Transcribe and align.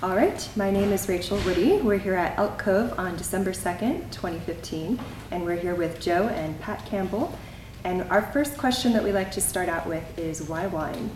All 0.00 0.14
right, 0.14 0.48
my 0.54 0.70
name 0.70 0.92
is 0.92 1.08
Rachael 1.08 1.38
Woody. 1.38 1.78
We're 1.78 1.98
here 1.98 2.14
at 2.14 2.38
Elk 2.38 2.56
Cove 2.56 2.96
on 3.00 3.16
December 3.16 3.50
2nd, 3.50 4.12
2015, 4.12 4.96
and 5.32 5.44
we're 5.44 5.56
here 5.56 5.74
with 5.74 5.98
Joe 6.00 6.28
and 6.28 6.60
Pat 6.60 6.86
Campbell. 6.86 7.36
And 7.82 8.02
our 8.02 8.22
first 8.22 8.56
question 8.56 8.92
that 8.92 9.02
we 9.02 9.10
like 9.10 9.32
to 9.32 9.40
start 9.40 9.68
out 9.68 9.88
with 9.88 10.16
is 10.16 10.40
why 10.42 10.68
wine? 10.68 11.10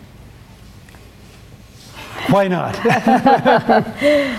Why 2.27 2.49
not? 2.49 2.75
uh, 2.85 4.37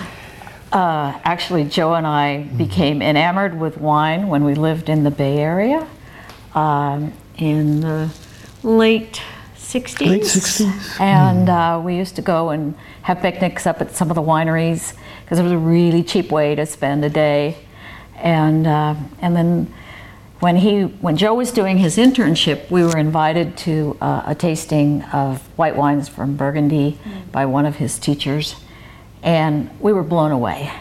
actually, 1.24 1.64
Joe 1.64 1.94
and 1.94 2.06
I 2.06 2.42
became 2.42 3.00
enamored 3.00 3.58
with 3.58 3.78
wine 3.78 4.28
when 4.28 4.44
we 4.44 4.54
lived 4.54 4.90
in 4.90 5.04
the 5.04 5.10
Bay 5.10 5.38
Area 5.38 5.88
um, 6.54 7.14
in 7.38 7.80
the 7.80 8.14
late 8.62 9.22
60s. 9.74 10.06
Late 10.06 10.22
60s. 10.22 11.00
And 11.00 11.48
uh, 11.48 11.80
we 11.84 11.96
used 11.96 12.16
to 12.16 12.22
go 12.22 12.50
and 12.50 12.74
have 13.02 13.20
picnics 13.20 13.66
up 13.66 13.80
at 13.80 13.94
some 13.94 14.10
of 14.10 14.14
the 14.14 14.22
wineries 14.22 14.94
because 15.24 15.38
it 15.38 15.42
was 15.42 15.52
a 15.52 15.58
really 15.58 16.02
cheap 16.02 16.30
way 16.30 16.54
to 16.54 16.64
spend 16.64 17.04
a 17.04 17.10
day. 17.10 17.56
And, 18.16 18.66
uh, 18.66 18.94
and 19.20 19.34
then 19.34 19.74
when, 20.38 20.56
he, 20.56 20.82
when 20.82 21.16
Joe 21.16 21.34
was 21.34 21.50
doing 21.50 21.78
his 21.78 21.96
internship, 21.96 22.70
we 22.70 22.84
were 22.84 22.96
invited 22.96 23.56
to 23.58 23.96
uh, 24.00 24.22
a 24.26 24.34
tasting 24.34 25.02
of 25.04 25.42
white 25.58 25.76
wines 25.76 26.08
from 26.08 26.36
Burgundy 26.36 26.98
mm. 27.02 27.32
by 27.32 27.46
one 27.46 27.66
of 27.66 27.76
his 27.76 27.98
teachers. 27.98 28.56
And 29.22 29.70
we 29.80 29.92
were 29.92 30.02
blown 30.02 30.30
away. 30.30 30.72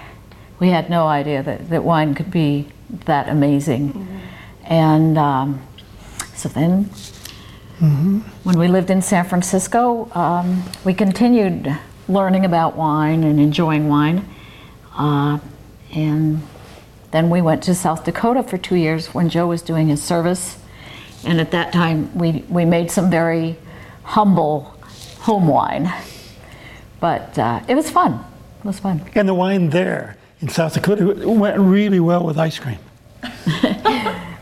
We 0.59 0.69
had 0.69 0.89
no 0.89 1.07
idea 1.07 1.41
that, 1.41 1.69
that 1.69 1.83
wine 1.83 2.13
could 2.13 2.29
be 2.29 2.67
that 3.05 3.27
amazing. 3.27 3.93
Mm-hmm. 3.93 4.17
And 4.65 5.17
um, 5.17 5.61
so 6.35 6.49
then 6.49 6.89
Mm-hmm. 7.79 8.19
When 8.43 8.59
we 8.59 8.67
lived 8.67 8.89
in 8.89 9.01
San 9.01 9.25
Francisco, 9.25 10.09
um, 10.13 10.63
we 10.85 10.93
continued 10.93 11.75
learning 12.07 12.45
about 12.45 12.75
wine 12.75 13.23
and 13.23 13.39
enjoying 13.39 13.87
wine. 13.87 14.27
Uh, 14.95 15.39
and 15.91 16.41
then 17.11 17.29
we 17.29 17.41
went 17.41 17.63
to 17.63 17.75
South 17.75 18.03
Dakota 18.03 18.43
for 18.43 18.57
two 18.57 18.75
years 18.75 19.07
when 19.13 19.29
Joe 19.29 19.47
was 19.47 19.61
doing 19.61 19.87
his 19.87 20.01
service. 20.01 20.57
And 21.25 21.39
at 21.39 21.51
that 21.51 21.71
time, 21.71 22.15
we, 22.17 22.43
we 22.49 22.65
made 22.65 22.91
some 22.91 23.09
very 23.09 23.57
humble 24.03 24.75
home 25.19 25.47
wine. 25.47 25.91
But 26.99 27.37
uh, 27.37 27.61
it 27.67 27.75
was 27.75 27.89
fun. 27.89 28.23
It 28.59 28.65
was 28.65 28.79
fun. 28.79 29.09
And 29.15 29.27
the 29.27 29.33
wine 29.33 29.69
there 29.69 30.17
in 30.41 30.49
South 30.49 30.73
Dakota 30.73 31.27
went 31.27 31.59
really 31.59 31.99
well 31.99 32.25
with 32.25 32.37
ice 32.37 32.59
cream. 32.59 32.79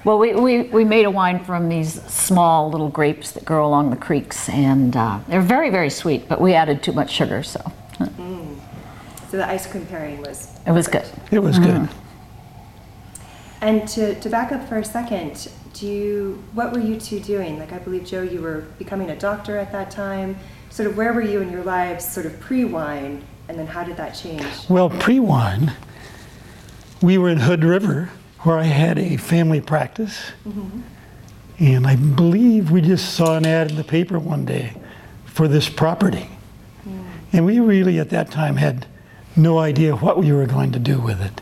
Well, 0.04 0.18
we, 0.18 0.34
we, 0.34 0.64
we 0.64 0.84
made 0.84 1.06
a 1.06 1.12
wine 1.12 1.44
from 1.44 1.70
these 1.70 2.02
small 2.12 2.72
little 2.72 2.90
grapes 2.90 3.32
that 3.34 3.46
grow 3.46 3.68
along 3.68 3.92
the 3.92 3.96
creeks, 3.96 4.50
and 4.50 4.96
uh, 4.96 5.20
they're 5.28 5.42
very, 5.42 5.70
very 5.70 5.92
sweet, 5.92 6.28
but 6.28 6.42
we 6.42 6.56
added 6.56 6.82
too 6.82 6.92
much 6.92 7.12
sugar, 7.12 7.44
so. 7.44 7.60
Mm. 8.00 8.60
So 9.30 9.38
the 9.38 9.48
ice 9.48 9.68
cream 9.68 9.86
pairing 9.86 10.20
was. 10.22 10.60
It 10.66 10.72
was 10.72 10.88
good. 10.88 11.08
It 11.30 11.40
was 11.40 11.60
mm-hmm. 11.60 11.86
good. 11.86 11.96
And 13.62 13.88
to, 13.90 14.20
to 14.20 14.30
back 14.30 14.52
up 14.52 14.68
for 14.68 14.80
a 14.80 14.84
second, 14.84 15.52
do 15.74 15.86
you, 15.86 16.44
what 16.54 16.74
were 16.74 16.80
you 16.80 17.00
two 17.00 17.20
doing? 17.20 17.60
Like, 17.60 17.72
I 17.72 17.78
believe, 17.78 18.04
Joe, 18.04 18.24
you 18.24 18.42
were 18.42 18.62
becoming 18.80 19.12
a 19.12 19.16
doctor 19.16 19.58
at 19.58 19.72
that 19.72 19.92
time. 19.92 20.36
Sort 20.72 20.90
of 20.90 20.98
where 20.98 21.14
were 21.14 21.22
you 21.22 21.42
in 21.42 21.52
your 21.52 21.64
lives, 21.64 22.12
sort 22.12 22.26
of 22.26 22.40
pre 22.40 22.66
wine, 22.66 23.24
and 23.48 23.60
then 23.60 23.68
how 23.68 23.84
did 23.84 23.98
that 23.98 24.14
change? 24.14 24.44
Well, 24.68 24.90
pre 24.90 25.20
wine, 25.20 25.74
we 27.04 27.20
were 27.20 27.30
in 27.30 27.38
Hood 27.38 27.64
River 27.64 28.10
where 28.44 28.58
I 28.58 28.64
had 28.64 28.98
a 28.98 29.18
family 29.18 29.62
practice. 29.62 30.32
Mm-hmm. 30.48 30.82
And 31.60 31.86
I 31.86 31.96
believe 31.96 32.72
we 32.72 32.82
just 32.82 33.14
saw 33.14 33.38
an 33.38 33.46
ad 33.46 33.70
in 33.70 33.78
the 33.78 33.84
paper 33.84 34.18
one 34.18 34.46
day 34.46 34.74
for 35.26 35.48
this 35.48 35.70
property. 35.70 36.28
Mm. 36.88 37.06
And 37.34 37.46
we 37.46 37.60
really, 37.60 38.00
at 38.00 38.10
that 38.10 38.32
time, 38.32 38.56
had 38.56 38.88
no 39.36 39.60
idea 39.60 39.96
what 39.96 40.18
we 40.18 40.32
were 40.32 40.48
going 40.48 40.72
to 40.72 40.80
do 40.80 41.00
with 41.00 41.22
it. 41.22 41.42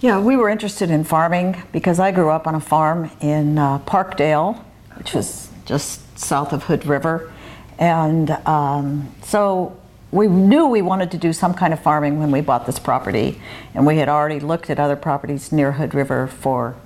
Yeah, 0.00 0.18
we 0.18 0.36
were 0.36 0.48
interested 0.48 0.90
in 0.90 1.04
farming 1.04 1.62
because 1.70 2.00
I 2.00 2.10
grew 2.10 2.30
up 2.30 2.48
on 2.48 2.56
a 2.56 2.60
farm 2.60 3.08
in 3.20 3.56
uh, 3.56 3.78
Parkdale, 3.80 4.60
which 4.96 5.14
was 5.14 5.48
just 5.64 6.18
south 6.18 6.52
of 6.52 6.64
Hood 6.64 6.84
River. 6.86 7.32
And 7.78 8.30
um, 8.48 9.14
so 9.22 9.80
we 10.12 10.28
knew 10.28 10.66
we 10.66 10.82
wanted 10.82 11.10
to 11.12 11.18
do 11.18 11.32
some 11.32 11.54
kind 11.54 11.72
of 11.72 11.80
farming 11.80 12.18
when 12.20 12.30
we 12.30 12.42
bought 12.42 12.66
this 12.66 12.78
property, 12.78 13.40
and 13.74 13.86
we 13.86 13.96
had 13.96 14.10
already 14.10 14.38
looked 14.38 14.68
at 14.68 14.78
other 14.78 14.94
properties 14.94 15.50
near 15.50 15.72
Hood 15.72 15.94
River 15.94 16.26
for 16.26 16.76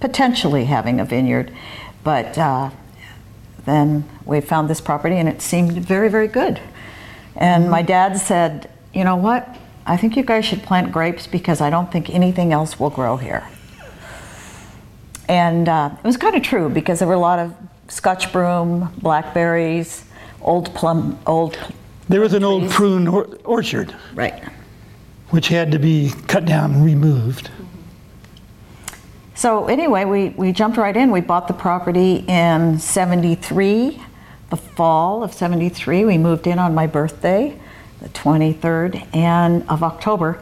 potentially 0.00 0.64
having 0.64 0.98
a 0.98 1.04
vineyard. 1.04 1.52
But 2.02 2.36
uh, 2.36 2.70
then 3.64 4.08
we 4.26 4.40
found 4.40 4.68
this 4.68 4.80
property, 4.80 5.16
and 5.16 5.28
it 5.28 5.40
seemed 5.40 5.72
very, 5.72 6.08
very 6.08 6.26
good. 6.26 6.60
And 7.36 7.70
my 7.70 7.80
dad 7.80 8.18
said, 8.18 8.68
You 8.92 9.04
know 9.04 9.16
what? 9.16 9.56
I 9.86 9.96
think 9.96 10.16
you 10.16 10.24
guys 10.24 10.44
should 10.44 10.64
plant 10.64 10.90
grapes 10.90 11.28
because 11.28 11.60
I 11.60 11.70
don't 11.70 11.92
think 11.92 12.10
anything 12.10 12.52
else 12.52 12.78
will 12.78 12.90
grow 12.90 13.16
here. 13.16 13.46
And 15.28 15.68
uh, 15.68 15.90
it 15.96 16.04
was 16.04 16.16
kind 16.16 16.34
of 16.34 16.42
true 16.42 16.68
because 16.68 16.98
there 16.98 17.08
were 17.08 17.14
a 17.14 17.20
lot 17.20 17.38
of 17.38 17.54
Scotch 17.88 18.32
broom, 18.32 18.92
blackberries, 18.98 20.04
old 20.40 20.74
plum, 20.74 21.18
old 21.26 21.56
there 22.12 22.20
was 22.20 22.34
an 22.34 22.44
old 22.44 22.70
prune 22.70 23.08
or- 23.08 23.24
orchard. 23.42 23.94
Right. 24.14 24.44
Which 25.30 25.48
had 25.48 25.72
to 25.72 25.78
be 25.78 26.12
cut 26.28 26.44
down 26.44 26.74
and 26.74 26.84
removed. 26.84 27.50
So 29.34 29.66
anyway, 29.66 30.04
we, 30.04 30.28
we 30.28 30.52
jumped 30.52 30.76
right 30.76 30.94
in. 30.94 31.10
We 31.10 31.22
bought 31.22 31.48
the 31.48 31.54
property 31.54 32.16
in 32.28 32.78
73, 32.78 33.98
the 34.50 34.56
fall 34.58 35.24
of 35.24 35.32
73. 35.32 36.04
We 36.04 36.18
moved 36.18 36.46
in 36.46 36.58
on 36.58 36.74
my 36.74 36.86
birthday, 36.86 37.58
the 38.00 38.10
23rd 38.10 39.16
and 39.16 39.66
of 39.70 39.82
October. 39.82 40.38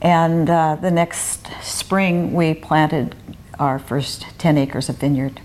And 0.00 0.48
uh, 0.48 0.76
the 0.76 0.90
next 0.90 1.46
spring, 1.60 2.32
we 2.32 2.54
planted 2.54 3.14
our 3.58 3.78
first 3.78 4.24
10 4.38 4.56
acres 4.56 4.88
of 4.88 4.96
vineyard. 4.96 5.42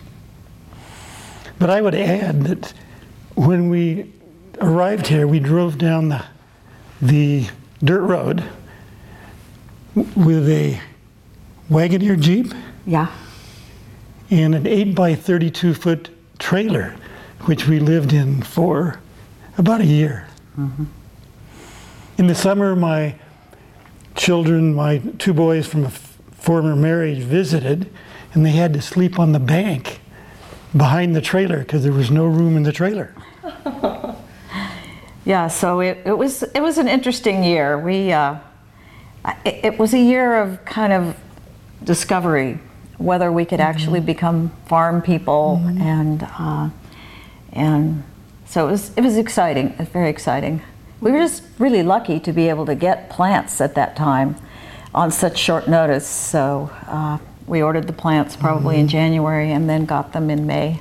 But 1.59 1.69
I 1.69 1.81
would 1.81 1.93
add 1.93 2.43
that 2.43 2.73
when 3.35 3.69
we 3.69 4.13
arrived 4.59 5.07
here, 5.07 5.27
we 5.27 5.39
drove 5.39 5.77
down 5.77 6.09
the, 6.09 6.25
the 7.01 7.47
dirt 7.83 8.01
road 8.01 8.43
with 9.95 10.47
a 10.49 10.79
Wagoneer 11.69 12.19
Jeep. 12.19 12.53
Yeah. 12.85 13.11
And 14.29 14.55
an 14.55 14.67
8 14.67 14.95
by 14.95 15.15
32 15.15 15.73
foot 15.73 16.09
trailer, 16.39 16.95
which 17.45 17.67
we 17.67 17.79
lived 17.79 18.13
in 18.13 18.41
for 18.41 18.99
about 19.57 19.81
a 19.81 19.85
year. 19.85 20.27
Mm-hmm. 20.57 20.85
In 22.17 22.27
the 22.27 22.35
summer, 22.35 22.75
my 22.75 23.15
children, 24.15 24.73
my 24.73 24.99
two 25.19 25.33
boys 25.33 25.67
from 25.67 25.83
a 25.83 25.87
f- 25.87 26.17
former 26.31 26.75
marriage, 26.75 27.19
visited, 27.19 27.91
and 28.33 28.45
they 28.45 28.51
had 28.51 28.73
to 28.73 28.81
sleep 28.81 29.19
on 29.19 29.31
the 29.31 29.39
bank 29.39 29.99
behind 30.75 31.15
the 31.15 31.21
trailer 31.21 31.59
because 31.59 31.83
there 31.83 31.93
was 31.93 32.11
no 32.11 32.25
room 32.25 32.57
in 32.57 32.63
the 32.63 32.71
trailer. 32.71 33.13
Yeah, 35.27 35.49
so 35.49 35.81
it, 35.81 35.97
it 36.05 36.17
was 36.17 36.43
it 36.43 36.61
was 36.61 36.77
an 36.77 36.87
interesting 36.87 37.43
year. 37.43 37.77
We 37.77 38.13
uh, 38.13 38.37
it, 39.43 39.65
it, 39.65 39.77
was 39.77 39.93
a 39.93 39.99
year 39.99 40.41
of 40.41 40.63
kind 40.63 40.93
of 40.93 41.17
discovery, 41.83 42.59
whether 42.97 43.29
we 43.29 43.43
could 43.43 43.59
mm-hmm. 43.59 43.69
actually 43.69 43.99
become 43.99 44.51
farm 44.67 45.01
people, 45.01 45.59
mm-hmm. 45.61 45.81
and 45.81 46.23
uh, 46.39 46.69
and 47.51 48.05
so 48.45 48.69
it 48.69 48.71
was 48.71 48.91
it 48.95 49.01
was 49.01 49.17
exciting. 49.17 49.71
It 49.71 49.79
was 49.79 49.89
very 49.89 50.09
exciting. 50.09 50.61
We 51.01 51.11
were 51.11 51.19
just 51.19 51.43
really 51.59 51.83
lucky 51.83 52.21
to 52.21 52.31
be 52.31 52.47
able 52.47 52.65
to 52.65 52.75
get 52.75 53.09
plants 53.09 53.59
at 53.59 53.75
that 53.75 53.97
time 53.97 54.37
on 54.95 55.11
such 55.11 55.37
short 55.37 55.67
notice. 55.67 56.07
So 56.07 56.71
uh, 56.87 57.17
we 57.47 57.61
ordered 57.61 57.87
the 57.87 57.91
plants 57.91 58.37
probably 58.37 58.75
mm-hmm. 58.75 58.83
in 58.83 58.87
January 58.87 59.51
and 59.51 59.69
then 59.69 59.83
got 59.83 60.13
them 60.13 60.29
in 60.29 60.47
May. 60.47 60.79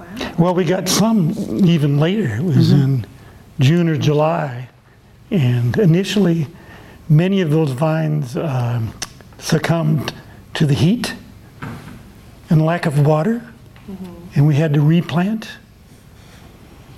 Wow. 0.00 0.34
Well, 0.36 0.54
we 0.56 0.64
got 0.64 0.88
some 0.88 1.30
even 1.64 1.98
later. 1.98 2.34
It 2.34 2.42
was 2.42 2.72
mm-hmm. 2.72 2.82
in 2.82 3.11
June 3.62 3.88
or 3.88 3.96
July. 3.96 4.68
And 5.30 5.78
initially, 5.78 6.48
many 7.08 7.40
of 7.40 7.50
those 7.50 7.70
vines 7.70 8.36
um, 8.36 8.92
succumbed 9.38 10.12
to 10.54 10.66
the 10.66 10.74
heat 10.74 11.14
and 12.50 12.64
lack 12.64 12.84
of 12.84 13.06
water, 13.06 13.42
mm-hmm. 13.88 14.14
and 14.34 14.46
we 14.46 14.56
had 14.56 14.74
to 14.74 14.80
replant. 14.82 15.48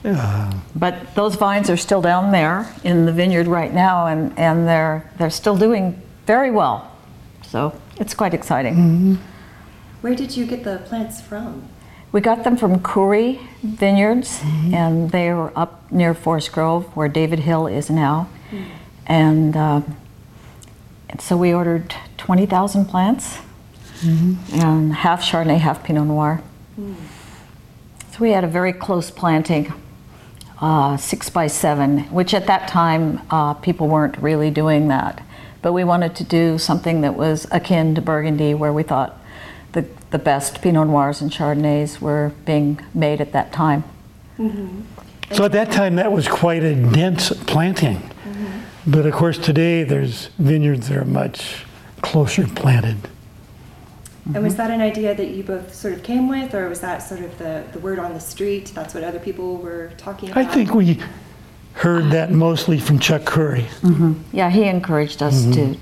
Uh, 0.04 0.52
But 0.74 1.14
those 1.14 1.36
vines 1.36 1.70
are 1.70 1.76
still 1.76 2.02
down 2.02 2.32
there 2.32 2.74
in 2.82 3.06
the 3.06 3.12
vineyard 3.12 3.46
right 3.46 3.72
now, 3.72 4.06
and, 4.06 4.36
and 4.36 4.66
they're, 4.66 5.10
they're 5.16 5.30
still 5.30 5.56
doing 5.56 6.02
very 6.26 6.50
well. 6.50 6.90
So 7.42 7.72
it's 8.00 8.14
quite 8.14 8.34
exciting. 8.34 9.18
Where 10.00 10.14
did 10.14 10.36
you 10.36 10.44
get 10.44 10.64
the 10.64 10.78
plants 10.78 11.20
from? 11.20 11.68
We 12.14 12.20
got 12.20 12.44
them 12.44 12.56
from 12.56 12.80
Coury 12.80 13.40
Vineyards, 13.64 14.40
and 14.72 15.10
they 15.10 15.32
were 15.32 15.52
up 15.58 15.90
near 15.90 16.14
Forest 16.14 16.52
Grove, 16.52 16.84
where 16.96 17.08
David 17.08 17.40
Hill 17.40 17.66
is 17.66 17.90
now. 17.90 18.28
And, 19.04 19.56
uh, 19.56 19.80
so 21.18 21.36
we 21.36 21.52
ordered 21.52 21.92
20,000 22.16 22.84
plants, 22.84 23.38
and 24.52 24.94
half 24.94 25.22
Chardonnay, 25.22 25.58
half 25.58 25.82
Pinot 25.82 26.06
Noir. 26.06 26.40
So 28.12 28.20
we 28.20 28.30
had 28.30 28.44
a 28.44 28.46
very 28.46 28.72
close 28.72 29.10
planting, 29.10 29.72
uh, 30.60 30.96
six 30.96 31.28
by 31.28 31.48
seven, 31.48 32.04
which 32.12 32.32
at 32.32 32.46
that 32.46 32.68
time 32.68 33.22
uh, 33.28 33.54
people 33.54 33.88
weren't 33.88 34.16
really 34.18 34.52
doing 34.52 34.86
that. 34.86 35.20
But 35.62 35.72
we 35.72 35.82
wanted 35.82 36.14
to 36.14 36.22
do 36.22 36.58
something 36.58 37.00
that 37.00 37.16
was 37.16 37.48
akin 37.50 37.96
to 37.96 38.00
Burgundy, 38.00 38.54
where 38.54 38.72
we 38.72 38.84
thought 38.84 39.18
the, 40.14 40.18
the 40.18 40.24
best 40.24 40.62
Pinot 40.62 40.86
Noirs 40.86 41.20
and 41.20 41.30
Chardonnays 41.30 42.00
were 42.00 42.32
being 42.44 42.80
made 42.94 43.20
at 43.20 43.32
that 43.32 43.52
time. 43.52 43.82
So 45.32 45.44
at 45.44 45.52
that 45.52 45.72
time, 45.72 45.96
that 45.96 46.12
was 46.12 46.28
quite 46.28 46.62
a 46.62 46.74
dense 46.74 47.32
planting. 47.46 48.00
But 48.86 49.06
of 49.06 49.12
course, 49.12 49.38
today 49.38 49.82
there's 49.82 50.26
vineyards 50.38 50.88
that 50.88 50.98
are 50.98 51.04
much 51.04 51.64
closer 52.02 52.46
planted. 52.46 52.96
And 54.26 54.42
was 54.42 54.56
that 54.56 54.70
an 54.70 54.80
idea 54.80 55.14
that 55.14 55.28
you 55.28 55.42
both 55.42 55.74
sort 55.74 55.94
of 55.94 56.02
came 56.02 56.28
with, 56.28 56.54
or 56.54 56.68
was 56.68 56.80
that 56.80 56.98
sort 56.98 57.20
of 57.20 57.36
the, 57.38 57.64
the 57.72 57.78
word 57.80 57.98
on 57.98 58.14
the 58.14 58.20
street? 58.20 58.72
That's 58.74 58.94
what 58.94 59.02
other 59.02 59.18
people 59.18 59.56
were 59.56 59.90
talking 59.96 60.30
about? 60.30 60.46
I 60.46 60.48
think 60.48 60.74
we 60.74 61.02
heard 61.74 62.10
that 62.12 62.30
mostly 62.30 62.78
from 62.78 62.98
Chuck 63.00 63.24
Coury. 63.24 63.66
Mm-hmm. 63.82 64.14
Yeah, 64.32 64.48
he 64.48 64.64
encouraged 64.64 65.22
us 65.22 65.42
mm-hmm. 65.42 65.74
to, 65.74 65.78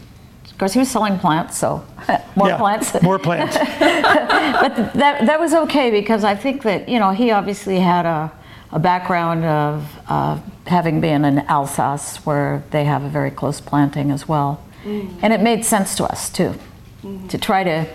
because 0.62 0.74
he 0.74 0.78
was 0.78 0.88
selling 0.88 1.18
plants, 1.18 1.58
so 1.58 1.84
more 2.36 2.46
Yeah, 2.46 2.56
plants. 2.56 3.02
More 3.02 3.18
plants. 3.18 3.58
but 3.80 4.92
that, 4.94 5.26
that 5.26 5.40
was 5.40 5.54
okay 5.54 5.90
because 5.90 6.22
I 6.22 6.36
think 6.36 6.62
that, 6.62 6.88
you 6.88 7.00
know, 7.00 7.10
he 7.10 7.32
obviously 7.32 7.80
had 7.80 8.06
a, 8.06 8.30
a 8.70 8.78
background 8.78 9.44
of 9.44 9.92
uh, 10.08 10.38
having 10.68 11.00
been 11.00 11.24
in 11.24 11.40
Alsace 11.48 12.18
where 12.18 12.62
they 12.70 12.84
have 12.84 13.02
a 13.02 13.08
very 13.08 13.32
close 13.32 13.60
planting 13.60 14.12
as 14.12 14.28
well. 14.28 14.62
And 14.84 15.32
it 15.32 15.40
made 15.40 15.64
sense 15.64 15.96
to 15.96 16.04
us 16.04 16.30
too, 16.30 16.54
to 17.26 17.38
try 17.38 17.64
to, 17.64 17.88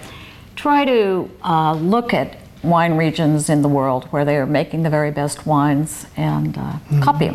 try 0.57 0.83
to 0.83 1.31
uh, 1.45 1.73
look 1.73 2.13
at 2.13 2.35
wine 2.63 2.97
regions 2.97 3.49
in 3.49 3.61
the 3.61 3.69
world 3.69 4.07
where 4.11 4.25
they 4.25 4.35
are 4.35 4.45
making 4.45 4.83
the 4.83 4.89
very 4.89 5.11
best 5.11 5.45
wines 5.45 6.05
and 6.17 6.57
uh, 6.57 6.73
copy 6.99 7.27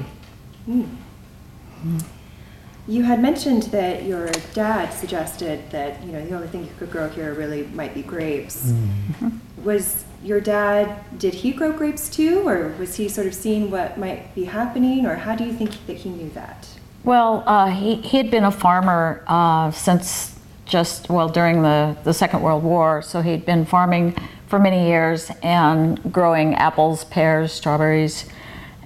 them. 0.67 0.99
You 2.89 3.05
had 3.05 3.23
mentioned 3.23 3.65
that 3.65 4.03
your 4.05 4.29
dad 4.55 4.93
suggested 4.93 5.71
that, 5.71 6.03
you 6.03 6.11
know, 6.11 6.25
the 6.25 6.35
only 6.35 6.49
thing 6.49 6.65
you 6.65 6.71
could 6.79 6.91
grow 6.91 7.09
here 7.09 7.33
really 7.33 7.63
might 7.69 7.95
be 7.95 8.03
grapes. 8.03 8.73
Was 9.63 10.05
your 10.25 10.41
dad, 10.41 11.05
did 11.17 11.33
he 11.33 11.53
grow 11.53 11.71
grapes 11.73 12.09
too, 12.09 12.47
or 12.47 12.75
was 12.81 12.97
he 12.97 13.09
sort 13.09 13.29
of 13.29 13.35
seeing 13.35 13.71
what 13.71 13.99
might 13.99 14.35
be 14.35 14.45
happening, 14.45 15.07
or 15.07 15.15
how 15.15 15.37
do 15.37 15.45
you 15.45 15.53
think 15.53 15.87
that 15.87 15.99
he 15.99 16.11
knew 16.11 16.29
that? 16.31 16.69
Well, 17.05 17.45
uh, 17.47 17.71
he, 17.71 17.97
he 17.97 18.17
had 18.17 18.33
been 18.33 18.45
a 18.45 18.51
farmer 18.51 19.23
uh, 19.29 19.71
since 19.71 20.37
just, 20.65 21.09
well, 21.09 21.29
during 21.29 21.63
the, 21.63 21.97
the 22.03 22.13
Second 22.13 22.43
World 22.43 22.65
War. 22.65 23.01
So 23.03 23.21
he'd 23.21 23.47
been 23.47 23.65
farming 23.65 24.17
for 24.49 24.59
many 24.59 24.89
years 24.89 25.31
and 25.43 26.13
growing 26.13 26.57
apples, 26.57 27.05
pears, 27.05 27.53
strawberries. 27.53 28.29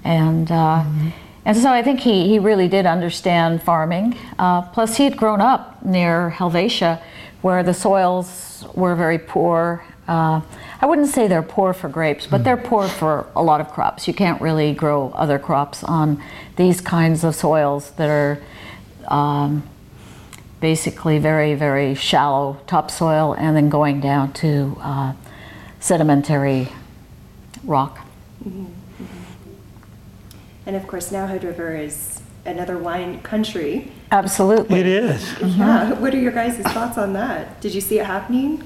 And, 0.04 0.50
uh, 0.52 0.84
and 1.46 1.56
so 1.56 1.70
I 1.70 1.80
think 1.80 2.00
he, 2.00 2.28
he 2.28 2.40
really 2.40 2.66
did 2.66 2.86
understand 2.86 3.62
farming. 3.62 4.18
Uh, 4.36 4.62
plus, 4.62 4.96
he 4.96 5.04
had 5.04 5.16
grown 5.16 5.40
up 5.40 5.84
near 5.84 6.30
Helvetia 6.30 7.00
where 7.40 7.62
the 7.62 7.72
soils 7.72 8.66
were 8.74 8.96
very 8.96 9.20
poor. 9.20 9.84
Uh, 10.08 10.40
I 10.80 10.86
wouldn't 10.86 11.06
say 11.06 11.28
they're 11.28 11.44
poor 11.44 11.72
for 11.72 11.88
grapes, 11.88 12.26
but 12.26 12.42
they're 12.42 12.56
poor 12.56 12.88
for 12.88 13.28
a 13.36 13.44
lot 13.44 13.60
of 13.60 13.70
crops. 13.70 14.08
You 14.08 14.14
can't 14.14 14.40
really 14.42 14.74
grow 14.74 15.10
other 15.10 15.38
crops 15.38 15.84
on 15.84 16.20
these 16.56 16.80
kinds 16.80 17.22
of 17.22 17.36
soils 17.36 17.92
that 17.92 18.10
are 18.10 18.42
um, 19.06 19.62
basically 20.60 21.18
very, 21.20 21.54
very 21.54 21.94
shallow 21.94 22.58
topsoil 22.66 23.34
and 23.34 23.56
then 23.56 23.68
going 23.68 24.00
down 24.00 24.32
to 24.32 24.76
uh, 24.80 25.12
sedimentary 25.78 26.72
rock. 27.62 28.00
And 30.66 30.74
of 30.74 30.86
course, 30.88 31.12
now 31.12 31.26
Hood 31.28 31.44
River 31.44 31.76
is 31.76 32.20
another 32.44 32.76
wine 32.76 33.20
country. 33.22 33.92
Absolutely. 34.10 34.80
It 34.80 34.86
is. 34.86 35.40
Yeah. 35.40 35.92
What 36.00 36.12
are 36.14 36.18
your 36.18 36.32
guys' 36.32 36.58
thoughts 36.58 36.98
on 36.98 37.12
that? 37.12 37.60
Did 37.60 37.74
you 37.74 37.80
see 37.80 37.98
it 37.98 38.06
happening? 38.06 38.62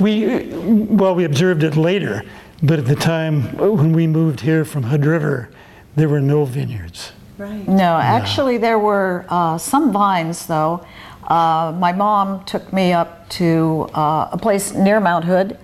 We, 0.00 0.46
well, 0.54 1.14
we 1.14 1.24
observed 1.24 1.62
it 1.62 1.76
later, 1.76 2.22
but 2.62 2.78
at 2.78 2.86
the 2.86 2.96
time 2.96 3.56
when 3.56 3.92
we 3.92 4.06
moved 4.06 4.40
here 4.40 4.64
from 4.64 4.84
Hood 4.84 5.04
River, 5.04 5.50
there 5.96 6.08
were 6.08 6.20
no 6.20 6.44
vineyards. 6.44 7.12
Right. 7.36 7.66
No, 7.68 7.96
actually, 7.96 8.58
there 8.58 8.78
were 8.78 9.24
uh, 9.28 9.56
some 9.58 9.92
vines, 9.92 10.46
though. 10.46 10.84
Uh, 11.26 11.74
my 11.78 11.92
mom 11.92 12.44
took 12.44 12.72
me 12.72 12.92
up 12.92 13.28
to 13.30 13.88
uh, 13.94 14.28
a 14.32 14.38
place 14.38 14.72
near 14.74 15.00
Mount 15.00 15.24
Hood 15.24 15.58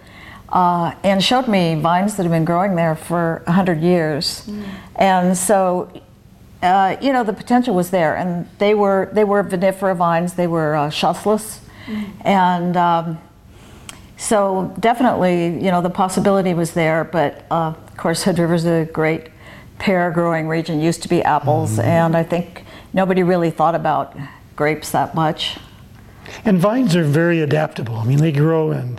uh, 0.51 0.95
and 1.03 1.23
showed 1.23 1.49
me 1.49 1.75
vines 1.75 2.17
that 2.17 2.23
have 2.23 2.33
been 2.33 2.45
growing 2.45 2.75
there 2.77 2.95
for 2.95 3.43
100 3.47 3.81
years. 3.81 4.49
And 4.97 5.37
so, 5.37 5.91
uh, 6.63 6.97
you 7.01 7.13
know, 7.13 7.25
the 7.25 7.33
potential 7.33 7.75
was 7.75 7.91
there. 7.91 8.17
And 8.17 8.49
they 8.59 8.75
were, 8.75 9.11
they 9.13 9.25
were 9.25 9.43
vinifera 9.45 9.97
vines, 9.97 10.35
they 10.35 10.47
were 10.47 10.77
uh, 10.77 10.89
Chasselas. 10.91 11.61
And 12.25 12.77
um, 12.77 13.19
so, 14.17 14.75
definitely, 14.81 15.55
you 15.63 15.71
know, 15.71 15.83
the 15.83 15.91
possibility 15.91 16.55
was 16.55 16.73
there. 16.73 17.05
But 17.05 17.45
uh, 17.51 17.75
of 17.77 17.97
course, 17.97 18.25
Hood 18.25 18.39
River's 18.39 18.65
a 18.65 18.89
great 18.93 19.29
pear 19.79 20.11
growing 20.11 20.49
region 20.49 20.81
used 20.81 21.03
to 21.03 21.09
be 21.09 21.23
apples 21.23 21.79
and 21.79 22.17
i 22.17 22.23
think 22.23 22.65
nobody 22.95 23.23
really 23.23 23.51
thought 23.51 23.75
about 23.75 24.17
grapes 24.57 24.91
that 24.91 25.15
much 25.15 25.59
And 26.45 26.59
vines 26.59 26.97
are 26.97 27.05
very 27.05 27.41
adaptable. 27.41 27.97
I 27.97 28.05
mean, 28.05 28.19
they 28.19 28.33
grow 28.33 28.73
in 28.73 28.99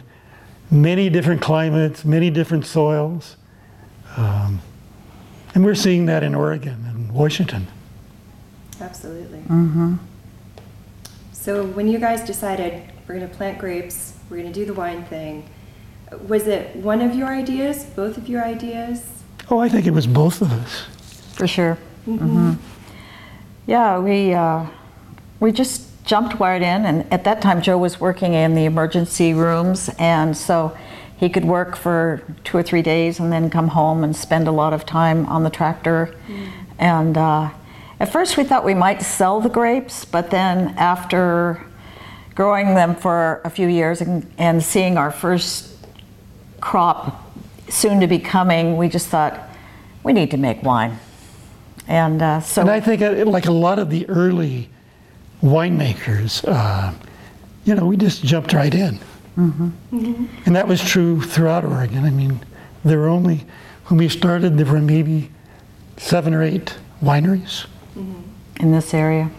many 0.72 1.10
different 1.10 1.42
climates, 1.42 2.04
many 2.06 2.30
different 2.30 2.66
soils. 2.66 3.36
Um, 4.16 4.62
and 5.54 5.64
we're 5.64 5.76
seeing 5.76 6.06
that 6.08 6.24
in 6.24 6.36
Oregon 6.36 6.86
and 6.88 7.12
Washington. 7.12 7.68
Absolutely. 8.80 9.40
Mm-hmm. 9.40 9.96
So 11.34 11.66
when 11.66 11.88
you 11.88 12.00
guys 12.00 12.22
decided 12.24 12.84
we're 13.08 13.16
going 13.16 13.30
to 13.30 13.36
plant 13.36 13.58
grapes, 13.58 14.14
we're 14.30 14.38
going 14.38 14.52
to 14.52 14.60
do 14.60 14.66
the 14.66 14.74
wine 14.74 15.04
thing, 15.06 15.50
was 16.28 16.48
it 16.48 16.76
one 16.76 17.02
of 17.02 17.16
your 17.16 17.28
ideas, 17.28 17.86
both 17.86 18.18
of 18.18 18.28
your 18.30 18.44
ideas? 18.44 19.06
Oh, 19.50 19.60
I 19.60 19.70
think 19.70 19.86
it 19.88 19.92
was 19.92 20.08
both 20.08 20.42
of 20.42 20.52
us. 20.52 20.84
for 21.38 21.48
sure 21.48 21.78
hmm 22.06 22.54
yeah 23.68 24.00
we 24.00 24.34
uh, 24.34 24.66
we 25.40 25.52
just 25.52 25.87
jumped 26.08 26.40
right 26.40 26.62
in 26.62 26.86
and 26.86 27.12
at 27.14 27.24
that 27.24 27.42
time 27.42 27.62
joe 27.62 27.78
was 27.78 28.00
working 28.00 28.34
in 28.34 28.56
the 28.56 28.66
emergency 28.66 29.34
rooms 29.34 29.90
and 30.00 30.36
so 30.36 30.76
he 31.18 31.30
could 31.30 31.46
work 31.46 31.76
for 31.76 32.22
two 32.44 32.58
or 32.58 32.64
three 32.64 32.82
days 32.82 33.20
and 33.20 33.32
then 33.32 33.50
come 33.50 33.68
home 33.68 34.04
and 34.04 34.16
spend 34.16 34.48
a 34.48 34.52
lot 34.52 34.74
of 34.74 34.86
time 34.86 35.26
on 35.28 35.44
the 35.44 35.50
tractor 35.50 36.16
and 36.80 37.18
uh, 37.18 37.50
at 38.00 38.12
first 38.12 38.38
we 38.38 38.44
thought 38.44 38.64
we 38.64 38.74
might 38.74 39.02
sell 39.02 39.42
the 39.42 39.50
grapes 39.50 40.06
but 40.06 40.32
then 40.32 40.74
after 40.78 41.64
growing 42.38 42.76
them 42.76 42.96
for 42.96 43.42
a 43.44 43.50
few 43.50 43.68
years 43.68 44.00
and, 44.00 44.32
and 44.38 44.62
seeing 44.62 44.96
our 44.96 45.10
first 45.10 45.76
crop 46.62 47.28
soon 47.68 48.00
to 48.00 48.06
be 48.06 48.20
coming, 48.20 48.78
we 48.78 48.88
just 48.88 49.08
thought 49.08 49.50
we 50.04 50.14
need 50.14 50.30
to 50.30 50.38
make 50.38 50.62
wine. 50.62 51.00
And 51.88 52.22
uh, 52.22 52.42
so, 52.42 52.62
And 52.62 52.70
I 52.70 52.80
think, 52.80 53.02
uh, 53.02 53.26
like 53.26 53.48
a 53.48 53.52
lot 53.52 53.80
of 53.80 53.90
the 53.90 54.08
early 54.08 54.70
winemakers, 55.42 56.44
uh, 56.48 56.94
you 57.66 57.76
know, 57.76 57.86
we 57.86 57.98
just 57.98 58.24
jumped 58.24 58.54
right 58.54 58.74
in. 58.74 59.00
And 59.38 60.56
that 60.56 60.68
was 60.68 60.82
true 60.84 61.22
throughout 61.22 61.64
Oregon. 61.64 62.06
I 62.06 62.10
mean, 62.10 62.40
there 62.84 62.98
were 63.00 63.08
only, 63.10 63.46
when 63.86 64.00
we 64.00 64.10
started, 64.10 64.58
there 64.58 64.66
were 64.66 64.80
maybe 64.82 65.30
seven 65.98 66.34
or 66.34 66.42
eight 66.44 66.76
wineries. 67.04 67.66
in 68.60 68.72
this 68.72 68.94
area. 68.94 69.30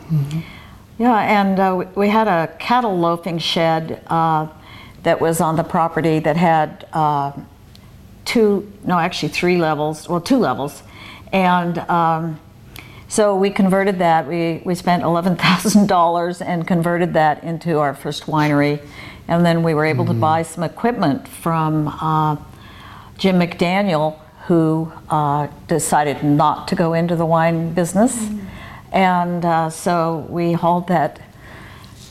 Yeah, 0.98 1.16
and 1.18 1.58
uh, 1.58 1.74
we- 1.78 1.86
we 2.02 2.08
had 2.08 2.28
a 2.28 2.46
cattle 2.58 2.96
loafing 2.98 3.38
shed 3.38 4.02
uh, 4.08 4.46
that 5.02 5.20
was 5.20 5.40
on 5.40 5.56
the 5.56 5.64
property 5.64 6.18
that 6.20 6.36
had 6.36 6.86
uh, 6.92 7.32
two, 8.24 8.70
no, 8.84 8.98
actually 8.98 9.28
three 9.30 9.56
levels, 9.58 10.08
well, 10.08 10.20
two 10.20 10.38
levels. 10.38 10.82
And 11.32 11.78
um, 11.90 12.38
so 13.08 13.34
we 13.34 13.48
converted 13.48 13.98
that. 13.98 14.28
We, 14.28 14.62
we 14.64 14.74
spent 14.74 15.02
$11,000 15.02 16.46
and 16.46 16.66
converted 16.66 17.14
that 17.14 17.42
into 17.42 17.78
our 17.78 17.94
first 17.94 18.26
winery. 18.26 18.86
And 19.26 19.44
then 19.44 19.62
we 19.62 19.72
were 19.74 19.86
able 19.86 20.04
to 20.06 20.14
buy 20.14 20.42
some 20.42 20.62
equipment 20.62 21.26
from 21.26 21.88
uh, 21.88 22.36
Jim 23.16 23.38
McDaniel, 23.38 24.18
who 24.46 24.92
uh, 25.08 25.48
decided 25.66 26.22
not 26.22 26.68
to 26.68 26.74
go 26.74 26.92
into 26.92 27.16
the 27.16 27.26
wine 27.26 27.72
business. 27.72 28.30
And 28.92 29.44
uh, 29.44 29.70
so 29.70 30.26
we 30.28 30.52
hauled 30.52 30.88
that 30.88 31.20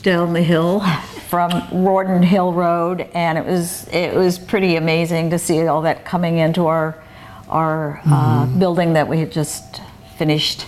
down 0.02 0.32
the 0.32 0.42
hill 0.42 0.80
from 1.28 1.50
Rawdon 1.72 2.22
Hill 2.22 2.52
Road, 2.52 3.02
and 3.14 3.36
it 3.36 3.44
was 3.44 3.86
it 3.88 4.14
was 4.14 4.38
pretty 4.38 4.76
amazing 4.76 5.30
to 5.30 5.38
see 5.38 5.66
all 5.66 5.82
that 5.82 6.04
coming 6.04 6.38
into 6.38 6.66
our 6.66 7.02
our 7.48 8.00
uh, 8.06 8.46
building 8.58 8.92
that 8.92 9.08
we 9.08 9.18
had 9.18 9.32
just 9.32 9.80
finished. 10.16 10.66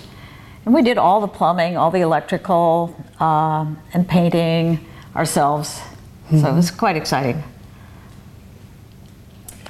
And 0.64 0.74
we 0.74 0.82
did 0.82 0.98
all 0.98 1.20
the 1.20 1.28
plumbing, 1.28 1.76
all 1.76 1.90
the 1.90 2.00
electrical, 2.00 2.94
um, 3.18 3.78
and 3.92 4.06
painting 4.06 4.84
ourselves. 5.16 5.80
So 6.30 6.48
it 6.48 6.54
was 6.54 6.70
quite 6.70 6.94
exciting. 6.96 7.42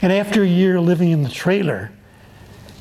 And 0.02 0.12
after 0.12 0.42
a 0.42 0.47
year 0.47 0.78
living 0.78 1.11
in 1.11 1.23
the 1.23 1.30
trailer, 1.30 1.90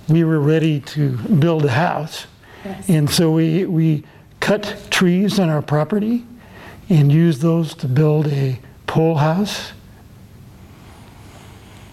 we 0.10 0.24
were 0.24 0.39
ready 0.39 0.82
to 0.82 1.12
build 1.18 1.66
a 1.66 1.72
house. 1.72 2.28
Yes. 2.66 2.89
And 2.89 3.10
so 3.10 3.32
we, 3.32 3.66
we 3.66 4.04
cut 4.39 4.88
trees 4.89 5.39
on 5.39 5.50
our 5.50 5.62
property 5.62 6.25
and 6.89 7.12
used 7.12 7.42
those 7.42 7.74
to 7.75 7.88
build 7.88 8.28
a 8.28 8.60
pole 8.88 9.16
house. 9.16 9.72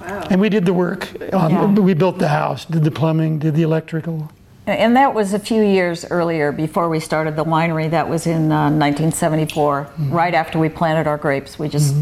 Wow. 0.01 0.27
And 0.31 0.41
we 0.41 0.49
did 0.49 0.65
the 0.65 0.73
work. 0.73 1.09
On, 1.33 1.51
Yeah. 1.51 1.67
We 1.67 1.95
built 1.95 2.19
the 2.19 2.29
house, 2.29 2.65
did 2.65 2.85
the 2.85 2.91
plumbing, 2.91 3.39
did 3.39 3.55
the 3.55 3.63
electrical. 3.63 4.31
And 4.67 4.97
that 4.97 5.15
was 5.15 5.33
a 5.33 5.39
few 5.39 5.63
years 5.63 6.05
earlier 6.11 6.51
before 6.51 6.89
we 6.89 6.99
started 6.99 7.37
the 7.37 7.45
winery. 7.45 7.89
That 7.89 8.09
was 8.09 8.27
in 8.27 8.51
uh, 8.51 8.71
1974, 8.71 9.91
right 10.09 10.35
after 10.35 10.59
we 10.59 10.69
planted 10.69 11.07
our 11.07 11.17
grapes. 11.17 11.57
We 11.57 11.69
just 11.69 11.95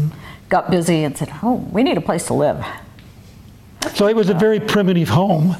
got 0.49 0.71
busy 0.71 1.03
and 1.03 1.15
said, 1.15 1.29
oh, 1.43 1.55
we 1.71 1.83
need 1.83 1.97
a 1.97 2.01
place 2.01 2.25
to 2.27 2.33
live. 2.33 2.65
So 3.93 4.07
it 4.07 4.15
was 4.15 4.29
a 4.29 4.33
very 4.33 4.59
primitive 4.59 5.09
home, 5.09 5.55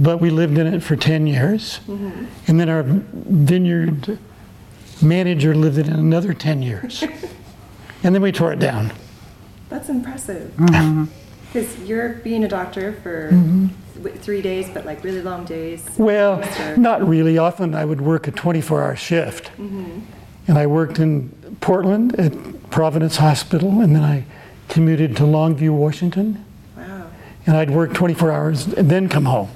but 0.00 0.20
we 0.20 0.30
lived 0.30 0.58
in 0.58 0.66
it 0.66 0.82
for 0.82 0.96
10 0.96 1.28
years. 1.28 1.78
And 1.86 2.58
then 2.58 2.68
our 2.68 2.82
vineyard 2.84 4.18
manager 5.00 5.54
lived 5.54 5.78
in 5.78 5.86
it 5.86 5.96
another 5.96 6.34
10 6.34 6.60
years. 6.62 7.02
and 8.02 8.14
then 8.14 8.20
we 8.20 8.32
tore 8.32 8.52
it 8.52 8.58
down. 8.58 8.92
That's 9.68 9.88
impressive. 9.88 10.52
Mm-hmm. 10.56 11.04
Because 11.52 11.78
you're 11.80 12.14
being 12.14 12.44
a 12.44 12.48
doctor 12.48 12.94
for 13.02 13.28
w- 13.28 13.68
three 14.16 14.42
days, 14.42 14.68
but 14.72 14.84
like 14.86 15.02
really 15.04 15.22
long 15.22 15.44
days. 15.44 15.84
Well, 15.98 16.38
Mr. 16.40 16.76
not 16.76 17.06
really. 17.06 17.38
Often 17.38 17.74
I 17.74 17.84
would 17.84 18.00
work 18.00 18.26
a 18.28 18.30
24 18.30 18.82
hour 18.82 18.96
shift. 18.96 19.50
And 19.58 20.58
I 20.58 20.66
worked 20.66 20.98
in 20.98 21.28
Portland 21.60 22.18
at 22.18 22.32
Providence 22.70 23.16
Hospital, 23.18 23.80
and 23.80 23.94
then 23.94 24.02
I 24.02 24.24
commuted 24.68 25.16
to 25.18 25.22
Longview, 25.22 25.70
Washington. 25.70 26.44
Wow. 26.76 27.06
And 27.46 27.56
I'd 27.56 27.70
work 27.70 27.94
24 27.94 28.32
hours 28.32 28.66
and 28.66 28.90
then 28.90 29.08
come 29.08 29.26
home 29.26 29.50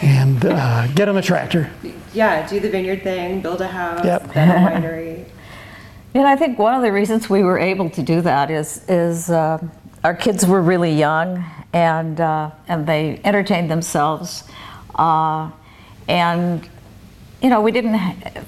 and 0.00 0.44
uh, 0.44 0.86
get 0.88 1.08
on 1.08 1.16
the 1.16 1.22
tractor. 1.22 1.70
Yeah, 2.14 2.46
do 2.46 2.60
the 2.60 2.70
vineyard 2.70 3.02
thing, 3.02 3.40
build 3.40 3.60
a 3.62 3.68
house, 3.68 4.04
Yep. 4.04 4.32
then 4.32 4.48
a 4.50 4.70
winery. 4.70 5.24
And 6.14 6.26
I 6.26 6.36
think 6.36 6.58
one 6.58 6.74
of 6.74 6.82
the 6.82 6.92
reasons 6.92 7.28
we 7.28 7.42
were 7.42 7.58
able 7.58 7.88
to 7.90 8.02
do 8.02 8.20
that 8.20 8.50
is 8.50 8.84
is 8.88 9.28
uh, 9.30 9.58
our 10.04 10.14
kids 10.14 10.46
were 10.46 10.60
really 10.60 10.92
young 10.92 11.44
and 11.72 12.20
uh, 12.20 12.50
and 12.68 12.86
they 12.86 13.20
entertained 13.24 13.70
themselves, 13.70 14.44
uh, 14.94 15.50
and 16.08 16.68
you 17.40 17.48
know 17.48 17.60
we 17.60 17.72
didn't 17.72 17.98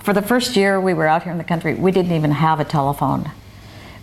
for 0.02 0.12
the 0.12 0.22
first 0.22 0.56
year 0.56 0.80
we 0.80 0.94
were 0.94 1.06
out 1.06 1.22
here 1.22 1.32
in 1.32 1.38
the 1.38 1.44
country 1.44 1.74
we 1.74 1.90
didn't 1.90 2.12
even 2.12 2.32
have 2.32 2.60
a 2.60 2.64
telephone. 2.64 3.30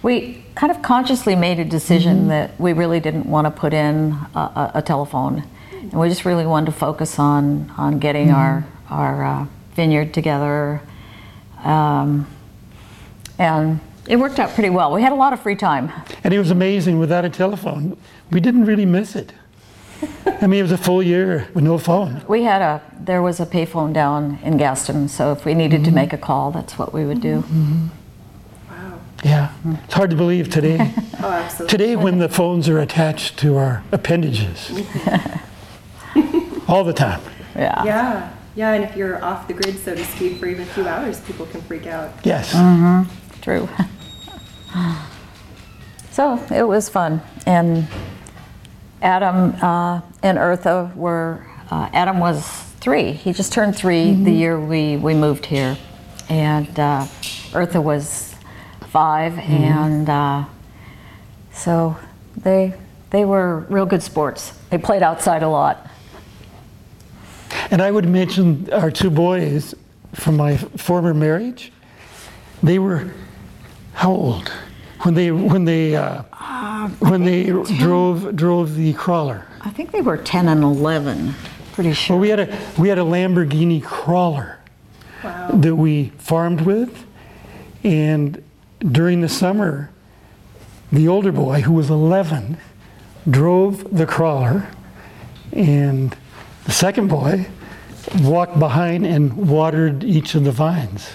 We 0.01 0.43
kind 0.55 0.71
of 0.71 0.81
consciously 0.81 1.35
made 1.35 1.59
a 1.59 1.65
decision 1.65 2.29
that 2.29 2.59
we 2.59 2.73
really 2.73 2.99
didn't 2.99 3.27
want 3.27 3.45
to 3.45 3.51
put 3.51 3.71
in 3.71 4.13
a, 4.33 4.71
a, 4.75 4.81
telephone, 4.81 5.43
and 5.71 5.93
we 5.93 6.09
just 6.09 6.25
really 6.25 6.47
wanted 6.47 6.67
to 6.67 6.71
focus 6.71 7.19
on 7.19 7.69
on 7.77 7.99
getting 7.99 8.31
our 8.31 8.65
our 8.89 9.23
uh, 9.23 9.45
vineyard 9.75 10.13
together. 10.13 10.81
Um, 11.63 12.27
and 13.37 13.79
it 14.07 14.17
worked 14.17 14.39
out 14.39 14.53
pretty 14.53 14.69
well. 14.69 14.91
We 14.91 15.01
had 15.01 15.11
a 15.11 15.15
lot 15.15 15.33
of 15.33 15.41
free 15.41 15.55
time. 15.55 15.91
And 16.23 16.33
it 16.33 16.39
was 16.39 16.51
amazing 16.51 16.99
without 16.99 17.25
a 17.25 17.29
telephone. 17.29 17.97
We 18.31 18.39
didn't 18.39 18.65
really 18.65 18.85
miss 18.85 19.15
it. 19.15 19.33
I 20.25 20.47
mean, 20.47 20.59
it 20.59 20.63
was 20.63 20.71
a 20.71 20.77
full 20.77 21.03
year 21.03 21.47
with 21.53 21.63
no 21.63 21.77
phone. 21.77 22.23
We 22.27 22.43
had 22.43 22.61
a 22.61 22.81
there 22.99 23.21
was 23.21 23.39
a 23.39 23.45
payphone 23.45 23.93
down 23.93 24.39
in 24.43 24.57
Gaston, 24.57 25.07
so 25.07 25.31
if 25.31 25.45
we 25.45 25.53
needed 25.53 25.83
to 25.83 25.89
mm-hmm. 25.89 25.95
make 25.95 26.13
a 26.13 26.17
call, 26.17 26.51
that's 26.51 26.77
what 26.77 26.93
we 26.93 27.05
would 27.05 27.21
do. 27.21 27.43
Wow. 28.69 28.99
Yeah, 29.23 29.53
it's 29.83 29.93
hard 29.93 30.09
to 30.09 30.15
believe 30.15 30.49
today. 30.49 30.93
Oh, 31.23 31.29
absolutely. 31.29 31.77
today, 31.77 31.95
when 31.95 32.17
the 32.17 32.27
phones 32.27 32.67
are 32.67 32.79
attached 32.79 33.37
to 33.37 33.55
our 33.55 33.83
appendages, 33.91 34.71
all 36.67 36.83
the 36.83 36.93
time. 36.93 37.21
Yeah. 37.55 37.83
Yeah. 37.83 38.33
Yeah, 38.55 38.73
and 38.73 38.83
if 38.83 38.97
you're 38.97 39.23
off 39.23 39.47
the 39.47 39.53
grid, 39.53 39.77
so 39.77 39.93
to 39.93 40.03
speak, 40.03 40.39
for 40.39 40.47
even 40.47 40.63
a 40.63 40.65
few 40.73 40.87
hours, 40.87 41.21
people 41.21 41.45
can 41.45 41.61
freak 41.61 41.85
out. 41.85 42.11
Yes. 42.23 42.53
Mm-hmm. 42.53 43.03
True. 43.41 43.67
so 46.11 46.43
it 46.53 46.67
was 46.67 46.89
fun, 46.89 47.21
and 47.45 47.87
Adam 49.01 49.55
uh, 49.61 50.01
and 50.23 50.37
Eartha 50.37 50.95
were. 50.95 51.45
Uh, 51.69 51.89
Adam 51.93 52.19
was 52.19 52.45
three. 52.81 53.13
He 53.13 53.31
just 53.31 53.53
turned 53.53 53.77
3 53.77 54.25
the 54.25 54.31
year 54.31 54.59
we 54.59 54.97
we 54.97 55.13
moved 55.13 55.45
here, 55.45 55.77
and 56.29 56.67
uh, 56.79 57.05
Eartha 57.53 57.81
was 57.81 58.35
5 58.89 59.37
and 59.39 60.09
uh, 60.09 60.43
so 61.53 61.95
they 62.35 62.73
they 63.09 63.23
were 63.25 63.59
real 63.69 63.85
good 63.85 64.03
sports. 64.03 64.53
They 64.69 64.77
played 64.77 65.03
outside 65.03 65.43
a 65.43 65.49
lot. 65.49 65.87
And 67.69 67.81
I 67.81 67.91
would 67.91 68.07
mention 68.07 68.71
our 68.73 68.91
two 68.91 69.09
boys 69.09 69.75
from 70.13 70.37
my 70.37 70.57
former 70.57 71.13
marriage. 71.13 71.71
They 72.63 72.79
were 72.79 73.13
how 73.93 74.11
old 74.11 74.49
when 75.01 75.13
they 75.13 75.31
when 75.31 75.65
they 75.65 75.95
uh, 75.95 76.23
when 76.99 77.23
they 77.23 77.45
drove 77.45 78.35
drove 78.35 78.75
the 78.75 78.93
crawler? 78.93 79.45
I 79.61 79.69
think 79.69 79.91
they 79.91 80.01
were 80.01 80.17
10 80.17 80.47
and 80.47 80.63
11. 80.63 81.33
Pretty 81.73 81.93
sure. 81.93 82.15
Well, 82.15 82.21
we 82.21 82.29
had 82.29 82.39
a 82.39 82.59
we 82.77 82.89
had 82.89 82.97
a 82.97 83.03
Lamborghini 83.03 83.83
crawler 83.83 84.57
Wow. 85.23 85.49
that 85.53 85.75
we 85.75 86.09
farmed 86.17 86.61
with, 86.61 87.05
and 87.83 88.43
during 88.79 89.21
the 89.21 89.29
summer, 89.29 89.91
the 90.91 91.07
older 91.07 91.31
boy 91.31 91.61
who 91.61 91.73
was 91.73 91.91
11 91.91 92.57
drove 93.29 93.95
the 93.95 94.07
crawler, 94.07 94.67
and 95.53 96.15
the 96.65 96.71
second 96.71 97.07
boy 97.07 97.45
walked 98.21 98.57
behind 98.57 99.05
and 99.05 99.47
watered 99.47 100.03
each 100.03 100.33
of 100.33 100.43
the 100.43 100.51
vines. 100.51 101.07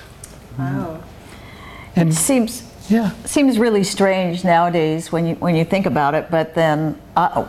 Wow. 0.56 1.02
And 1.96 2.14
seems 2.14 2.65
yeah, 2.88 3.10
seems 3.24 3.58
really 3.58 3.82
strange 3.84 4.44
nowadays 4.44 5.10
when 5.12 5.26
you 5.26 5.34
when 5.36 5.54
you 5.56 5.64
think 5.64 5.86
about 5.86 6.14
it. 6.14 6.30
But 6.30 6.54
then 6.54 7.00
I, 7.16 7.46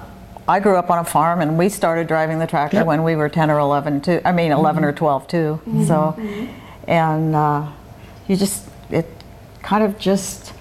I 0.47 0.59
grew 0.59 0.77
up 0.77 0.89
on 0.89 0.99
a 0.99 1.03
farm, 1.03 1.41
and 1.41 1.57
we 1.57 1.69
started 1.69 2.07
driving 2.07 2.39
the 2.39 2.47
tractor 2.47 2.77
Yep. 2.77 2.85
when 2.87 3.03
we 3.03 3.15
were 3.15 3.29
10 3.29 3.51
or 3.51 3.59
11 3.59 4.01
too. 4.01 4.21
I 4.25 4.31
mean 4.31 4.51
11 4.51 4.83
or 4.83 4.91
12 4.93 5.27
too. 5.27 5.59
So, 5.85 6.15
and 6.87 7.35
uh, 7.35 7.67
you 8.27 8.35
just 8.35 8.67
it 8.89 9.07
kind 9.61 9.83
of 9.83 9.99
just 9.99 10.53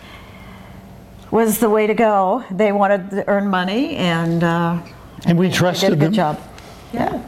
was 1.30 1.58
the 1.58 1.68
way 1.70 1.86
to 1.86 1.94
go. 1.94 2.44
They 2.50 2.72
wanted 2.72 3.10
to 3.10 3.28
earn 3.28 3.48
money, 3.48 3.96
and 3.96 4.42
uh, 4.44 4.80
and 5.24 5.38
we 5.38 5.46
did 5.48 5.54
a 5.54 5.58
trusted 5.58 5.90
good 5.90 6.00
them. 6.00 6.12
job. 6.12 6.40
Yeah. 6.92 7.22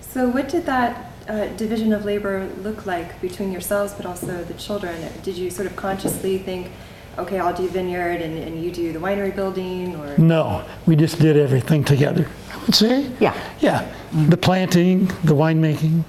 So, 0.00 0.28
what 0.28 0.48
did 0.48 0.66
that 0.66 1.09
uh, 1.30 1.46
division 1.56 1.92
of 1.92 2.04
labor 2.04 2.48
look 2.62 2.86
like 2.86 3.20
between 3.20 3.52
yourselves, 3.52 3.92
but 3.94 4.04
also 4.04 4.42
the 4.44 4.54
children? 4.54 5.00
Did 5.22 5.36
you 5.36 5.48
sort 5.48 5.66
of 5.66 5.76
consciously 5.76 6.38
think, 6.38 6.70
okay, 7.18 7.38
I'll 7.38 7.54
do 7.54 7.68
vineyard 7.68 8.20
and, 8.20 8.36
and 8.36 8.62
you 8.62 8.72
do 8.72 8.92
the 8.92 8.98
winery 8.98 9.34
building, 9.34 9.94
or 9.96 10.18
No, 10.18 10.64
we 10.86 10.96
just 10.96 11.20
did 11.20 11.36
everything 11.36 11.84
together. 11.84 12.26
I 12.52 12.56
would 12.64 12.74
say. 12.74 13.10
Yeah. 13.20 13.36
Yeah, 13.60 13.90
the 14.28 14.36
planting, 14.36 15.06
the 15.22 15.34
winemaking. 15.34 16.04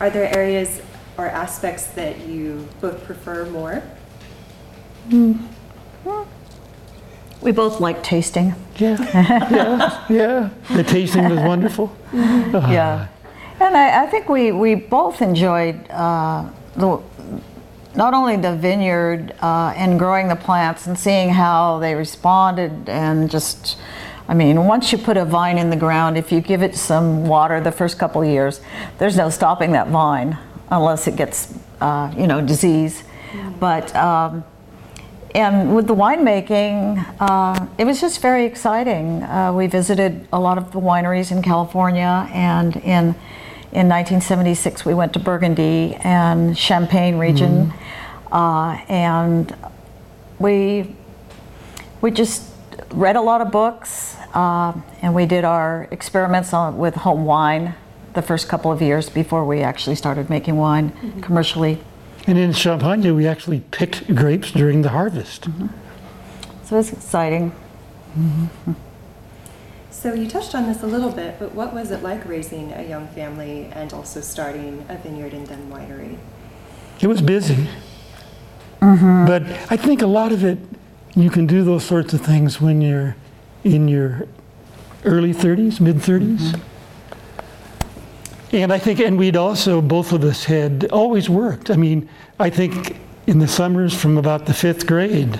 are 0.00 0.10
there 0.10 0.34
areas 0.34 0.80
or 1.18 1.26
aspects 1.28 1.86
that 1.88 2.26
you 2.26 2.66
both 2.80 3.04
prefer 3.04 3.44
more? 3.46 3.82
We 7.42 7.52
both 7.52 7.80
like 7.80 8.02
tasting. 8.02 8.54
Yeah, 8.76 8.96
yeah, 9.50 10.06
yeah. 10.08 10.50
The 10.74 10.82
tasting 10.82 11.28
was 11.28 11.38
wonderful. 11.38 11.94
yeah. 12.12 13.08
And 13.60 13.76
I, 13.76 14.04
I 14.04 14.06
think 14.06 14.28
we, 14.28 14.52
we 14.52 14.74
both 14.74 15.22
enjoyed 15.22 15.88
uh, 15.90 16.48
the, 16.74 17.00
not 17.94 18.12
only 18.12 18.36
the 18.36 18.54
vineyard 18.54 19.32
uh, 19.40 19.72
and 19.76 19.98
growing 19.98 20.28
the 20.28 20.36
plants 20.36 20.86
and 20.86 20.98
seeing 20.98 21.30
how 21.30 21.78
they 21.78 21.94
responded 21.94 22.88
and 22.88 23.30
just, 23.30 23.78
I 24.28 24.34
mean, 24.34 24.66
once 24.66 24.92
you 24.92 24.98
put 24.98 25.16
a 25.16 25.24
vine 25.24 25.56
in 25.56 25.70
the 25.70 25.76
ground, 25.76 26.18
if 26.18 26.30
you 26.30 26.40
give 26.42 26.62
it 26.62 26.76
some 26.76 27.26
water 27.26 27.60
the 27.60 27.72
first 27.72 27.98
couple 27.98 28.20
of 28.20 28.28
years, 28.28 28.60
there's 28.98 29.16
no 29.16 29.30
stopping 29.30 29.72
that 29.72 29.88
vine 29.88 30.36
unless 30.70 31.06
it 31.06 31.16
gets, 31.16 31.54
uh, 31.80 32.12
you 32.16 32.26
know, 32.26 32.42
disease. 32.42 33.04
But 33.58 33.94
um, 33.96 34.44
and 35.36 35.76
with 35.76 35.86
the 35.86 35.94
winemaking, 35.94 37.04
uh, 37.20 37.66
it 37.76 37.84
was 37.84 38.00
just 38.00 38.22
very 38.22 38.46
exciting. 38.46 39.22
Uh, 39.22 39.52
we 39.52 39.66
visited 39.66 40.26
a 40.32 40.40
lot 40.40 40.56
of 40.56 40.72
the 40.72 40.80
wineries 40.80 41.30
in 41.30 41.42
California, 41.42 42.26
and 42.32 42.74
in 42.76 43.14
in 43.72 43.88
1976 43.90 44.86
we 44.86 44.94
went 44.94 45.12
to 45.12 45.18
Burgundy 45.18 45.94
and 45.96 46.56
Champagne 46.56 47.18
region, 47.18 47.70
uh, 48.32 48.78
and 48.88 49.54
we 50.38 50.96
we 52.00 52.10
just 52.10 52.50
read 52.92 53.16
a 53.16 53.20
lot 53.20 53.42
of 53.42 53.50
books, 53.52 54.16
uh, 54.32 54.72
and 55.02 55.14
we 55.14 55.26
did 55.26 55.44
our 55.44 55.86
experiments 55.90 56.54
on, 56.54 56.78
with 56.78 56.94
home 56.94 57.26
wine 57.26 57.74
the 58.14 58.22
first 58.22 58.48
couple 58.48 58.72
of 58.72 58.80
years 58.80 59.10
before 59.10 59.44
we 59.44 59.60
actually 59.60 59.96
started 59.96 60.30
making 60.30 60.56
wine 60.56 61.20
commercially. 61.20 61.78
And 62.26 62.38
in 62.38 62.52
Champagne, 62.52 63.14
we 63.14 63.26
actually 63.26 63.60
picked 63.70 64.12
grapes 64.14 64.50
during 64.50 64.82
the 64.82 64.88
harvest. 64.88 65.46
So 66.64 66.78
it's 66.78 66.92
exciting. 66.92 67.52
Mm-hmm. 68.18 68.72
So 69.90 70.12
you 70.12 70.28
touched 70.28 70.54
on 70.54 70.66
this 70.66 70.82
a 70.82 70.86
little 70.86 71.10
bit, 71.10 71.38
but 71.38 71.54
what 71.54 71.72
was 71.72 71.90
it 71.90 72.02
like 72.02 72.24
raising 72.26 72.72
a 72.72 72.82
young 72.82 73.06
family 73.08 73.70
and 73.72 73.92
also 73.92 74.20
starting 74.20 74.84
a 74.88 74.96
vineyard 74.96 75.32
and 75.32 75.46
then 75.46 75.70
winery? 75.70 76.18
It 77.00 77.06
was 77.06 77.22
busy. 77.22 77.68
Mm-hmm. 78.80 79.26
But 79.26 79.42
I 79.70 79.76
think 79.76 80.02
a 80.02 80.06
lot 80.06 80.32
of 80.32 80.44
it, 80.44 80.58
you 81.14 81.30
can 81.30 81.46
do 81.46 81.64
those 81.64 81.84
sorts 81.84 82.12
of 82.12 82.20
things 82.20 82.60
when 82.60 82.80
you're 82.80 83.16
in 83.64 83.88
your 83.88 84.26
early 85.04 85.32
30s, 85.32 85.80
mid 85.80 85.96
30s. 85.96 86.60
And 88.56 88.72
I 88.72 88.78
think, 88.78 89.00
and 89.00 89.18
we'd 89.18 89.36
also, 89.36 89.82
both 89.82 90.12
of 90.12 90.24
us 90.24 90.44
had 90.44 90.88
always 90.90 91.28
worked. 91.28 91.70
I 91.70 91.76
mean, 91.76 92.08
I 92.40 92.48
think 92.48 92.96
in 93.26 93.38
the 93.38 93.46
summers 93.46 93.92
from 93.94 94.16
about 94.16 94.46
the 94.46 94.54
fifth 94.54 94.86
grade, 94.86 95.38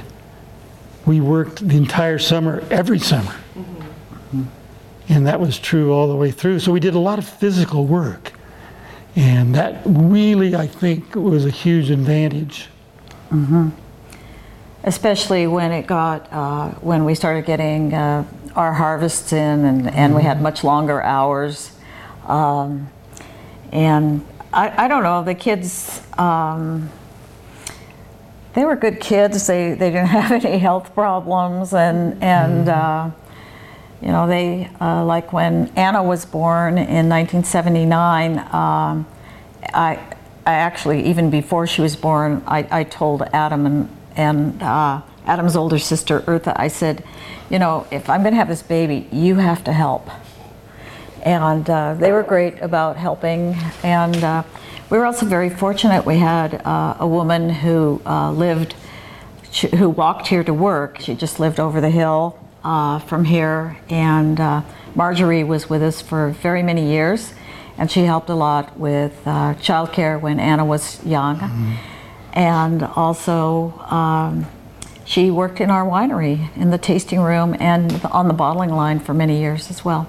we 1.06 1.22
worked 1.22 1.66
the 1.66 1.78
entire 1.78 2.18
summer, 2.18 2.62
every 2.70 2.98
summer. 2.98 3.34
And 5.08 5.26
that 5.26 5.40
was 5.40 5.58
true 5.58 5.92
all 5.92 6.08
the 6.08 6.16
way 6.16 6.30
through. 6.30 6.60
So 6.60 6.72
we 6.72 6.80
did 6.80 6.94
a 6.94 6.98
lot 6.98 7.18
of 7.18 7.26
physical 7.26 7.86
work. 7.86 8.32
And 9.14 9.54
that 9.54 9.80
really, 9.86 10.54
I 10.54 10.66
think, 10.66 11.14
was 11.14 11.46
a 11.46 11.50
huge 11.50 11.90
advantage. 11.90 12.68
Mm-hmm. 13.32 13.70
especially 14.84 15.48
when 15.48 15.72
it 15.72 15.88
got 15.88 16.32
uh, 16.32 16.68
when 16.74 17.04
we 17.04 17.16
started 17.16 17.44
getting 17.44 17.92
uh, 17.92 18.24
our 18.54 18.72
harvests 18.72 19.32
in 19.32 19.64
and, 19.64 19.90
and 19.90 20.14
we 20.14 20.22
had 20.22 20.40
much 20.40 20.62
longer 20.62 21.02
hours 21.02 21.72
um, 22.28 22.88
and 23.76 24.26
I, 24.52 24.84
I 24.84 24.88
don't 24.88 25.02
know 25.02 25.22
the 25.22 25.34
kids 25.34 26.02
um, 26.18 26.90
they 28.54 28.64
were 28.64 28.76
good 28.76 29.00
kids 29.00 29.46
they, 29.46 29.74
they 29.74 29.90
didn't 29.90 30.06
have 30.20 30.44
any 30.44 30.58
health 30.58 30.94
problems 30.94 31.74
and 31.74 32.22
and 32.22 32.68
uh, 32.68 33.10
you 34.00 34.08
know 34.08 34.26
they 34.26 34.70
uh, 34.80 35.04
like 35.04 35.32
when 35.32 35.70
Anna 35.76 36.02
was 36.02 36.24
born 36.24 36.78
in 36.78 37.08
1979 37.08 38.38
um, 38.52 39.06
I, 39.74 39.98
I 40.46 40.54
actually, 40.54 41.04
even 41.06 41.30
before 41.30 41.66
she 41.66 41.82
was 41.82 41.96
born, 41.96 42.42
I, 42.46 42.66
I 42.70 42.84
told 42.84 43.22
Adam 43.32 43.66
and, 43.66 43.88
and 44.14 44.62
uh, 44.62 45.02
Adam's 45.26 45.56
older 45.56 45.78
sister, 45.78 46.20
Eartha, 46.20 46.54
I 46.56 46.68
said, 46.68 47.04
you 47.50 47.58
know, 47.58 47.86
if 47.90 48.08
I'm 48.08 48.22
going 48.22 48.32
to 48.32 48.38
have 48.38 48.48
this 48.48 48.62
baby, 48.62 49.08
you 49.10 49.36
have 49.36 49.64
to 49.64 49.72
help. 49.72 50.08
And 51.26 51.68
uh, 51.68 51.94
they 51.94 52.12
were 52.12 52.22
great 52.22 52.62
about 52.62 52.96
helping. 52.96 53.56
And 53.82 54.16
uh, 54.22 54.44
we 54.90 54.96
were 54.96 55.04
also 55.04 55.26
very 55.26 55.50
fortunate. 55.50 56.06
We 56.06 56.18
had 56.18 56.64
uh, 56.64 56.98
a 57.00 57.06
woman 57.06 57.50
who 57.50 58.00
uh, 58.06 58.30
lived, 58.30 58.76
sh- 59.50 59.74
who 59.74 59.90
walked 59.90 60.28
here 60.28 60.44
to 60.44 60.54
work. 60.54 61.00
She 61.00 61.16
just 61.16 61.40
lived 61.40 61.58
over 61.58 61.80
the 61.80 61.90
hill 61.90 62.38
uh, 62.62 63.00
from 63.00 63.24
here. 63.24 63.76
And 63.90 64.38
uh, 64.38 64.62
Marjorie 64.94 65.42
was 65.42 65.68
with 65.68 65.82
us 65.82 66.00
for 66.00 66.30
very 66.30 66.62
many 66.62 66.88
years. 66.88 67.34
And 67.76 67.90
she 67.90 68.04
helped 68.04 68.30
a 68.30 68.36
lot 68.36 68.78
with 68.78 69.20
uh, 69.26 69.54
childcare 69.54 70.20
when 70.20 70.38
Anna 70.38 70.64
was 70.64 71.04
young. 71.04 71.76
And 72.34 72.84
also, 72.84 73.76
um, 73.90 74.46
she 75.04 75.32
worked 75.32 75.60
in 75.60 75.70
our 75.70 75.84
winery 75.84 76.56
in 76.56 76.70
the 76.70 76.78
tasting 76.78 77.18
room 77.20 77.56
and 77.58 78.04
on 78.12 78.28
the 78.28 78.34
bottling 78.34 78.70
line 78.70 79.00
for 79.00 79.12
many 79.12 79.40
years 79.40 79.70
as 79.70 79.84
well. 79.84 80.06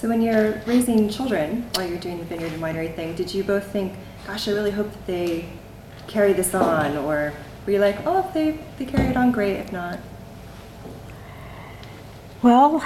So 0.00 0.08
when 0.08 0.22
you're 0.22 0.62
raising 0.64 1.10
children 1.10 1.68
while 1.74 1.86
you're 1.86 1.98
doing 1.98 2.16
the 2.16 2.24
vineyard 2.24 2.54
and 2.54 2.62
winery 2.62 2.96
thing, 2.96 3.14
did 3.14 3.34
you 3.34 3.44
both 3.44 3.66
think, 3.66 3.92
gosh, 4.26 4.48
I 4.48 4.52
really 4.52 4.70
hope 4.70 4.90
that 4.90 5.06
they 5.06 5.44
carry 6.06 6.32
this 6.32 6.54
on? 6.54 6.96
Or 6.96 7.34
were 7.66 7.72
you 7.72 7.80
like, 7.80 8.06
oh, 8.06 8.26
if 8.26 8.32
they, 8.32 8.58
they 8.78 8.86
carry 8.86 9.08
it 9.08 9.16
on, 9.18 9.30
great. 9.30 9.56
If 9.56 9.72
not, 9.72 9.98
Well, 12.40 12.82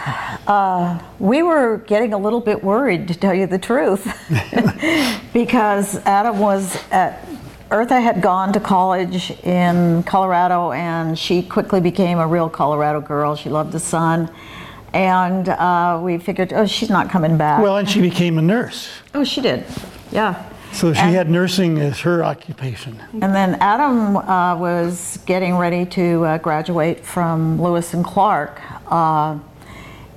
uh, 0.48 0.98
we 1.20 1.44
were 1.44 1.78
getting 1.86 2.12
a 2.12 2.18
little 2.18 2.40
bit 2.40 2.64
worried, 2.64 3.06
to 3.06 3.14
tell 3.14 3.32
you 3.32 3.46
the 3.46 3.60
truth, 3.60 4.12
because 5.32 5.94
Adam 5.98 6.40
was 6.40 6.76
at, 6.90 7.24
Eartha 7.68 8.02
had 8.02 8.22
gone 8.22 8.52
to 8.54 8.58
college 8.58 9.30
in 9.44 10.02
Colorado 10.02 10.72
and 10.72 11.16
she 11.16 11.44
quickly 11.44 11.80
became 11.80 12.18
a 12.18 12.26
real 12.26 12.50
Colorado 12.50 13.00
girl. 13.00 13.36
She 13.36 13.50
loved 13.50 13.70
the 13.70 13.78
sun. 13.78 14.32
And 14.94 15.48
uh, 15.48 15.98
we 16.02 16.18
figured, 16.18 16.52
oh, 16.52 16.66
she's 16.66 16.88
not 16.88 17.10
coming 17.10 17.36
back. 17.36 17.60
Well, 17.60 17.76
and 17.76 17.90
she 17.90 18.00
became 18.00 18.38
a 18.38 18.42
nurse. 18.42 18.88
oh, 19.12 19.24
she 19.24 19.40
did. 19.40 19.64
Yeah. 20.12 20.48
So 20.72 20.92
she 20.92 21.00
And- 21.00 21.14
had 21.14 21.28
nursing 21.28 21.78
as 21.78 21.98
her 22.00 22.24
occupation. 22.24 23.00
And 23.20 23.34
then 23.34 23.56
Adam 23.56 24.16
uh, 24.16 24.56
was 24.56 25.18
getting 25.26 25.56
ready 25.56 25.84
to 25.86 26.24
uh, 26.24 26.38
graduate 26.38 27.04
from 27.04 27.60
Lewis 27.60 27.92
and 27.92 28.04
Clark, 28.04 28.60
uh, 28.90 29.38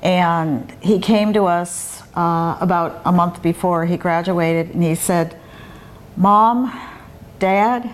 and 0.03 0.71
he 0.81 0.99
came 0.99 1.33
to 1.33 1.45
us 1.45 2.03
uh, 2.15 2.57
about 2.61 3.01
a 3.05 3.11
month 3.11 3.41
before 3.41 3.85
he 3.87 3.97
graduated, 3.97 4.73
and 4.73 4.83
he 4.83 4.93
said, 4.95 5.35
"Mom, 6.15 6.71
Dad, 7.39 7.89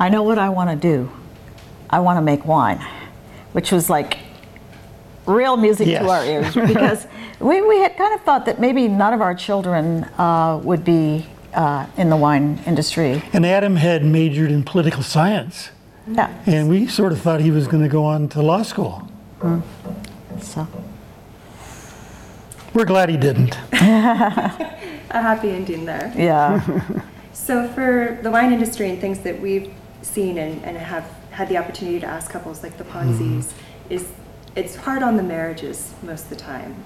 I 0.00 0.08
know 0.08 0.22
what 0.24 0.38
I 0.38 0.48
want 0.48 0.70
to 0.70 0.76
do. 0.76 1.08
I 1.90 2.00
want 2.00 2.16
to 2.18 2.22
make 2.22 2.44
wine," 2.44 2.84
which 3.52 3.70
was 3.72 3.88
like 3.88 4.18
real 5.28 5.56
music 5.56 5.86
Yes. 5.86 6.02
to 6.02 6.08
our 6.08 6.24
ears 6.24 6.54
because 6.72 7.06
we, 7.40 7.60
we 7.62 7.78
had 7.80 7.96
kind 7.96 8.14
of 8.14 8.20
thought 8.22 8.46
that 8.46 8.58
maybe 8.60 8.88
none 8.88 9.12
of 9.12 9.20
our 9.20 9.34
children 9.34 10.04
uh, 10.18 10.60
would 10.64 10.84
be 10.84 11.26
uh, 11.54 11.86
in 11.96 12.10
the 12.10 12.16
wine 12.16 12.58
industry. 12.66 13.22
And 13.32 13.44
Adam 13.46 13.76
had 13.76 14.04
majored 14.04 14.50
in 14.50 14.62
political 14.64 15.02
science. 15.02 15.70
Yeah. 16.10 16.32
And 16.46 16.68
we 16.68 16.86
sort 16.86 17.12
of 17.12 17.20
thought 17.20 17.40
he 17.40 17.50
was 17.50 17.68
going 17.68 17.82
to 17.82 17.88
go 17.88 18.04
on 18.04 18.28
to 18.30 18.42
law 18.42 18.62
school. 18.62 19.06
So, 20.40 20.66
We're 22.74 22.84
glad 22.84 23.08
he 23.08 23.16
didn't. 23.16 23.56
a 23.72 23.78
happy 25.10 25.50
ending 25.50 25.84
there. 25.84 26.12
yeah. 26.16 26.60
So 27.32 27.66
for 27.68 28.18
the 28.22 28.30
wine 28.30 28.52
industry 28.52 28.90
and 28.90 29.00
things 29.00 29.20
that 29.20 29.40
we've 29.40 29.72
seen 30.02 30.36
and, 30.38 30.62
and 30.64 30.76
have 30.76 31.04
had 31.30 31.48
the 31.48 31.56
opportunity 31.56 31.98
to 32.00 32.06
ask 32.06 32.30
couples 32.30 32.62
like 32.64 32.76
the 32.76 32.84
Ponzis, 32.84 33.52
is 33.88 34.08
it's 34.54 34.76
hard 34.76 35.02
on 35.02 35.16
the 35.16 35.22
marriages 35.22 35.94
most 36.02 36.24
of 36.24 36.30
the 36.30 36.36
time, 36.36 36.76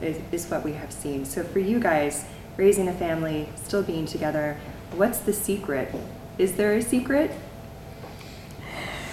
is, 0.00 0.18
is 0.32 0.50
what 0.50 0.64
we 0.64 0.72
have 0.72 0.92
seen. 0.92 1.24
So 1.24 1.42
for 1.42 1.58
you 1.58 1.80
guys, 1.80 2.24
raising 2.56 2.88
a 2.88 2.92
family, 2.92 3.48
still 3.56 3.82
being 3.82 4.06
together, 4.06 4.56
what's 4.92 5.18
the 5.18 5.32
secret? 5.32 5.94
Is 6.38 6.54
there 6.56 6.74
a 6.74 6.82
secret? 6.82 7.30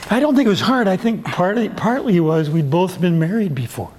I 0.10 0.20
don't 0.20 0.36
think 0.36 0.46
it 0.46 0.50
was 0.50 0.62
hard. 0.62 0.88
I 0.88 0.96
think 0.96 1.26
partly, 1.26 1.68
partly 1.70 2.20
was 2.20 2.50
we'd 2.50 2.70
both 2.70 3.02
been 3.02 3.20
married 3.20 3.54
before. 3.54 3.92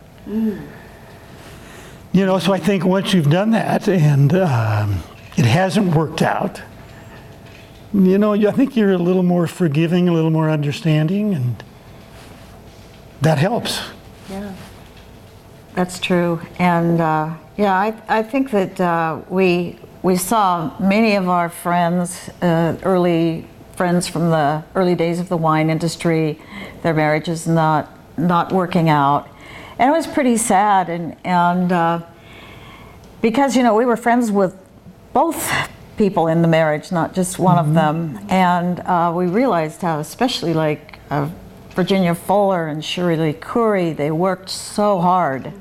You 2.13 2.27
know, 2.27 2.39
so 2.39 2.53
I 2.53 2.59
think 2.59 2.85
once 2.85 3.13
you've 3.13 3.31
done 3.31 3.51
that 3.51 3.89
and 3.89 4.35
um, 4.35 5.03
it 5.37 5.45
hasn't 5.45 5.95
worked 5.95 6.23
out, 6.23 6.63
you 7.93 8.19
know, 8.19 8.35
I 8.35 8.51
think 8.53 8.77
you're 8.77 8.93
a 8.93 8.99
little 8.99 9.23
more 9.23 9.47
forgiving, 9.47 10.09
a 10.09 10.13
little 10.13 10.31
more 10.31 10.51
understanding, 10.51 11.35
and 11.35 11.63
that 13.20 13.38
helps. 13.38 13.81
Yeah. 14.31 14.54
That's 15.74 15.98
true. 16.00 16.40
And 16.59 17.00
uh, 17.00 17.35
yeah, 17.57 17.72
I, 17.74 17.94
I 18.09 18.22
think 18.22 18.50
that 18.50 18.81
uh, 18.81 19.20
we, 19.28 19.78
we 20.02 20.16
saw 20.16 20.76
many 20.81 21.14
of 21.14 21.28
our 21.28 21.48
friends, 21.48 22.28
uh, 22.42 22.76
early 22.83 23.46
friends 23.76 24.09
from 24.09 24.31
the 24.31 24.64
early 24.74 24.96
days 24.96 25.20
of 25.20 25.28
the 25.28 25.37
wine 25.37 25.70
industry, 25.70 26.40
their 26.83 26.94
marriages 26.94 27.46
not, 27.46 27.96
not 28.16 28.52
working 28.52 28.88
out. 28.88 29.28
And 29.78 29.88
it 29.88 29.92
was 29.96 30.07
pretty 30.07 30.37
sad. 30.37 30.88
And, 30.88 31.16
and 31.24 31.70
uh, 31.70 32.02
because, 33.22 33.57
you 33.57 33.62
know, 33.62 33.76
we 33.76 33.85
were 33.85 33.96
friends 33.96 34.33
with 34.33 34.57
both 35.12 35.52
people 35.96 36.26
in 36.26 36.42
the 36.42 36.48
marriage, 36.48 36.90
not 36.90 37.14
just 37.14 37.38
one 37.38 37.59
of 37.59 37.74
them. 37.74 38.18
And 38.28 38.81
uh, 38.81 39.12
we 39.14 39.26
realized 39.26 39.83
how, 39.83 40.00
especially 40.00 40.54
like 40.54 40.98
uh, 41.11 41.28
Virginia 41.79 42.12
Fuller 42.12 42.67
and 42.67 42.85
Shirley 42.85 43.33
Coury, 43.33 43.93
they 43.93 44.11
worked 44.11 44.51
so 44.51 44.99
hard 44.99 45.53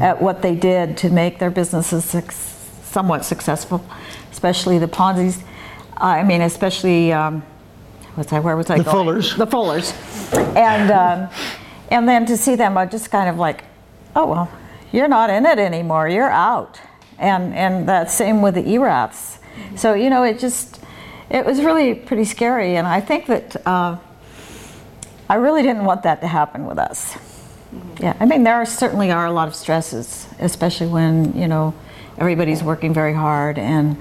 at 0.00 0.20
what 0.20 0.42
they 0.42 0.56
did 0.56 0.96
to 0.96 1.08
make 1.08 1.38
their 1.38 1.52
businesses 1.52 2.04
somewhat 2.82 3.24
successful, 3.24 3.86
especially 4.32 4.80
the 4.80 4.88
Ponzi's. 4.88 5.44
I 5.96 6.24
mean, 6.24 6.40
especially 6.40 7.12
um, 7.12 7.44
what's 8.16 8.32
I, 8.32 8.40
where 8.40 8.56
was 8.56 8.70
I 8.70 8.78
The 8.78 8.82
going? 8.82 8.96
Fullers. 8.96 9.36
The 9.36 9.46
Fullers. 9.46 9.94
And, 10.56 10.90
um, 10.90 11.28
and 11.92 12.08
then 12.08 12.26
to 12.26 12.36
see 12.36 12.56
them, 12.56 12.76
I 12.76 12.84
just 12.86 13.12
kind 13.12 13.28
of 13.28 13.36
like, 13.36 13.62
oh, 14.16 14.26
well, 14.26 14.50
you're 14.90 15.06
not 15.06 15.30
in 15.30 15.46
it 15.46 15.60
anymore, 15.60 16.08
you're 16.08 16.28
out. 16.28 16.80
And, 17.20 17.54
and 17.54 17.88
that 17.88 18.10
same 18.10 18.42
with 18.42 18.56
the 18.56 18.66
Eraths. 18.66 19.38
So, 19.76 19.94
you 19.94 20.10
know, 20.10 20.24
it 20.24 20.40
just, 20.40 20.80
it 21.30 21.46
was 21.46 21.60
really 21.60 21.94
pretty 21.94 22.24
scary. 22.24 22.74
And 22.74 22.88
I 22.88 23.00
think 23.00 23.26
that 23.26 23.64
uh, 23.64 23.98
I 25.32 25.36
really 25.36 25.62
didn't 25.62 25.86
want 25.86 26.02
that 26.02 26.20
to 26.20 26.26
happen 26.26 26.66
with 26.66 26.78
us. 26.78 27.14
Mm-hmm. 27.14 28.02
Yeah, 28.02 28.14
I 28.20 28.26
mean, 28.26 28.44
there 28.44 28.56
are, 28.56 28.66
certainly 28.66 29.10
are 29.10 29.24
a 29.24 29.32
lot 29.32 29.48
of 29.48 29.54
stresses, 29.54 30.26
especially 30.38 30.88
when, 30.88 31.34
you 31.34 31.48
know, 31.48 31.72
everybody's 32.18 32.62
working 32.62 32.92
very 32.92 33.14
hard 33.14 33.58
and 33.58 33.96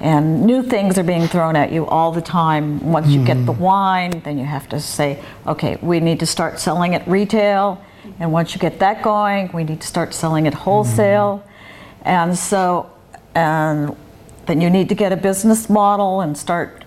and 0.00 0.44
new 0.44 0.64
things 0.64 0.98
are 0.98 1.04
being 1.04 1.28
thrown 1.28 1.54
at 1.54 1.70
you 1.70 1.86
all 1.86 2.10
the 2.10 2.20
time. 2.20 2.80
Once 2.90 3.06
you 3.06 3.24
get 3.24 3.46
the 3.46 3.52
mm-hmm. 3.52 3.62
wine, 3.62 4.22
then 4.24 4.36
you 4.36 4.44
have 4.44 4.68
to 4.70 4.80
say, 4.80 5.22
okay, 5.46 5.78
we 5.80 6.00
need 6.00 6.18
to 6.18 6.26
start 6.26 6.58
selling 6.58 6.96
at 6.96 7.06
retail. 7.06 7.80
And 8.18 8.32
once 8.32 8.52
you 8.52 8.58
get 8.58 8.80
that 8.80 9.04
going, 9.04 9.50
we 9.54 9.62
need 9.62 9.80
to 9.80 9.86
start 9.86 10.12
selling 10.12 10.48
at 10.48 10.54
wholesale. 10.54 11.44
Mm-hmm. 11.44 12.08
And 12.08 12.36
so, 12.36 12.90
and 13.36 13.94
then 14.46 14.60
you 14.60 14.68
need 14.68 14.88
to 14.88 14.96
get 14.96 15.12
a 15.12 15.16
business 15.16 15.70
model 15.70 16.22
and 16.22 16.36
start 16.36 16.81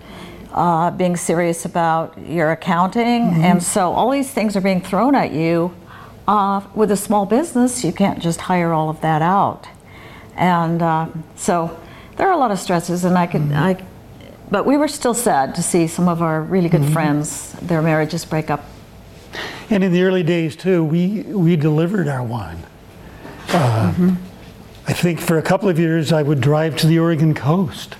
uh, 0.56 0.90
being 0.90 1.16
serious 1.16 1.64
about 1.64 2.18
your 2.18 2.50
accounting. 2.50 3.44
And 3.44 3.62
so 3.62 3.92
all 3.92 4.10
these 4.10 4.30
things 4.30 4.56
are 4.56 4.60
being 4.60 4.80
thrown 4.80 5.14
at 5.14 5.30
you. 5.32 5.74
Uh, 6.26 6.60
with 6.74 6.90
a 6.90 6.96
small 6.96 7.24
business, 7.24 7.84
you 7.84 7.92
can't 7.92 8.18
just 8.18 8.40
hire 8.40 8.72
all 8.72 8.88
of 8.88 9.00
that 9.00 9.22
out. 9.22 9.68
And 10.34 10.82
uh, 10.82 11.08
so 11.36 11.78
there 12.16 12.26
are 12.26 12.32
a 12.32 12.36
lot 12.36 12.50
of 12.50 12.58
stresses, 12.58 13.04
and 13.04 13.16
I 13.16 13.26
could, 13.26 13.52
I, 13.52 13.84
but 14.50 14.66
we 14.66 14.76
were 14.76 14.88
still 14.88 15.14
sad 15.14 15.54
to 15.54 15.62
see 15.62 15.86
some 15.86 16.08
of 16.08 16.22
our 16.22 16.42
really 16.42 16.68
good 16.68 16.84
friends, 16.92 17.52
their 17.62 17.80
marriages 17.80 18.24
break 18.24 18.50
up. 18.50 18.64
And 19.70 19.84
in 19.84 19.92
the 19.92 20.02
early 20.02 20.22
days 20.22 20.56
too, 20.56 20.82
we 20.82 21.22
we 21.22 21.56
delivered 21.56 22.08
our 22.08 22.22
wine. 22.22 22.64
Uh, 23.50 24.14
I 24.88 24.92
think 24.92 25.20
for 25.20 25.38
a 25.38 25.42
couple 25.42 25.68
of 25.68 25.78
years 25.78 26.12
I 26.12 26.22
would 26.22 26.40
drive 26.40 26.76
to 26.78 26.86
the 26.86 26.98
Oregon 26.98 27.34
coast, 27.34 27.96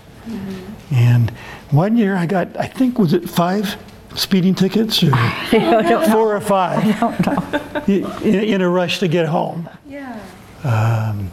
and 0.91 1.33
one 1.71 1.97
year 1.97 2.17
I 2.17 2.27
got 2.27 2.57
I 2.57 2.67
think 2.67 2.99
was 2.99 3.13
it 3.13 3.29
five 3.29 3.77
speeding 4.15 4.55
tickets 4.55 5.03
or 5.03 5.11
four 6.11 6.35
or 6.35 6.41
five 6.41 7.89
in, 7.89 8.05
in 8.25 8.61
a 8.61 8.69
rush 8.69 8.99
to 9.01 9.09
get 9.09 9.27
home. 9.27 9.69
Yeah. 9.87 10.21
Um, 10.65 11.31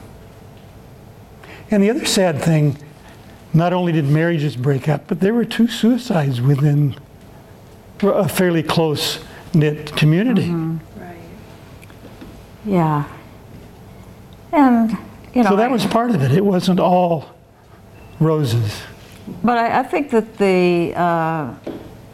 and 1.72 1.82
the 1.82 1.90
other 1.90 2.06
sad 2.06 2.42
thing, 2.42 2.78
not 3.54 3.74
only 3.74 3.92
did 3.92 4.06
marriages 4.06 4.56
break 4.56 4.88
up, 4.88 5.08
but 5.08 5.22
there 5.22 5.34
were 5.34 5.46
two 5.46 5.68
suicides 5.68 6.42
within 6.42 6.96
a 8.02 8.28
fairly 8.28 8.64
close 8.64 9.24
knit 9.54 9.96
community. 9.96 10.50
Right. 10.52 11.18
Yeah. 12.66 13.12
And, 14.52 14.92
you 15.34 15.44
know. 15.44 15.52
So 15.52 15.56
that 15.56 15.72
was 15.72 15.86
part 15.86 16.12
of 16.12 16.22
it. 16.22 16.32
It 16.32 16.46
wasn't 16.46 16.80
all 16.80 17.34
roses. 18.20 18.84
But 19.28 19.58
I, 19.58 19.80
I 19.80 19.84
think 19.84 20.12
that 20.12 20.38
the 20.38 20.94
uh, 20.96 21.54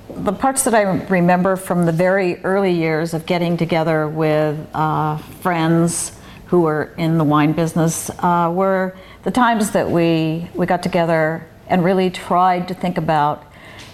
the 0.09 0.33
parts 0.33 0.63
that 0.65 0.75
I 0.75 0.81
remember 0.81 1.55
from 1.55 1.85
the 1.85 1.91
very 1.91 2.43
early 2.43 2.71
years 2.71 3.13
of 3.13 3.25
getting 3.25 3.57
together 3.57 4.07
with 4.07 4.57
uh, 4.73 5.17
friends 5.17 6.11
who 6.47 6.61
were 6.61 6.93
in 6.97 7.17
the 7.17 7.23
wine 7.23 7.53
business 7.53 8.09
uh, 8.19 8.51
were 8.53 8.95
the 9.23 9.31
times 9.31 9.71
that 9.71 9.89
we 9.89 10.49
we 10.53 10.65
got 10.65 10.83
together 10.83 11.47
and 11.67 11.83
really 11.83 12.09
tried 12.09 12.67
to 12.67 12.73
think 12.73 12.97
about 12.97 13.45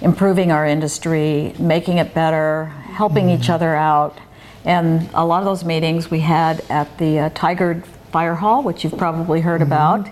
improving 0.01 0.51
our 0.51 0.65
industry, 0.65 1.53
making 1.57 1.97
it 1.97 2.13
better, 2.13 2.65
helping 2.65 3.29
each 3.29 3.49
other 3.49 3.75
out. 3.75 4.17
And 4.65 5.09
a 5.13 5.25
lot 5.25 5.39
of 5.39 5.45
those 5.45 5.63
meetings 5.63 6.09
we 6.09 6.19
had 6.19 6.65
at 6.69 6.97
the 6.97 7.19
uh, 7.19 7.29
Tigard 7.29 7.85
Fire 8.11 8.35
Hall, 8.35 8.63
which 8.63 8.83
you've 8.83 8.97
probably 8.97 9.39
heard 9.41 9.61
about, 9.61 10.09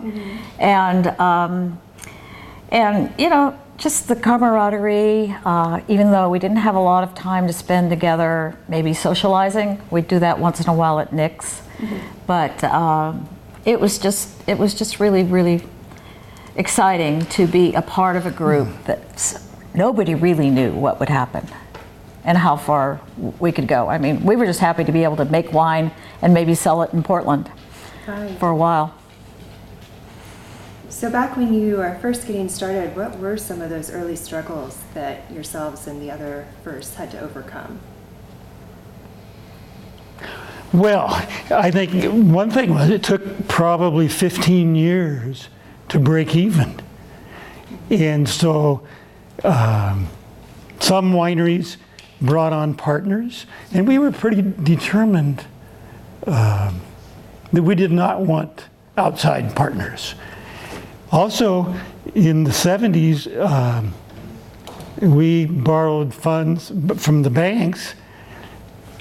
and. 0.57 1.07
Um, 1.19 1.79
and, 2.73 3.13
you 3.17 3.29
know, 3.29 3.57
just 3.77 4.07
the 4.07 4.15
camaraderie, 4.15 5.33
uh, 5.45 5.79
even 5.87 6.11
though 6.11 6.29
we 6.29 6.39
didn't 6.39 6.57
have 6.57 6.75
a 6.75 6.79
lot 6.79 7.03
of 7.03 7.15
time 7.15 7.47
to 7.47 7.53
spend 7.53 7.89
together, 7.89 8.57
maybe 8.67 8.93
socializing, 8.93 9.81
we'd 9.91 10.07
do 10.07 10.19
that 10.19 10.39
once 10.39 10.59
in 10.59 10.67
a 10.69 10.73
while 10.73 10.99
at 10.99 11.13
Nick's. 11.13 11.61
But 12.27 12.63
um, 12.63 13.29
it 13.65 13.79
was 13.79 13.97
just, 13.99 14.29
it 14.47 14.57
was 14.57 14.73
just 14.73 14.99
really, 14.99 15.23
really 15.23 15.63
exciting 16.55 17.25
to 17.27 17.47
be 17.47 17.73
a 17.73 17.81
part 17.81 18.15
of 18.15 18.25
a 18.25 18.31
group 18.31 18.67
that 18.85 19.39
nobody 19.73 20.15
really 20.15 20.49
knew 20.49 20.71
what 20.73 20.99
would 20.99 21.09
happen 21.09 21.47
and 22.23 22.37
how 22.37 22.55
far 22.55 23.01
we 23.39 23.51
could 23.51 23.67
go. 23.67 23.89
I 23.89 23.97
mean, 23.97 24.23
we 24.23 24.35
were 24.35 24.45
just 24.45 24.59
happy 24.59 24.83
to 24.83 24.91
be 24.91 25.03
able 25.03 25.17
to 25.17 25.25
make 25.25 25.51
wine 25.51 25.91
and 26.21 26.33
maybe 26.33 26.55
sell 26.55 26.81
it 26.83 26.93
in 26.93 27.03
Portland 27.03 27.51
Right. 28.07 28.37
for 28.39 28.49
a 28.49 28.55
while. 28.55 28.93
So 30.93 31.09
back 31.09 31.35
when 31.35 31.55
you 31.55 31.81
are 31.81 31.97
first 31.99 32.27
getting 32.27 32.47
started, 32.47 32.95
what 32.95 33.17
were 33.17 33.35
some 33.35 33.61
of 33.63 33.71
those 33.71 33.89
early 33.89 34.15
struggles 34.15 34.77
that 34.93 35.29
yourselves 35.31 35.87
and 35.87 35.99
the 35.99 36.11
other 36.11 36.47
firsts 36.63 36.93
had 36.93 37.09
to 37.11 37.19
overcome? 37.19 37.79
Well, 40.71 41.07
I 41.49 41.71
think 41.71 42.05
one 42.05 42.51
thing 42.51 42.75
was 42.75 42.91
it 42.91 43.01
took 43.01 43.47
probably 43.47 44.07
15 44.07 44.75
years 44.75 45.49
to 45.89 45.97
break 45.99 46.35
even. 46.35 46.79
And 47.89 48.29
so 48.29 48.85
um, 49.43 50.07
some 50.79 51.11
wineries 51.11 51.77
brought 52.21 52.53
on 52.53 52.75
partners, 52.75 53.47
and 53.73 53.87
we 53.87 53.97
were 53.97 54.11
pretty 54.11 54.43
determined 54.43 55.43
um, 56.27 56.81
that 57.51 57.63
we 57.63 57.73
did 57.73 57.91
not 57.91 58.21
want 58.21 58.67
outside 58.95 59.55
partners. 59.55 60.13
Also, 61.13 61.71
in 62.15 62.43
the 62.43 62.49
70s, 62.49 63.27
um, 63.39 63.93
we 64.99 65.45
borrowed 65.45 66.11
funds 66.11 66.71
from 66.97 67.21
the 67.21 67.29
banks, 67.29 67.93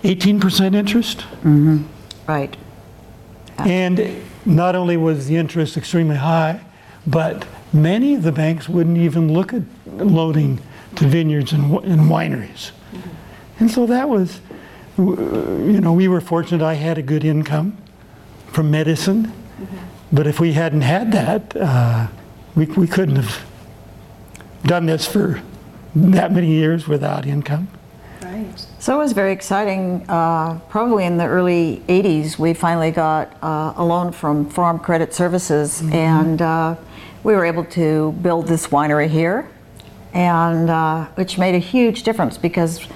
18% 0.02 0.74
interest. 0.74 1.20
Mm-hmm. 1.20 1.84
Right. 2.26 2.54
And 3.58 4.22
not 4.44 4.74
only 4.74 4.98
was 4.98 5.26
the 5.26 5.36
interest 5.36 5.78
extremely 5.78 6.16
high, 6.16 6.60
but 7.06 7.46
many 7.72 8.14
of 8.14 8.24
the 8.24 8.32
banks 8.32 8.68
wouldn't 8.68 8.98
even 8.98 9.32
look 9.32 9.54
at 9.54 9.62
loaning 9.86 10.60
to 10.96 11.06
vineyards 11.06 11.52
and, 11.52 11.64
and 11.82 12.02
wineries. 12.10 12.72
Mm-hmm. 12.92 13.08
And 13.60 13.70
so 13.70 13.86
that 13.86 14.10
was, 14.10 14.42
you 14.98 15.80
know, 15.80 15.94
we 15.94 16.08
were 16.08 16.20
fortunate 16.20 16.62
I 16.62 16.74
had 16.74 16.98
a 16.98 17.02
good 17.02 17.24
income 17.24 17.78
from 18.48 18.70
medicine. 18.70 19.28
Mm-hmm. 19.28 19.91
But 20.12 20.26
if 20.26 20.38
we 20.38 20.52
hadn't 20.52 20.82
had 20.82 21.12
that, 21.12 21.56
uh, 21.56 22.08
we, 22.54 22.66
we 22.66 22.86
couldn't 22.86 23.16
have 23.16 23.42
done 24.64 24.86
this 24.86 25.06
for 25.06 25.40
that 25.94 26.32
many 26.32 26.48
years 26.48 26.86
without 26.86 27.26
income. 27.26 27.68
Right. 28.22 28.66
So 28.78 28.94
it 28.94 28.98
was 28.98 29.12
very 29.12 29.32
exciting. 29.32 30.04
Uh, 30.08 30.60
probably 30.68 31.04
in 31.04 31.16
the 31.16 31.26
early 31.26 31.82
80s, 31.88 32.38
we 32.38 32.52
finally 32.54 32.90
got 32.90 33.36
uh, 33.42 33.72
a 33.76 33.84
loan 33.84 34.12
from 34.12 34.48
Farm 34.48 34.78
Credit 34.78 35.14
Services, 35.14 35.82
and 35.92 36.42
uh, 36.42 36.76
we 37.24 37.32
were 37.34 37.44
able 37.44 37.64
to 37.64 38.12
build 38.22 38.46
this 38.46 38.68
winery 38.68 39.08
here, 39.08 39.48
and 40.12 40.68
uh, 40.68 41.06
which 41.14 41.38
made 41.38 41.54
a 41.54 41.58
huge 41.58 42.02
difference 42.02 42.36
because 42.36 42.86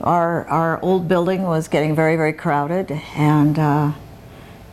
our 0.00 0.46
our 0.48 0.82
old 0.82 1.06
building 1.06 1.42
was 1.42 1.68
getting 1.68 1.94
very 1.94 2.16
very 2.16 2.32
crowded, 2.32 2.90
and 3.14 3.58
uh, 3.58 3.92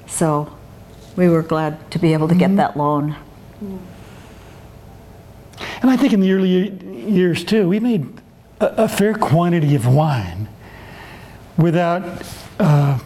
so 0.08 0.52
we 1.16 1.30
were 1.30 1.44
glad 1.44 1.92
to 1.92 2.00
be 2.00 2.14
able 2.14 2.28
to 2.28 2.36
get 2.36 2.56
that 2.56 2.78
loan. 2.78 3.16
And 5.82 5.90
I 5.90 5.98
think 5.98 6.14
in 6.14 6.20
the 6.20 6.32
early 6.32 6.70
years 7.10 7.44
too, 7.44 7.68
we 7.68 7.80
made 7.80 8.08
a, 8.60 8.84
a 8.84 8.88
fair 8.88 9.14
quantity 9.14 9.76
of 9.76 9.88
wine 9.88 10.48
without 11.58 12.24
uh, 12.60 13.00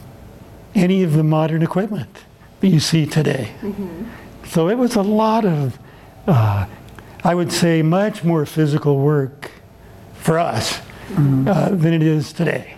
any 0.75 1.03
of 1.03 1.13
the 1.13 1.23
modern 1.23 1.63
equipment 1.63 2.23
that 2.61 2.67
you 2.67 2.79
see 2.79 3.05
today. 3.05 3.51
So 4.45 4.69
it 4.69 4.77
was 4.77 4.95
a 4.95 5.01
lot 5.01 5.45
of, 5.45 5.77
uh, 6.27 6.67
I 7.23 7.35
would 7.35 7.51
say, 7.51 7.81
much 7.81 8.23
more 8.23 8.45
physical 8.45 8.97
work 8.99 9.51
for 10.13 10.39
us 10.39 10.79
uh, 11.17 11.69
than 11.69 11.93
it 11.93 12.03
is 12.03 12.33
today 12.33 12.77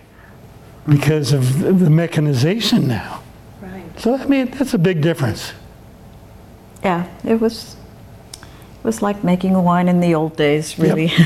because 0.88 1.34
of 1.34 1.60
the 1.60 1.90
mechanization 1.90 2.88
now. 2.88 3.22
Right. 3.96 4.02
So 4.02 4.16
I 4.16 4.26
mean, 4.26 4.52
that's 4.52 4.74
a 4.74 4.80
big 4.80 5.02
difference. 5.02 5.54
Yeah, 6.84 7.08
it 7.24 7.42
was 7.42 7.76
it 8.42 8.84
was 8.84 9.02
like 9.02 9.24
making 9.24 9.54
wine 9.54 9.88
in 9.88 10.00
the 10.00 10.14
old 10.14 10.36
days, 10.38 10.78
really. 10.78 11.12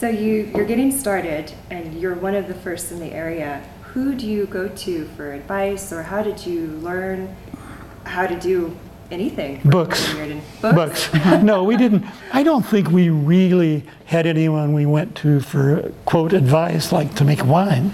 So 0.00 0.08
you, 0.08 0.50
you're 0.56 0.64
getting 0.64 0.90
started 0.98 1.52
and 1.68 2.00
you're 2.00 2.14
one 2.14 2.34
of 2.34 2.48
the 2.48 2.54
first 2.54 2.90
in 2.90 3.00
the 3.00 3.12
area. 3.12 3.62
Who 3.92 4.14
do 4.14 4.26
you 4.26 4.46
go 4.46 4.66
to 4.66 5.04
for 5.08 5.34
advice 5.34 5.92
or 5.92 6.02
how 6.02 6.22
did 6.22 6.46
you 6.46 6.68
learn 6.68 7.36
how 8.04 8.26
to 8.26 8.40
do 8.40 8.74
anything. 9.10 9.60
Books. 9.64 10.14
And- 10.14 10.42
Books. 10.62 11.12
no, 11.42 11.64
we 11.64 11.76
didn't. 11.76 12.04
I 12.32 12.42
don't 12.42 12.64
think 12.64 12.90
we 12.90 13.08
really 13.10 13.84
had 14.06 14.26
anyone 14.26 14.72
we 14.72 14.86
went 14.86 15.14
to 15.16 15.40
for 15.40 15.92
quote 16.04 16.32
advice 16.32 16.92
like 16.92 17.14
to 17.16 17.24
make 17.24 17.44
wine, 17.44 17.92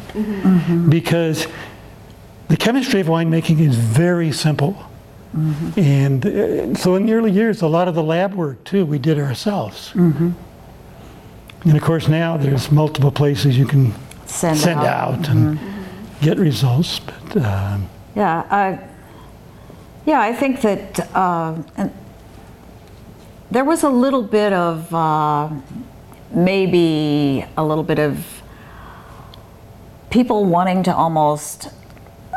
because 0.89 1.47
the 2.49 2.57
chemistry 2.57 3.01
of 3.01 3.07
winemaking 3.07 3.61
is 3.61 3.77
very 3.77 4.33
simple. 4.33 4.77
And 5.77 6.25
uh, 6.25 6.75
so 6.75 6.95
in 6.95 7.05
the 7.07 7.13
early 7.13 7.31
years, 7.31 7.61
a 7.61 7.67
lot 7.69 7.89
of 7.89 7.95
the 7.95 8.03
lab 8.03 8.35
work 8.35 8.65
too, 8.65 8.87
we 8.87 8.99
did 8.99 9.19
ourselves. 9.19 9.93
And 9.95 10.35
of 11.77 11.83
course, 11.83 12.09
now 12.09 12.37
there's 12.37 12.71
multiple 12.71 13.11
places 13.11 13.59
you 13.59 13.67
can 13.67 13.93
Send 14.27 14.57
send 14.59 14.81
out. 14.81 15.19
out, 15.19 15.29
and 15.29 15.59
get 16.21 16.39
results. 16.39 17.01
But 17.01 17.37
um, 17.45 17.89
Yeah, 18.15 18.39
uh, 18.51 18.79
yeah, 20.07 20.21
I 20.21 20.33
think 20.33 20.61
that 20.61 21.01
uh, 21.17 21.61
there 23.51 23.65
was 23.65 23.83
a 23.83 23.91
little 23.91 24.23
bit 24.23 24.53
of 24.53 24.95
uh, 24.95 25.51
maybe 26.31 27.45
a 27.57 27.65
little 27.65 27.83
bit 27.83 27.99
of 27.99 28.25
people 30.09 30.45
wanting 30.45 30.85
to 30.85 30.95
almost 30.95 31.71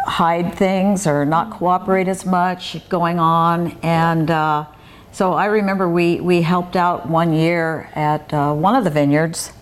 hide 0.07 0.55
things 0.55 1.05
or 1.05 1.25
not 1.25 1.51
cooperate 1.51 2.07
as 2.07 2.25
much 2.25 2.89
going 2.89 3.19
on, 3.19 3.77
and 3.83 4.31
uh, 4.31 4.65
so 5.11 5.33
I 5.33 5.45
remember 5.45 5.87
we 5.87 6.19
we 6.19 6.41
helped 6.41 6.75
out 6.75 7.07
one 7.07 7.33
year 7.33 7.87
at 7.93 8.33
uh, 8.33 8.51
one 8.51 8.75
of 8.75 8.83
the 8.83 8.91
vineyards, 8.91 9.53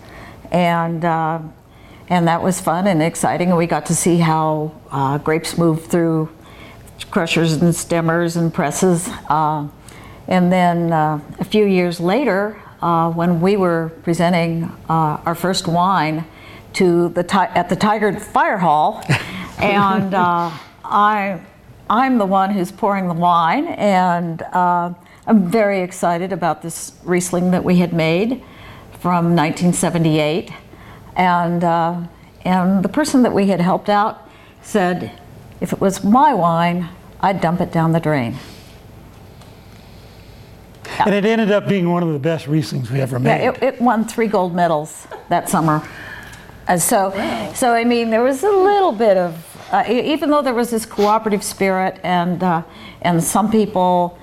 and. 0.50 1.04
Uh, 1.04 1.40
and 2.10 2.26
that 2.30 2.42
was 2.42 2.62
fun 2.62 2.88
and 2.88 3.04
exciting, 3.04 3.50
and 3.50 3.58
we 3.58 3.68
got 3.68 3.88
to 3.88 3.94
see 3.94 4.16
how 4.20 4.72
uh, 4.92 5.18
grapes 5.18 5.58
move 5.58 5.88
through 5.88 6.30
crushers 7.12 7.54
and 7.54 7.74
stemmers 7.74 8.38
and 8.38 8.54
presses. 8.54 9.10
Uh, 9.30 9.68
and 10.28 10.52
then 10.52 10.92
uh, 10.92 11.20
a 11.40 11.46
few 11.46 11.66
years 11.66 12.00
later, 12.00 12.62
uh, 12.82 13.10
when 13.12 13.42
we 13.42 13.58
were 13.58 13.92
presenting 14.04 14.66
uh, 14.90 15.22
our 15.26 15.36
first 15.36 15.68
wine 15.68 16.26
to 16.74 17.10
the 17.10 17.24
ti- 17.24 17.38
at 17.38 17.70
the 17.70 17.76
Tigard 17.76 18.22
Fire 18.22 18.58
Hall, 18.58 19.04
and 19.60 20.14
uh, 20.14 20.52
I 20.84 21.42
I'm 21.90 22.18
the 22.18 22.26
one 22.26 22.52
who's 22.52 22.72
pouring 22.72 23.08
the 23.08 23.14
wine, 23.14 23.68
and 23.68 24.42
uh, 24.42 24.94
I'm 25.26 25.50
very 25.50 25.82
excited 25.82 26.34
about 26.34 26.62
this 26.62 26.94
Riesling 27.04 27.52
that 27.52 27.64
we 27.64 27.78
had 27.78 27.94
made 27.94 28.44
from 29.00 29.36
1978, 29.36 30.52
and 31.16 31.64
uh, 31.64 32.02
and 32.44 32.84
the 32.84 32.90
person 32.90 33.24
that 33.24 33.34
we 33.34 33.48
had 33.48 33.62
helped 33.62 33.90
out 33.90 34.30
said, 34.62 35.12
if 35.62 35.74
it 35.74 35.80
was 35.82 36.04
my 36.04 36.34
wine, 36.34 36.90
I'd 37.22 37.42
dump 37.42 37.62
it 37.62 37.72
down 37.72 37.92
the 37.94 38.00
drain. 38.00 38.36
and 41.00 41.14
it 41.14 41.26
ended 41.26 41.52
up 41.52 41.68
being 41.68 41.90
one 41.92 42.04
of 42.04 42.12
the 42.14 42.20
best 42.20 42.46
Rieslings 42.48 42.90
we 42.90 43.00
ever 43.02 43.18
Yeah, 43.18 43.24
made. 43.24 43.48
it, 43.48 43.64
it 43.64 43.82
won 43.82 44.06
three 44.06 44.28
gold 44.28 44.56
medals 44.56 45.08
that 45.30 45.50
summer. 45.50 45.88
And 46.68 46.82
so, 46.82 47.12
so 47.54 47.74
I 47.74 47.84
mean, 47.84 48.10
there 48.10 48.24
was 48.24 48.44
a 48.44 48.50
little 48.50 48.92
bit 48.92 49.16
of, 49.18 49.68
uh, 49.72 49.84
even 49.88 50.30
though 50.32 50.42
there 50.42 50.54
was 50.54 50.70
this 50.70 50.86
cooperative 50.86 51.44
spirit, 51.44 52.00
and 52.04 52.42
uh, 52.44 52.64
and 53.02 53.24
some 53.24 53.50
people, 53.52 54.18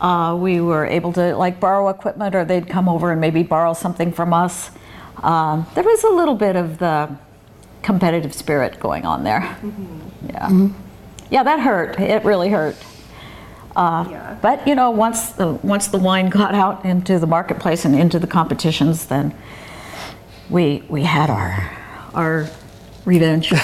uh, 0.00 0.36
we 0.40 0.60
were 0.60 0.86
able 0.86 1.12
to 1.14 1.34
like 1.36 1.58
borrow 1.60 1.88
equipment, 1.88 2.34
or 2.34 2.44
they'd 2.44 2.68
come 2.68 2.88
over 2.88 3.10
and 3.10 3.20
maybe 3.20 3.42
borrow 3.42 3.74
something 3.74 4.12
from 4.12 4.32
us. 4.32 4.70
Um, 5.22 5.66
there 5.74 5.82
was 5.84 6.04
a 6.04 6.10
little 6.10 6.34
bit 6.36 6.54
of 6.56 6.78
the 6.78 7.16
competitive 7.82 8.34
spirit 8.34 8.78
going 8.80 9.04
on 9.04 9.24
there. 9.24 9.56
Yeah, 10.28 10.68
yeah, 11.30 11.42
that 11.42 11.60
hurt. 11.60 11.98
It 12.00 12.24
really 12.24 12.48
hurt. 12.50 12.76
Uh, 13.76 14.06
Yeah. 14.10 14.36
But 14.42 14.66
you 14.66 14.74
know, 14.74 14.90
once 14.90 15.30
the 15.30 15.52
once 15.62 15.88
the 15.88 15.98
wine 15.98 16.28
got 16.30 16.54
out 16.54 16.84
into 16.84 17.18
the 17.18 17.26
marketplace 17.26 17.84
and 17.84 17.94
into 17.94 18.18
the 18.18 18.26
competitions, 18.26 19.06
then 19.06 19.34
we 20.50 20.82
we 20.88 21.02
had 21.04 21.30
our 21.30 21.70
our 22.14 22.46
revenge. 23.04 23.52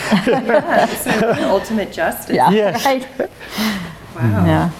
So 1.04 1.34
ultimate 1.50 1.92
justice. 1.92 2.34
yeah. 2.36 2.50
Yes. 2.50 2.84
Right? 2.84 3.06
Wow. 4.14 4.46
Yeah. 4.46 4.70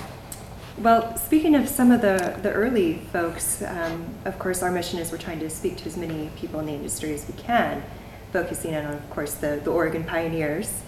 Well, 0.79 1.17
speaking 1.19 1.55
of 1.55 1.69
some 1.69 1.93
of 1.93 2.01
the, 2.01 2.37
the 2.43 2.51
early 2.53 2.99
folks, 3.13 3.63
um, 3.63 4.07
of 4.25 4.39
course, 4.39 4.63
our 4.63 4.71
mission 4.73 4.99
is 4.99 5.13
we're 5.13 5.19
trying 5.19 5.39
to 5.41 5.49
speak 5.51 5.77
to 5.79 5.87
as 5.87 5.97
many 5.97 6.31
people 6.37 6.59
in 6.61 6.67
the 6.67 6.73
industry 6.73 7.15
as 7.15 7.27
we 7.29 7.35
can, 7.35 7.83
focusing 8.35 8.75
on, 8.75 8.85
of 8.85 9.11
course, 9.11 9.35
the, 9.35 9.61
the 9.63 9.71
Oregon 9.71 10.03
pioneers. 10.03 10.83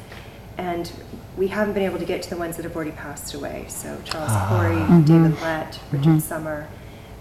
And 0.59 0.90
we 1.37 1.46
haven't 1.46 1.74
been 1.74 1.85
able 1.85 1.98
to 1.98 2.04
get 2.04 2.20
to 2.22 2.30
the 2.30 2.37
ones 2.37 2.56
that 2.56 2.64
have 2.64 2.74
already 2.74 2.90
passed 2.90 3.35
away. 3.35 3.66
So 3.68 3.96
Charles 4.04 4.30
ah. 4.32 4.48
Coury, 4.48 4.74
mm-hmm. 4.74 5.02
David 5.02 5.40
Lett, 5.40 5.78
Richard 5.92 6.09
mm-hmm. 6.09 6.18
Sommer. 6.18 6.68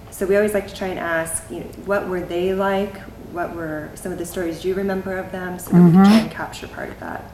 So 0.09 0.25
we 0.25 0.35
always 0.35 0.55
like 0.55 0.67
to 0.67 0.75
try 0.75 0.87
and 0.87 0.97
ask, 0.97 1.49
you 1.51 1.59
know, 1.59 1.65
what 1.85 2.07
were 2.07 2.21
they 2.21 2.55
like? 2.55 2.97
What 3.33 3.55
were 3.55 3.91
some 3.93 4.11
of 4.11 4.17
the 4.17 4.25
stories 4.25 4.65
you 4.65 4.73
remember 4.73 5.15
of 5.15 5.31
them? 5.31 5.59
So 5.59 5.71
that 5.71 5.83
we 5.83 5.91
can 5.91 5.93
try 5.93 6.05
mm-hmm. 6.05 6.23
and 6.23 6.31
capture 6.31 6.67
part 6.69 6.89
of 6.89 6.99
that. 7.01 7.31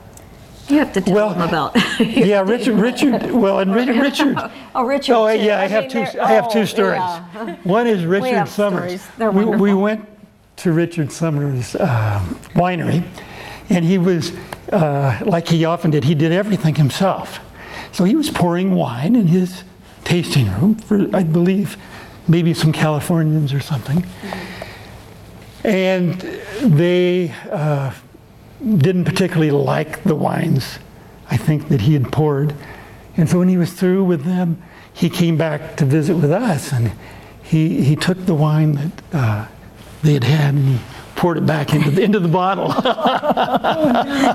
You 0.67 0.80
have 0.80 0.91
to 0.93 1.01
tell 1.01 1.13
Well, 1.13 1.30
them 1.30 1.47
about. 1.47 1.75
yeah, 1.99 2.41
Richard. 2.41 2.75
Richard. 2.75 3.32
Well, 3.32 3.60
and 3.60 3.73
Ri- 3.73 3.99
Richard. 3.99 4.36
oh, 4.75 4.84
Richard. 4.84 5.13
Oh, 5.13 5.32
too. 5.32 5.41
yeah, 5.41 5.62
I 5.62 5.67
have 5.67 5.84
mean, 5.93 6.08
two. 6.08 6.19
I 6.19 6.32
have 6.34 6.51
two 6.51 6.65
stories. 6.65 6.99
yeah. 6.99 7.56
One 7.63 7.88
is 7.88 8.04
Richard 8.15 8.34
have 8.34 8.49
Sommer's. 8.49 9.08
we, 9.17 9.45
we 9.45 9.73
went 9.73 10.08
to 10.62 10.71
Richard 10.71 11.12
Sommer's 11.12 11.76
um, 11.76 12.36
winery, 12.54 13.04
and 13.69 13.84
he 13.84 13.97
was 13.97 14.32
uh, 14.71 15.19
like 15.26 15.47
he 15.47 15.65
often 15.65 15.89
did. 15.91 16.04
He 16.04 16.13
did 16.13 16.32
everything 16.32 16.76
himself. 16.76 17.39
So 17.91 18.04
he 18.04 18.15
was 18.15 18.30
pouring 18.30 18.76
wine 18.76 19.15
in 19.15 19.28
his 19.28 19.63
tasting 20.04 20.52
room 20.54 20.76
for, 20.76 21.08
I 21.15 21.24
believe, 21.24 21.78
maybe 22.28 22.54
some 22.54 22.71
Californians 22.71 23.54
or 23.54 23.60
something. 23.60 24.06
And 25.63 26.21
they 26.62 27.34
uh, 27.50 27.93
didn't 28.60 29.06
particularly 29.06 29.52
like 29.52 30.04
the 30.04 30.15
wines, 30.15 30.78
I 31.30 31.38
think, 31.38 31.69
that 31.69 31.82
he 31.82 31.93
had 31.93 32.12
poured. 32.12 32.54
And 33.17 33.28
so 33.28 33.39
when 33.39 33.50
he 33.50 33.58
was 33.58 33.74
through 33.74 34.04
with 34.04 34.26
them, 34.26 34.62
he 34.93 35.10
came 35.10 35.38
back 35.38 35.76
to 35.78 35.86
visit 35.86 36.15
with 36.15 36.32
us, 36.32 36.71
and 36.71 36.91
he, 37.41 37.84
he 37.84 37.95
took 37.95 38.26
the 38.26 38.36
wine 38.36 38.74
that 38.74 38.91
uh, 39.13 39.47
they 40.04 40.14
had 40.14 40.24
had 40.24 40.56
and 40.56 40.68
he 40.70 40.80
poured 41.16 41.38
it 41.38 41.46
back 41.46 41.74
into 41.74 41.92
the, 41.92 42.02
into 42.02 42.20
the 42.20 42.28
bottle. 42.28 42.68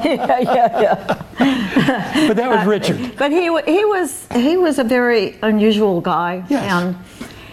yeah, 0.05 0.39
yeah, 0.41 0.81
yeah. 0.81 2.27
but 2.29 2.37
that 2.37 2.49
was 2.51 2.67
Richard. 2.67 3.17
But 3.17 3.33
he 3.33 3.45
he 3.45 3.85
was 3.85 4.27
he 4.35 4.57
was 4.57 4.79
a 4.79 4.85
very 4.85 5.37
unusual 5.43 6.01
guy, 6.01 6.45
Yes. 6.49 6.63
and 6.73 6.97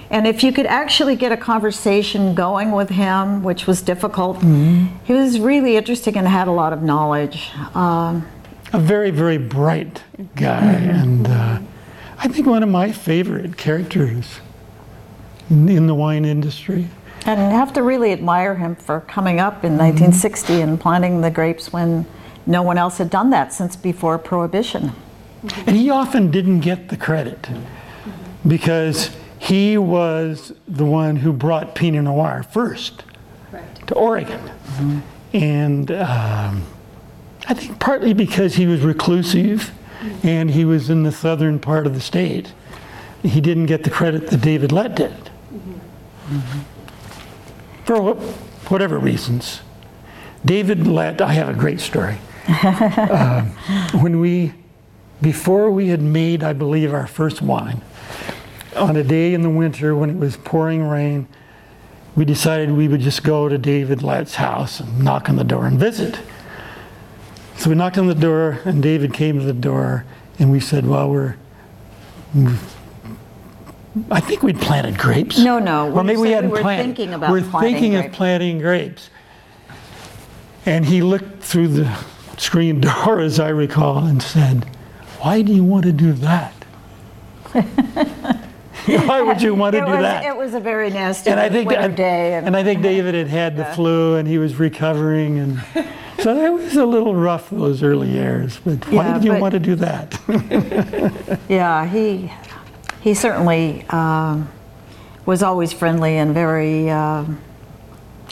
and 0.09 0.27
if 0.27 0.43
you 0.43 0.53
could 0.53 0.67
actually 0.67 1.15
get 1.15 1.31
a 1.31 1.37
conversation 1.37 2.35
going 2.35 2.71
with 2.71 2.89
him, 2.89 3.43
which 3.43 3.65
was 3.65 3.81
difficult, 3.81 4.41
he 4.43 5.13
was 5.13 5.39
really 5.39 5.75
interesting 5.75 6.15
and 6.17 6.27
had 6.27 6.47
a 6.47 6.51
lot 6.51 6.71
of 6.71 6.83
knowledge. 6.83 7.49
Um, 7.73 8.27
A 8.73 8.79
very, 8.79 9.09
very 9.09 9.37
bright 9.39 10.03
guy, 10.35 10.73
and 10.73 11.27
uh, 11.27 11.59
I 12.19 12.27
think 12.27 12.45
one 12.45 12.61
of 12.61 12.69
my 12.69 12.91
favorite 12.91 13.57
characters 13.57 14.39
in 15.49 15.87
the 15.87 15.95
wine 15.95 16.25
industry. 16.25 16.87
And 17.25 17.51
have 17.51 17.73
to 17.73 17.83
really 17.83 18.11
admire 18.11 18.55
him 18.55 18.75
for 18.75 19.01
coming 19.01 19.39
up 19.39 19.63
in 19.63 19.73
mm-hmm. 19.73 19.85
1960 19.85 20.61
and 20.61 20.79
planting 20.79 21.21
the 21.21 21.31
grapes 21.31 21.71
when 21.71 22.05
no 22.45 22.61
one 22.61 22.77
else 22.77 22.97
had 22.97 23.09
done 23.09 23.29
that 23.29 23.53
since 23.53 23.75
before 23.75 24.17
Prohibition. 24.17 24.91
And 25.65 25.75
he 25.75 25.89
often 25.89 26.31
didn't 26.31 26.61
get 26.61 26.89
the 26.89 26.97
credit 26.97 27.41
mm-hmm. 27.43 28.49
because 28.49 29.15
he 29.39 29.77
was 29.77 30.53
the 30.67 30.85
one 30.85 31.17
who 31.17 31.33
brought 31.33 31.75
Pinot 31.75 32.03
Noir 32.03 32.43
first 32.43 33.03
Right. 33.51 33.87
to 33.87 33.93
Oregon. 33.93 34.39
Mm-hmm. 34.39 34.99
And 35.33 35.91
um, 35.91 36.63
I 37.47 37.53
think 37.53 37.79
partly 37.79 38.13
because 38.13 38.55
he 38.55 38.65
was 38.65 38.81
reclusive 38.81 39.71
and 40.23 40.51
he 40.51 40.65
was 40.65 40.89
in 40.89 41.03
the 41.03 41.11
southern 41.11 41.59
part 41.59 41.85
of 41.85 41.93
the 41.93 42.01
state, 42.01 42.53
he 43.21 43.41
didn't 43.41 43.67
get 43.67 43.83
the 43.83 43.89
credit 43.89 44.27
that 44.27 44.41
David 44.41 44.71
Lett 44.71 44.95
did. 44.95 45.13
For 47.85 48.15
whatever 48.69 48.97
reasons. 48.97 49.61
David 50.45 50.87
Lett, 50.87 51.21
I 51.21 51.33
have 51.33 51.49
a 51.49 51.53
great 51.53 51.79
story. 51.79 52.17
Um, 52.63 53.49
when 54.01 54.19
we, 54.19 54.53
before 55.21 55.71
we 55.71 55.87
had 55.87 56.01
made, 56.01 56.43
I 56.43 56.53
believe, 56.53 56.93
our 56.93 57.07
first 57.07 57.41
wine, 57.41 57.81
on 58.75 58.95
a 58.95 59.03
day 59.03 59.33
in 59.33 59.41
the 59.41 59.49
winter 59.49 59.95
when 59.95 60.09
it 60.09 60.17
was 60.17 60.35
pouring 60.37 60.83
rain, 60.83 61.27
we 62.15 62.25
decided 62.25 62.71
we 62.71 62.87
would 62.87 63.01
just 63.01 63.23
go 63.23 63.47
to 63.49 63.57
David 63.57 64.03
Lett's 64.03 64.35
house 64.35 64.79
and 64.79 65.03
knock 65.03 65.29
on 65.29 65.35
the 65.35 65.43
door 65.43 65.65
and 65.65 65.79
visit. 65.79 66.19
So 67.55 67.69
we 67.69 67.75
knocked 67.75 67.97
on 67.97 68.07
the 68.07 68.15
door, 68.15 68.59
and 68.65 68.83
David 68.83 69.13
came 69.13 69.39
to 69.39 69.45
the 69.45 69.53
door, 69.53 70.05
and 70.37 70.51
we 70.51 70.59
said, 70.59 70.85
"Well, 70.85 71.09
we're." 71.09 71.35
I 74.09 74.19
think 74.19 74.41
we'd 74.43 74.59
planted 74.59 74.97
grapes. 74.97 75.37
No, 75.39 75.59
no, 75.59 75.87
Or 75.91 76.01
we 76.01 76.03
maybe 76.03 76.21
we 76.21 76.31
hadn't 76.31 76.49
were 76.49 76.61
planted. 76.61 76.83
thinking 76.83 77.13
about 77.13 77.29
We're 77.31 77.41
thinking 77.41 77.95
of 77.95 78.11
planting 78.11 78.59
grapes. 78.59 79.09
And 80.65 80.85
he 80.85 81.01
looked 81.01 81.43
through 81.43 81.67
the 81.69 81.97
screen 82.37 82.79
door, 82.81 83.19
as 83.19 83.39
I 83.39 83.49
recall, 83.49 84.05
and 84.05 84.21
said, 84.21 84.65
"Why 85.19 85.41
do 85.41 85.53
you 85.53 85.63
want 85.63 85.83
to 85.85 85.91
do 85.91 86.13
that?" 86.13 86.53
Why 88.85 89.21
would 89.21 89.41
you 89.41 89.53
want 89.55 89.73
to 89.73 89.81
it 89.81 89.85
do 89.85 89.91
was, 89.91 90.01
that? 90.01 90.25
It 90.25 90.35
was 90.35 90.53
a 90.55 90.59
very 90.59 90.89
nasty 90.89 91.29
and 91.29 91.39
I 91.39 91.47
think 91.49 91.69
winter 91.69 91.87
that- 91.89 91.95
day. 91.95 92.33
and 92.33 92.55
I 92.57 92.63
think 92.63 92.81
David 92.81 93.13
had 93.15 93.27
had 93.27 93.55
the 93.55 93.63
flu 93.65 94.15
and 94.15 94.27
he 94.27 94.37
was 94.37 94.55
recovering, 94.59 95.37
and 95.39 95.61
so 96.19 96.35
it 96.43 96.51
was 96.51 96.75
a 96.75 96.85
little 96.85 97.15
rough 97.15 97.49
those 97.49 97.81
early 97.83 98.09
years. 98.09 98.59
But 98.65 98.85
why 98.89 99.05
Yeah, 99.07 99.13
did 99.13 99.23
you 99.23 99.31
but- 99.33 99.41
want 99.41 99.53
to 99.53 99.59
do 99.59 99.75
that? 99.75 101.39
Yeah, 101.49 101.85
he 101.85 102.31
he 103.03 103.13
certainly 103.13 103.85
um, 103.89 104.49
was 105.25 105.43
always 105.43 105.73
friendly 105.73 106.17
and 106.17 106.33
very 106.33 106.89
um, 106.89 107.41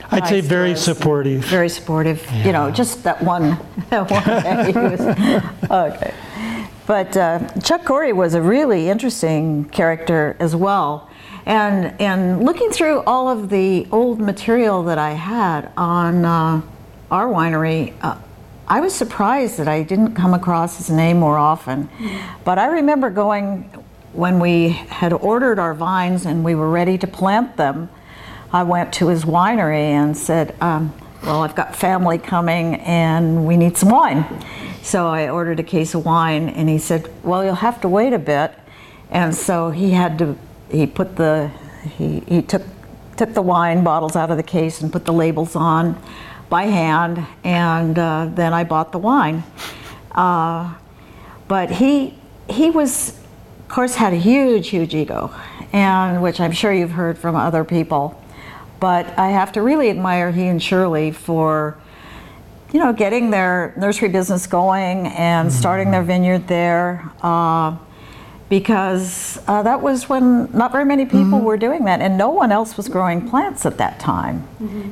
I'd 0.10 0.28
say 0.28 0.42
very 0.42 0.76
supportive. 0.76 1.44
very 1.44 1.68
supportive. 1.70 2.26
You 2.46 2.54
know, 2.54 2.72
just 2.72 3.04
that 3.04 3.22
one 3.22 3.60
that 3.90 4.10
one 4.10 4.24
day. 4.24 4.72
He 4.72 4.78
was, 4.78 5.02
okay, 5.72 6.14
but 6.88 7.16
uh, 7.18 7.50
Chuck 7.62 7.84
Coury 7.84 8.14
was 8.14 8.34
a 8.34 8.42
really 8.42 8.90
interesting 8.90 9.66
character 9.66 10.38
as 10.40 10.56
well. 10.56 11.10
And 11.46 12.00
and 12.00 12.46
looking 12.46 12.72
through 12.72 13.02
all 13.02 13.30
of 13.30 13.50
the 13.50 13.88
old 13.92 14.20
material 14.22 14.84
that 14.84 14.98
I 14.98 15.12
had 15.12 15.70
on 15.76 16.24
uh, 16.24 16.62
our 17.10 17.28
winery. 17.28 17.94
Uh, 18.02 18.18
I 18.68 18.80
was 18.80 18.96
surprised 18.96 19.58
that 19.58 19.68
I 19.68 19.84
didn't 19.84 20.16
come 20.16 20.34
across 20.34 20.78
his 20.78 20.90
name 20.90 21.18
more 21.20 21.38
often. 21.38 21.90
But 22.46 22.58
I 22.58 22.68
remember 22.68 23.10
going 23.10 23.70
when 24.14 24.40
we 24.40 24.70
had 24.70 25.14
ordered 25.14 25.60
our 25.60 25.74
vines 25.74 26.26
and 26.26 26.44
we 26.44 26.56
were 26.56 26.70
ready 26.70 26.98
to 26.98 27.08
plant 27.08 27.58
them. 27.58 27.90
I 28.54 28.64
went 28.64 28.94
to 28.94 29.08
his 29.08 29.24
winery 29.24 29.92
and 29.92 30.18
said, 30.18 30.56
um, 30.62 30.94
Well, 31.24 31.42
I've 31.42 31.56
got 31.56 31.76
family 31.76 32.18
coming 32.18 32.76
and 32.76 33.46
we 33.46 33.56
need 33.58 33.78
some 33.78 33.90
wine. 33.90 34.26
So 34.82 35.08
I 35.08 35.30
ordered 35.30 35.60
a 35.60 35.64
case 35.64 35.94
of 35.94 36.06
wine 36.06 36.50
and 36.50 36.68
he 36.68 36.78
said, 36.78 37.10
Well, 37.24 37.44
you'll 37.44 37.56
have 37.56 37.80
to 37.82 37.90
wait 37.90 38.14
a 38.14 38.20
bit. 38.20 38.54
And 39.10 39.36
so 39.36 39.72
he 39.72 39.92
had 39.92 40.18
to, 40.20 40.38
he 40.70 40.88
put 40.88 41.16
the, 41.16 41.52
he, 41.98 42.22
he 42.28 42.42
took, 42.42 42.64
took 43.18 43.34
the 43.34 43.42
wine 43.42 43.84
bottles 43.84 44.16
out 44.16 44.32
of 44.32 44.38
the 44.38 44.44
case 44.44 44.82
and 44.82 44.92
put 44.92 45.06
the 45.06 45.14
labels 45.14 45.56
on 45.56 46.02
by 46.52 46.64
hand, 46.64 47.26
and 47.46 47.98
uh, 47.98 48.30
then 48.34 48.54
I 48.54 48.66
bought 48.66 48.92
the 48.92 48.98
wine. 48.98 49.42
Uh, 50.12 50.76
but 51.48 51.72
he, 51.72 52.20
he 52.50 52.70
was, 52.70 53.18
course, 53.72 53.96
had 53.96 54.14
a 54.14 54.18
huge, 54.18 54.70
huge 54.70 54.94
ego, 54.94 55.34
and 55.74 56.22
which 56.22 56.40
I'm 56.40 56.52
sure 56.52 56.74
you've 56.74 56.92
heard 56.92 57.18
from 57.18 57.36
other 57.36 57.64
people. 57.64 58.22
But 58.80 59.18
I 59.18 59.30
have 59.30 59.52
to 59.54 59.62
really 59.62 59.90
admire 59.90 60.32
he 60.32 60.48
and 60.48 60.62
Shirley 60.62 61.12
for, 61.12 61.78
you 62.74 62.80
know, 62.80 62.94
getting 62.94 63.30
their 63.30 63.74
nursery 63.78 64.10
business 64.10 64.48
going 64.48 65.08
and 65.08 65.52
starting 65.52 65.92
their 65.92 66.04
vineyard 66.04 66.48
there. 66.48 67.10
Uh, 67.22 67.78
because 68.50 69.40
uh, 69.48 69.64
that 69.64 69.82
was 69.82 70.10
when 70.10 70.52
not 70.52 70.74
very 70.74 70.84
many 70.84 71.06
people 71.06 71.40
were 71.40 71.56
doing 71.56 71.86
that, 71.86 72.02
and 72.02 72.18
no 72.18 72.30
one 72.30 72.52
else 72.52 72.76
was 72.76 72.90
growing 72.90 73.30
plants 73.30 73.66
at 73.66 73.78
that 73.78 73.98
time. 73.98 74.46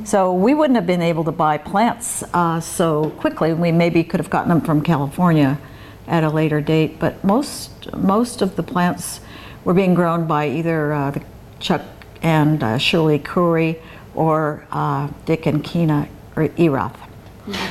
So 0.05 0.33
we 0.33 0.53
wouldn't 0.53 0.77
have 0.77 0.87
been 0.87 1.01
able 1.01 1.25
to 1.25 1.33
buy 1.33 1.57
plants 1.57 2.23
uh, 2.33 2.61
so 2.61 3.09
quickly. 3.17 3.53
We 3.53 3.73
maybe 3.73 4.01
could 4.01 4.21
have 4.21 4.29
gotten 4.29 4.47
them 4.47 4.61
from 4.61 4.81
California 4.81 5.59
at 6.09 6.23
a 6.23 6.29
later 6.29 6.59
date, 6.59 6.99
but 6.99 7.23
most 7.23 7.93
most 7.95 8.41
of 8.41 8.55
the 8.55 8.63
plants 8.63 9.21
were 9.63 9.73
being 9.73 9.93
grown 9.93 10.27
by 10.27 10.49
either 10.49 10.91
uh, 10.91 11.11
the 11.11 11.21
Chuck 11.59 11.81
and 12.21 12.61
uh, 12.63 12.77
Shirley 12.77 13.19
Coury 13.19 13.79
or 14.15 14.65
uh, 14.71 15.09
Dick 15.25 15.45
and 15.45 15.63
Keena 15.63 16.09
or 16.35 16.49
Erath. 16.57 16.97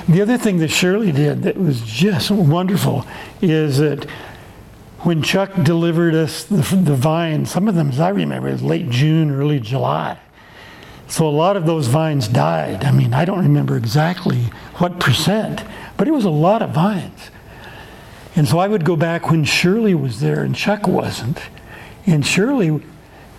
The 0.09 0.22
other 0.22 0.38
thing 0.38 0.59
that 0.59 0.68
Shirley 0.68 1.12
did 1.12 1.42
that 1.42 1.57
was 1.57 1.83
just 1.83 2.31
wonderful 2.31 3.07
is 3.40 3.79
that 3.79 4.09
when 5.01 5.22
Chuck 5.22 5.51
delivered 5.62 6.14
us 6.14 6.44
the, 6.44 6.57
the 6.57 6.94
vines, 6.96 7.51
some 7.51 7.68
of 7.68 7.74
them, 7.74 7.90
as 7.90 8.01
I 8.01 8.09
remember, 8.09 8.48
it 8.48 8.53
was 8.53 8.62
late 8.62 8.90
June, 8.90 9.31
early 9.31 9.61
July. 9.61 10.18
So 11.07 11.27
a 11.27 11.31
lot 11.31 11.57
of 11.57 11.64
those 11.64 11.87
vines 11.87 12.29
died. 12.29 12.85
I 12.85 12.90
mean, 12.90 13.14
I 13.14 13.24
don't 13.24 13.42
remember 13.42 13.77
exactly 13.77 14.51
what 14.77 15.01
percent, 15.01 15.62
but 15.96 16.09
it 16.09 16.11
was 16.11 16.24
a 16.24 16.31
lot 16.31 16.61
of 16.61 16.70
vines. 16.70 17.31
And 18.38 18.46
so 18.46 18.61
I 18.61 18.68
would 18.68 18.85
go 18.85 18.94
back 18.94 19.31
when 19.33 19.42
Shirley 19.42 19.96
was 19.96 20.20
there 20.20 20.44
and 20.44 20.55
Chuck 20.55 20.87
wasn't. 20.87 21.40
And 22.07 22.24
Shirley 22.24 22.81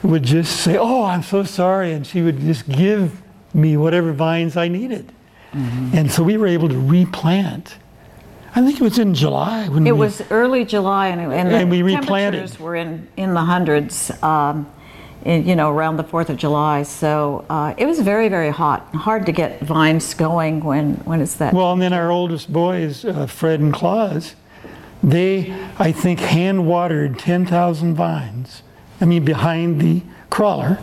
would 0.03 0.23
just 0.23 0.57
say, 0.57 0.75
Oh, 0.77 1.05
I'm 1.05 1.23
so 1.23 1.45
sorry. 1.45 1.93
And 1.93 2.05
she 2.05 2.21
would 2.21 2.41
just 2.41 2.67
give 2.67 3.21
me 3.53 3.77
whatever 3.77 4.11
vines 4.11 4.57
I 4.57 4.67
needed. 4.67 5.13
And 5.53 6.11
so 6.11 6.21
we 6.21 6.35
were 6.35 6.47
able 6.47 6.67
to 6.67 6.77
replant. 6.77 7.77
I 8.53 8.61
think 8.61 8.75
it 8.75 8.83
was 8.83 8.99
in 8.99 9.13
July 9.15 9.69
when 9.69 9.87
It 9.87 9.93
we, 9.93 9.99
was 9.99 10.21
early 10.31 10.65
July, 10.65 11.07
and, 11.07 11.21
and, 11.21 11.47
And 11.49 11.71
the 11.71 11.77
we 11.77 11.81
replanted. 11.81 12.41
temperatures 12.41 12.59
were 12.59 12.75
in, 12.75 13.07
in 13.15 13.33
the 13.33 13.39
hundreds, 13.39 14.11
um, 14.21 14.69
in, 15.23 15.47
you 15.47 15.55
know, 15.55 15.71
around 15.71 15.95
the 15.95 16.03
4th 16.03 16.27
of 16.27 16.35
July. 16.35 16.83
So 16.83 17.45
uh, 17.49 17.73
it 17.77 17.85
was 17.85 18.01
very, 18.01 18.27
very 18.27 18.49
hot. 18.49 18.93
Hard 18.93 19.25
to 19.27 19.31
get 19.31 19.61
vines 19.61 20.13
going 20.13 20.59
when, 20.59 20.95
when 21.05 21.21
it's 21.21 21.35
that. 21.35 21.53
Well, 21.53 21.71
and 21.71 21.81
then 21.81 21.93
our 21.93 22.11
oldest 22.11 22.51
boys, 22.51 23.05
uh, 23.05 23.25
Fred 23.25 23.61
and 23.61 23.73
Claus, 23.73 24.35
they, 25.03 25.53
I 25.77 25.91
think, 25.91 26.19
hand 26.19 26.67
watered 26.67 27.17
10,000 27.19 27.95
vines. 27.95 28.63
I 29.01 29.05
mean, 29.05 29.23
behind 29.23 29.79
the 29.81 30.01
crawler, 30.29 30.79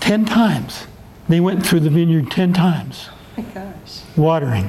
10 0.00 0.24
times. 0.24 0.86
They 1.28 1.40
went 1.40 1.64
through 1.64 1.80
the 1.80 1.90
vineyard 1.90 2.30
10 2.30 2.52
times 2.52 3.08
Oh 3.38 3.42
my 3.42 3.42
gosh. 3.54 4.00
watering. 4.16 4.68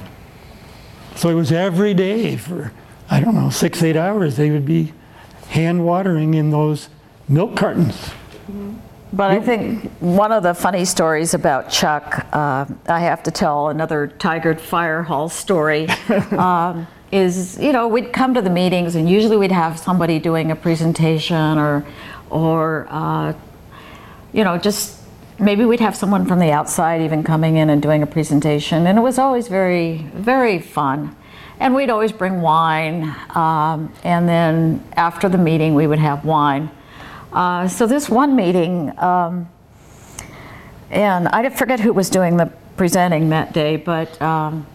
So 1.16 1.30
it 1.30 1.34
was 1.34 1.52
every 1.52 1.94
day 1.94 2.38
for, 2.38 2.72
I 3.10 3.20
don't 3.20 3.36
know, 3.36 3.50
six, 3.50 3.82
eight 3.84 3.98
hours, 3.98 4.38
they 4.38 4.52
would 4.52 4.66
be 4.66 4.94
hand 5.50 5.86
watering 5.86 6.34
in 6.34 6.52
those 6.52 6.90
milk 7.28 7.56
cartons. 7.58 8.12
But 9.14 9.32
I 9.32 9.40
think 9.40 9.92
one 10.00 10.32
of 10.32 10.44
the 10.44 10.54
funny 10.54 10.84
stories 10.86 11.34
about 11.34 11.70
Chuck, 11.70 12.26
uh, 12.34 12.66
I 12.88 13.00
have 13.00 13.24
to 13.24 13.32
tell 13.32 13.70
another 13.70 14.12
Tigard 14.20 14.60
Fire 14.60 15.04
Hall 15.04 15.30
story, 15.30 15.88
um, 16.32 16.86
is 17.16 17.58
you 17.60 17.72
know 17.72 17.88
we'd 17.88 18.12
come 18.12 18.34
to 18.34 18.42
the 18.42 18.50
meetings 18.50 18.96
and 18.96 19.10
usually 19.10 19.38
we'd 19.38 19.52
have 19.52 19.80
somebody 19.80 20.20
doing 20.20 20.52
a 20.52 20.56
presentation 20.56 21.58
or, 21.58 21.86
or 22.30 22.88
uh, 22.90 23.34
you 24.34 24.44
know 24.44 24.58
just 24.58 25.00
maybe 25.40 25.66
we'd 25.66 25.80
have 25.80 25.96
someone 25.96 26.26
from 26.26 26.40
the 26.40 26.52
outside 26.52 27.02
even 27.02 27.24
coming 27.24 27.58
in 27.58 27.70
and 27.70 27.82
doing 27.82 28.02
a 28.04 28.08
presentation, 28.08 28.88
and 28.88 28.98
it 28.98 29.02
was 29.02 29.18
always 29.18 29.48
very 29.48 30.10
very 30.14 30.60
fun. 30.60 31.16
And 31.58 31.74
we'd 31.74 31.90
always 31.90 32.12
bring 32.12 32.42
wine, 32.42 33.16
um, 33.30 33.94
and 34.04 34.28
then 34.28 34.84
after 34.94 35.30
the 35.30 35.38
meeting 35.38 35.74
we 35.74 35.88
would 35.88 36.00
have 36.00 36.26
wine. 36.26 36.70
Uh, 37.32 37.70
so 37.70 37.88
this 37.88 38.10
one 38.10 38.36
meeting, 38.36 38.98
um, 39.00 39.48
and 40.90 41.30
I 41.30 41.50
forget 41.50 41.80
who 41.80 41.94
was 41.94 42.10
doing 42.10 42.36
the 42.36 42.52
presenting 42.76 43.30
that 43.30 43.54
day, 43.54 43.78
but 43.78 44.22
um, 44.22 44.68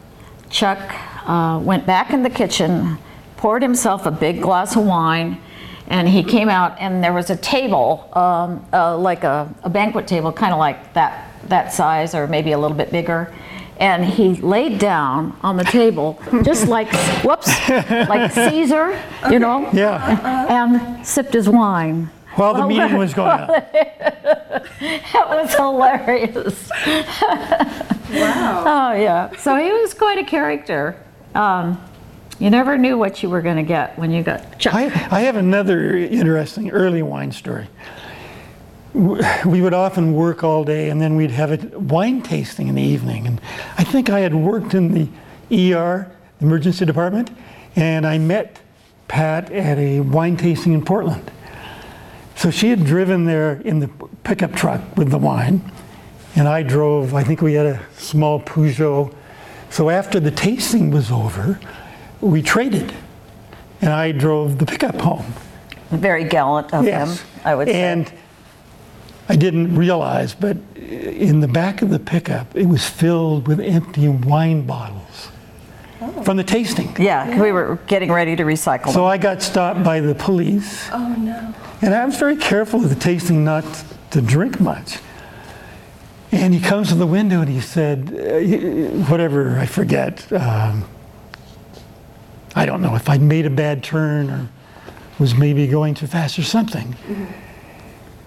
Chuck 0.48 0.78
uh, 1.26 1.60
went 1.62 1.86
back 1.86 2.12
in 2.12 2.22
the 2.22 2.30
kitchen, 2.30 2.98
poured 3.36 3.62
himself 3.62 4.06
a 4.06 4.10
big 4.10 4.40
glass 4.42 4.76
of 4.76 4.84
wine, 4.84 5.40
and 5.88 6.08
he 6.08 6.22
came 6.22 6.48
out, 6.48 6.76
and 6.78 7.02
there 7.02 7.12
was 7.12 7.30
a 7.30 7.36
table, 7.36 8.08
um, 8.12 8.64
uh, 8.72 8.96
like 8.96 9.24
a, 9.24 9.52
a 9.64 9.70
banquet 9.70 10.06
table, 10.06 10.32
kind 10.32 10.52
of 10.52 10.58
like 10.58 10.92
that 10.94 11.26
that 11.48 11.72
size, 11.72 12.14
or 12.14 12.26
maybe 12.26 12.52
a 12.52 12.58
little 12.58 12.76
bit 12.76 12.92
bigger. 12.92 13.32
And 13.78 14.04
he 14.04 14.34
laid 14.34 14.78
down 14.78 15.34
on 15.42 15.56
the 15.56 15.64
table, 15.64 16.20
just 16.44 16.68
like 16.68 16.92
whoops, 17.24 17.48
like 17.68 18.30
Caesar, 18.32 19.00
you 19.30 19.38
know, 19.38 19.68
Yeah, 19.72 20.46
and 20.50 21.04
sipped 21.06 21.32
his 21.32 21.48
wine. 21.48 22.10
while 22.36 22.52
the 22.54 22.66
meeting 22.68 22.96
was 22.98 23.14
going 23.14 23.30
on. 23.30 23.48
That 25.12 25.28
was 25.28 25.54
hilarious. 25.54 26.70
Wow. 28.10 28.64
Oh 28.66 28.92
yeah. 29.00 29.30
So 29.36 29.54
he 29.56 29.70
was 29.70 29.94
quite 29.94 30.18
a 30.18 30.24
character. 30.24 30.96
Um, 31.34 31.82
you 32.38 32.48
never 32.48 32.78
knew 32.78 32.96
what 32.96 33.22
you 33.22 33.28
were 33.28 33.42
going 33.42 33.56
to 33.56 33.62
get 33.62 33.98
when 33.98 34.10
you 34.10 34.22
got. 34.22 34.66
I, 34.66 34.84
I 35.10 35.20
have 35.20 35.36
another 35.36 35.96
interesting 35.96 36.70
early 36.70 37.02
wine 37.02 37.32
story. 37.32 37.68
We 38.94 39.60
would 39.60 39.74
often 39.74 40.14
work 40.14 40.42
all 40.42 40.64
day 40.64 40.90
and 40.90 41.00
then 41.00 41.14
we'd 41.16 41.30
have 41.30 41.52
a 41.52 41.78
wine 41.78 42.22
tasting 42.22 42.68
in 42.68 42.74
the 42.74 42.82
evening. 42.82 43.26
And 43.26 43.40
I 43.78 43.84
think 43.84 44.10
I 44.10 44.20
had 44.20 44.34
worked 44.34 44.74
in 44.74 44.92
the 44.92 45.74
ER, 45.74 46.10
emergency 46.40 46.84
department, 46.86 47.30
and 47.76 48.06
I 48.06 48.18
met 48.18 48.60
Pat 49.06 49.52
at 49.52 49.78
a 49.78 50.00
wine 50.00 50.36
tasting 50.36 50.72
in 50.72 50.84
Portland. 50.84 51.30
So 52.36 52.50
she 52.50 52.70
had 52.70 52.84
driven 52.84 53.26
there 53.26 53.60
in 53.60 53.80
the 53.80 53.88
pickup 54.24 54.54
truck 54.54 54.80
with 54.96 55.10
the 55.10 55.18
wine, 55.18 55.70
and 56.34 56.48
I 56.48 56.62
drove, 56.62 57.12
I 57.12 57.22
think 57.22 57.42
we 57.42 57.52
had 57.52 57.66
a 57.66 57.80
small 57.96 58.40
Peugeot. 58.40 59.14
So 59.70 59.88
after 59.88 60.20
the 60.20 60.30
tasting 60.30 60.90
was 60.90 61.10
over, 61.10 61.60
we 62.20 62.42
traded, 62.42 62.92
and 63.80 63.92
I 63.92 64.12
drove 64.12 64.58
the 64.58 64.66
pickup 64.66 64.96
home. 65.00 65.32
Very 65.90 66.24
gallant 66.24 66.72
of 66.74 66.84
him, 66.84 67.08
I 67.44 67.54
would 67.54 67.68
say. 67.68 67.80
And 67.82 68.12
I 69.28 69.36
didn't 69.36 69.74
realize, 69.76 70.34
but 70.34 70.56
in 70.76 71.40
the 71.40 71.48
back 71.48 71.82
of 71.82 71.90
the 71.90 71.98
pickup, 72.00 72.54
it 72.56 72.66
was 72.66 72.86
filled 72.88 73.46
with 73.48 73.60
empty 73.60 74.08
wine 74.08 74.66
bottles. 74.66 75.28
Oh. 76.02 76.22
from 76.22 76.38
the 76.38 76.44
tasting. 76.44 76.96
Yeah, 76.98 77.38
we 77.38 77.52
were 77.52 77.78
getting 77.86 78.10
ready 78.10 78.34
to 78.34 78.42
recycle 78.42 78.86
So 78.86 79.00
them. 79.00 79.04
I 79.04 79.18
got 79.18 79.42
stopped 79.42 79.84
by 79.84 80.00
the 80.00 80.14
police, 80.14 80.88
Oh, 80.94 81.14
no. 81.18 81.54
and 81.82 81.94
I 81.94 82.06
was 82.06 82.16
very 82.16 82.36
careful 82.36 82.82
at 82.82 82.88
the 82.88 82.94
tasting 82.94 83.44
not 83.44 83.64
to 84.12 84.22
drink 84.22 84.60
much. 84.60 84.98
And 86.32 86.54
he 86.54 86.60
comes 86.60 86.88
to 86.88 86.94
the 86.94 87.06
window 87.06 87.40
and 87.40 87.48
he 87.48 87.60
said, 87.60 88.14
uh, 88.14 89.04
whatever, 89.10 89.58
I 89.58 89.66
forget. 89.66 90.32
Um, 90.32 90.88
I 92.54 92.66
don't 92.66 92.82
know 92.82 92.94
if 92.94 93.08
I 93.08 93.18
made 93.18 93.46
a 93.46 93.50
bad 93.50 93.82
turn 93.82 94.30
or 94.30 94.48
was 95.18 95.34
maybe 95.34 95.66
going 95.66 95.94
too 95.94 96.06
fast 96.06 96.38
or 96.38 96.42
something. 96.42 96.96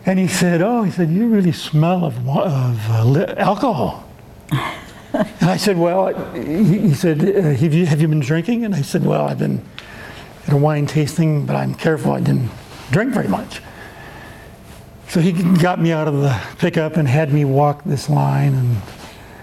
And 0.06 0.20
he 0.20 0.28
said, 0.28 0.62
"Oh, 0.62 0.84
he 0.84 0.92
said 0.92 1.10
you 1.10 1.28
really 1.28 1.52
smell 1.52 2.06
of 2.06 2.28
of 2.28 3.16
uh, 3.18 3.36
alcohol." 3.38 4.04
and 4.52 5.50
I 5.50 5.58
said, 5.58 5.78
"Well," 5.78 6.14
he, 6.34 6.80
he 6.80 6.94
said, 6.94 7.22
uh, 7.24 7.42
"Have 7.42 7.74
you 7.74 7.86
have 7.86 8.02
you 8.02 8.08
been 8.08 8.20
drinking?" 8.20 8.66
And 8.66 8.76
I 8.76 8.82
said, 8.82 9.06
"Well, 9.06 9.26
I've 9.26 9.40
been 9.40 9.64
at 10.46 10.54
a 10.54 10.58
wine 10.58 10.88
tasting, 10.88 11.46
but 11.46 11.56
I'm 11.56 11.74
careful. 11.74 12.12
I 12.12 12.20
didn't 12.20 12.52
drink 12.92 13.14
very 13.14 13.30
much." 13.30 13.62
So 15.14 15.20
he 15.20 15.32
got 15.32 15.80
me 15.80 15.92
out 15.92 16.08
of 16.08 16.22
the 16.22 16.36
pickup 16.58 16.98
and 16.98 17.08
had 17.08 17.32
me 17.32 17.46
walk 17.46 17.84
this 17.84 18.10
line 18.10 18.56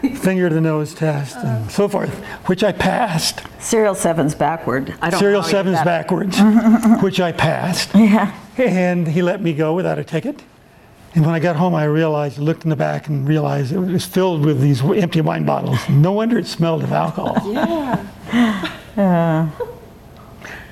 and 0.02 0.18
finger 0.18 0.48
the 0.48 0.60
nose 0.60 0.92
test 0.92 1.36
and 1.36 1.46
uh-huh. 1.46 1.68
so 1.68 1.88
forth, 1.88 2.12
which 2.46 2.64
I 2.64 2.72
passed. 2.72 3.42
Serial 3.60 3.94
seven's 3.94 4.34
backward. 4.34 4.92
I 5.00 5.10
don't 5.10 5.20
Serial 5.20 5.44
seven's 5.44 5.80
backwards, 5.84 6.36
which 7.02 7.20
I 7.20 7.30
passed. 7.30 7.94
Yeah. 7.94 8.36
And 8.58 9.06
he 9.06 9.22
let 9.22 9.42
me 9.42 9.52
go 9.54 9.72
without 9.72 9.96
a 9.96 10.02
ticket. 10.02 10.42
And 11.14 11.24
when 11.24 11.36
I 11.36 11.38
got 11.38 11.54
home, 11.54 11.76
I 11.76 11.84
realized, 11.84 12.38
looked 12.38 12.64
in 12.64 12.70
the 12.70 12.74
back 12.74 13.06
and 13.06 13.28
realized 13.28 13.70
it 13.70 13.78
was 13.78 14.04
filled 14.04 14.44
with 14.44 14.60
these 14.60 14.82
empty 14.82 15.20
wine 15.20 15.44
bottles. 15.44 15.88
No 15.88 16.10
wonder 16.10 16.36
it 16.36 16.48
smelled 16.48 16.82
of 16.82 16.90
alcohol. 16.90 17.52
Yeah. 17.52 18.76
Uh. 18.96 19.48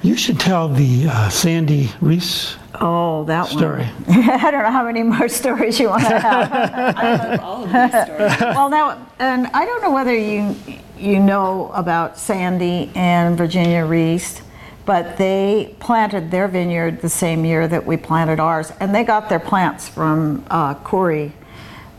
You 0.02 0.16
should 0.16 0.38
tell 0.38 0.68
the 0.68 1.08
uh, 1.08 1.28
Sandy 1.28 1.90
Reese 2.00 2.56
Oh, 2.80 3.24
that 3.24 3.46
story. 3.48 3.84
one. 3.84 4.18
I 4.30 4.50
don't 4.50 4.62
know 4.62 4.70
how 4.70 4.84
many 4.84 5.02
more 5.02 5.28
stories 5.40 5.80
you 5.80 5.88
want 5.88 6.04
to 6.04 6.18
have. 6.18 6.52
I 6.52 7.16
love 7.16 7.40
all 7.40 7.64
of 7.64 7.72
these 7.72 8.02
stories. 8.04 8.40
well, 8.40 8.68
now, 8.70 9.06
and 9.18 9.48
I 9.48 9.64
don't 9.64 9.82
know 9.82 9.90
whether 9.92 10.16
you 10.16 10.54
you 10.96 11.18
know 11.20 11.70
about 11.74 12.18
Sandy 12.18 12.90
and 12.94 13.36
Virginia 13.36 13.84
Reese, 13.84 14.42
but 14.84 15.16
they 15.16 15.74
planted 15.80 16.30
their 16.30 16.48
vineyard 16.48 17.00
the 17.00 17.08
same 17.08 17.44
year 17.44 17.66
that 17.68 17.84
we 17.84 17.96
planted 17.96 18.38
ours, 18.40 18.72
and 18.80 18.94
they 18.94 19.04
got 19.04 19.28
their 19.28 19.40
plants 19.40 19.88
from 19.88 20.44
uh, 20.50 20.74
Coury, 20.74 21.32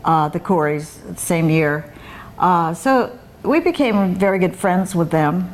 uh, 0.04 0.28
the 0.28 0.40
Courys, 0.40 0.98
the 1.06 1.16
same 1.20 1.50
year. 1.50 1.92
Uh, 2.38 2.72
so 2.74 3.18
we 3.42 3.60
became 3.60 4.14
very 4.14 4.38
good 4.38 4.56
friends 4.56 4.94
with 4.94 5.10
them, 5.10 5.52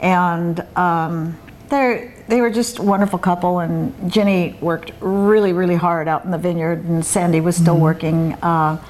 and 0.00 0.60
um, 0.76 1.38
they 1.68 2.12
they 2.28 2.40
were 2.40 2.50
just 2.50 2.78
a 2.78 2.82
wonderful 2.82 3.18
couple. 3.18 3.60
And 3.60 4.12
Jenny 4.12 4.56
worked 4.60 4.92
really 5.00 5.52
really 5.52 5.76
hard 5.76 6.08
out 6.08 6.24
in 6.24 6.30
the 6.30 6.38
vineyard, 6.38 6.84
and 6.84 7.04
Sandy 7.04 7.40
was 7.40 7.56
still 7.56 7.78
working 7.78 8.34
uh, 8.34 8.82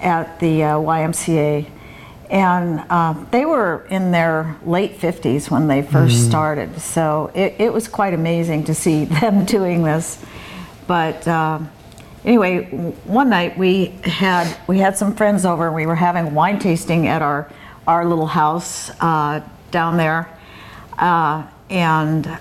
at 0.00 0.38
the 0.40 0.64
uh, 0.64 0.74
YMCA. 0.76 1.70
And 2.30 2.84
uh, 2.90 3.14
they 3.30 3.46
were 3.46 3.86
in 3.88 4.10
their 4.10 4.58
late 4.62 4.98
50s 4.98 5.50
when 5.50 5.66
they 5.66 5.82
1st 5.82 6.28
started, 6.28 6.78
so 6.78 7.30
it, 7.34 7.54
it 7.58 7.72
was 7.72 7.88
quite 7.88 8.12
amazing 8.12 8.64
to 8.64 8.74
see 8.74 9.04
them 9.20 9.46
doing 9.46 9.82
this. 9.82 10.22
But 10.86 11.26
uh, 11.26 11.60
anyway, 12.24 12.64
one 13.04 13.30
night 13.30 13.56
we 13.56 13.86
had 14.04 14.54
we 14.66 14.78
had 14.78 14.96
some 14.96 15.14
friends 15.14 15.46
over, 15.46 15.66
and 15.66 15.74
we 15.74 15.86
were 15.86 15.94
having 15.94 16.34
wine 16.34 16.58
tasting 16.58 17.06
at 17.06 17.22
our 17.22 17.50
our 17.86 18.04
little 18.04 18.26
house 18.26 18.90
uh, 19.00 19.40
down 19.70 19.96
there, 19.96 20.28
uh, 20.98 21.46
and 21.70 22.38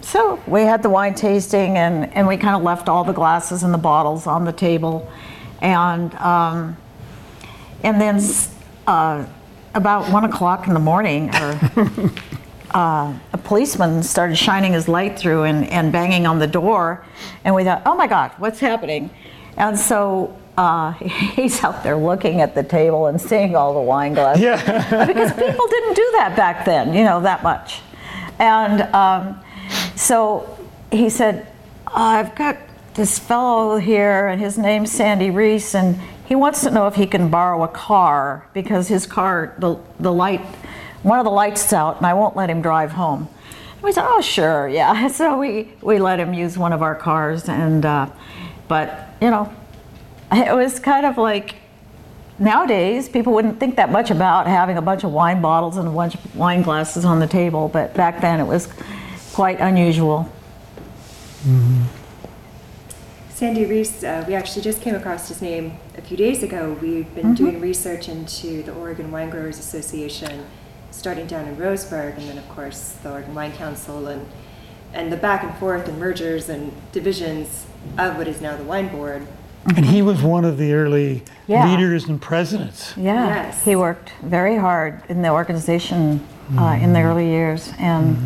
so 0.00 0.42
we 0.46 0.62
had 0.62 0.82
the 0.82 0.90
wine 0.90 1.14
tasting, 1.14 1.78
and 1.78 2.12
and 2.14 2.26
we 2.26 2.36
kind 2.36 2.56
of 2.56 2.62
left 2.62 2.88
all 2.88 3.04
the 3.04 3.12
glasses 3.12 3.62
and 3.62 3.72
the 3.72 3.78
bottles 3.78 4.26
on 4.26 4.44
the 4.44 4.52
table, 4.52 5.10
and. 5.60 6.14
Um, 6.16 6.76
and 7.84 8.00
then 8.00 8.18
uh, 8.86 9.26
about 9.74 10.10
one 10.10 10.24
o'clock 10.24 10.66
in 10.66 10.72
the 10.72 10.80
morning, 10.80 11.28
or, 11.34 11.60
uh, 12.70 13.12
a 13.32 13.38
policeman 13.44 14.02
started 14.02 14.36
shining 14.36 14.72
his 14.72 14.88
light 14.88 15.18
through 15.18 15.42
and, 15.42 15.68
and 15.68 15.92
banging 15.92 16.26
on 16.26 16.38
the 16.38 16.46
door. 16.46 17.04
And 17.44 17.54
we 17.54 17.62
thought, 17.62 17.82
oh 17.84 17.94
my 17.94 18.06
God, 18.06 18.32
what's 18.38 18.58
happening? 18.58 19.10
And 19.58 19.78
so 19.78 20.34
uh, 20.56 20.92
he's 20.92 21.62
out 21.62 21.82
there 21.82 21.96
looking 21.96 22.40
at 22.40 22.54
the 22.54 22.62
table 22.62 23.06
and 23.06 23.20
seeing 23.20 23.54
all 23.54 23.74
the 23.74 23.80
wine 23.80 24.14
glasses. 24.14 24.42
Yeah. 24.42 25.06
because 25.06 25.32
people 25.32 25.68
didn't 25.68 25.94
do 25.94 26.10
that 26.12 26.34
back 26.36 26.64
then, 26.64 26.94
you 26.94 27.04
know, 27.04 27.20
that 27.20 27.42
much. 27.42 27.82
And 28.38 28.82
um, 28.94 29.40
so 29.96 30.58
he 30.90 31.08
said, 31.10 31.46
I've 31.86 32.34
got 32.34 32.58
this 32.94 33.18
fellow 33.18 33.78
here, 33.78 34.28
and 34.28 34.40
his 34.40 34.56
name's 34.56 34.90
Sandy 34.90 35.30
Reese, 35.30 35.74
and 35.74 36.00
he 36.26 36.34
wants 36.34 36.62
to 36.62 36.70
know 36.70 36.86
if 36.86 36.94
he 36.94 37.06
can 37.06 37.28
borrow 37.28 37.62
a 37.62 37.68
car 37.68 38.48
because 38.54 38.88
his 38.88 39.06
car, 39.06 39.54
the, 39.58 39.76
the 40.00 40.12
light, 40.12 40.40
one 41.02 41.18
of 41.18 41.24
the 41.24 41.30
lights 41.30 41.66
is 41.66 41.72
out, 41.72 41.98
and 41.98 42.06
I 42.06 42.14
won't 42.14 42.36
let 42.36 42.48
him 42.48 42.62
drive 42.62 42.92
home. 42.92 43.28
We 43.82 43.92
said, 43.92 44.06
oh, 44.06 44.20
sure, 44.20 44.68
yeah. 44.68 45.08
So 45.14 45.38
we, 45.38 45.74
we 45.82 45.98
let 45.98 46.18
him 46.18 46.32
use 46.32 46.56
one 46.56 46.72
of 46.72 46.82
our 46.82 46.94
cars, 46.94 47.48
and 47.48 47.84
uh, 47.84 48.08
but 48.68 49.08
you 49.20 49.30
know, 49.30 49.52
it 50.32 50.54
was 50.54 50.80
kind 50.80 51.04
of 51.04 51.18
like 51.18 51.56
nowadays 52.38 53.08
people 53.08 53.32
wouldn't 53.32 53.60
think 53.60 53.76
that 53.76 53.90
much 53.90 54.10
about 54.10 54.46
having 54.46 54.76
a 54.76 54.82
bunch 54.82 55.04
of 55.04 55.12
wine 55.12 55.40
bottles 55.40 55.76
and 55.76 55.86
a 55.88 55.90
bunch 55.90 56.14
of 56.14 56.36
wine 56.36 56.62
glasses 56.62 57.04
on 57.04 57.20
the 57.20 57.26
table, 57.26 57.68
but 57.68 57.94
back 57.94 58.20
then 58.20 58.40
it 58.40 58.44
was 58.44 58.68
quite 59.32 59.60
unusual. 59.60 60.28
Sandy 63.30 63.66
Reese, 63.66 64.04
uh, 64.04 64.24
we 64.26 64.34
actually 64.34 64.62
just 64.62 64.80
came 64.80 64.94
across 64.94 65.28
his 65.28 65.42
name 65.42 65.76
a 65.98 66.00
few 66.02 66.16
days 66.16 66.42
ago. 66.42 66.76
We've 66.80 67.12
been 67.14 67.24
Mm-hmm. 67.26 67.34
doing 67.34 67.60
research 67.60 68.08
into 68.08 68.62
the 68.62 68.72
Oregon 68.72 69.10
Wine 69.10 69.28
Growers 69.28 69.58
Association, 69.58 70.46
starting 70.90 71.26
down 71.26 71.46
in 71.48 71.56
Roseburg, 71.56 72.16
and 72.16 72.28
then, 72.28 72.38
of 72.38 72.48
course, 72.48 72.92
the 73.02 73.10
Oregon 73.10 73.34
Wine 73.34 73.52
Council, 73.52 74.06
and, 74.06 74.26
and 74.92 75.12
the 75.12 75.16
back 75.16 75.42
and 75.42 75.54
forth 75.56 75.88
and 75.88 75.98
mergers 75.98 76.48
and 76.48 76.72
divisions 76.92 77.66
of 77.98 78.16
what 78.16 78.28
is 78.28 78.40
now 78.40 78.56
the 78.56 78.62
Wine 78.64 78.88
Board. 78.88 79.26
And 79.76 79.84
he 79.86 80.02
was 80.02 80.22
one 80.22 80.44
of 80.44 80.58
the 80.58 80.72
early 80.74 81.22
Yeah. 81.46 81.66
leaders 81.70 82.04
and 82.08 82.20
presidents. 82.20 82.92
Yeah, 82.96 83.26
Yes. 83.28 83.64
he 83.64 83.76
worked 83.76 84.12
very 84.22 84.56
hard 84.56 85.02
in 85.08 85.22
the 85.22 85.30
organization 85.30 86.20
uh, 86.58 86.76
in 86.80 86.92
the 86.92 87.00
early 87.00 87.26
years, 87.28 87.72
and 87.78 88.16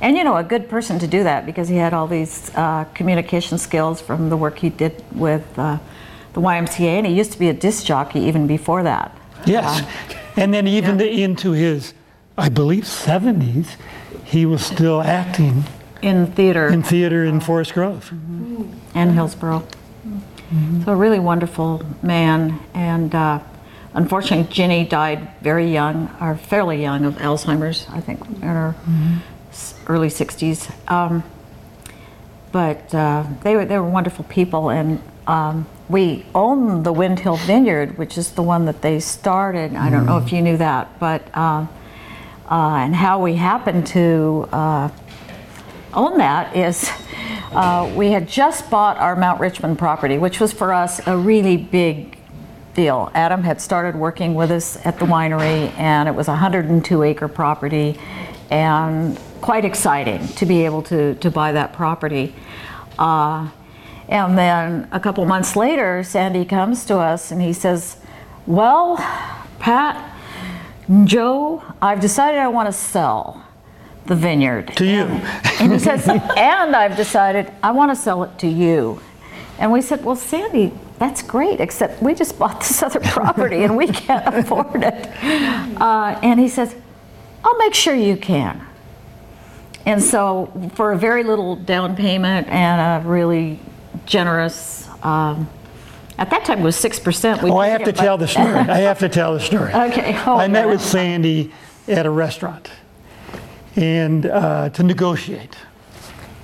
and 0.00 0.16
you 0.16 0.22
know 0.22 0.36
a 0.36 0.44
good 0.44 0.68
person 0.68 0.98
to 1.00 1.06
do 1.06 1.24
that 1.24 1.44
because 1.46 1.68
he 1.68 1.76
had 1.76 1.92
all 1.92 2.06
these 2.06 2.50
uh, 2.54 2.84
communication 2.94 3.58
skills 3.58 4.00
from 4.00 4.28
the 4.30 4.36
work 4.36 4.58
he 4.58 4.68
did 4.70 5.02
with 5.12 5.42
uh, 5.58 5.78
the 6.34 6.40
YMCA, 6.40 6.98
and 6.98 7.06
he 7.06 7.12
used 7.14 7.32
to 7.32 7.38
be 7.38 7.48
a 7.48 7.52
disc 7.52 7.84
jockey 7.84 8.20
even 8.20 8.46
before 8.46 8.82
that. 8.84 9.10
Yes. 9.46 9.82
And 10.36 10.52
then 10.54 10.66
even 10.68 11.00
into 11.00 11.52
his, 11.52 11.94
I 12.38 12.48
believe, 12.50 12.84
70s, 12.84 13.76
he 14.24 14.44
was 14.46 14.64
still 14.64 15.00
acting 15.02 15.64
In 16.02 16.26
theater 16.26 16.68
in 16.68 16.82
theater 16.82 17.24
in 17.24 17.40
Forest 17.40 17.72
Grove. 17.74 18.12
and 18.94 19.18
Hillsboro. 20.50 20.84
So 20.84 20.92
a 20.92 20.96
really 20.96 21.18
wonderful 21.18 21.82
man, 22.02 22.60
and 22.74 23.14
uh, 23.14 23.40
unfortunately, 23.94 24.52
Ginny 24.52 24.84
died 24.84 25.28
very 25.42 25.72
young, 25.72 26.08
or 26.20 26.36
fairly 26.36 26.80
young, 26.82 27.04
of 27.04 27.14
Alzheimer's. 27.16 27.86
I 27.90 28.00
think 28.00 28.20
in 28.28 28.42
her 28.42 28.74
s- 29.50 29.74
early 29.88 30.08
60s. 30.08 30.70
Um, 30.90 31.22
but 32.52 32.94
uh, 32.94 33.24
they 33.42 33.56
were 33.56 33.64
they 33.64 33.78
were 33.78 33.88
wonderful 33.90 34.24
people, 34.24 34.70
and 34.70 35.02
um, 35.26 35.66
we 35.88 36.24
own 36.34 36.82
the 36.84 36.92
Wind 36.92 37.18
Hill 37.20 37.36
Vineyard, 37.36 37.98
which 37.98 38.16
is 38.16 38.30
the 38.32 38.42
one 38.42 38.64
that 38.66 38.82
they 38.82 39.00
started. 39.00 39.74
I 39.74 39.90
don't 39.90 40.06
know 40.06 40.18
if 40.18 40.32
you 40.32 40.40
knew 40.42 40.56
that, 40.56 40.98
but 40.98 41.22
um, 41.36 41.68
uh, 42.50 42.76
and 42.76 42.94
how 42.94 43.20
we 43.20 43.34
happened 43.36 43.86
to. 43.88 44.48
Uh, 44.52 44.88
own 45.94 46.18
that 46.18 46.54
is 46.54 46.90
uh, 47.52 47.92
we 47.96 48.10
had 48.10 48.28
just 48.28 48.70
bought 48.70 48.96
our 48.98 49.16
Mount 49.16 49.40
Richmond 49.40 49.78
property, 49.78 50.18
which 50.18 50.40
was 50.40 50.52
for 50.52 50.72
us 50.72 51.06
a 51.06 51.16
really 51.16 51.56
big 51.56 52.18
deal. 52.74 53.10
Adam 53.14 53.42
had 53.42 53.60
started 53.60 53.96
working 53.96 54.34
with 54.34 54.50
us 54.50 54.76
at 54.84 54.98
the 54.98 55.06
winery, 55.06 55.72
and 55.78 56.08
it 56.08 56.14
was 56.14 56.28
a 56.28 56.32
102 56.32 57.02
acre 57.02 57.28
property, 57.28 57.98
and 58.50 59.18
quite 59.40 59.64
exciting 59.64 60.26
to 60.28 60.46
be 60.46 60.64
able 60.64 60.82
to, 60.82 61.14
to 61.16 61.30
buy 61.30 61.52
that 61.52 61.72
property. 61.72 62.34
Uh, 62.98 63.48
and 64.08 64.38
then 64.38 64.88
a 64.92 65.00
couple 65.00 65.24
months 65.24 65.56
later, 65.56 66.02
Sandy 66.02 66.44
comes 66.44 66.84
to 66.86 66.98
us 66.98 67.30
and 67.30 67.42
he 67.42 67.52
says, 67.52 67.96
Well, 68.46 68.96
Pat, 69.58 70.14
Joe, 71.04 71.62
I've 71.82 72.00
decided 72.00 72.38
I 72.38 72.48
want 72.48 72.66
to 72.68 72.72
sell 72.72 73.45
the 74.06 74.14
vineyard. 74.14 74.76
To 74.76 74.84
you. 74.84 75.04
And 75.60 75.72
he 75.72 75.78
says, 75.78 76.08
and 76.36 76.76
I've 76.76 76.96
decided 76.96 77.52
I 77.62 77.72
want 77.72 77.90
to 77.90 77.96
sell 77.96 78.22
it 78.24 78.38
to 78.40 78.48
you. 78.48 79.00
And 79.58 79.72
we 79.72 79.80
said, 79.80 80.04
well, 80.04 80.16
Sandy, 80.16 80.72
that's 80.98 81.22
great, 81.22 81.60
except 81.60 82.02
we 82.02 82.14
just 82.14 82.38
bought 82.38 82.60
this 82.60 82.82
other 82.82 83.00
property 83.04 83.62
and 83.64 83.76
we 83.76 83.88
can't 83.88 84.34
afford 84.34 84.82
it. 84.82 85.08
Uh, 85.80 86.18
and 86.22 86.38
he 86.40 86.48
says, 86.48 86.74
I'll 87.44 87.58
make 87.58 87.74
sure 87.74 87.94
you 87.94 88.16
can. 88.16 88.66
And 89.84 90.02
so, 90.02 90.50
for 90.74 90.90
a 90.90 90.98
very 90.98 91.22
little 91.22 91.54
down 91.54 91.94
payment 91.94 92.48
and 92.48 93.04
a 93.04 93.08
really 93.08 93.60
generous, 94.04 94.88
um, 95.02 95.48
at 96.18 96.28
that 96.30 96.44
time 96.44 96.60
it 96.60 96.64
was 96.64 96.76
6%. 96.76 97.42
we 97.42 97.50
Oh, 97.50 97.56
I 97.56 97.68
have 97.68 97.84
to 97.84 97.92
tell 97.92 98.18
the 98.18 98.26
story. 98.26 98.48
I 98.48 98.78
have 98.78 98.98
to 98.98 99.08
tell 99.08 99.34
the 99.34 99.40
story. 99.40 99.72
Okay. 99.74 100.16
I 100.16 100.48
met 100.48 100.66
with 100.66 100.80
Sandy 100.80 101.52
at 101.86 102.04
a 102.04 102.10
restaurant 102.10 102.68
and 103.76 104.26
uh, 104.26 104.70
to 104.70 104.82
negotiate. 104.82 105.56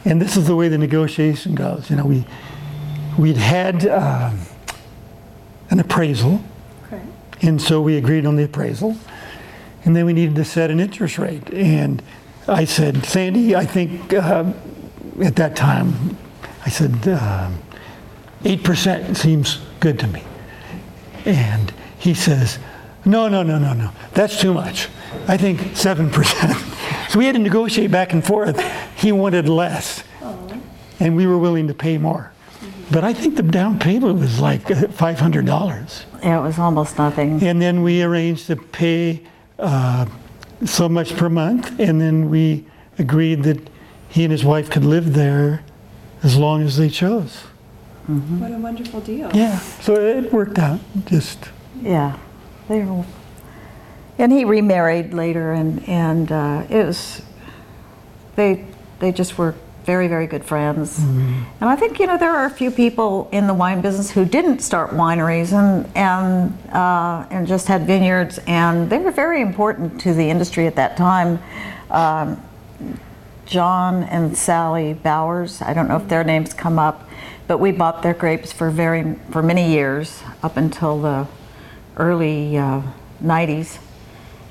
And 0.05 0.21
this 0.21 0.37
is 0.37 0.47
the 0.47 0.57
way 0.57 0.69
the 0.69 0.79
negotiation 0.79 1.55
goes. 1.55 1.91
You 1.91 1.97
know, 1.97 2.05
we 2.07 2.25
we'd 3.19 3.37
had 3.37 3.87
um, 3.87 4.39
an 5.71 5.81
appraisal, 5.81 6.43
Okay. 6.87 7.03
and 7.43 7.61
so 7.61 7.81
we 7.81 7.97
agreed 7.97 8.27
on 8.27 8.37
the 8.37 8.45
appraisal, 8.45 8.97
and 9.85 9.95
then 9.97 10.07
we 10.07 10.13
needed 10.13 10.35
to 10.37 10.45
set 10.45 10.71
an 10.71 10.81
interest 10.81 11.19
rate. 11.19 11.53
And 11.53 12.03
I 12.49 12.65
said, 12.65 13.05
Sandy, 13.05 13.55
I 13.55 13.65
think 13.65 14.13
uh, 14.13 14.53
at 15.23 15.37
that 15.37 15.55
time, 15.57 16.17
I 16.67 16.71
said, 16.71 17.07
um, 17.09 17.59
8% 18.43 19.17
seems 19.17 19.61
good 19.79 19.99
to 20.01 20.07
me. 20.09 20.25
And 21.25 21.73
he 21.99 22.15
says, 22.15 22.59
no, 23.05 23.29
no, 23.29 23.43
no, 23.43 23.59
no, 23.59 23.73
no, 23.73 23.91
that's 24.13 24.41
too 24.41 24.55
much. 24.55 24.89
I 25.29 25.37
think 25.37 25.61
7%. 25.61 27.09
so 27.11 27.19
we 27.19 27.27
had 27.27 27.35
to 27.35 27.39
negotiate 27.39 27.91
back 27.91 28.13
and 28.13 28.25
forth. 28.25 28.61
He 28.97 29.13
wanted 29.13 29.49
less, 29.49 30.05
and 31.01 31.17
we 31.17 31.27
were 31.27 31.39
willing 31.39 31.69
to 31.69 31.75
pay 31.75 31.99
more. 31.99 32.33
But 32.91 33.05
I 33.05 33.15
think 33.15 33.37
the 33.37 33.43
down 33.43 33.79
payment 33.79 34.19
was 34.19 34.39
like 34.41 34.71
uh, 34.71 34.75
$500. 34.75 36.05
Yeah, 36.23 36.39
it 36.39 36.43
was 36.43 36.59
almost 36.59 36.99
nothing. 36.99 37.43
And 37.43 37.61
then 37.61 37.83
we 37.83 38.03
arranged 38.03 38.47
to 38.49 38.57
pay 38.57 39.23
uh, 39.59 40.07
so 40.65 40.89
much 40.89 41.17
per 41.17 41.29
month, 41.29 41.79
and 41.81 42.01
then 42.01 42.29
we 42.29 42.67
agreed 42.99 43.43
that 43.45 43.59
he 44.09 44.25
and 44.25 44.33
his 44.33 44.45
wife 44.45 44.71
could 44.71 44.85
live 44.85 45.15
there 45.15 45.65
as 46.23 46.37
long 46.37 46.63
as 46.63 46.77
they 46.77 46.89
chose. 46.89 47.45
What 48.07 48.51
a 48.51 48.59
wonderful 48.59 49.01
deal. 49.01 49.31
Yeah, 49.33 49.59
so 49.59 49.95
it 49.95 50.33
worked 50.33 50.59
out. 50.59 50.81
Just 51.07 51.39
Yeah, 51.81 52.19
they 52.73 52.85
were, 52.85 53.05
and 54.19 54.33
he 54.33 54.45
remarried 54.45 55.13
later, 55.13 55.53
and 55.53 55.87
and 55.89 56.33
uh, 56.33 56.65
it 56.71 56.87
was 56.87 57.23
they 58.37 58.65
they 58.99 59.13
just 59.13 59.37
were 59.37 59.55
very 59.85 60.09
very 60.09 60.27
good 60.27 60.45
friends. 60.45 60.99
And 61.61 61.69
I 61.69 61.77
think 61.77 61.99
you 61.99 62.07
know 62.07 62.17
there 62.17 62.31
are 62.33 62.47
a 62.47 62.51
few 62.51 62.71
people 62.71 63.29
in 63.33 63.47
the 63.47 63.55
wine 63.55 63.81
business 63.81 64.11
who 64.11 64.25
didn't 64.25 64.61
start 64.61 64.91
wineries 64.91 65.53
and 65.53 65.87
and 65.97 66.75
uh, 66.75 67.27
and 67.31 67.47
just 67.47 67.67
had 67.67 67.87
vineyards, 67.87 68.39
and 68.47 68.89
they 68.89 68.99
were 68.99 69.11
very 69.11 69.43
important 69.43 70.01
to 70.03 70.15
the 70.15 70.31
industry 70.31 70.67
at 70.67 70.77
that 70.77 70.97
time. 70.97 71.39
Um, 71.91 72.41
John 73.45 74.05
and 74.05 74.35
Sally 74.37 74.95
Bowers. 74.95 75.61
I 75.61 75.75
don't 75.75 75.89
know 75.89 75.97
if 75.97 76.09
their 76.09 76.25
names 76.25 76.55
come 76.55 76.79
up, 76.79 77.07
but 77.47 77.59
we 77.59 77.71
bought 77.71 78.03
their 78.03 78.15
grapes 78.15 78.51
for 78.51 78.71
very 78.71 79.17
for 79.31 79.43
many 79.43 79.71
years 79.71 80.23
up 80.43 80.57
until 80.57 81.03
the 81.03 81.27
early 81.97 82.57
uh, 82.57 82.83
90s, 83.23 83.79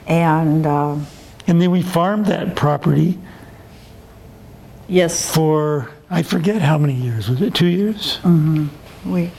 and 0.07 0.65
uh, 0.65 0.97
and 1.47 1.61
then 1.61 1.71
we 1.71 1.81
farmed 1.81 2.27
that 2.27 2.55
property 2.55 3.17
yes, 4.91 5.33
for 5.33 5.89
I 6.09 6.21
forget 6.21 6.61
how 6.61 6.77
many 6.77 6.93
years. 6.93 7.29
Was 7.29 7.41
it 7.41 7.55
two 7.55 7.67
years? 7.67 8.17
Mm-hmm. 8.23 9.11
we. 9.11 9.31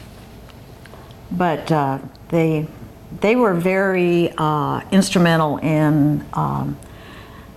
But 1.31 1.71
uh, 1.71 1.99
they 2.29 2.67
they 3.21 3.37
were 3.37 3.55
very 3.55 4.33
uh, 4.37 4.81
instrumental 4.91 5.59
in. 5.59 6.25
Um, 6.33 6.79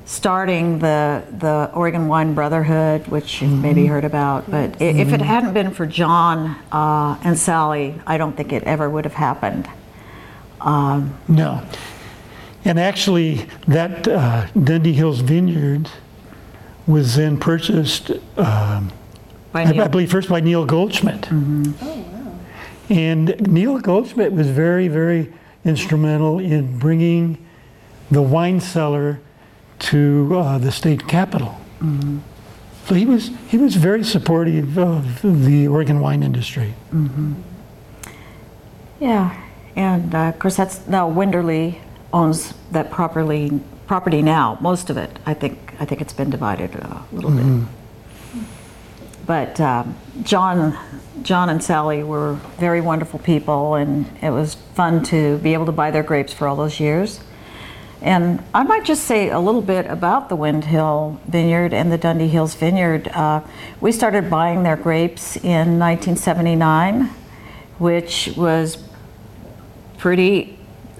starting 0.07 0.77
the 0.77 1.23
the 1.39 1.71
Oregon 1.73 2.07
Wine 2.07 2.35
Brotherhood, 2.35 3.07
which 3.07 3.41
you've 3.41 3.59
maybe 3.59 3.87
heard 3.87 4.05
about. 4.05 4.49
But 4.49 4.79
i 4.79 4.85
if 4.85 5.11
it 5.11 5.19
hadn't 5.21 5.53
been 5.53 5.71
for 5.71 5.87
John 5.87 6.55
uh, 6.71 7.17
and 7.23 7.37
Sally, 7.37 7.99
I 8.05 8.17
don't 8.19 8.37
think 8.37 8.53
it 8.53 8.63
ever 8.65 8.87
would 8.87 9.05
have 9.05 9.15
happened. 9.15 9.67
Um, 10.61 11.17
No. 11.27 11.63
And 12.63 12.79
actually, 12.79 13.47
that 13.67 14.07
uh, 14.07 14.47
Dundee 14.51 14.93
Hills 14.93 15.19
Vineyard 15.19 15.87
was 16.87 17.15
then 17.15 17.39
purchased, 17.39 18.09
um, 18.37 18.91
by 19.51 19.63
I, 19.63 19.83
I 19.83 19.87
believe, 19.87 20.09
first 20.09 20.29
by 20.29 20.39
Neil 20.39 20.65
Goldschmidt. 20.65 21.27
Oh, 21.31 21.35
wow. 21.35 22.39
And 22.89 23.39
Neil 23.47 23.77
Goldschmidt 23.77 24.31
was 24.31 24.49
very, 24.49 24.87
very 24.87 25.31
instrumental 25.63 26.39
in 26.39 26.79
bringing 26.79 27.37
the 28.09 28.21
wine 28.21 28.59
cellar 28.59 29.19
to 29.79 30.31
uh, 30.35 30.57
the 30.57 30.71
state 30.71 31.07
capitol. 31.07 31.59
So 32.85 32.95
he 32.95 33.05
was 33.05 33.31
he 33.47 33.57
was 33.57 33.75
very 33.75 34.03
supportive 34.03 34.77
of 34.77 35.21
the 35.21 35.67
Oregon 35.67 35.99
wine 35.99 36.23
industry. 36.23 36.73
Yeah, 38.99 39.35
and 39.75 40.13
uh, 40.15 40.29
of 40.29 40.39
course 40.39 40.57
that's 40.57 40.87
now 40.87 41.09
Winderlea 41.09 41.79
owns 42.13 42.53
that 42.71 42.91
properly 42.91 43.59
property 43.87 44.21
now. 44.21 44.57
Most 44.61 44.89
of 44.89 44.97
it, 44.97 45.19
I 45.25 45.33
think. 45.33 45.73
I 45.79 45.85
think 45.85 46.01
it's 46.01 46.13
been 46.13 46.29
divided 46.29 46.73
a 46.75 47.03
little 47.11 47.31
bit. 47.31 47.67
But 49.25 49.59
um, 49.59 49.95
John, 50.23 50.77
John 51.23 51.49
and 51.49 51.61
Sally 51.61 52.03
were 52.03 52.33
very 52.57 52.79
wonderful 52.79 53.19
people, 53.19 53.75
and 53.75 54.05
it 54.21 54.29
was 54.29 54.55
fun 54.75 55.03
to 55.05 55.37
be 55.39 55.53
able 55.53 55.65
to 55.65 55.71
buy 55.71 55.91
their 55.91 56.03
grapes 56.03 56.31
for 56.31 56.47
all 56.47 56.55
those 56.55 56.79
years. 56.79 57.19
And 58.01 58.43
I 58.53 58.63
might 58.63 58.85
just 58.85 59.05
say 59.05 59.29
a 59.29 59.39
little 59.39 59.63
bit 59.63 59.87
about 59.87 60.29
the 60.29 60.35
Wind 60.35 60.65
Hill 60.65 61.19
Vineyard 61.27 61.73
and 61.73 61.91
the 61.91 61.97
Dundee 61.97 62.27
Hills 62.27 62.53
Vineyard. 62.53 63.07
Uh, 63.07 63.41
we 63.81 63.91
started 63.91 64.29
buying 64.29 64.63
their 64.63 64.75
grapes 64.75 65.37
in 65.37 65.79
1979, 65.79 67.09
which 67.79 68.29
was 68.37 68.77
pretty, 70.05 70.55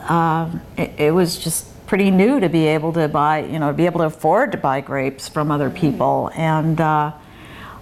um, 0.10 0.60
it, 0.78 0.90
it 0.98 1.12
was 1.12 1.38
just 1.38 1.68
pretty 1.86 2.10
new 2.10 2.40
to 2.40 2.50
be 2.50 2.66
able 2.66 2.92
to 2.92 3.08
buy, 3.08 3.38
you 3.46 3.60
know, 3.60 3.72
be 3.72 3.86
able 3.86 4.00
to 4.00 4.08
afford 4.08 4.52
to 4.52 4.58
buy 4.58 4.82
grapes 4.82 5.30
from 5.30 5.52
other 5.52 5.70
people. 5.70 6.32
And, 6.34 6.82
uh, 6.82 7.12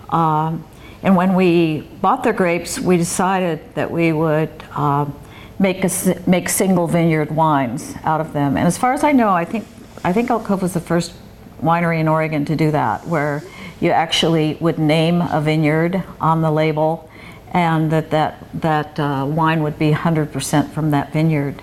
um, 0.10 0.66
and 1.02 1.16
when 1.16 1.34
we 1.34 1.88
bought 2.02 2.26
their 2.26 2.34
grapes, 2.34 2.78
we 2.78 2.98
decided 2.98 3.62
that 3.76 3.90
we 3.90 4.12
would 4.12 4.52
um, 4.74 5.18
make, 5.60 5.86
a, 5.86 5.90
make 6.28 6.50
single 6.50 6.88
vineyard 6.88 7.32
wines 7.32 7.96
out 8.04 8.20
of 8.20 8.34
them. 8.34 8.58
And 8.58 8.68
as 8.68 8.78
far 8.78 8.92
as 8.92 9.06
I 9.06 9.14
know, 9.14 9.30
I 9.30 9.46
think, 9.46 9.66
I 10.04 10.12
think 10.12 10.30
Elk 10.30 10.44
Cove 10.44 10.62
was 10.62 10.74
the 10.74 10.82
first 10.82 11.14
winery 11.62 12.02
in 12.02 12.10
Oregon 12.10 12.44
to 12.44 12.58
do 12.58 12.70
that, 12.72 13.08
where 13.08 13.42
you 13.80 13.92
actually 13.92 14.58
would 14.60 14.78
name 14.78 15.22
a 15.22 15.40
vineyard 15.40 16.04
on 16.20 16.42
the 16.42 16.52
label 16.52 17.10
and 17.54 17.91
that 17.91 18.10
that, 18.10 18.45
that 18.54 18.99
uh, 18.99 19.26
wine 19.30 19.62
would 19.64 19.78
be 19.78 19.91
100% 19.91 20.70
from 20.72 20.91
that 20.91 21.14
vineyard. 21.14 21.62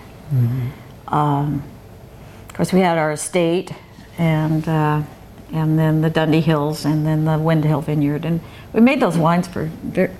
Um, 1.08 1.64
of 2.48 2.54
course, 2.54 2.72
we 2.72 2.80
had 2.80 2.96
our 2.96 3.12
estate 3.12 3.72
and, 4.18 4.66
uh, 4.68 5.02
and 5.52 5.78
then 5.78 6.00
the 6.00 6.10
Dundee 6.10 6.40
Hills 6.40 6.84
and 6.84 7.04
then 7.04 7.24
the 7.24 7.38
Windhill 7.38 7.80
Vineyard. 7.80 8.24
And 8.24 8.40
we 8.72 8.80
made 8.80 9.00
those 9.00 9.18
wines 9.18 9.48
for 9.48 9.70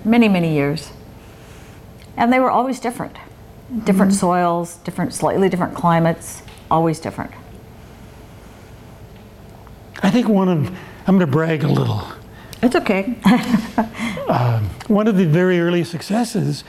many, 0.05 0.29
many 0.29 0.53
years. 0.53 0.91
And 2.17 2.33
they 2.33 2.41
were 2.41 2.51
always 2.51 2.81
different. 2.81 3.17
Different 3.85 4.13
soils, 4.13 4.77
different, 4.79 5.15
slightly 5.15 5.49
different 5.49 5.77
climates, 5.77 6.43
always 6.71 6.99
different. 6.99 7.31
I 10.03 10.11
think 10.11 10.29
one 10.29 10.49
of 10.49 10.77
I'm 11.07 11.17
going 11.17 11.21
to 11.21 11.27
brag 11.27 11.63
a 11.63 11.69
little. 11.69 12.03
It's 12.63 12.77
okay. 12.77 13.03
One 14.87 15.09
of 15.09 15.17
the 15.17 15.27
very 15.27 15.61
early 15.61 15.85
successes 15.85 16.65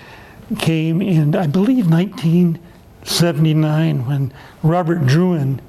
came 0.57 1.01
in, 1.01 1.35
I 1.35 1.47
believe, 1.47 1.89
1979 1.89 4.05
when 4.05 4.33
Robert 4.63 5.01
Drouhin 5.01 5.59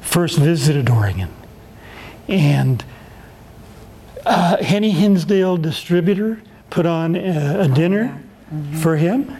first 0.00 0.38
visited 0.38 0.90
Oregon. 0.90 1.30
And 2.28 2.84
uh, 4.26 4.62
Henny 4.62 4.90
Hinsdale 4.90 5.56
Distributor 5.56 6.42
put 6.68 6.84
on 6.84 7.16
a, 7.16 7.60
a 7.60 7.68
dinner 7.68 8.22
for 8.80 8.96
him. 8.96 9.38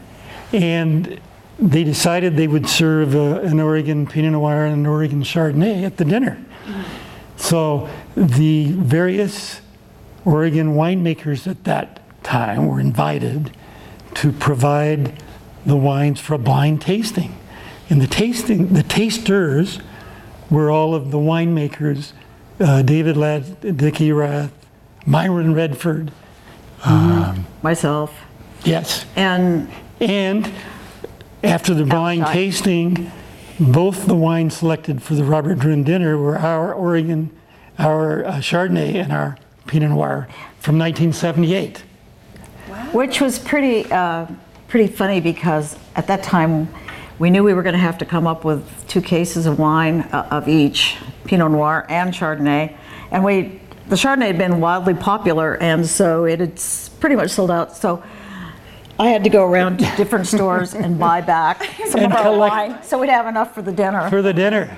And 0.52 1.20
they 1.59 1.84
decided 1.84 2.36
they 2.36 2.48
would 2.48 2.68
serve 2.68 3.14
uh, 3.14 3.40
an 3.40 3.61
Oregon 3.61 4.06
Pinot 4.06 4.32
Noir 4.32 4.64
and 4.64 4.74
an 4.74 4.86
Oregon 4.86 5.22
Chardonnay 5.22 5.84
at 5.84 5.98
the 5.98 6.04
dinner. 6.04 6.42
So 7.36 7.88
the 8.16 8.72
various 8.72 9.61
Oregon 10.28 10.74
winemakers 10.74 11.46
at 11.46 11.64
that 11.64 12.00
time 12.22 12.66
were 12.66 12.78
invited 12.78 13.50
to 14.12 14.30
provide 14.30 15.22
the 15.64 15.74
wines 15.74 16.20
for 16.20 16.34
a 16.34 16.38
blind 16.38 16.82
tasting. 16.82 17.34
And 17.88 18.02
the 18.02 18.06
tasting, 18.06 18.74
the 18.74 18.82
tasters 18.82 19.80
were 20.50 20.70
all 20.70 20.94
of 20.94 21.12
the 21.12 21.16
winemakers, 21.16 22.12
uh, 22.60 22.82
David 22.82 23.16
Lett, 23.16 23.62
Dick 23.78 24.02
Erath, 24.02 24.52
Myron 25.06 25.54
Redford. 25.54 26.12
Myself. 27.62 28.14
Yes. 28.64 29.06
And 29.16 29.70
And 29.98 30.52
after 31.42 31.72
the 31.72 31.84
blind 31.84 32.22
Outside. 32.22 32.34
tasting, 32.34 33.12
both 33.58 34.04
the 34.04 34.14
wines 34.14 34.58
selected 34.58 35.02
for 35.02 35.14
the 35.14 35.24
Robert 35.24 35.58
Drouhin 35.58 35.86
dinner 35.86 36.18
were 36.18 36.38
our 36.38 36.74
Oregon, 36.74 37.30
our 37.78 38.26
uh, 38.26 38.32
Chardonnay, 38.34 38.94
and 38.94 39.10
our 39.10 39.38
Pinot 39.68 39.90
Noir 39.90 40.26
from 40.58 40.78
1978. 40.78 41.84
Which 42.92 43.20
was 43.20 43.38
pretty, 43.38 43.90
uh, 43.92 44.26
pretty 44.66 44.92
funny 44.92 45.20
because 45.20 45.76
at 45.94 46.06
that 46.08 46.22
time 46.22 46.68
we 47.18 47.30
knew 47.30 47.44
we 47.44 47.54
were 47.54 47.62
going 47.62 47.74
to 47.74 47.78
have 47.80 47.98
to 47.98 48.04
come 48.04 48.26
up 48.26 48.44
with 48.44 48.64
two 48.88 49.00
cases 49.00 49.46
of 49.46 49.58
wine 49.58 50.00
uh, 50.12 50.26
of 50.30 50.48
each, 50.48 50.96
Pinot 51.24 51.50
Noir 51.52 51.86
and 51.88 52.12
Chardonnay, 52.12 52.76
and 53.10 53.24
we 53.24 53.60
the 53.88 53.96
Chardonnay 53.96 54.26
had 54.26 54.36
been 54.38 54.60
wildly 54.60 54.92
popular, 54.92 55.56
and 55.62 55.86
so 55.86 56.24
it 56.26 56.40
had 56.40 56.60
pretty 57.00 57.16
much 57.16 57.30
sold 57.30 57.50
out. 57.50 57.74
So 57.74 58.02
I 58.98 59.08
had 59.08 59.24
to 59.24 59.30
go 59.30 59.44
around 59.46 59.78
to 59.78 59.90
different 59.96 60.26
stores 60.26 60.74
and 60.74 60.98
buy 60.98 61.22
back 61.22 61.64
some 61.86 62.02
And 62.02 62.12
of 62.12 62.18
our 62.18 62.22
collect- 62.24 62.52
wine 62.52 62.82
so 62.82 62.98
we'd 62.98 63.08
have 63.08 63.26
enough 63.26 63.54
for 63.54 63.62
the 63.62 63.72
dinner. 63.72 64.10
for 64.10 64.20
the 64.20 64.32
dinner. 64.34 64.68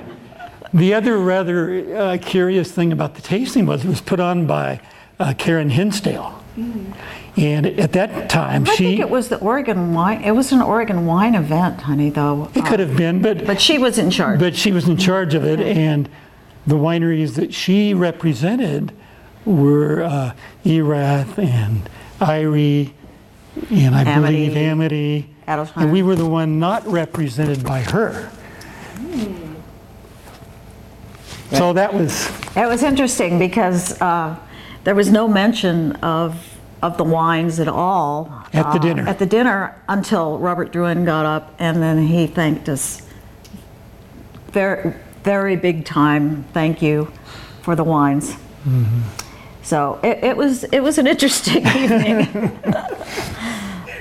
The 0.72 0.94
other 0.94 1.18
rather 1.18 1.96
uh, 1.96 2.18
curious 2.20 2.70
thing 2.72 2.92
about 2.92 3.14
the 3.14 3.22
tasting 3.22 3.66
was 3.66 3.84
it 3.84 3.88
was 3.88 4.00
put 4.00 4.20
on 4.20 4.46
by 4.46 4.80
uh, 5.18 5.34
Karen 5.36 5.70
Hinsdale. 5.70 6.42
And 7.36 7.66
at 7.66 7.92
that 7.92 8.28
time, 8.28 8.66
I 8.68 8.74
she, 8.74 8.86
I 8.86 8.88
think 8.90 9.00
it 9.00 9.10
was 9.10 9.28
the 9.28 9.38
Oregon 9.38 9.94
wine. 9.94 10.22
It 10.22 10.32
was 10.32 10.52
an 10.52 10.60
Oregon 10.60 11.06
wine 11.06 11.34
event, 11.34 11.80
honey, 11.80 12.10
though. 12.10 12.50
it 12.54 12.64
could 12.66 12.80
have 12.80 12.96
been, 12.96 13.22
but, 13.22 13.46
But 13.46 13.60
she 13.60 13.78
was 13.78 13.98
in 13.98 14.10
charge. 14.10 14.38
but 14.40 14.54
she 14.56 14.72
was 14.72 14.88
in 14.88 14.96
charge 14.96 15.34
of 15.34 15.44
it. 15.44 15.60
And 15.60 16.08
the 16.66 16.74
wineries 16.74 17.34
that 17.36 17.54
she 17.54 17.94
represented 17.94 18.92
were 19.44 20.02
uh, 20.02 20.34
Erath 20.66 21.38
and 21.38 21.88
Eyrie, 22.20 22.94
and 23.70 23.94
I 23.94 24.04
believe 24.20 24.56
Amity. 24.56 25.30
Adelsheim. 25.48 25.82
And 25.82 25.92
we 25.92 26.02
were 26.02 26.14
the 26.16 26.26
one 26.28 26.58
not 26.60 26.86
represented 26.86 27.64
by 27.64 27.80
her. 27.80 28.30
So 31.52 31.72
that 31.72 31.92
was, 31.92 32.28
It 32.56 32.66
was 32.66 32.82
interesting 32.82 33.38
because 33.38 34.00
uh, 34.00 34.36
there 34.84 34.94
was 34.94 35.10
no 35.10 35.28
mention 35.28 35.92
of 35.96 36.46
of 36.82 36.96
the 36.96 37.04
wines 37.04 37.60
at 37.60 37.68
all 37.68 38.32
At 38.52 38.72
the 38.72 38.78
uh, 38.78 38.78
dinner. 38.78 39.06
At 39.06 39.18
the 39.18 39.26
dinner 39.26 39.76
until 39.88 40.38
Robert 40.38 40.72
Drouhin 40.72 41.04
got 41.04 41.26
up 41.26 41.54
and 41.58 41.82
then 41.82 42.06
he 42.06 42.26
thanked 42.26 42.68
us. 42.68 43.02
Very, 44.48 44.94
very 45.22 45.56
big 45.56 45.84
time. 45.84 46.44
Thank 46.52 46.80
you 46.80 47.12
for 47.62 47.76
the 47.76 47.84
wines. 47.84 48.32
Mm-hmm. 48.64 49.00
So 49.62 50.00
it, 50.02 50.24
it 50.24 50.36
was 50.36 50.64
it 50.64 50.80
was 50.80 50.98
an 50.98 51.06
interesting 51.06 51.66
evening. 51.76 52.58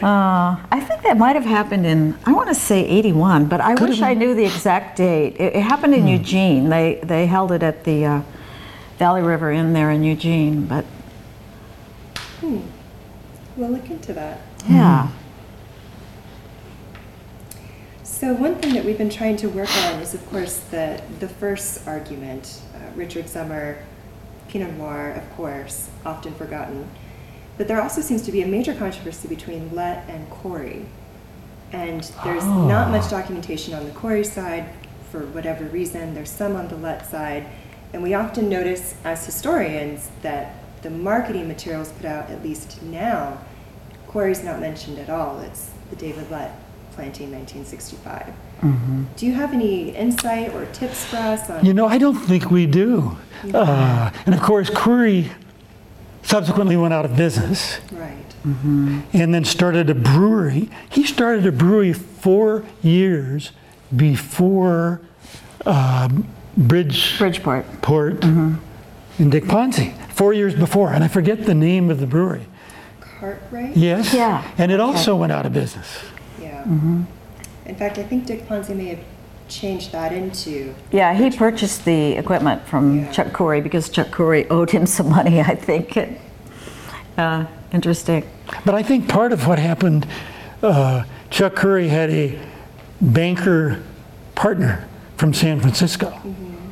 Uh, 0.02 0.56
I 0.72 0.80
think 0.80 1.02
that 1.04 1.18
might 1.18 1.36
have 1.36 1.46
happened 1.46 1.86
in, 1.86 2.18
I 2.26 2.32
want 2.32 2.48
to 2.50 2.56
say 2.56 2.86
81, 2.86 3.48
but 3.48 3.60
I 3.62 3.76
wish 3.76 4.02
I 4.02 4.14
knew 4.14 4.34
the 4.34 4.46
exact 4.46 4.98
date. 4.98 5.36
It, 5.40 5.56
it 5.56 5.62
happened 5.62 5.94
Hmm. 5.94 6.02
in 6.02 6.08
Eugene. 6.08 6.70
They, 6.70 7.00
they 7.04 7.26
held 7.26 7.52
it 7.52 7.64
at 7.64 7.84
the 7.84 8.06
uh, 8.06 8.22
Valley 8.98 9.22
River 9.22 9.52
Inn 9.52 9.74
there 9.74 9.92
in 9.92 10.04
Eugene, 10.04 10.66
but 10.66 10.86
hmm. 12.40 12.60
We'll 13.58 13.72
look 13.72 13.90
into 13.90 14.14
that. 14.14 14.40
yeah. 14.70 15.10
So 18.04 18.34
one 18.34 18.56
thing 18.56 18.74
that 18.74 18.84
we've 18.84 18.98
been 18.98 19.10
trying 19.10 19.38
to 19.38 19.48
work 19.50 19.70
on 19.86 20.00
is, 20.02 20.14
of 20.14 20.30
course, 20.30 20.60
the 20.72 21.02
the 21.20 21.28
first 21.30 21.88
argument. 21.88 22.62
Uh, 22.76 22.80
Richard 22.96 23.30
Sommer, 23.30 23.78
Pinot 24.50 24.74
Noir, 24.78 25.12
of 25.12 25.30
course, 25.38 25.90
often 26.06 26.34
forgotten. 26.36 26.90
But 27.60 27.68
there 27.68 27.82
also 27.82 28.00
seems 28.00 28.22
to 28.22 28.32
be 28.32 28.42
a 28.42 28.48
major 28.48 28.74
controversy 28.74 29.28
between 29.28 29.76
Lett 29.76 30.10
and 30.10 30.26
Coury. 30.32 30.86
And 31.74 32.04
there's 32.24 32.46
not 32.46 32.90
much 32.90 33.10
documentation 33.10 33.74
on 33.74 33.84
the 33.84 33.92
Coury 33.92 34.24
side 34.24 34.70
for 35.12 35.26
whatever 35.26 35.66
reason. 35.66 36.14
There's 36.14 36.32
some 36.32 36.56
on 36.56 36.70
the 36.70 36.78
Lett 36.78 37.06
side. 37.06 37.46
And 37.92 38.02
we 38.02 38.14
often 38.14 38.48
notice 38.48 38.96
as 39.04 39.26
historians 39.26 40.10
that 40.22 40.56
the 40.84 40.90
marketing 40.90 41.50
materials 41.50 41.92
put 41.92 42.06
out, 42.06 42.30
at 42.30 42.42
least 42.44 42.82
now, 42.84 43.38
Coury's 44.08 44.42
not 44.42 44.62
mentioned 44.62 44.98
at 44.98 45.10
all. 45.10 45.42
It's 45.42 45.72
the 45.90 45.98
David 45.98 46.32
Lett 46.32 46.58
planting 46.94 47.30
1965. 47.30 48.34
Do 49.18 49.26
you 49.26 49.34
have 49.34 49.52
any 49.52 49.90
insight 49.90 50.54
or 50.54 50.66
tips 50.68 51.04
for 51.08 51.18
us 51.18 51.50
on 51.50 51.66
you 51.66 51.74
know, 51.74 51.88
I 51.88 51.98
don't 51.98 52.16
think 52.16 52.52
we 52.52 52.66
do. 52.66 53.18
Uh, 53.54 54.12
and 54.26 54.34
of 54.34 54.42
course, 54.42 54.70
Coury 54.70 55.30
subsequently 56.24 56.78
went 56.78 56.94
out 56.94 57.06
of 57.06 57.16
business 57.16 57.80
right? 57.92 58.30
Mm-hmm. 58.46 59.02
and 59.14 59.34
then 59.34 59.46
started 59.46 59.90
a 59.90 59.96
brewery. 59.96 60.70
He 60.90 61.04
started 61.04 61.46
a 61.46 61.52
brewery 61.52 61.94
four 61.94 62.66
years 62.82 63.52
before 63.96 65.02
uh, 65.66 66.10
Bridge 66.56 67.18
Bridgeport. 67.18 67.82
Port 67.82 68.20
mm-hmm. 68.22 68.56
and 69.22 69.32
Dick 69.32 69.46
Ponzi, 69.46 69.96
four 70.10 70.34
years 70.34 70.56
before, 70.56 70.92
and 70.94 71.04
I 71.04 71.08
forget 71.08 71.46
the 71.46 71.56
name 71.56 71.90
of 71.90 72.00
the 72.00 72.08
brewery. 72.08 72.46
Cartwright? 73.20 73.76
Yes? 73.76 74.14
Yeah. 74.14 74.50
And 74.58 74.72
it 74.72 74.80
also 74.80 75.16
went 75.16 75.32
out 75.32 75.46
of 75.46 75.54
business. 75.54 76.00
Yeah. 76.42 76.64
Mm-hmm. 76.64 77.04
In 77.66 77.76
fact, 77.76 77.98
I 77.98 78.04
think 78.04 78.26
Dick 78.26 78.48
Ponzi 78.48 78.76
may 78.76 78.88
have 78.88 79.00
changed 79.50 79.92
that 79.92 80.12
into 80.14 80.74
Yeah, 80.92 81.14
he 81.14 81.30
purchased 81.36 81.86
the 81.86 82.14
equipment 82.14 82.66
from 82.68 83.00
Yeah. 83.00 83.12
Chuck 83.12 83.34
Coury 83.34 83.62
because 83.62 83.90
Chuck 83.90 84.12
Coury 84.12 84.48
owed 84.50 84.70
him 84.72 84.86
some 84.86 85.10
money, 85.10 85.42
I 85.42 85.56
think. 85.56 85.98
Uh, 87.18 87.46
interesting. 87.74 88.24
But 88.66 88.76
I 88.76 88.84
think 88.84 89.08
part 89.10 89.34
of 89.34 89.46
what 89.48 89.60
happened, 89.60 90.08
uh, 90.64 91.04
Chuck 91.30 91.56
Coury 91.56 91.88
had 91.90 92.10
a 92.10 92.40
banker 93.02 93.82
partner 94.36 94.88
from 95.18 95.34
San 95.34 95.60
Francisco. 95.60 96.14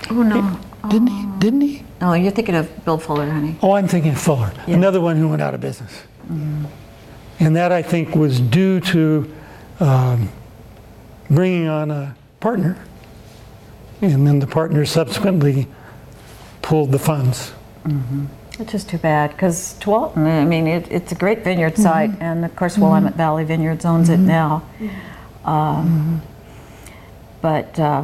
Oh, 0.09 0.23
no. 0.23 0.59
Didn't 0.89 1.07
he? 1.07 1.25
Didn't 1.39 1.61
he? 1.61 1.83
No, 1.99 2.13
you're 2.13 2.31
thinking 2.31 2.55
of 2.55 2.85
Bill 2.85 2.97
Fuller, 2.97 3.29
honey. 3.29 3.57
Oh, 3.61 3.73
I'm 3.73 3.87
thinking 3.87 4.11
of 4.11 4.21
Fuller, 4.21 4.53
Yeah. 4.67 4.75
another 4.75 5.01
one 5.01 5.17
who 5.17 5.27
went 5.27 5.41
out 5.41 5.53
of 5.53 5.59
business. 5.61 6.03
And 7.39 7.55
that 7.55 7.71
I 7.71 7.81
think 7.81 8.15
was 8.15 8.39
due 8.39 8.79
to 8.81 9.31
um, 9.79 10.29
bringing 11.29 11.67
on 11.67 11.91
a 11.91 12.15
partner. 12.39 12.77
And 14.01 14.27
then 14.27 14.39
the 14.39 14.47
partner 14.47 14.85
subsequently 14.85 15.67
pulled 16.61 16.91
the 16.91 16.99
funds. 16.99 17.51
Mm-hmm. 17.83 18.25
Which 18.57 18.73
is 18.73 18.83
too 18.83 18.97
bad 18.97 19.31
because 19.31 19.75
Tualatin, 19.79 20.25
I 20.25 20.45
mean, 20.45 20.67
it, 20.67 20.91
it's 20.91 21.11
a 21.11 21.15
great 21.15 21.43
vineyard 21.43 21.73
mm-hmm. 21.73 21.83
site, 21.83 22.11
and 22.19 22.43
of 22.43 22.55
course, 22.55 22.77
Willamette 22.77 23.11
mm-hmm. 23.11 23.17
Valley 23.17 23.43
Vineyards 23.43 23.85
owns 23.85 24.09
it 24.09 24.19
now. 24.19 24.63
Um, 25.45 26.21
But 27.41 27.79
uh, 27.79 28.03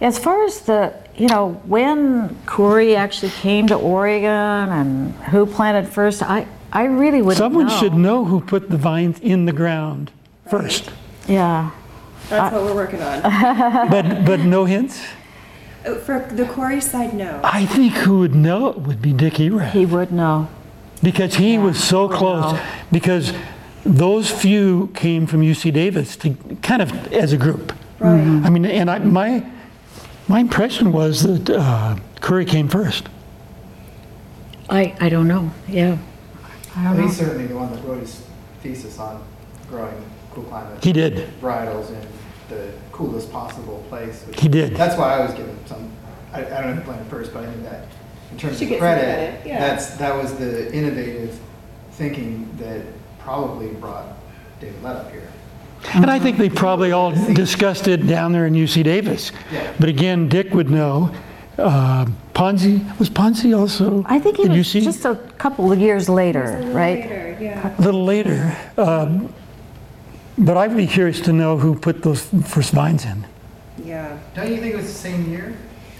as 0.00 0.18
far 0.18 0.42
as 0.44 0.62
the, 0.62 0.94
you 1.14 1.28
know, 1.28 1.60
when 1.66 2.34
Coury 2.46 2.96
actually 2.96 3.30
came 3.30 3.66
to 3.68 3.76
Oregon 3.76 4.70
and 4.70 5.14
who 5.30 5.46
planted 5.46 5.86
first, 5.86 6.22
I, 6.22 6.46
I 6.72 6.84
really 6.84 7.20
wouldn't 7.20 7.36
Someone 7.38 7.66
know. 7.66 7.78
should 7.78 7.94
know 7.94 8.24
who 8.24 8.40
put 8.40 8.70
the 8.70 8.78
vines 8.78 9.20
in 9.20 9.44
the 9.44 9.52
ground 9.52 10.10
first. 10.48 10.90
Yeah. 11.28 11.70
That's 12.30 12.54
what 12.54 12.64
we're 12.64 12.74
working 12.74 13.02
on. 13.02 13.20
But, 13.90 14.24
but 14.24 14.40
no 14.40 14.64
hints? 14.64 15.02
Oh, 15.84 15.96
For 15.96 16.20
the 16.32 16.44
Coury 16.46 16.80
side, 16.80 17.14
no. 17.14 17.40
I 17.42 17.66
think 17.66 17.92
who 17.94 18.18
would 18.20 18.34
know 18.34 18.68
it 18.68 18.78
would 18.80 19.02
be 19.02 19.12
Dick 19.12 19.40
Erath. 19.40 19.72
He 19.72 19.84
would 19.86 20.12
know. 20.12 20.48
Because 21.02 21.34
he 21.36 21.58
was 21.58 21.82
so 21.82 22.08
close. 22.08 22.52
know. 22.52 22.62
Because 22.92 23.32
those 23.84 24.30
few 24.30 24.88
came 24.94 25.26
from 25.26 25.40
UC 25.40 25.72
Davis 25.72 26.16
to 26.18 26.34
kind 26.62 26.82
of 26.82 27.12
as 27.12 27.32
a 27.32 27.36
group. 27.38 27.72
Right. 27.98 28.20
I 28.20 28.50
mean, 28.50 28.64
and 28.66 28.90
I, 28.90 28.98
my 28.98 29.44
my 30.28 30.40
impression 30.40 30.92
was 30.92 31.22
that 31.22 31.48
uh, 31.50 31.96
Coury 32.20 32.44
came 32.44 32.68
first. 32.68 33.08
I, 34.68 34.94
I 35.00 35.08
don't 35.08 35.26
know. 35.26 35.50
Yeah. 35.66 35.96
I 36.76 36.84
don't 36.84 36.84
Well, 36.84 36.94
know. 36.94 37.06
he's 37.08 37.16
certainly 37.16 37.46
the 37.46 37.56
one 37.56 37.72
that 37.72 37.82
wrote 37.84 38.00
his 38.00 38.22
thesis 38.62 38.98
on 38.98 39.22
growing 39.68 40.04
cool 40.32 40.44
climate 40.44 40.84
He 40.84 40.92
did. 40.92 41.28
varietals 41.40 41.88
in 41.90 42.06
the 42.50 42.70
coolest 42.92 43.32
possible 43.32 43.82
place. 43.88 44.24
which- 44.26 44.40
He 44.40 44.48
did. 44.48 44.76
That's 44.76 44.96
why 44.98 45.14
I 45.18 45.24
was 45.24 45.32
given 45.34 45.56
some, 45.66 45.90
I, 46.32 46.40
I 46.40 46.42
don't 46.42 46.74
have 46.74 46.78
to 46.78 46.82
blame 46.84 46.98
him 46.98 47.06
first, 47.06 47.32
but 47.32 47.44
I 47.44 47.46
think 47.50 47.62
that 47.64 47.84
in 48.32 48.38
terms 48.38 48.58
Should 48.58 48.72
of 48.72 48.78
credit, 48.78 49.02
credit, 49.02 49.46
yeah. 49.46 49.58
that's, 49.60 49.96
that 49.96 50.14
was 50.14 50.34
the 50.34 50.72
innovative 50.74 51.38
thinking 51.92 52.48
that 52.58 52.82
probably 53.18 53.68
brought 53.68 54.06
David 54.60 54.82
Lett 54.82 54.96
up 54.96 55.10
here. 55.10 55.28
And 55.94 56.10
I 56.10 56.18
think 56.18 56.36
they 56.36 56.50
probably 56.50 56.92
all 56.92 57.10
discussed 57.34 57.88
it 57.88 58.06
down 58.06 58.32
there 58.32 58.46
in 58.46 58.52
UC 58.52 58.84
Davis. 58.84 59.32
Yeah. 59.50 59.72
But 59.80 59.88
again, 59.88 60.28
Dick 60.28 60.52
would 60.52 60.68
know. 60.70 61.10
Uh, 61.56 62.04
Ponzi 62.34 62.98
was 62.98 63.08
Ponzi 63.10 63.58
also. 63.58 64.04
I 64.06 64.18
think 64.18 64.36
he 64.36 64.44
at 64.44 64.50
was 64.50 64.58
UC? 64.58 64.82
just 64.82 65.04
a 65.06 65.14
couple 65.38 65.72
of 65.72 65.78
years 65.78 66.08
later, 66.08 66.44
A 66.44 66.58
little 66.58 66.72
right? 66.74 67.00
later, 67.00 67.38
yeah. 67.40 67.78
a 67.78 67.80
little 67.82 68.04
later. 68.04 68.56
Um, 68.76 69.32
but 70.40 70.56
I'd 70.56 70.76
be 70.76 70.86
curious 70.86 71.20
to 71.22 71.32
know 71.32 71.56
who 71.58 71.74
put 71.78 72.02
those 72.02 72.22
first 72.46 72.72
vines 72.72 73.04
in. 73.04 73.26
Yeah. 73.84 74.18
Don't 74.34 74.50
you 74.50 74.58
think 74.60 74.74
it 74.74 74.76
was 74.76 74.86
the 74.86 74.92
same 74.92 75.30
year? 75.30 75.56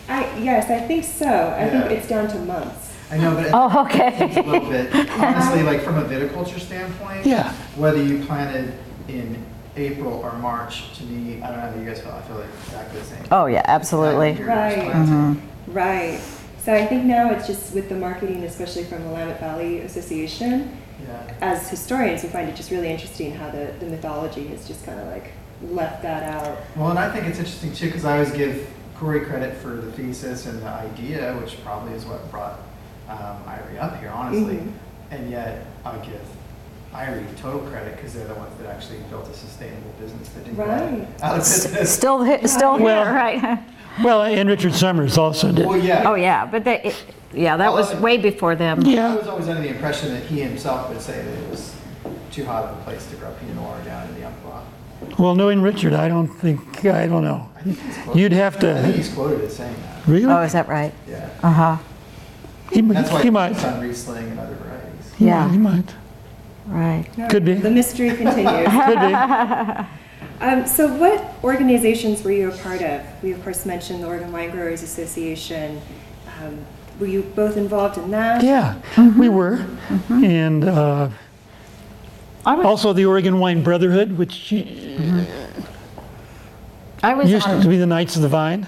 I, 0.09 0.23
yes, 0.39 0.69
I 0.71 0.81
think 0.87 1.05
so. 1.05 1.55
I 1.57 1.69
think 1.71 1.85
it's 1.93 2.09
down 2.09 2.29
to 2.29 2.39
months. 2.41 2.89
I 3.11 3.19
know, 3.19 3.35
but 3.35 3.47
it 3.47 3.51
Oh, 3.55 3.69
seems 3.89 4.37
a 4.37 4.41
okay. 4.41 4.43
little 4.51 4.69
bit, 4.71 4.95
honestly, 5.19 5.63
like 5.63 5.83
from 5.83 5.97
a 5.99 6.05
viticulture 6.05 6.61
standpoint. 6.61 7.27
Yeah. 7.27 7.53
Whether 7.77 8.03
you 8.03 8.25
planted 8.25 8.75
in 9.09 9.45
April 9.77 10.15
or 10.15 10.33
March, 10.39 10.97
to 10.99 11.05
me, 11.05 11.43
I 11.43 11.49
don't 11.49 11.57
know 11.59 11.71
how 11.71 11.79
you 11.79 11.85
guys 11.89 12.01
feel, 12.01 12.13
I 12.13 12.23
feel 12.23 12.37
like 12.37 12.49
exactly 12.67 13.01
the 13.01 13.07
same. 13.07 13.25
Oh, 13.31 13.47
yeah, 13.47 13.63
absolutely. 13.67 14.33
You're 14.33 14.49
Right. 14.49 14.91
planting. 14.91 15.49
Right. 15.69 16.21
So 16.65 16.75
I 16.75 16.87
think 16.87 17.05
now 17.05 17.31
it's 17.31 17.47
just 17.47 17.75
with 17.75 17.89
the 17.89 17.95
marketing, 17.97 18.45
especially 18.45 18.85
from 18.85 19.03
the 19.05 19.09
Willamette 19.11 19.41
Valley 19.41 19.81
Association, 19.81 20.77
Yeah. 21.07 21.35
as 21.41 21.69
historians, 21.69 22.23
we 22.23 22.29
find 22.29 22.49
it 22.49 22.57
just 22.57 22.71
really 22.71 22.89
interesting 22.89 23.35
how 23.35 23.51
the, 23.51 23.73
the 23.81 23.87
mythology 23.87 24.47
has 24.49 24.67
just 24.67 24.85
kind 24.85 24.99
of 25.01 25.07
like 25.09 25.33
left 25.63 26.03
that 26.03 26.23
out. 26.23 26.59
Well, 26.77 26.91
and 26.91 26.99
I 26.99 27.11
think 27.11 27.27
it's 27.27 27.39
interesting 27.39 27.73
too, 27.73 27.87
because 27.87 28.05
I 28.05 28.15
always 28.19 28.33
give 28.33 28.67
Coury 28.99 29.21
credit 29.21 29.57
for 29.57 29.69
the 29.77 29.91
thesis 29.93 30.47
and 30.47 30.61
the 30.63 30.69
idea, 30.69 31.35
which 31.41 31.63
probably 31.65 31.95
is 31.95 32.05
what 32.05 32.31
brought 32.31 32.61
um, 33.09 33.37
Eyrie 33.47 33.79
up 33.79 33.99
here, 34.01 34.11
honestly. 34.11 34.57
Mhm. 34.57 34.73
And 35.11 35.31
yet, 35.31 35.67
I 35.85 35.97
give 35.99 36.21
Eyrie 36.95 37.25
total 37.41 37.61
credit 37.69 37.97
because 37.97 38.15
they're 38.15 38.27
the 38.29 38.35
ones 38.35 38.53
that 38.61 38.69
actually 38.69 38.99
built 39.11 39.29
a 39.29 39.35
sustainable 39.35 39.91
business 40.01 40.29
that 40.31 40.45
didn't 40.45 40.57
go 40.57 40.65
Right. 40.67 41.07
out 41.23 41.33
of 41.33 41.39
business. 41.39 41.93
Still, 41.95 42.25
hi- 42.25 42.43
still 42.45 42.77
here, 42.77 42.85
Well- 42.85 43.15
right? 43.15 43.59
Well, 44.05 44.23
and 44.23 44.49
Richard 44.49 44.73
Sommers 44.73 45.19
also 45.19 45.51
did. 45.53 45.67
Well, 45.67 45.77
yeah. 45.77 46.05
Oh, 46.09 46.15
yeah, 46.15 46.47
but 46.47 46.63
they, 46.65 46.81
it- 46.85 47.05
yeah, 47.33 47.57
that 47.57 47.73
was 47.73 47.95
way 47.97 48.17
before 48.17 48.55
them. 48.57 48.83
Yeah, 48.83 48.91
I 48.91 48.95
Yeah, 49.13 49.15
was 49.17 49.27
always 49.29 49.49
under 49.49 49.63
the 49.63 49.69
impression 49.69 50.13
that 50.15 50.25
he 50.25 50.41
himself 50.41 50.89
would 50.89 51.01
say 51.01 51.23
that 51.23 51.35
it 51.43 51.49
was 51.51 51.75
too 52.31 52.45
hot 52.45 52.65
of 52.65 52.79
a 52.79 52.83
place 52.83 53.07
to 53.11 53.17
grow 53.17 53.31
Pinot 53.41 53.57
Noir 53.57 53.81
down 53.85 54.09
in 54.09 54.15
the 54.21 54.27
Umpqua. 54.27 54.63
well, 55.19 55.35
knowing 55.35 55.63
Richard, 55.63 55.93
I 55.93 56.09
don't 56.09 56.29
think, 56.29 56.85
I 56.85 57.07
don't 57.07 57.25
know. 57.25 57.49
I 57.57 57.63
think. 57.63 58.17
You'd 58.17 58.33
have 58.33 58.57
I 58.57 58.61
think 58.61 58.87
to, 58.87 58.93
he's 58.93 59.13
quoted 59.13 59.41
as 59.43 59.57
saying 59.57 59.75
that. 59.83 60.07
really? 60.07 60.27
Oh, 60.33 60.41
is 60.43 60.53
that 60.53 60.69
right? 60.69 60.93
Yeah. 61.09 61.29
Uh-huh, 61.43 61.77
He 62.73 62.83
might, 62.83 62.95
That's 62.95 63.11
why 63.11 63.19
he 63.19 63.25
he 63.25 63.31
might. 63.31 63.49
focused 63.55 63.67
on 63.67 63.81
Riesling 63.81 64.29
and 64.31 64.39
other 64.41 64.55
varieties. 64.55 65.13
Yeah, 65.19 65.49
he 65.49 65.55
Yeah. 65.57 65.61
might. 65.61 65.95
right. 66.67 67.07
Could 67.31 67.45
be. 67.45 67.55
The 67.55 67.71
mystery 67.71 68.11
continues. 68.17 68.69
Could 68.87 69.01
be. 69.01 69.85
Um, 70.43 70.67
so, 70.67 70.87
what 70.97 71.23
organizations 71.45 72.23
were 72.23 72.33
you 72.33 72.49
a 72.51 72.57
part 72.57 72.81
of? 72.81 73.03
We, 73.23 73.33
of 73.33 73.43
course, 73.45 73.67
mentioned 73.67 74.03
the 74.03 74.07
Oregon 74.07 74.33
Wine 74.33 74.51
Growers 74.51 74.83
Association. 74.83 75.83
Um, 76.43 76.65
were 77.01 77.07
you 77.07 77.23
both 77.23 77.57
involved 77.57 77.97
in 77.99 78.11
that? 78.11 78.45
Yeah, 78.45 78.81
we 79.19 79.29
were. 79.29 79.67
And 80.11 80.65
uh, 80.65 81.09
I 82.45 82.55
was, 82.55 82.67
also 82.67 82.93
the 82.93 83.07
Oregon 83.07 83.39
Wine 83.41 83.63
Brotherhood, 83.63 84.17
which 84.17 84.53
I 87.03 87.15
was 87.15 87.31
used 87.31 87.47
to 87.47 87.69
be 87.69 87.79
the 87.79 87.87
Knights 87.87 88.17
of 88.17 88.23
the 88.23 88.29
Vine. 88.29 88.67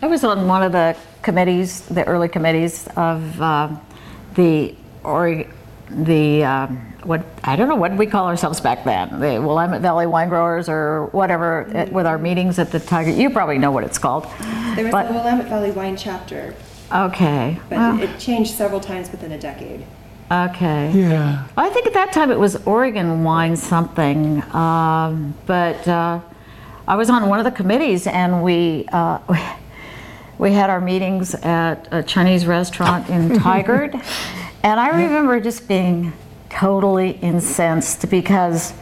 I 0.00 0.06
was 0.06 0.24
on 0.24 0.46
one 0.46 0.62
of 0.62 0.72
the 0.72 0.96
committees, 1.22 1.82
the 1.82 2.04
early 2.04 2.28
committees 2.28 2.88
of 2.96 3.40
um, 3.42 3.80
the, 4.34 4.74
or 5.04 5.44
the, 5.90 6.44
um, 6.44 6.94
what, 7.04 7.24
I 7.44 7.56
don't 7.56 7.68
know, 7.68 7.76
what 7.76 7.96
we 7.96 8.06
call 8.06 8.26
ourselves 8.26 8.60
back 8.60 8.84
then? 8.84 9.20
The 9.20 9.40
Willamette 9.40 9.80
Valley 9.80 10.06
Wine 10.06 10.28
Growers 10.28 10.68
or 10.68 11.06
whatever, 11.06 11.68
eh, 11.74 11.88
with 11.90 12.06
our 12.06 12.18
meetings 12.18 12.58
at 12.58 12.70
the 12.72 12.78
Tigard, 12.78 13.16
you 13.16 13.30
probably 13.30 13.58
know 13.58 13.70
what 13.70 13.84
it's 13.84 13.98
called. 13.98 14.24
There 14.74 14.84
was 14.84 14.92
But- 14.92 15.08
the 15.08 15.14
Willamette 15.14 15.48
Valley 15.48 15.70
Wine 15.70 15.96
Chapter, 15.96 16.54
Okay, 16.92 17.58
but 17.68 17.78
well, 17.78 18.02
it 18.02 18.18
changed 18.18 18.54
several 18.54 18.80
times 18.80 19.10
within 19.10 19.32
a 19.32 19.38
decade. 19.38 19.84
okay. 20.30 20.90
Yeah. 20.94 21.46
I 21.56 21.68
think 21.70 21.86
at 21.86 21.94
that 21.94 22.12
time 22.12 22.30
it 22.30 22.38
was 22.38 22.56
Oregon 22.66 23.24
wine 23.24 23.56
something, 23.56 24.42
um, 24.54 25.34
but 25.46 25.86
uh, 25.88 26.20
I 26.86 26.96
was 26.96 27.08
on 27.10 27.28
one 27.28 27.38
of 27.38 27.44
the 27.44 27.50
committees 27.50 28.06
and 28.06 28.42
we 28.42 28.86
uh, 28.92 29.18
we 30.38 30.52
had 30.52 30.70
our 30.70 30.80
meetings 30.80 31.34
at 31.36 31.86
a 31.92 32.02
Chinese 32.02 32.46
restaurant 32.46 33.08
in 33.08 33.28
Tigard, 33.38 33.94
and 34.62 34.80
I 34.80 34.88
remember 34.88 35.40
just 35.40 35.68
being 35.68 36.12
totally 36.50 37.12
incensed 37.22 38.10
because 38.10 38.74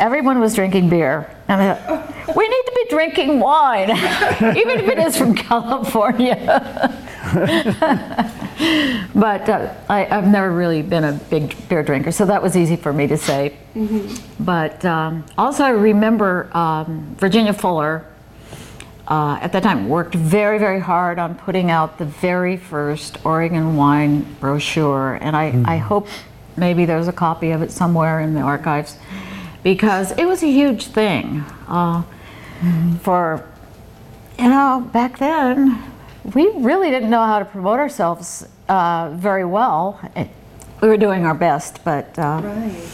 everyone 0.00 0.40
was 0.40 0.54
drinking 0.54 0.88
beer, 0.88 1.30
and 1.48 1.62
I 1.62 1.74
thought, 1.74 2.08
we 2.36 2.48
need 2.48 2.62
to 2.66 2.72
be 2.74 2.86
drinking 2.90 3.40
wine, 3.40 3.90
even 3.90 4.78
if 4.80 4.88
it 4.88 4.98
is 4.98 5.16
from 5.16 5.34
California. 5.34 6.98
But 9.14 9.48
uh, 9.48 9.74
I, 9.88 10.06
I've 10.06 10.26
never 10.26 10.50
really 10.50 10.82
been 10.82 11.04
a 11.04 11.12
big 11.12 11.54
beer 11.68 11.82
drinker, 11.82 12.12
so 12.12 12.24
that 12.26 12.42
was 12.42 12.56
easy 12.56 12.76
for 12.76 12.92
me 12.92 13.06
to 13.08 13.16
say. 13.16 13.56
But 14.40 14.84
um, 14.84 15.24
also, 15.36 15.64
I 15.64 15.70
remember 15.70 16.48
um, 16.56 17.14
Virginia 17.18 17.52
Fuller 17.52 18.06
uh, 19.08 19.38
at 19.42 19.52
that 19.52 19.62
time 19.62 19.88
worked 19.88 20.14
very, 20.14 20.58
very 20.58 20.80
hard 20.80 21.18
on 21.18 21.34
putting 21.34 21.70
out 21.70 21.98
the 21.98 22.04
very 22.04 22.56
first 22.56 23.24
Oregon 23.26 23.76
wine 23.76 24.22
brochure, 24.40 25.18
and 25.20 25.36
I, 25.36 25.62
I 25.66 25.76
hope 25.76 26.08
maybe 26.56 26.84
there's 26.86 27.08
a 27.08 27.12
copy 27.12 27.50
of 27.50 27.62
it 27.62 27.70
somewhere 27.70 28.20
in 28.20 28.34
the 28.34 28.40
archives 28.40 28.96
because 29.62 30.12
it 30.12 30.26
was 30.26 30.42
a 30.42 30.50
huge 30.50 30.86
thing 30.86 31.44
uh, 31.68 32.02
for 33.00 33.46
you 34.38 34.48
know, 34.48 34.88
back 34.92 35.18
then, 35.18 35.91
we 36.34 36.48
really 36.56 36.90
didn't 36.90 37.10
know 37.10 37.24
how 37.24 37.38
to 37.38 37.44
promote 37.44 37.78
ourselves 37.78 38.46
uh, 38.68 39.10
very 39.14 39.44
well. 39.44 40.00
It, 40.16 40.28
we 40.80 40.88
were 40.88 40.96
doing 40.96 41.24
our 41.24 41.34
best, 41.34 41.84
but 41.84 42.18
uh, 42.18 42.40
Right. 42.42 42.88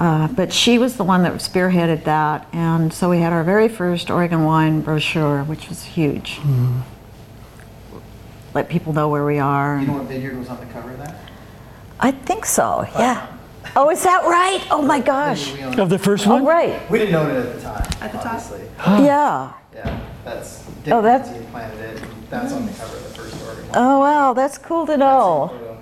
uh, 0.00 0.28
but 0.28 0.52
she 0.52 0.78
was 0.78 0.96
the 0.96 1.04
one 1.04 1.22
that 1.22 1.32
spearheaded 1.34 2.04
that, 2.04 2.46
and 2.52 2.92
so 2.92 3.08
we 3.10 3.18
had 3.20 3.32
our 3.32 3.44
very 3.44 3.68
first 3.68 4.10
Oregon 4.10 4.44
wine 4.44 4.80
brochure, 4.80 5.44
which 5.44 5.68
was 5.68 5.84
huge. 5.84 6.40
Let 8.54 8.68
people 8.68 8.92
know 8.92 9.08
where 9.08 9.24
we 9.24 9.38
are. 9.38 9.78
You 9.80 9.86
know 9.86 9.92
what 9.94 10.04
vineyard 10.04 10.36
was 10.36 10.48
on 10.48 10.58
the 10.60 10.66
cover 10.66 10.90
of 10.90 10.98
that? 10.98 11.16
I 12.00 12.10
think 12.10 12.44
so. 12.46 12.84
Yeah. 12.98 13.26
Oh, 13.76 13.90
is 13.90 14.02
that 14.02 14.24
right? 14.24 14.66
Oh 14.70 14.82
my 14.82 14.98
gosh. 15.00 15.50
Vineyard 15.50 15.58
we 15.60 15.70
owned. 15.72 15.78
Of 15.80 15.88
the 15.90 15.98
first 15.98 16.26
Oh, 16.26 16.30
one? 16.32 16.44
right. 16.44 16.90
We 16.90 16.98
didn't 16.98 17.14
own 17.14 17.30
it 17.30 17.36
at 17.46 17.54
the 17.54 17.60
time. 17.60 17.82
At 18.00 18.12
the 18.12 18.18
top? 18.18 18.26
obviously. 18.34 18.62
Yeah. 19.04 19.52
Yeah, 19.74 20.00
that's 20.24 20.64
Oh, 20.90 21.00
that's- 21.02 21.28
planted 21.52 21.78
it. 21.80 22.02
And 22.30 22.42
That's 22.42 22.52
on 22.52 22.66
the 22.66 22.72
cover 22.72 22.96
of 22.96 23.02
the 23.02 23.10
first 23.10 23.42
Oregon. 23.44 23.70
Oh 23.74 24.00
wow, 24.00 24.32
that's 24.32 24.58
cool 24.58 24.86
to 24.86 24.96
know. 24.96 25.78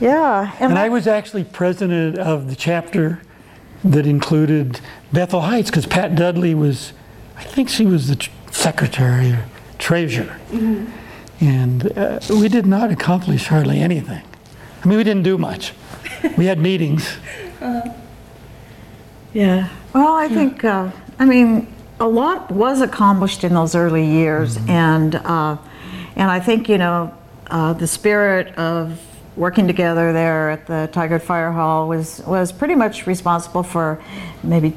Yeah. 0.00 0.54
And 0.58 0.78
I 0.78 0.88
was 0.88 1.06
actually 1.06 1.44
president 1.44 2.18
of 2.18 2.48
the 2.48 2.56
chapter 2.56 3.22
that 3.84 4.06
included 4.06 4.80
Bethel 5.12 5.42
Heights 5.42 5.70
because 5.70 5.86
Pat 5.86 6.14
Dudley 6.16 6.54
was, 6.54 6.92
I 7.36 7.44
think 7.44 7.68
she 7.68 7.86
was 7.86 8.08
the 8.08 8.16
tr- 8.16 8.30
secretary 8.50 9.30
or 9.32 9.44
treasurer. 9.78 10.36
And 11.40 11.96
uh, 11.96 12.20
we 12.30 12.48
did 12.48 12.66
not 12.66 12.90
accomplish 12.90 13.46
hardly 13.46 13.80
anything. 13.80 14.22
I 14.82 14.88
mean, 14.88 14.98
we 14.98 15.04
didn't 15.04 15.22
do 15.22 15.38
much. 15.38 15.72
We 16.36 16.46
had 16.46 16.58
meetings. 16.58 17.16
Yeah. 19.34 19.70
Well, 19.94 20.14
I 20.14 20.28
think, 20.28 20.62
uh, 20.62 20.90
I 21.18 21.24
mean, 21.24 21.66
a 22.02 22.08
lot 22.08 22.50
was 22.50 22.80
accomplished 22.80 23.44
in 23.44 23.54
those 23.54 23.76
early 23.76 24.04
years, 24.04 24.58
and 24.68 25.14
uh, 25.14 25.56
and 26.16 26.28
I 26.30 26.40
think 26.40 26.68
you 26.68 26.76
know 26.76 27.14
uh, 27.46 27.72
the 27.74 27.86
spirit 27.86 28.54
of 28.58 29.00
working 29.36 29.66
together 29.68 30.12
there 30.12 30.50
at 30.50 30.66
the 30.66 30.90
Tigard 30.92 31.22
Fire 31.22 31.52
Hall 31.52 31.86
was 31.88 32.20
was 32.26 32.50
pretty 32.50 32.74
much 32.74 33.06
responsible 33.06 33.62
for 33.62 34.02
maybe 34.42 34.76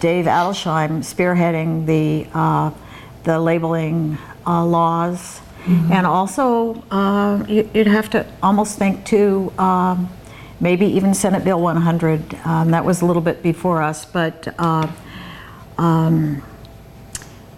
Dave 0.00 0.26
Adelsheim 0.26 0.98
spearheading 1.00 1.86
the 1.86 2.28
uh, 2.34 2.70
the 3.24 3.40
labeling 3.40 4.18
uh, 4.46 4.62
laws, 4.64 5.40
and 5.66 6.06
also 6.06 6.74
uh, 6.90 7.42
you- 7.48 7.68
you'd 7.72 7.86
have 7.86 8.10
to 8.10 8.26
almost 8.42 8.78
think 8.78 9.04
too. 9.06 9.50
Um, 9.58 10.10
maybe 10.60 10.86
even 10.86 11.12
Senate 11.14 11.42
Bill 11.44 11.60
100. 11.60 12.34
Um, 12.44 12.70
that 12.70 12.84
was 12.84 13.00
a 13.02 13.06
little 13.06 13.20
bit 13.22 13.42
before 13.42 13.82
us, 13.82 14.04
but 14.06 14.48
uh, 14.58 14.86
um, 15.78 16.42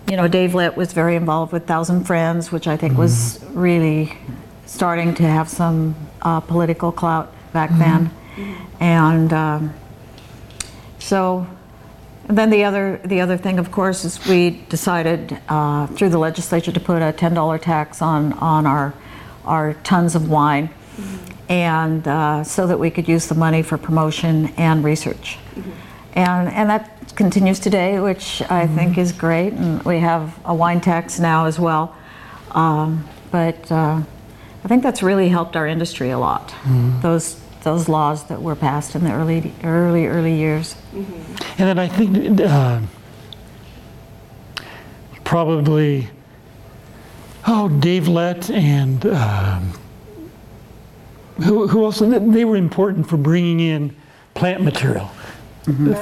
you 0.09 0.17
know, 0.17 0.27
Dave 0.27 0.55
Lett 0.55 0.75
was 0.77 0.93
very 0.95 1.17
involved 1.17 1.53
with 1.53 1.67
Thousand 1.67 2.05
Friends, 2.05 2.51
which 2.51 2.67
I 2.67 2.77
think 2.79 2.97
was 2.97 3.45
really 3.51 4.17
starting 4.65 5.15
to 5.17 5.23
have 5.23 5.49
some 5.51 5.95
uh, 6.23 6.41
political 6.41 6.91
clout 6.91 7.33
back 7.53 7.71
then, 7.79 8.11
and 8.81 9.33
um, 9.33 9.75
so. 10.99 11.47
And 12.27 12.37
then 12.37 12.51
the 12.51 12.65
other, 12.65 13.01
the 13.07 13.23
other 13.23 13.39
thing, 13.39 13.59
of 13.59 13.73
course, 13.73 14.05
is 14.05 14.23
we 14.27 14.63
decided 14.69 15.41
uh, 15.49 15.87
through 15.87 16.11
the 16.11 16.19
legislature 16.19 16.71
to 16.71 16.79
put 16.79 17.01
a 17.01 17.11
$10 17.11 17.63
tax 17.63 18.03
on, 18.03 18.35
on 18.35 18.67
our, 18.67 18.93
our 19.47 19.73
tons 19.83 20.15
of 20.15 20.29
wine, 20.29 20.69
and 21.49 22.07
uh, 22.07 22.45
so 22.45 22.67
that 22.67 22.79
we 22.79 22.91
could 22.91 23.09
use 23.09 23.29
the 23.29 23.35
money 23.35 23.63
for 23.63 23.79
promotion 23.79 24.53
and 24.59 24.85
research. 24.85 25.39
And, 26.13 26.51
and 26.51 26.69
that 26.69 26.98
continues 27.19 27.59
today, 27.59 27.99
which 27.99 28.41
I 28.49 28.69
think 28.69 28.97
is 28.97 29.11
great. 29.11 29.53
And 29.53 29.83
we 29.83 29.99
have 29.99 30.39
a 30.45 30.55
wine 30.55 30.81
tax 30.81 31.19
now 31.19 31.47
as 31.47 31.59
well. 31.59 31.95
Um, 32.53 33.07
but 33.33 33.71
uh, 33.73 34.01
I 34.65 34.69
think 34.69 34.85
that's 34.85 35.03
really 35.03 35.29
helped 35.29 35.57
our 35.57 35.67
industry 35.67 36.11
a 36.11 36.19
lot. 36.19 36.55
Those 37.03 37.41
those 37.65 37.89
laws 37.89 38.29
that 38.29 38.41
were 38.41 38.55
passed 38.55 38.95
in 38.95 39.03
the 39.03 39.13
early 39.13 39.53
early 39.65 40.07
early 40.07 40.35
years. 40.35 40.77
And 40.95 41.67
then 41.69 41.79
I 41.79 41.89
think 41.89 42.41
uh, 42.41 42.81
probably, 45.25 46.09
oh, 47.49 47.69
Dave 47.69 48.07
Lett 48.07 48.49
and 48.49 49.05
um, 49.07 49.73
who, 51.45 51.67
who 51.67 51.85
else? 51.85 51.99
They 51.99 52.45
were 52.45 52.57
important 52.57 53.09
for 53.09 53.17
bringing 53.17 53.59
in 53.59 53.97
plant 54.35 54.63
material. 54.63 55.11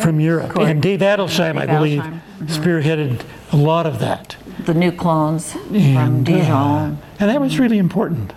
From 0.01 0.21
Europe. 0.21 0.57
And 0.57 0.81
Dave 0.83 1.01
Adelsheim, 1.01 1.57
I 1.59 1.67
Dave 1.67 1.77
believe, 1.77 2.01
Adelsheim. 2.03 2.21
spearheaded 2.47 3.23
a 3.53 3.57
lot 3.57 3.87
of 3.87 3.99
that. 4.01 4.37
The 4.64 4.75
new 4.75 4.93
clones 4.93 5.53
from 5.53 5.75
And, 5.77 6.29
uh, 6.29 6.33
Dijon. 6.33 6.99
and 7.21 7.31
that 7.31 7.41
was 7.41 7.59
really 7.59 7.79
important. 7.79 8.33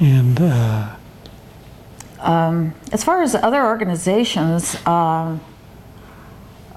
And 0.00 0.40
uh, 0.40 0.88
As 2.92 3.02
far 3.04 3.22
as 3.22 3.34
other 3.34 3.64
organizations, 3.64 4.76
uh, 4.86 5.38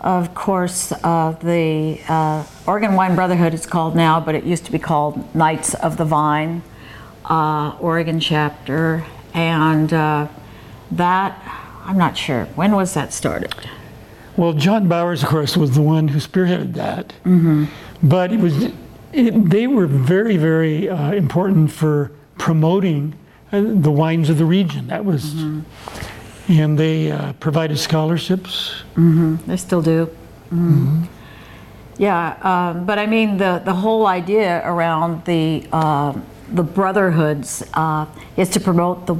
of 0.01 0.33
course, 0.35 0.91
uh, 1.03 1.31
the 1.41 1.99
uh, 2.07 2.43
Oregon 2.67 2.93
Wine 2.95 3.15
Brotherhood 3.15 3.53
is 3.53 3.65
called 3.65 3.95
now, 3.95 4.19
but 4.19 4.35
it 4.35 4.43
used 4.43 4.65
to 4.65 4.71
be 4.71 4.79
called 4.79 5.33
Knights 5.35 5.73
of 5.75 5.97
the 5.97 6.05
Vine, 6.05 6.61
uh, 7.25 7.75
Oregon 7.79 8.19
chapter, 8.19 9.03
and 9.33 9.91
uh, 9.93 10.27
that 10.91 11.37
I'm 11.85 11.97
not 11.97 12.17
sure 12.17 12.45
when 12.55 12.75
was 12.75 12.93
that 12.95 13.13
started. 13.13 13.53
Well, 14.37 14.53
John 14.53 14.87
Bowers, 14.89 15.23
of 15.23 15.29
course, 15.29 15.55
was 15.55 15.71
the 15.75 15.81
one 15.81 16.09
who 16.09 16.19
spearheaded 16.19 16.73
that. 16.73 17.09
Mm-hmm. 17.23 17.65
But 18.03 18.33
it 18.33 18.39
was, 18.39 18.63
it, 19.13 19.49
they 19.49 19.65
were 19.67 19.87
very, 19.87 20.35
very 20.35 20.89
uh, 20.89 21.13
important 21.13 21.71
for 21.71 22.11
promoting 22.37 23.13
uh, 23.53 23.61
the 23.63 23.91
wines 23.91 24.29
of 24.29 24.37
the 24.37 24.45
region. 24.45 24.87
That 24.87 25.05
was, 25.05 25.23
Mm-hmm. 25.35 26.51
and 26.51 26.77
they 26.77 27.11
uh, 27.11 27.33
provided 27.33 27.77
scholarships. 27.79 28.83
They 28.95 29.57
still 29.57 29.81
do. 29.81 30.09
Mhm. 30.51 31.07
Yeah, 31.97 32.35
um, 32.43 32.85
but 32.85 32.99
I 32.99 33.05
mean 33.07 33.37
the 33.37 33.61
the 33.63 33.73
whole 33.73 34.05
idea 34.05 34.61
around 34.65 35.23
the 35.25 35.63
uh, 35.71 36.11
the 36.53 36.61
brotherhoods 36.63 37.63
uh, 37.73 38.05
is 38.35 38.49
to 38.49 38.59
promote 38.59 39.05
the 39.07 39.15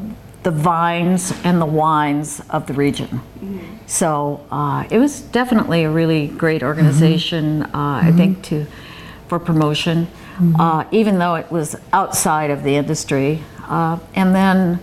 the 0.46 0.52
vines 0.52 1.34
and 1.43 1.60
the 1.60 1.66
wines 1.66 2.39
of 2.52 2.68
the 2.68 2.74
region. 2.74 3.20
So 3.88 4.46
uh, 4.52 4.86
it 4.91 5.00
was 5.00 5.22
definitely 5.22 5.84
a 5.84 5.89
really 5.89 6.28
great 6.28 6.62
organization. 6.62 7.64
Uh, 7.64 7.70
I 8.04 8.12
think 8.12 8.43
to 8.43 8.68
for 9.28 9.39
promotion, 9.39 10.08
uh, 10.60 10.84
even 10.91 11.18
though 11.18 11.34
it 11.34 11.52
was 11.52 11.76
outside 11.91 12.52
of 12.52 12.62
the 12.62 12.76
industry. 12.76 13.41
Uh, 13.68 13.98
and 14.14 14.36
then, 14.36 14.80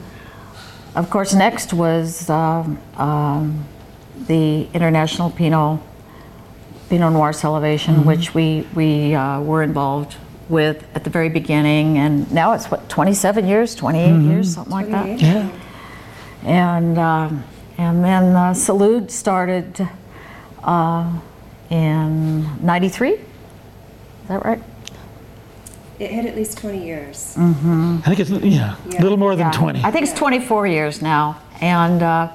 of 0.97 1.09
course, 1.11 1.33
next 1.33 1.73
was 1.73 2.29
um, 2.29 2.77
um, 2.97 3.65
the 4.27 4.67
International 4.75 5.31
Pinot 5.31 5.79
Pinot 6.89 7.13
Noir 7.13 7.33
Celebration, 7.33 8.05
which 8.05 8.35
we 8.35 8.67
we 8.75 9.15
uh, 9.15 9.41
were 9.41 9.63
involved 9.63 10.17
with 10.53 10.85
at 10.95 11.03
the 11.03 11.11
very 11.11 11.31
beginning, 11.31 11.99
and 11.99 12.31
now 12.31 12.53
it's 12.53 12.67
what 12.71 12.89
27 12.89 13.49
years, 13.49 13.75
28 13.75 14.21
years, 14.23 14.55
something 14.55 14.71
like 14.73 14.91
that. 14.91 15.21
Yeah. 15.21 15.49
And 16.45 16.99
um, 16.99 17.43
and 17.79 18.05
then 18.05 18.37
uh, 18.37 18.53
Salud 18.53 19.11
started 19.11 19.89
uh, 20.63 21.11
in 21.71 22.65
'93. 22.65 23.13
Is 23.13 23.19
that 24.29 24.45
right? 24.45 24.63
It 25.99 26.11
had 26.11 26.27
at 26.27 26.35
least 26.37 26.59
20 26.59 26.85
years. 26.85 27.35
Mm-hmm. 27.39 27.99
I 28.05 28.15
think 28.15 28.21
it's, 28.21 28.31
yeah, 28.31 28.75
a 28.75 28.89
Yeah. 28.89 29.03
little 29.03 29.17
more 29.19 29.37
than 29.37 29.47
Yeah. 29.53 29.59
20. 29.59 29.85
I 29.85 29.91
think 29.93 30.05
it's 30.05 30.19
24 30.19 30.67
years 30.67 31.01
now, 31.01 31.39
and 31.61 32.03
uh, 32.03 32.29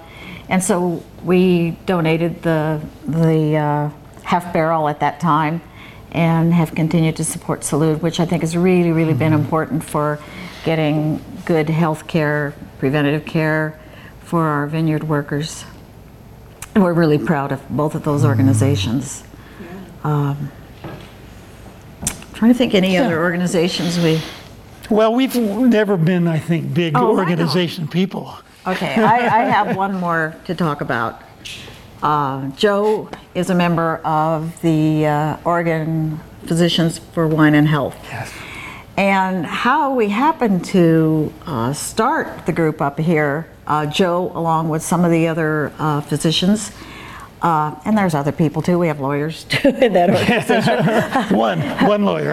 and 0.49 0.63
so 0.63 1.03
we 1.23 1.77
donated 1.85 2.41
the 2.41 2.81
the 3.05 3.57
uh, 3.57 3.89
half 4.23 4.51
barrel 4.53 4.87
at 4.89 4.99
that 5.01 5.19
time, 5.19 5.61
and 6.17 6.51
have 6.51 6.73
continued 6.73 7.15
to 7.15 7.23
support 7.23 7.61
Salud, 7.61 8.01
which 8.01 8.19
I 8.19 8.25
think 8.25 8.41
has 8.41 8.57
really 8.57 8.91
really 8.91 9.13
been 9.13 9.33
important 9.33 9.83
for 9.83 10.19
getting 10.65 11.23
good 11.45 11.69
health 11.69 12.07
care, 12.07 12.55
preventative 12.79 13.23
care 13.23 13.79
for 14.21 14.43
our 14.43 14.65
vineyard 14.65 15.03
workers. 15.07 15.63
And 16.73 16.83
we're 16.83 16.93
really 16.93 17.19
proud 17.19 17.51
of 17.51 17.61
both 17.69 17.93
of 17.93 18.03
those 18.03 18.25
organizations. 18.25 19.23
Um, 20.03 20.51
trying 22.33 22.51
to 22.51 22.57
think 22.57 22.73
any 22.73 22.97
other 22.97 23.21
organizations 23.21 23.99
we. 23.99 24.19
Well, 24.89 25.13
we've 25.13 25.35
never 25.35 25.97
been, 25.97 26.27
I 26.27 26.39
think, 26.39 26.73
big 26.73 26.97
Oh, 26.97 27.17
organization 27.17 27.87
people. 27.87 28.33
Okay, 28.65 28.95
I, 28.95 29.41
I 29.41 29.43
have 29.45 29.75
one 29.75 29.95
more 29.95 30.35
to 30.45 30.55
talk 30.55 30.81
about. 30.81 31.21
Uh, 32.01 32.49
Joe 32.51 33.09
is 33.33 33.49
a 33.49 33.55
member 33.55 33.97
of 33.97 34.61
the 34.61 35.07
uh, 35.07 35.37
Oregon 35.43 36.19
Physicians 36.45 36.99
for 36.99 37.27
Wine 37.27 37.55
and 37.55 37.67
Health. 37.67 37.95
Yes. 38.03 38.31
And 38.97 39.45
how 39.45 39.93
we 39.93 40.09
happened 40.09 40.65
to 40.65 41.31
uh, 41.45 41.73
start 41.73 42.45
the 42.45 42.51
group 42.51 42.81
up 42.81 42.99
here, 42.99 43.47
uh, 43.67 43.85
Joe, 43.85 44.31
along 44.33 44.69
with 44.69 44.81
some 44.81 45.05
of 45.05 45.11
the 45.11 45.27
other 45.27 45.71
uh, 45.77 46.01
physicians, 46.01 46.71
uh, 47.41 47.75
and 47.85 47.97
there's 47.97 48.15
other 48.15 48.31
people 48.31 48.61
too. 48.61 48.79
We 48.79 48.87
have 48.87 48.99
lawyers 48.99 49.43
too 49.49 49.69
in 49.69 49.93
that 49.93 50.09
organization. 50.09 51.37
One, 51.37 51.61
one 51.87 52.05
lawyer. 52.05 52.31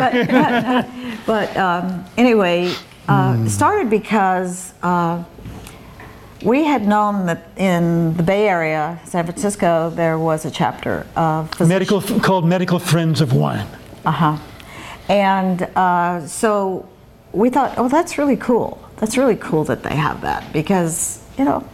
But 1.27 1.57
um, 1.57 2.05
anyway, 2.17 2.73
uh, 3.09 3.47
started 3.49 3.91
because 3.91 4.73
uh, 4.83 5.23
we 6.45 6.65
had 6.65 6.87
known 6.87 7.27
that 7.27 7.49
in 7.57 8.15
the 8.17 8.23
Bay 8.23 8.47
Area, 8.49 9.01
San 9.05 9.25
Francisco, 9.25 9.91
there 9.91 10.19
was 10.19 10.45
a 10.45 10.51
chapter 10.51 11.07
of. 11.17 11.59
Medical, 11.59 12.03
called 12.21 12.47
Medical 12.47 12.79
Friends 12.79 13.21
of 13.21 13.33
Wine. 13.33 13.67
Uh-huh. 14.05 14.37
And 15.09 15.63
uh, 15.75 16.27
so 16.27 16.87
we 17.33 17.49
thought, 17.49 17.75
oh, 17.79 17.89
that's 17.89 18.19
really 18.19 18.37
cool. 18.37 18.79
That's 18.97 19.17
really 19.17 19.37
cool 19.37 19.65
that 19.65 19.83
they 19.83 19.97
have 19.97 20.21
that 20.21 20.53
because, 20.53 21.23
you 21.39 21.45
know, 21.45 21.67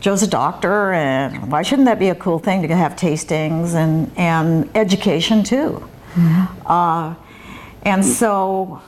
Joe's 0.00 0.22
a 0.22 0.28
doctor, 0.28 0.92
and 0.92 1.50
why 1.50 1.62
shouldn't 1.62 1.86
that 1.86 1.98
be 1.98 2.10
a 2.10 2.14
cool 2.14 2.38
thing 2.38 2.66
to 2.68 2.76
have 2.76 2.94
tastings 2.94 3.74
and, 3.74 4.12
and 4.16 4.70
education 4.76 5.42
too? 5.42 5.82
Uh, 6.66 7.14
and 7.82 8.04
so 8.04 8.80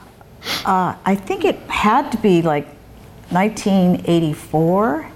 uh, 0.65 0.95
I 1.05 1.15
think 1.15 1.43
it 1.43 1.57
had 1.67 2.11
to 2.11 2.17
be 2.17 2.41
like 2.41 2.67
1984 3.29 5.11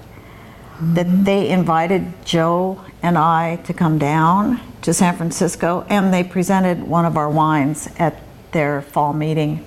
that 0.82 1.24
they 1.24 1.48
invited 1.48 2.12
Joe 2.24 2.84
and 3.02 3.16
I 3.16 3.56
to 3.64 3.72
come 3.72 3.98
down 3.98 4.60
to 4.82 4.92
San 4.92 5.16
Francisco, 5.16 5.86
and 5.88 6.12
they 6.12 6.24
presented 6.24 6.82
one 6.82 7.04
of 7.04 7.16
our 7.16 7.30
wines 7.30 7.88
at 7.98 8.20
their 8.50 8.82
fall 8.82 9.12
meeting, 9.12 9.64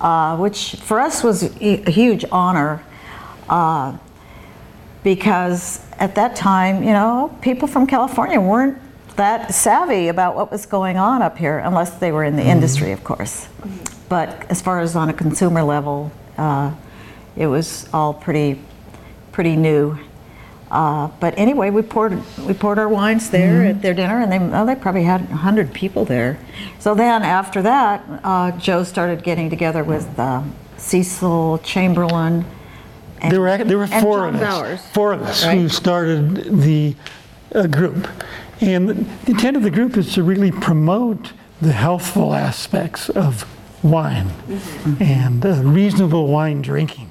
uh, 0.00 0.36
which 0.36 0.76
for 0.76 1.00
us 1.00 1.24
was 1.24 1.42
a 1.60 1.90
huge 1.90 2.24
honor 2.30 2.82
uh, 3.48 3.96
because 5.02 5.84
at 5.98 6.14
that 6.14 6.36
time, 6.36 6.82
you 6.82 6.92
know, 6.92 7.36
people 7.42 7.66
from 7.66 7.86
California 7.86 8.40
weren't 8.40 8.78
that 9.16 9.52
savvy 9.52 10.08
about 10.08 10.36
what 10.36 10.50
was 10.52 10.66
going 10.66 10.96
on 10.96 11.22
up 11.22 11.38
here, 11.38 11.58
unless 11.58 11.98
they 11.98 12.12
were 12.12 12.22
in 12.22 12.36
the 12.36 12.44
industry, 12.44 12.92
of 12.92 13.02
course. 13.02 13.48
But 14.08 14.48
as 14.50 14.62
far 14.62 14.80
as 14.80 14.94
on 14.94 15.08
a 15.08 15.12
consumer 15.12 15.62
level, 15.62 16.12
uh, 16.38 16.74
it 17.36 17.46
was 17.46 17.88
all 17.92 18.14
pretty, 18.14 18.60
pretty 19.32 19.56
new. 19.56 19.98
Uh, 20.70 21.08
but 21.20 21.38
anyway, 21.38 21.70
we 21.70 21.82
poured 21.82 22.20
we 22.46 22.52
poured 22.52 22.78
our 22.78 22.88
wines 22.88 23.30
there 23.30 23.64
at 23.66 23.82
their 23.82 23.94
dinner, 23.94 24.20
and 24.20 24.32
they 24.32 24.38
oh, 24.38 24.66
they 24.66 24.74
probably 24.74 25.04
had 25.04 25.20
hundred 25.22 25.72
people 25.72 26.04
there. 26.04 26.38
So 26.80 26.94
then 26.94 27.22
after 27.22 27.62
that, 27.62 28.04
uh, 28.24 28.50
Joe 28.52 28.82
started 28.82 29.22
getting 29.22 29.48
together 29.48 29.84
with 29.84 30.18
uh, 30.18 30.42
Cecil 30.76 31.58
Chamberlain. 31.58 32.44
And, 33.20 33.32
There 33.32 33.40
were, 33.40 33.64
there 33.64 33.78
were 33.78 33.86
four 33.86 34.26
of 34.28 34.34
us, 34.34 34.86
four 34.92 35.12
of 35.12 35.22
us 35.22 35.42
who 35.42 35.68
started 35.68 36.60
the 36.60 36.94
uh, 37.54 37.66
group. 37.66 38.08
And 38.60 38.88
the 38.88 39.06
intent 39.30 39.56
of 39.56 39.62
the 39.62 39.70
group 39.70 39.96
is 39.96 40.14
to 40.14 40.22
really 40.22 40.50
promote 40.50 41.32
the 41.60 41.72
healthful 41.72 42.34
aspects 42.34 43.08
of 43.08 43.46
wine 43.82 44.30
and 45.00 45.44
uh, 45.44 45.62
reasonable 45.62 46.28
wine 46.28 46.60
drinking. 46.62 47.10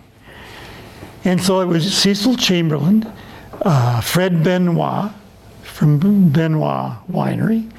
And 1.24 1.42
so 1.42 1.62
it 1.62 1.66
was 1.66 1.92
Cecil 1.92 2.36
Chamberlain, 2.38 3.12
uh, 3.66 4.00
Fred 4.02 4.44
Benoit 4.44 5.12
from 5.64 6.30
Benoit 6.30 6.94
Winery, 7.12 7.70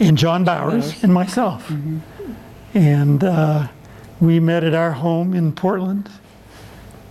and 0.00 0.18
John 0.18 0.44
Bowers, 0.44 1.02
and 1.02 1.14
myself. 1.14 1.70
And 2.74 3.22
uh, 3.24 3.68
we 4.20 4.40
met 4.40 4.64
at 4.64 4.74
our 4.74 4.92
home 4.92 5.32
in 5.32 5.52
Portland 5.52 6.10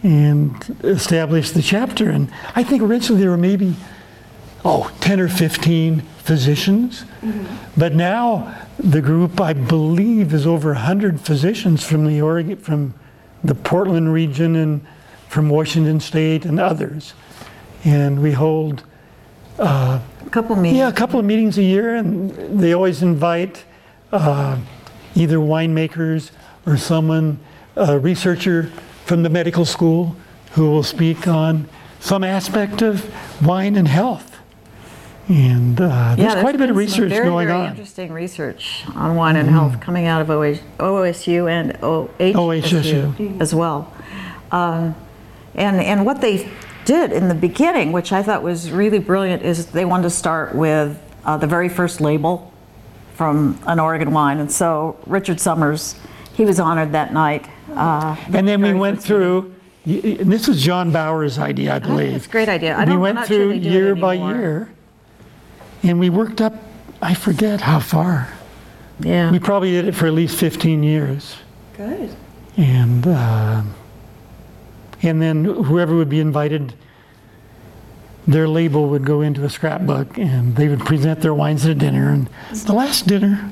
and 0.04 0.78
established 0.84 1.54
the 1.54 1.62
chapter. 1.62 2.10
And 2.10 2.30
I 2.56 2.64
think 2.64 2.84
originally 2.84 3.22
there 3.22 3.32
were 3.32 3.38
maybe, 3.38 3.76
oh, 4.66 4.94
10 5.00 5.22
or 5.22 5.30
15 5.30 6.02
physicians. 6.20 7.06
But 7.78 7.96
now 7.96 8.54
the 8.78 9.02
group, 9.02 9.40
I 9.40 9.54
believe, 9.54 10.34
is 10.34 10.46
over 10.46 10.74
100 10.74 11.22
physicians 11.22 11.86
from 11.86 12.06
the 12.06 12.22
Oregon, 12.22 12.58
from 12.58 12.94
the 13.44 13.56
Portland 13.56 14.12
region 14.14 14.56
and 14.58 14.86
from 15.30 15.50
Washington 15.50 16.02
State 16.02 16.46
and 16.46 16.60
others. 16.60 17.14
And 17.86 18.22
we 18.22 18.32
hold 18.32 18.84
A 19.60 20.02
couple 20.32 20.56
meetings. 20.56 20.78
yeah, 20.78 20.88
a 20.88 20.94
couple 20.94 21.20
of 21.20 21.26
meetings 21.26 21.58
a 21.58 21.64
year, 21.64 21.96
and 21.96 22.32
they 22.60 22.74
always 22.74 23.02
invite 23.02 23.66
uh, 24.12 24.58
either 25.16 25.38
winemakers 25.38 26.32
or 26.66 26.78
someone, 26.78 27.40
a 27.76 28.00
researcher 28.00 28.72
from 29.06 29.24
the 29.24 29.30
medical 29.30 29.66
school, 29.66 30.16
who 30.54 30.70
will 30.70 30.84
speak 30.84 31.28
on 31.28 31.68
some 32.00 32.24
aspect 32.24 32.82
of 32.82 33.12
wine 33.46 33.76
and 33.76 33.88
health. 33.88 34.30
And 35.28 35.80
uh, 35.80 36.16
there's 36.16 36.34
Yeah, 36.36 36.42
quite 36.42 36.56
a 36.56 36.58
bit 36.58 36.70
of 36.70 36.76
research 36.76 37.10
very, 37.10 37.26
going 37.26 37.48
very 37.48 37.60
on. 37.60 37.70
Interesting 37.72 38.12
research 38.12 38.84
on 38.96 39.16
wine 39.16 39.36
and 39.38 39.50
health 39.50 39.80
coming 39.80 40.06
out 40.06 40.22
of 40.22 40.30
OS, 40.30 40.60
OSU 40.80 41.50
and 41.50 41.74
OHSU, 41.82 42.34
OHSU. 42.34 43.42
as 43.42 43.56
well. 43.56 43.92
Um, 44.52 44.96
and 45.56 45.78
and 45.80 46.06
what 46.06 46.20
they 46.22 46.50
did 46.86 47.12
in 47.12 47.28
the 47.28 47.36
beginning, 47.36 47.92
which 47.92 48.12
I 48.12 48.24
thought 48.24 48.44
was 48.44 48.72
really 48.72 49.00
brilliant, 49.00 49.44
is 49.44 49.68
they 49.68 49.86
wanted 49.86 50.04
to 50.04 50.10
start 50.10 50.54
with 50.56 51.00
uh, 51.26 51.38
the 51.38 51.48
very 51.48 51.70
first 51.70 52.02
label 52.02 52.52
from 53.16 53.60
an 53.68 53.80
Oregon 53.80 54.12
wine, 54.12 54.40
and 54.40 54.52
so 54.52 54.98
Richard 55.06 55.38
Sommers, 55.40 55.96
he 56.34 56.46
was 56.46 56.60
honored 56.60 56.92
that 56.94 57.14
night. 57.14 57.48
Uh, 57.74 58.16
And 58.34 58.48
then 58.48 58.62
we 58.62 58.74
went 58.74 59.02
through, 59.02 59.54
and 59.86 60.32
this 60.32 60.48
was 60.48 60.62
John 60.62 60.92
Bowers' 60.92 61.38
idea, 61.38 61.76
I 61.76 61.80
believe. 61.80 62.16
It's 62.16 62.26
a 62.26 62.30
great 62.30 62.50
idea. 62.50 62.76
I 62.76 62.86
we 62.86 62.98
went 62.98 63.20
sure 63.20 63.28
through 63.28 63.52
it 63.52 63.62
year 63.62 63.96
by 63.96 64.16
year, 64.16 64.72
and 65.84 66.00
we 66.00 66.10
worked 66.10 66.42
up, 66.42 66.54
I 67.02 67.14
forget 67.14 67.62
how 67.62 67.80
far. 67.80 68.30
Yeah. 69.00 69.32
We 69.32 69.40
probably 69.40 69.72
did 69.72 69.88
it 69.88 69.96
for 69.96 70.08
at 70.08 70.14
least 70.14 70.38
15 70.38 70.84
years. 70.84 71.36
Good. 71.78 72.16
And, 72.58 73.06
uh, 73.08 73.62
and 75.04 75.22
then 75.22 75.44
whoever 75.46 75.96
would 75.96 76.10
be 76.10 76.20
invited, 76.20 76.74
their 78.26 78.48
label 78.48 78.88
would 78.90 79.06
go 79.06 79.22
into 79.22 79.44
a 79.44 79.50
scrapbook 79.50 80.18
and 80.18 80.56
they 80.56 80.68
would 80.70 80.80
present 80.80 81.22
their 81.22 81.34
wines 81.34 81.66
at 81.66 81.72
a 81.72 81.76
dinner. 81.76 82.10
And 82.10 82.30
the 82.66 82.74
last 82.74 83.06
dinner 83.08 83.52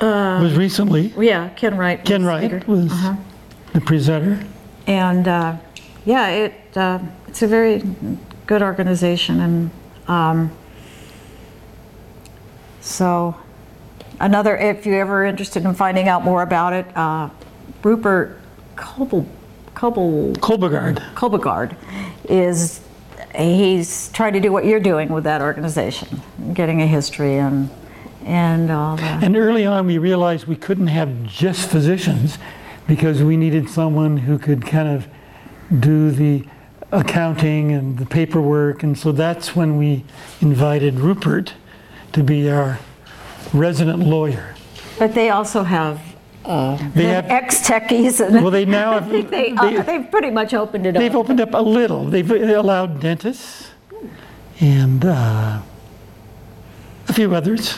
was 0.00 0.56
recently. 0.56 1.12
yeah, 1.18 1.50
Ken 1.50 1.76
Wright. 1.76 2.02
Ken 2.04 2.22
was 2.22 2.28
Wright 2.28 2.50
speaker. 2.50 2.64
was 2.66 2.90
Uh-huh. 2.92 3.14
the 3.74 3.80
presenter. 3.82 4.42
And 4.86 5.28
uh, 5.28 5.56
yeah, 6.06 6.28
it 6.28 6.54
uh, 6.76 6.98
it's 7.28 7.42
a 7.42 7.46
very 7.46 7.82
good 8.46 8.62
organization, 8.62 9.40
and 9.40 9.70
um, 10.08 10.50
so 12.80 13.36
another. 14.18 14.56
If 14.56 14.86
you're 14.86 15.00
ever 15.00 15.24
interested 15.26 15.64
in 15.64 15.74
finding 15.74 16.08
out 16.08 16.24
more 16.24 16.42
about 16.42 16.72
it, 16.72 16.86
uh, 16.96 17.28
Rupert 17.84 18.39
Kobel, 18.80 19.26
Kobel, 19.74 20.32
Kolbegard. 20.38 20.98
Kobelgard 21.14 21.76
is 22.28 22.80
he's 23.36 24.10
trying 24.12 24.32
to 24.32 24.40
do 24.40 24.50
what 24.50 24.64
you're 24.64 24.80
doing 24.80 25.10
with 25.10 25.24
that 25.24 25.42
organization, 25.42 26.20
getting 26.54 26.82
a 26.82 26.86
history 26.86 27.38
and 27.38 27.70
and 28.24 28.70
all 28.70 28.96
that. 28.96 29.22
And 29.22 29.36
early 29.36 29.64
on, 29.64 29.86
we 29.86 29.98
realized 29.98 30.46
we 30.46 30.56
couldn't 30.56 30.88
have 30.88 31.24
just 31.24 31.70
physicians 31.70 32.38
because 32.86 33.22
we 33.22 33.36
needed 33.36 33.68
someone 33.70 34.18
who 34.18 34.38
could 34.38 34.66
kind 34.66 34.88
of 34.88 35.08
do 35.80 36.10
the 36.10 36.44
accounting 36.92 37.72
and 37.72 37.98
the 37.98 38.06
paperwork. 38.06 38.82
And 38.82 38.98
so 38.98 39.12
that's 39.12 39.54
when 39.56 39.78
we 39.78 40.04
invited 40.40 40.98
Rupert 41.00 41.54
to 42.12 42.22
be 42.22 42.50
our 42.50 42.78
resident 43.52 44.00
lawyer. 44.00 44.54
But 44.98 45.14
they 45.14 45.30
also 45.30 45.62
have. 45.62 46.09
Uh, 46.44 46.76
They 46.94 47.04
have- 47.04 47.26
ex 47.30 47.60
techies 47.66 48.24
and 48.24 48.42
Well, 48.42 48.50
they 48.50 48.64
now 48.64 48.92
have, 48.98 49.06
I 49.08 49.10
think 49.10 49.30
they, 49.30 49.52
they, 49.52 49.76
uh, 49.76 49.82
they've 49.82 50.10
pretty 50.10 50.30
much 50.30 50.54
opened 50.54 50.86
it 50.86 50.96
up. 50.96 51.00
they've 51.00 51.14
opened 51.14 51.40
up 51.40 51.52
a 51.54 51.62
little. 51.62 52.04
They've 52.06 52.30
allowed 52.30 53.00
dentists 53.00 53.70
and 54.60 55.04
uh, 55.04 55.60
a 57.08 57.12
few 57.12 57.34
others. 57.34 57.76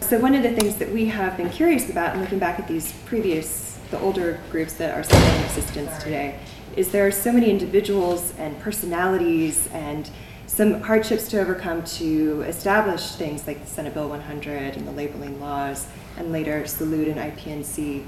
So 0.00 0.18
one 0.18 0.34
of 0.34 0.42
the 0.42 0.50
things 0.52 0.76
that 0.76 0.90
we 0.90 1.06
have 1.06 1.36
been 1.36 1.50
curious 1.50 1.88
about, 1.88 2.12
and 2.12 2.20
looking 2.20 2.38
back 2.38 2.58
at 2.58 2.66
these 2.66 2.92
previous, 3.06 3.78
the 3.90 3.98
older 4.00 4.40
groups 4.50 4.74
that 4.74 4.96
are 4.96 5.02
still 5.04 5.20
in 5.22 5.44
existence 5.44 6.02
today, 6.02 6.38
is 6.76 6.90
there 6.90 7.06
are 7.06 7.12
so 7.12 7.32
many 7.32 7.48
individuals 7.50 8.32
and 8.38 8.58
personalities 8.60 9.68
and 9.72 10.10
some 10.46 10.80
hardships 10.82 11.28
to 11.28 11.38
overcome 11.40 11.84
to 11.84 12.42
establish 12.42 13.12
things 13.12 13.46
like 13.46 13.60
the 13.60 13.66
Senate 13.70 13.94
Bill 13.94 14.08
100 14.08 14.76
and 14.76 14.86
the 14.86 14.92
labeling 14.92 15.40
laws, 15.40 15.86
and 16.20 16.32
later 16.32 16.62
Salud 16.62 17.10
and 17.10 17.16
IPNC. 17.16 18.04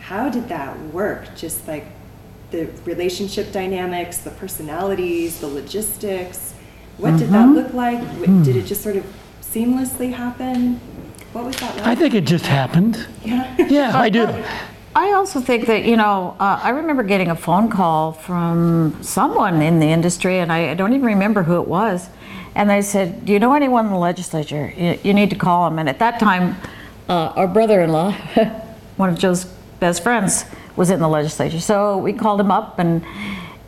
How 0.00 0.28
did 0.28 0.48
that 0.48 0.78
work? 0.92 1.34
Just 1.36 1.66
like 1.68 1.84
the 2.50 2.66
relationship 2.84 3.52
dynamics, 3.52 4.18
the 4.18 4.30
personalities, 4.30 5.40
the 5.40 5.48
logistics. 5.48 6.54
What 6.96 7.18
did 7.18 7.28
that 7.30 7.48
look 7.48 7.74
like? 7.74 7.98
Wh- 8.00 8.44
Did 8.44 8.56
it 8.56 8.64
just 8.64 8.82
sort 8.82 8.96
of 8.96 9.04
seamlessly 9.42 10.14
happen? 10.14 10.80
What 11.32 11.44
was 11.44 11.56
that 11.56 11.76
like? 11.76 11.86
I 11.86 11.94
think 11.94 12.14
it 12.14 12.24
just 12.24 12.46
happened. 12.46 13.06
yeah. 13.22 13.54
Yeah, 13.68 13.98
I 13.98 14.08
do. 14.08 14.26
I 14.94 15.12
also 15.12 15.40
think 15.40 15.66
that, 15.66 15.84
you 15.84 15.96
know, 15.96 16.34
uh, 16.40 16.58
I 16.62 16.70
remember 16.70 17.02
getting 17.02 17.28
a 17.28 17.36
phone 17.36 17.68
call 17.68 18.12
from 18.12 18.96
someone 19.02 19.60
in 19.60 19.78
the 19.78 19.88
industry, 19.88 20.38
and 20.38 20.50
I, 20.50 20.70
I 20.70 20.74
don't 20.74 20.94
even 20.94 21.04
remember 21.04 21.42
who 21.42 21.60
it 21.60 21.68
was. 21.68 22.08
And 22.54 22.70
they 22.70 22.80
said, 22.80 23.26
Do 23.26 23.32
you 23.34 23.38
know 23.38 23.52
anyone 23.52 23.84
in 23.86 23.92
the 23.92 23.98
legislature? 23.98 24.72
You, 24.74 24.98
you 25.02 25.12
need 25.12 25.28
to 25.30 25.36
call 25.36 25.68
them. 25.68 25.78
And 25.78 25.90
at 25.90 25.98
that 25.98 26.18
time, 26.18 26.56
uh, 27.08 27.32
our 27.36 27.48
brother 27.48 27.80
in 27.80 27.90
law, 27.90 28.12
one 28.96 29.10
of 29.10 29.18
Joe's 29.18 29.44
best 29.80 30.02
friends, 30.02 30.44
was 30.76 30.90
in 30.90 31.00
the 31.00 31.08
legislature. 31.08 31.60
So 31.60 31.98
we 31.98 32.12
called 32.12 32.40
him 32.40 32.50
up, 32.50 32.78
and 32.78 33.04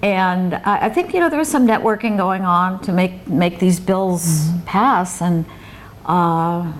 and 0.03 0.55
I, 0.55 0.87
I 0.87 0.89
think, 0.89 1.13
you 1.13 1.21
know, 1.21 1.29
there 1.29 1.39
was 1.39 1.49
some 1.49 1.67
networking 1.67 2.17
going 2.17 2.45
on 2.45 2.81
to 2.83 2.93
make, 2.93 3.27
make 3.27 3.59
these 3.59 3.81
bills 3.81 4.49
pass. 4.65 5.21
And, 5.21 5.45
uh, 6.07 6.73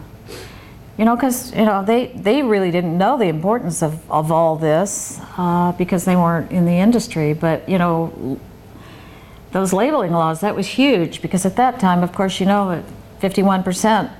you 0.97 1.05
know, 1.05 1.15
because 1.15 1.53
you 1.53 1.65
know 1.65 1.85
they 1.85 2.09
they 2.09 2.43
really 2.43 2.73
didn't 2.73 2.99
know 2.99 3.17
the 3.17 3.27
importance 3.27 3.85
of, 3.85 4.11
of 4.11 4.33
all 4.33 4.57
this 4.57 5.21
uh, 5.37 5.71
because 5.73 6.05
they 6.05 6.17
weren't 6.17 6.51
in 6.51 6.65
the 6.65 6.73
industry. 6.73 7.35
But 7.35 7.69
you 7.69 7.79
know, 7.79 8.41
those 9.53 9.73
labeling 9.73 10.11
laws 10.11 10.41
that 10.41 10.57
was 10.57 10.67
huge 10.67 11.23
because 11.23 11.47
at 11.47 11.55
that 11.55 11.79
time, 11.79 12.03
of 12.03 12.13
course, 12.13 12.41
you 12.41 12.47
know, 12.47 12.83
51% 13.21 14.11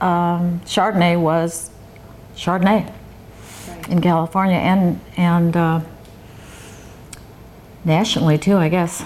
um, 0.00 0.60
Chardonnay 0.64 1.20
was 1.20 1.70
Chardonnay 2.36 2.92
in 3.88 4.00
California 4.00 4.56
and 4.56 5.00
and 5.16 5.56
uh, 5.56 5.80
nationally 7.84 8.38
too, 8.38 8.56
I 8.56 8.68
guess. 8.68 9.04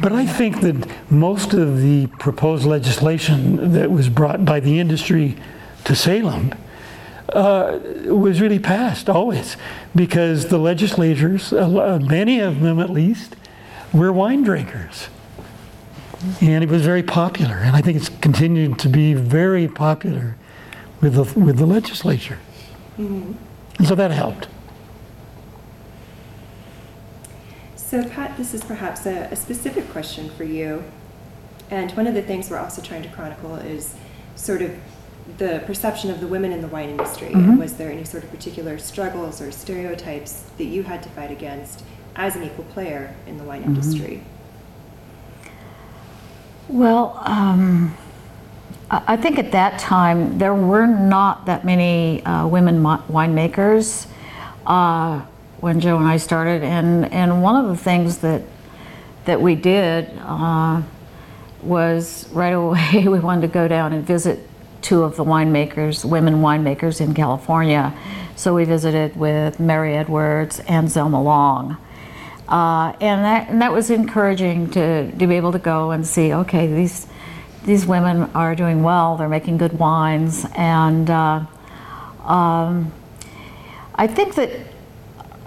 But 0.00 0.12
I 0.12 0.26
think 0.26 0.60
that 0.62 0.88
most 1.10 1.52
of 1.52 1.80
the 1.80 2.06
proposed 2.18 2.64
legislation 2.64 3.72
that 3.72 3.90
was 3.90 4.08
brought 4.08 4.44
by 4.44 4.60
the 4.60 4.80
industry 4.80 5.36
to 5.84 5.94
Salem 5.94 6.54
uh, 7.32 7.78
was 8.06 8.40
really 8.40 8.58
passed 8.58 9.10
always 9.10 9.56
because 9.94 10.46
the 10.46 10.58
legislators, 10.58 11.52
many 11.52 12.40
of 12.40 12.60
them 12.60 12.80
at 12.80 12.90
least, 12.90 13.36
were 13.92 14.12
wine 14.12 14.42
drinkers. 14.42 15.08
And 16.40 16.64
it 16.64 16.70
was 16.70 16.84
very 16.84 17.02
popular. 17.02 17.56
And 17.56 17.76
I 17.76 17.80
think 17.80 17.96
it's 17.96 18.08
continued 18.08 18.78
to 18.80 18.88
be 18.88 19.14
very 19.14 19.68
popular 19.68 20.36
with 21.00 21.14
the, 21.14 21.38
with 21.38 21.58
the 21.58 21.66
legislature. 21.66 22.38
And 22.98 23.38
so 23.86 23.94
that 23.94 24.10
helped. 24.10 24.48
So, 27.76 28.06
Pat, 28.06 28.36
this 28.36 28.52
is 28.52 28.62
perhaps 28.62 29.06
a, 29.06 29.28
a 29.30 29.36
specific 29.36 29.90
question 29.90 30.28
for 30.30 30.44
you. 30.44 30.84
And 31.70 31.90
one 31.92 32.06
of 32.06 32.14
the 32.14 32.22
things 32.22 32.50
we're 32.50 32.58
also 32.58 32.82
trying 32.82 33.02
to 33.02 33.08
chronicle 33.08 33.56
is 33.56 33.94
sort 34.36 34.62
of 34.62 34.74
the 35.38 35.62
perception 35.66 36.10
of 36.10 36.20
the 36.20 36.26
women 36.26 36.52
in 36.52 36.60
the 36.60 36.68
wine 36.68 36.88
industry. 36.88 37.32
And 37.32 37.58
was 37.58 37.76
there 37.76 37.90
any 37.90 38.04
sort 38.04 38.24
of 38.24 38.30
particular 38.30 38.78
struggles 38.78 39.40
or 39.40 39.50
stereotypes 39.52 40.44
that 40.58 40.64
you 40.64 40.82
had 40.82 41.02
to 41.02 41.08
fight 41.10 41.30
against 41.30 41.84
as 42.16 42.34
an 42.34 42.42
equal 42.42 42.64
player 42.64 43.14
in 43.26 43.38
the 43.38 43.44
wine 43.44 43.62
industry? 43.62 44.22
Well, 46.68 47.20
um, 47.24 47.96
I 48.90 49.16
think 49.18 49.38
at 49.38 49.52
that 49.52 49.78
time 49.78 50.38
there 50.38 50.54
were 50.54 50.86
not 50.86 51.46
that 51.46 51.64
many 51.64 52.24
uh, 52.24 52.46
women 52.46 52.82
winemakers 52.82 54.06
uh, 54.66 55.20
when 55.60 55.80
Joe 55.80 55.98
and 55.98 56.06
I 56.06 56.16
started, 56.16 56.62
and 56.62 57.12
and 57.12 57.42
one 57.42 57.62
of 57.62 57.70
the 57.70 57.76
things 57.76 58.18
that 58.18 58.42
that 59.26 59.42
we 59.42 59.54
did 59.56 60.10
uh, 60.22 60.82
was 61.62 62.28
right 62.30 62.54
away 62.54 62.90
we 63.06 63.18
wanted 63.20 63.42
to 63.42 63.48
go 63.48 63.68
down 63.68 63.92
and 63.92 64.06
visit 64.06 64.48
two 64.80 65.02
of 65.02 65.16
the 65.16 65.24
winemakers, 65.24 66.04
women 66.04 66.36
winemakers 66.36 67.00
in 67.00 67.12
California. 67.12 67.94
So 68.36 68.54
we 68.54 68.64
visited 68.64 69.16
with 69.16 69.58
Merry 69.60 69.96
Edwards 69.96 70.60
and 70.60 70.88
Zelma 70.88 71.22
Long. 71.22 71.76
Uh, 72.48 72.94
and, 73.00 73.24
that, 73.24 73.50
and 73.50 73.60
that 73.60 73.72
was 73.72 73.90
encouraging 73.90 74.70
to, 74.70 75.10
to 75.10 75.26
be 75.26 75.34
able 75.34 75.52
to 75.52 75.58
go 75.58 75.90
and 75.90 76.06
see, 76.06 76.32
okay, 76.32 76.66
these, 76.72 77.06
these 77.64 77.86
women 77.86 78.22
are 78.34 78.54
doing 78.54 78.82
well, 78.82 79.16
they're 79.16 79.28
making 79.28 79.58
good 79.58 79.78
wines. 79.78 80.46
And 80.54 81.10
uh, 81.10 81.44
um, 82.24 82.92
I 83.94 84.06
think 84.06 84.34
that, 84.36 84.50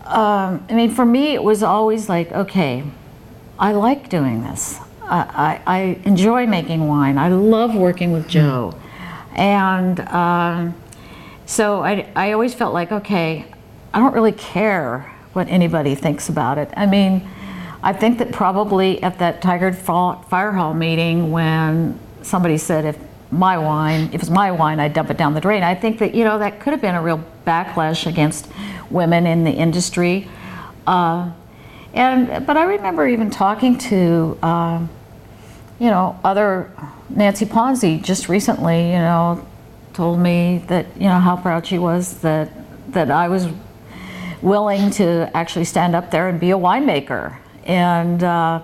um, 0.05 0.65
I 0.69 0.73
mean, 0.73 0.91
for 0.91 1.05
me, 1.05 1.33
it 1.33 1.43
was 1.43 1.63
always 1.63 2.09
like, 2.09 2.31
okay, 2.31 2.83
I 3.57 3.71
like 3.71 4.09
doing 4.09 4.43
this. 4.43 4.79
I, 5.03 5.61
I, 5.65 5.77
I 5.77 5.79
enjoy 6.05 6.47
making 6.47 6.87
wine. 6.87 7.17
I 7.17 7.29
love 7.29 7.75
working 7.75 8.11
with 8.11 8.27
Joe. 8.27 8.75
And 9.35 9.99
um, 10.01 10.75
so 11.45 11.81
I, 11.81 12.09
I 12.15 12.31
always 12.33 12.53
felt 12.53 12.73
like, 12.73 12.91
okay, 12.91 13.45
I 13.93 13.99
don't 13.99 14.13
really 14.13 14.31
care 14.31 15.13
what 15.33 15.47
anybody 15.47 15.95
thinks 15.95 16.29
about 16.29 16.57
it. 16.57 16.69
I 16.75 16.85
mean, 16.85 17.27
I 17.83 17.93
think 17.93 18.19
that 18.19 18.31
probably 18.31 19.01
at 19.01 19.19
that 19.19 19.41
Tigard 19.41 19.75
Fire 19.75 20.51
Hall 20.51 20.73
meeting 20.73 21.31
when 21.31 21.99
somebody 22.21 22.57
said 22.57 22.85
if 22.85 22.97
my 23.31 23.57
wine, 23.57 24.09
if 24.13 24.21
it's 24.21 24.29
my 24.29 24.51
wine, 24.51 24.79
I'd 24.79 24.93
dump 24.93 25.09
it 25.09 25.17
down 25.17 25.33
the 25.33 25.41
drain. 25.41 25.63
I 25.63 25.73
think 25.73 25.99
that, 25.99 26.13
you 26.13 26.23
know, 26.23 26.37
that 26.39 26.59
could 26.59 26.73
have 26.73 26.81
been 26.81 26.95
a 26.95 27.01
real 27.01 27.23
backlash 27.47 28.05
against 28.05 28.47
women 28.89 29.25
in 29.25 29.43
the 29.43 29.51
industry. 29.51 30.27
Uh, 30.85 31.31
and, 31.93 32.45
but 32.45 32.57
I 32.57 32.63
remember 32.63 33.07
even 33.07 33.29
talking 33.29 33.77
to, 33.79 34.37
uh, 34.43 34.85
you 35.79 35.87
know, 35.87 36.19
other, 36.23 36.71
Nancy 37.09 37.45
Ponzi 37.45 38.01
just 38.03 38.29
recently, 38.29 38.87
you 38.87 38.99
know, 38.99 39.45
told 39.93 40.19
me 40.19 40.63
that, 40.67 40.85
you 40.95 41.07
know, 41.07 41.19
how 41.19 41.35
proud 41.35 41.65
she 41.65 41.79
was 41.79 42.19
that, 42.21 42.49
that 42.91 43.09
I 43.09 43.27
was 43.27 43.47
willing 44.41 44.91
to 44.91 45.29
actually 45.33 45.65
stand 45.65 45.95
up 45.95 46.11
there 46.11 46.27
and 46.27 46.39
be 46.39 46.51
a 46.51 46.57
winemaker. 46.57 47.37
And 47.65 48.23
uh, 48.23 48.61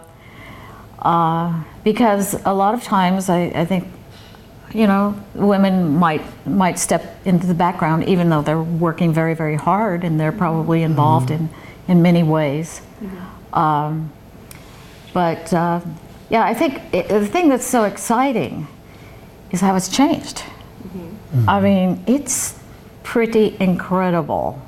uh, 1.00 1.64
because 1.84 2.36
a 2.46 2.54
lot 2.54 2.74
of 2.74 2.84
times 2.84 3.30
I, 3.30 3.52
I 3.56 3.66
think, 3.66 3.88
you 4.74 4.88
know, 4.88 5.16
women 5.34 5.96
might 5.96 6.22
might 6.46 6.78
step 6.80 7.26
into 7.26 7.48
the 7.48 7.54
background 7.54 8.04
even 8.06 8.30
though 8.30 8.42
they're 8.42 8.62
working 8.62 9.14
very, 9.14 9.34
very 9.34 9.56
hard 9.56 10.04
and 10.04 10.20
they're 10.20 10.32
probably 10.32 10.84
involved 10.84 11.32
in, 11.32 11.50
in 11.88 12.02
many 12.02 12.24
ways. 12.24 12.82
Um, 13.54 14.12
but 15.14 15.54
uh, 15.54 15.80
yeah, 16.30 16.44
I 16.44 16.54
think 16.54 16.82
it, 16.94 17.08
the 17.08 17.26
thing 17.26 17.50
that's 17.50 17.66
so 17.66 17.86
exciting 17.86 18.68
is 19.52 19.62
how 19.62 19.76
it's 19.76 19.90
changed. 19.90 20.44
I 21.48 21.60
mean, 21.60 22.04
it's 22.08 22.60
pretty 23.04 23.56
incredible. 23.60 24.62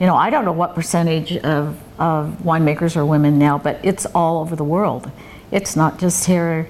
You 0.00 0.06
know, 0.06 0.16
I 0.16 0.30
don't 0.30 0.44
know 0.44 0.52
what 0.52 0.74
percentage 0.74 1.36
of, 1.38 1.78
of 1.98 2.38
winemakers 2.42 2.96
are 2.96 3.04
women 3.04 3.38
now, 3.38 3.58
but 3.58 3.78
it's 3.82 4.06
all 4.06 4.40
over 4.40 4.56
the 4.56 4.64
world. 4.64 5.10
It's 5.50 5.76
not 5.76 5.98
just 5.98 6.26
here 6.26 6.68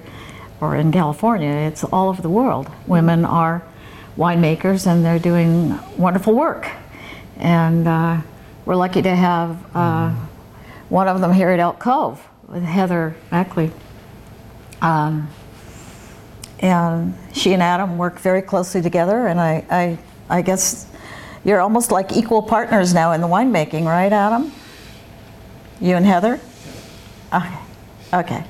or 0.61 0.75
in 0.75 0.91
California, 0.91 1.49
it's 1.49 1.83
all 1.83 2.09
over 2.09 2.21
the 2.21 2.29
world. 2.29 2.69
Women 2.87 3.25
are 3.25 3.63
winemakers 4.17 4.87
and 4.87 5.03
they're 5.03 5.19
doing 5.19 5.77
wonderful 5.97 6.33
work. 6.33 6.69
And 7.37 7.87
uh, 7.87 8.21
we're 8.65 8.75
lucky 8.75 9.01
to 9.01 9.15
have 9.15 9.75
uh, 9.75 10.13
one 10.89 11.07
of 11.07 11.19
them 11.19 11.33
here 11.33 11.49
at 11.49 11.59
Elk 11.59 11.79
Cove 11.79 12.25
with 12.47 12.63
Heather 12.63 13.15
Ackley. 13.31 13.71
Um, 14.81 15.29
and 16.59 17.13
she 17.33 17.53
and 17.53 17.61
Adam 17.61 17.97
work 17.97 18.19
very 18.19 18.41
closely 18.41 18.81
together, 18.81 19.27
and 19.27 19.41
I, 19.41 19.65
I, 19.69 19.97
I 20.29 20.41
guess 20.41 20.87
you're 21.43 21.59
almost 21.59 21.91
like 21.91 22.13
equal 22.13 22.41
partners 22.41 22.93
now 22.93 23.11
in 23.11 23.21
the 23.21 23.27
winemaking, 23.27 23.85
right, 23.85 24.11
Adam? 24.11 24.51
You 25.81 25.95
and 25.95 26.05
Heather? 26.05 26.39
Okay. 27.33 27.57
Okay. 28.13 28.43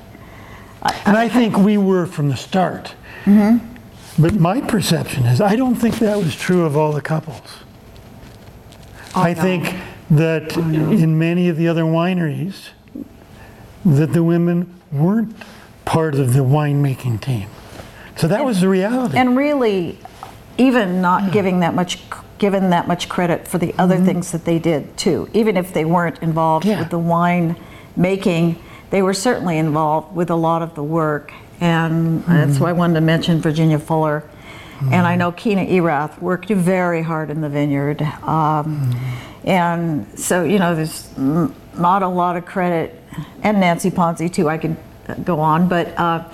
And 1.04 1.16
I 1.16 1.28
think 1.28 1.56
we 1.56 1.76
were 1.78 2.06
from 2.06 2.28
the 2.28 2.36
start. 2.36 2.94
Mm-hmm. 3.24 3.74
But 4.22 4.34
my 4.34 4.60
perception 4.60 5.24
is, 5.24 5.40
I 5.40 5.56
don't 5.56 5.74
think 5.74 5.98
that 5.98 6.16
was 6.16 6.34
true 6.36 6.64
of 6.64 6.76
all 6.76 6.92
the 6.92 7.02
couples. 7.02 7.58
I 9.14 9.34
no. 9.34 9.42
think 9.42 9.74
that 10.10 10.56
in 10.56 11.18
many 11.18 11.48
of 11.48 11.56
the 11.56 11.68
other 11.68 11.82
wineries, 11.82 12.68
that 13.84 14.12
the 14.12 14.22
women 14.22 14.74
weren't 14.92 15.34
part 15.84 16.14
of 16.14 16.32
the 16.32 16.40
winemaking 16.40 17.20
team. 17.20 17.48
So 18.16 18.28
that 18.28 18.44
was 18.44 18.60
the 18.60 18.68
reality. 18.68 19.18
And 19.18 19.36
really, 19.36 19.98
even 20.58 21.02
not 21.02 21.32
giving 21.32 21.60
that 21.60 21.74
much, 21.74 21.98
given 22.38 22.70
that 22.70 22.86
much 22.86 23.08
credit 23.08 23.46
for 23.48 23.58
the 23.58 23.74
other 23.78 23.96
things 23.98 24.32
that 24.32 24.44
they 24.44 24.58
did 24.58 24.96
too. 24.96 25.28
Even 25.32 25.56
if 25.56 25.72
they 25.72 25.84
weren't 25.84 26.18
involved 26.22 26.66
Yeah. 26.66 26.78
with 26.80 26.90
the 26.90 26.98
wine 26.98 27.56
making, 27.96 28.56
they 28.90 29.02
were 29.02 29.14
certainly 29.14 29.58
involved 29.58 30.14
with 30.14 30.30
a 30.30 30.36
lot 30.36 30.62
of 30.62 30.74
the 30.74 30.82
work. 30.82 31.32
And 31.60 32.22
that's 32.24 32.60
why 32.60 32.68
I 32.70 32.72
wanted 32.72 32.94
to 32.94 33.00
mention 33.00 33.40
Virginia 33.40 33.78
Fuller. 33.78 34.22
And 34.92 35.06
I 35.06 35.16
know 35.16 35.32
Keena 35.32 35.62
Erath 35.62 36.20
worked 36.20 36.50
very 36.50 37.00
hard 37.02 37.30
in 37.30 37.40
the 37.40 37.48
vineyard. 37.48 38.02
Um, 38.22 38.94
And 39.44 40.06
so, 40.18 40.42
you 40.42 40.58
know, 40.58 40.74
there's 40.74 41.08
not 41.16 42.02
a 42.02 42.08
lot 42.08 42.36
of 42.36 42.44
credit, 42.44 43.00
and 43.44 43.60
Nancy 43.60 43.92
Ponzi 43.92 44.28
too, 44.30 44.48
I 44.48 44.58
could 44.58 44.76
go 45.24 45.38
on, 45.38 45.68
but 45.68 45.96
uh, 45.96 46.24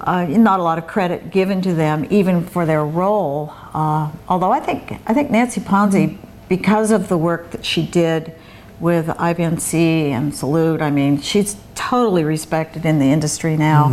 uh, 0.00 0.24
not 0.26 0.60
a 0.60 0.62
lot 0.62 0.78
of 0.78 0.86
credit 0.86 1.32
given 1.32 1.60
to 1.62 1.74
them, 1.74 2.06
even 2.08 2.46
for 2.46 2.64
their 2.64 2.84
role. 2.84 3.52
Uh, 3.72 4.10
although 4.28 4.50
I 4.52 4.60
think 4.60 5.00
I 5.06 5.14
think 5.14 5.30
Nancy 5.30 5.60
Ponzi, 5.60 6.16
because 6.48 6.90
of 6.90 7.08
the 7.08 7.18
work 7.18 7.50
that 7.52 7.64
she 7.64 7.86
did 7.86 8.34
with 8.80 9.06
IPNC 9.06 9.74
and 10.10 10.32
Salud, 10.32 10.80
I 10.80 10.90
mean, 10.90 11.20
she's 11.20 11.56
totally 11.74 12.24
respected 12.24 12.84
in 12.84 12.98
the 12.98 13.06
industry 13.06 13.56
now, 13.56 13.88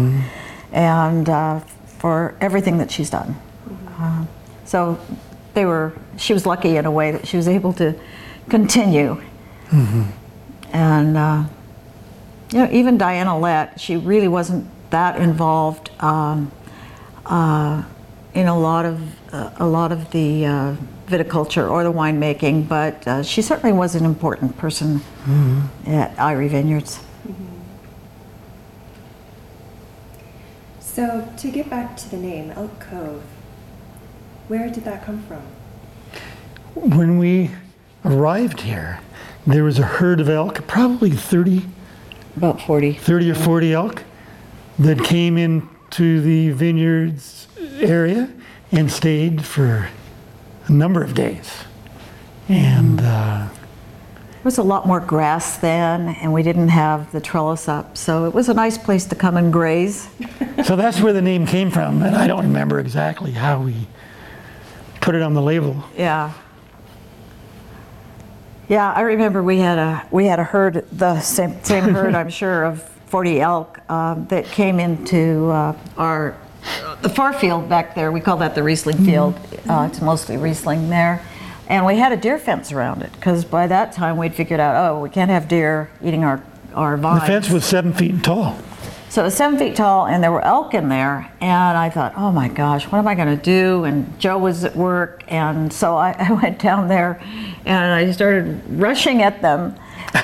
and 0.71 1.29
uh, 1.29 1.59
for 1.85 2.35
everything 2.41 2.77
that 2.79 2.89
she's 2.91 3.09
done. 3.09 3.35
Uh, 3.99 4.25
so 4.65 4.99
they 5.53 5.65
were. 5.65 5.93
She 6.17 6.33
was 6.33 6.45
lucky 6.45 6.77
in 6.77 6.85
a 6.85 6.91
way 6.91 7.11
that 7.11 7.27
she 7.27 7.37
was 7.37 7.47
able 7.47 7.73
to 7.73 7.93
continue. 8.49 9.21
And 10.73 11.17
uh, 11.17 11.43
you 12.51 12.59
know, 12.59 12.69
even 12.71 12.97
Diana 12.97 13.37
Lett, 13.37 13.79
she 13.79 13.97
really 13.97 14.27
wasn't 14.27 14.67
that 14.89 15.19
involved 15.19 15.89
um, 16.01 16.51
uh, 17.25 17.83
in 18.37 18.47
a 18.47 18.57
lot 18.57 18.85
of 18.85 19.33
uh, 19.33 19.49
a 19.57 19.65
lot 19.65 19.91
of 19.91 20.11
the 20.11 20.45
uh, 20.45 20.75
viticulture 21.07 21.67
or 21.69 21.83
the 21.83 21.91
winemaking, 21.91 22.67
but 22.67 23.07
uh, 23.07 23.23
she 23.23 23.41
certainly 23.41 23.73
was 23.73 23.95
an 23.95 24.05
important 24.05 24.55
person 24.57 25.01
at 25.87 26.17
Eyrie 26.19 26.47
Vineyards. 26.47 26.99
So 30.79 31.27
to 31.37 31.51
get 31.51 31.67
back 31.69 31.97
to 31.97 32.09
the 32.09 32.17
name 32.17 32.51
Elk 32.51 32.79
Cove, 32.79 33.23
where 34.47 34.69
did 34.69 34.85
that 34.85 35.03
come 35.03 35.23
from? 35.23 35.41
when 36.75 37.17
we 37.17 37.49
arrived 38.05 38.61
here, 38.61 38.99
there 39.47 39.63
was 39.63 39.79
a 39.79 39.83
herd 39.83 40.19
of 40.19 40.29
elk, 40.29 40.67
probably 40.67 41.09
30, 41.09 41.65
About 42.35 42.61
40. 42.61 42.93
30 42.93 43.31
or 43.31 43.35
40 43.35 43.73
elk, 43.73 44.03
that 44.77 45.03
came 45.03 45.39
into 45.39 46.21
the 46.21 46.51
vineyards 46.51 47.46
area 47.79 48.29
and 48.71 48.91
stayed 48.91 49.45
for 49.45 49.89
a 50.67 50.71
number 50.71 51.03
of 51.03 51.13
days. 51.13 51.51
And 52.49 52.99
uh, 53.01 53.47
There 53.47 54.43
was 54.43 54.57
a 54.57 54.63
lot 54.63 54.85
more 54.87 54.99
grass 54.99 55.57
then, 55.57 56.09
and 56.21 56.31
we 56.33 56.43
didn't 56.43 56.69
have 56.69 57.11
the 57.11 57.19
trellis 57.19 57.67
up, 57.67 57.97
so 57.97 58.25
it 58.25 58.33
was 58.33 58.49
a 58.49 58.53
nice 58.53 58.77
place 58.77 59.05
to 59.05 59.15
come 59.15 59.37
and 59.37 59.51
graze. 59.51 60.09
so 60.65 60.75
that's 60.75 61.01
where 61.01 61.13
the 61.13 61.21
name 61.21 61.45
came 61.45 61.71
from. 61.71 62.01
And 62.01 62.15
I 62.15 62.27
don't 62.27 62.43
remember 62.43 62.79
exactly 62.79 63.31
how 63.31 63.61
we 63.61 63.87
put 65.01 65.15
it 65.15 65.21
on 65.21 65.33
the 65.33 65.41
label. 65.41 65.83
Yeah. 65.97 66.33
Yeah, 68.69 68.91
I 68.91 69.01
remember 69.01 69.41
we 69.41 69.59
had 69.59 69.77
a 69.77 70.05
we 70.11 70.25
had 70.25 70.39
a 70.39 70.43
herd, 70.43 70.85
the 70.91 71.21
same 71.21 71.63
same 71.63 71.85
herd, 71.85 72.15
I'm 72.21 72.29
sure, 72.29 72.65
of 72.65 72.83
40 73.07 73.39
elk 73.39 73.89
um, 73.89 74.27
that 74.27 74.45
came 74.45 74.79
into 74.81 75.49
uh, 75.49 75.77
our 75.97 76.35
the 77.01 77.09
far 77.09 77.33
field 77.33 77.69
back 77.69 77.95
there. 77.95 78.11
We 78.11 78.21
call 78.21 78.37
that 78.37 78.55
the 78.55 78.63
Riesling 78.63 79.05
field. 79.05 79.35
Uh, 79.69 79.87
it's 79.89 80.01
mostly 80.01 80.37
Riesling 80.37 80.89
there, 80.89 81.25
and 81.67 81.85
we 81.85 81.97
had 81.97 82.11
a 82.11 82.17
deer 82.17 82.37
fence 82.37 82.71
around 82.71 83.01
it 83.01 83.11
because 83.13 83.45
by 83.45 83.67
that 83.67 83.91
time 83.91 84.17
we'd 84.17 84.35
figured 84.35 84.59
out, 84.59 84.75
oh, 84.75 84.99
we 85.01 85.09
can't 85.09 85.31
have 85.31 85.47
deer 85.47 85.89
eating 86.03 86.23
our 86.23 86.43
our 86.73 86.95
vines. 86.97 87.21
The 87.21 87.27
fence 87.27 87.49
was 87.49 87.65
seven 87.65 87.93
feet 87.93 88.23
tall. 88.23 88.57
So 89.09 89.21
it 89.21 89.25
was 89.25 89.35
seven 89.35 89.57
feet 89.57 89.75
tall, 89.75 90.05
and 90.05 90.21
there 90.21 90.31
were 90.31 90.43
elk 90.43 90.73
in 90.73 90.89
there. 90.89 91.31
And 91.39 91.77
I 91.77 91.89
thought, 91.89 92.13
oh 92.17 92.31
my 92.31 92.49
gosh, 92.49 92.85
what 92.85 92.99
am 92.99 93.07
I 93.07 93.15
going 93.15 93.35
to 93.35 93.41
do? 93.41 93.85
And 93.85 94.19
Joe 94.19 94.37
was 94.37 94.63
at 94.63 94.75
work, 94.75 95.23
and 95.27 95.71
so 95.71 95.95
I, 95.95 96.11
I 96.19 96.31
went 96.33 96.59
down 96.59 96.87
there, 96.87 97.21
and 97.65 97.93
I 97.93 98.11
started 98.11 98.61
rushing 98.69 99.21
at 99.21 99.41
them, 99.41 99.75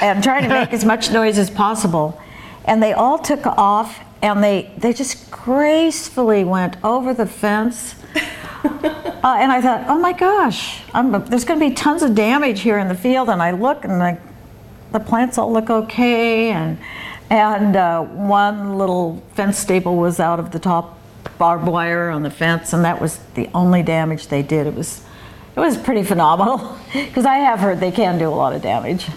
and 0.02 0.22
trying 0.24 0.44
to 0.44 0.49
make 0.49 0.74
as 0.74 0.84
much 0.84 1.11
noise 1.11 1.38
as 1.38 1.49
possible. 1.49 2.22
And 2.65 2.84
they 2.84 2.94
all 2.94 3.18
took 3.18 3.45
off, 3.45 3.99
and 4.24 4.44
they 4.44 4.72
they 4.78 4.94
just 4.94 5.30
gracefully 5.30 6.44
went 6.44 6.84
over 6.84 7.14
the 7.14 7.28
fence. 7.28 7.95
Uh, 9.24 9.38
and 9.40 9.54
I 9.54 9.62
thought, 9.62 9.86
oh 9.88 9.98
my 9.98 10.12
gosh, 10.12 10.82
I'm, 10.94 11.12
there's 11.26 11.45
going 11.45 11.58
to 11.58 11.70
be 11.70 11.74
tons 11.74 12.04
of 12.04 12.14
damage 12.14 12.60
here 12.60 12.78
in 12.78 12.90
the 12.90 12.95
field. 12.95 13.30
And 13.30 13.41
I 13.41 13.52
look, 13.52 13.86
and 13.86 14.04
I, 14.04 14.20
the 14.91 15.00
plants 15.00 15.38
all 15.38 15.52
look 15.52 15.70
okay, 15.70 16.52
and 16.52 16.78
and 17.30 17.76
uh, 17.78 18.04
one 18.04 18.78
little 18.78 19.24
fence 19.34 19.58
staple 19.58 19.95
was 19.95 20.20
out 20.20 20.40
of 20.40 20.52
the 20.52 20.60
top 20.60 20.98
barbed 21.38 21.68
wire 21.68 22.10
on 22.10 22.24
the 22.24 22.30
fence, 22.30 22.74
and 22.74 22.84
that 22.84 23.00
was 23.00 23.20
the 23.36 23.50
only 23.54 23.82
damage 23.82 24.28
they 24.28 24.41
did. 24.41 24.68
It 24.68 24.76
was 24.76 25.06
it 25.56 25.60
was 25.60 25.78
pretty 25.78 26.04
phenomenal 26.04 26.78
because 26.94 27.26
I 27.26 27.38
have 27.38 27.60
heard 27.60 27.80
they 27.80 27.91
can 27.91 28.18
do 28.18 28.28
a 28.28 28.36
lot 28.36 28.54
of 28.54 28.62
damage. 28.62 29.08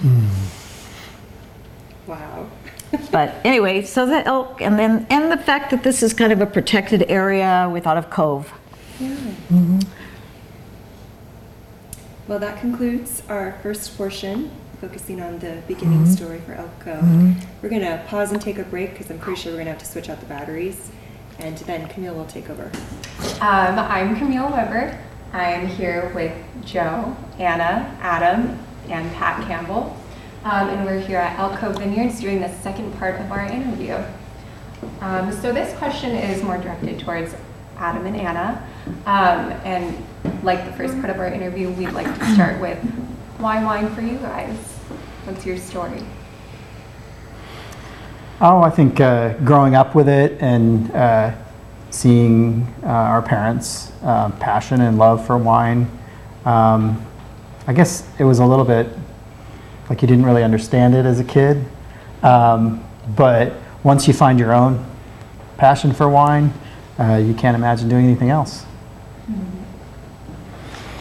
Wow. 2.07 2.49
But 3.11 3.35
anyway, 3.45 3.83
so 3.83 4.07
the 4.07 4.25
elk, 4.27 4.61
and 4.61 4.79
then 4.79 5.07
and 5.11 5.31
the 5.31 5.37
fact 5.37 5.71
that 5.71 5.83
this 5.83 6.03
is 6.03 6.13
kind 6.13 6.33
of 6.33 6.41
a 6.41 6.47
protected 6.47 7.05
area, 7.09 7.69
we 7.73 7.81
thought 7.81 7.97
of 7.97 8.11
Cove. 8.11 8.53
Well, 12.29 12.39
that 12.41 12.61
concludes 12.61 13.23
our 13.29 13.57
first 13.63 13.97
portion 13.97 14.51
focusing 14.81 15.23
on 15.23 15.39
the 15.39 15.59
beginning 15.69 16.05
Mhm. 16.05 16.09
story 16.17 16.41
for 16.45 16.53
Elk 16.55 16.79
Cove. 16.81 17.03
Mhm. 17.03 17.35
We're 17.63 17.69
going 17.71 17.83
to 17.83 18.01
pause 18.09 18.33
and 18.33 18.43
take 18.43 18.59
a 18.59 18.63
break 18.65 18.93
because 18.93 19.11
I'm 19.11 19.19
pretty 19.19 19.41
sure 19.41 19.53
we're 19.53 19.57
going 19.59 19.67
to 19.67 19.73
have 19.73 19.81
to 19.81 19.87
switch 19.87 20.11
out 20.11 20.21
the 20.21 20.27
batteries. 20.27 20.91
And 21.39 21.57
then 21.59 21.87
Camille 21.89 22.15
will 22.15 22.25
take 22.27 22.51
over. 22.51 22.71
Um, 23.41 23.79
I'm 23.79 24.17
Camille 24.17 24.49
Weber. 24.51 24.99
I'm 25.33 25.67
here 25.67 26.11
with 26.15 26.33
Joe, 26.65 27.17
Anna, 27.39 27.91
Adam, 28.03 28.59
and 28.91 29.13
Pat 29.15 29.47
Campbell. 29.47 29.97
Um, 30.47 30.69
and 30.69 30.87
we're 30.87 31.01
here 31.01 31.19
at 31.19 31.37
Elk 31.41 31.59
Cove 31.59 31.77
Vineyards 31.77 32.21
doing 32.21 32.41
the 32.41 32.53
second 32.61 32.97
part 33.01 33.21
of 33.21 33.33
our 33.33 33.45
interview. 33.47 33.99
Um, 35.01 35.33
so 35.33 35.53
this 35.53 35.77
question 35.77 36.13
is 36.13 36.41
more 36.45 36.57
directed 36.57 37.01
towards 37.01 37.35
Adam 37.79 38.07
and 38.07 38.15
Anna. 38.15 38.65
Um, 39.07 39.51
and 39.65 40.07
like 40.45 40.65
the 40.65 40.71
first 40.75 40.95
part 41.01 41.11
of 41.11 41.19
our 41.19 41.27
interview, 41.27 41.73
we'd 41.73 41.91
like 41.91 42.07
to 42.07 42.35
start 42.35 42.61
with 42.61 42.79
why 43.39 43.65
wine 43.65 43.93
for 43.93 44.03
you 44.03 44.19
guys? 44.19 44.57
What's 45.25 45.45
your 45.45 45.57
story? 45.57 46.05
Oh, 48.41 48.63
I 48.63 48.71
think 48.71 49.01
uh, 49.01 49.33
growing 49.39 49.75
up 49.75 49.97
with 49.97 50.09
it 50.09 50.41
and 50.41 50.93
uh, 50.93 51.35
seeing 51.91 52.73
uh, 52.85 52.87
our 52.87 53.21
parents' 53.21 53.91
uh, 54.05 54.31
passion 54.39 54.81
and 54.83 54.97
love 54.97 55.27
for 55.27 55.37
wine, 55.37 55.91
um, 56.45 57.05
I 57.67 57.73
guess 57.73 58.09
it 58.21 58.23
was 58.23 58.39
a 58.39 58.47
little 58.47 58.65
bit 58.65 58.87
like 59.89 60.03
you 60.03 60.09
didn't 60.09 60.25
really 60.25 60.43
understand 60.43 60.95
it 60.95 61.07
as 61.07 61.21
a 61.21 61.25
kid. 61.25 61.65
Um, 62.23 62.85
but 63.17 63.55
once 63.83 64.09
you 64.09 64.15
find 64.15 64.39
your 64.39 64.53
own 64.53 64.85
passion 65.57 65.93
for 65.93 66.09
wine, 66.09 66.53
uh, 66.99 67.17
you 67.17 67.35
can't 67.35 67.55
imagine 67.55 67.89
doing 67.89 68.05
anything 68.05 68.31
else. 68.31 68.65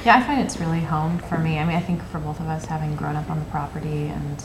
Yeah, 0.05 0.17
I 0.17 0.21
find 0.21 0.39
it's 0.39 0.59
really 0.59 0.81
home 0.81 1.17
for 1.17 1.37
me. 1.39 1.57
I 1.57 1.65
mean, 1.65 1.75
I 1.75 1.79
think 1.79 2.03
for 2.03 2.19
both 2.19 2.39
of 2.39 2.47
us, 2.47 2.65
having 2.65 2.95
grown 2.95 3.15
up 3.15 3.29
on 3.29 3.39
the 3.39 3.45
property 3.45 4.07
and 4.07 4.43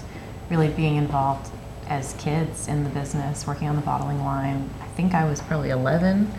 really 0.49 0.69
being 0.69 0.97
involved 0.97 1.51
as 1.87 2.15
kids 2.15 2.67
in 2.69 2.83
the 2.83 2.91
business, 2.91 3.47
working 3.47 3.69
on 3.69 3.77
the 3.77 3.83
bottling 3.83 4.25
line, 4.25 4.71
I 4.81 4.87
think 4.87 5.13
I 5.13 5.25
was 5.29 5.43
probably 5.43 5.71
11. 5.71 6.07
And 6.09 6.31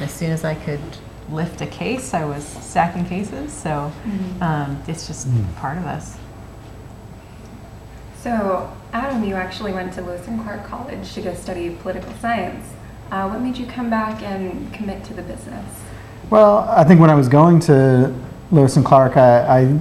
as 0.00 0.12
soon 0.12 0.30
as 0.30 0.44
I 0.44 0.56
could 0.56 0.80
lift 1.30 1.60
a 1.62 1.66
case, 1.66 2.12
I 2.12 2.24
was 2.24 2.44
stacking 2.44 3.06
cases. 3.06 3.52
So 3.52 3.90
um, 4.40 4.82
it's 4.86 5.06
just 5.06 5.28
part 5.56 5.78
of 5.78 5.86
us. 5.86 6.18
So, 8.26 8.76
Adam, 8.92 9.22
you 9.22 9.36
actually 9.36 9.72
went 9.72 9.92
to 9.92 10.02
Lewis 10.02 10.26
and 10.26 10.42
Clark 10.42 10.66
College 10.66 11.14
to 11.14 11.22
go 11.22 11.32
study 11.32 11.76
political 11.76 12.12
science. 12.14 12.66
Uh, 13.12 13.28
what 13.28 13.40
made 13.40 13.56
you 13.56 13.66
come 13.66 13.88
back 13.88 14.20
and 14.20 14.74
commit 14.74 15.04
to 15.04 15.14
the 15.14 15.22
business? 15.22 15.64
Well, 16.28 16.68
I 16.68 16.82
think 16.82 17.00
when 17.00 17.08
I 17.08 17.14
was 17.14 17.28
going 17.28 17.60
to 17.60 18.12
Lewis 18.50 18.74
and 18.74 18.84
Clark, 18.84 19.16
I, 19.16 19.60
I 19.60 19.80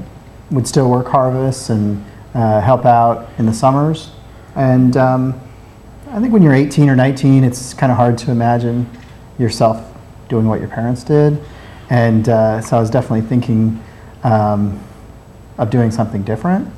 would 0.52 0.68
still 0.68 0.92
work 0.92 1.08
harvests 1.08 1.72
and 1.72 2.06
uh, 2.36 2.62
help 2.62 2.86
out 2.86 3.32
in 3.40 3.48
the 3.48 3.52
summers. 3.52 4.12
And 4.56 4.96
um, 4.96 5.42
I 6.12 6.20
think 6.20 6.32
when 6.32 6.44
you're 6.44 6.54
18 6.54 6.88
or 6.88 6.96
19, 6.96 7.44
it's 7.44 7.74
kind 7.74 7.92
of 7.92 7.98
hard 7.98 8.16
to 8.20 8.32
imagine 8.32 8.88
yourself 9.40 9.84
doing 10.30 10.48
what 10.48 10.60
your 10.60 10.70
parents 10.70 11.04
did. 11.04 11.44
And 11.90 12.30
uh, 12.30 12.62
so 12.62 12.78
I 12.78 12.80
was 12.80 12.92
definitely 12.92 13.28
thinking 13.28 13.84
um, 14.24 14.80
of 15.58 15.72
doing 15.72 15.90
something 15.90 16.22
different. 16.22 16.72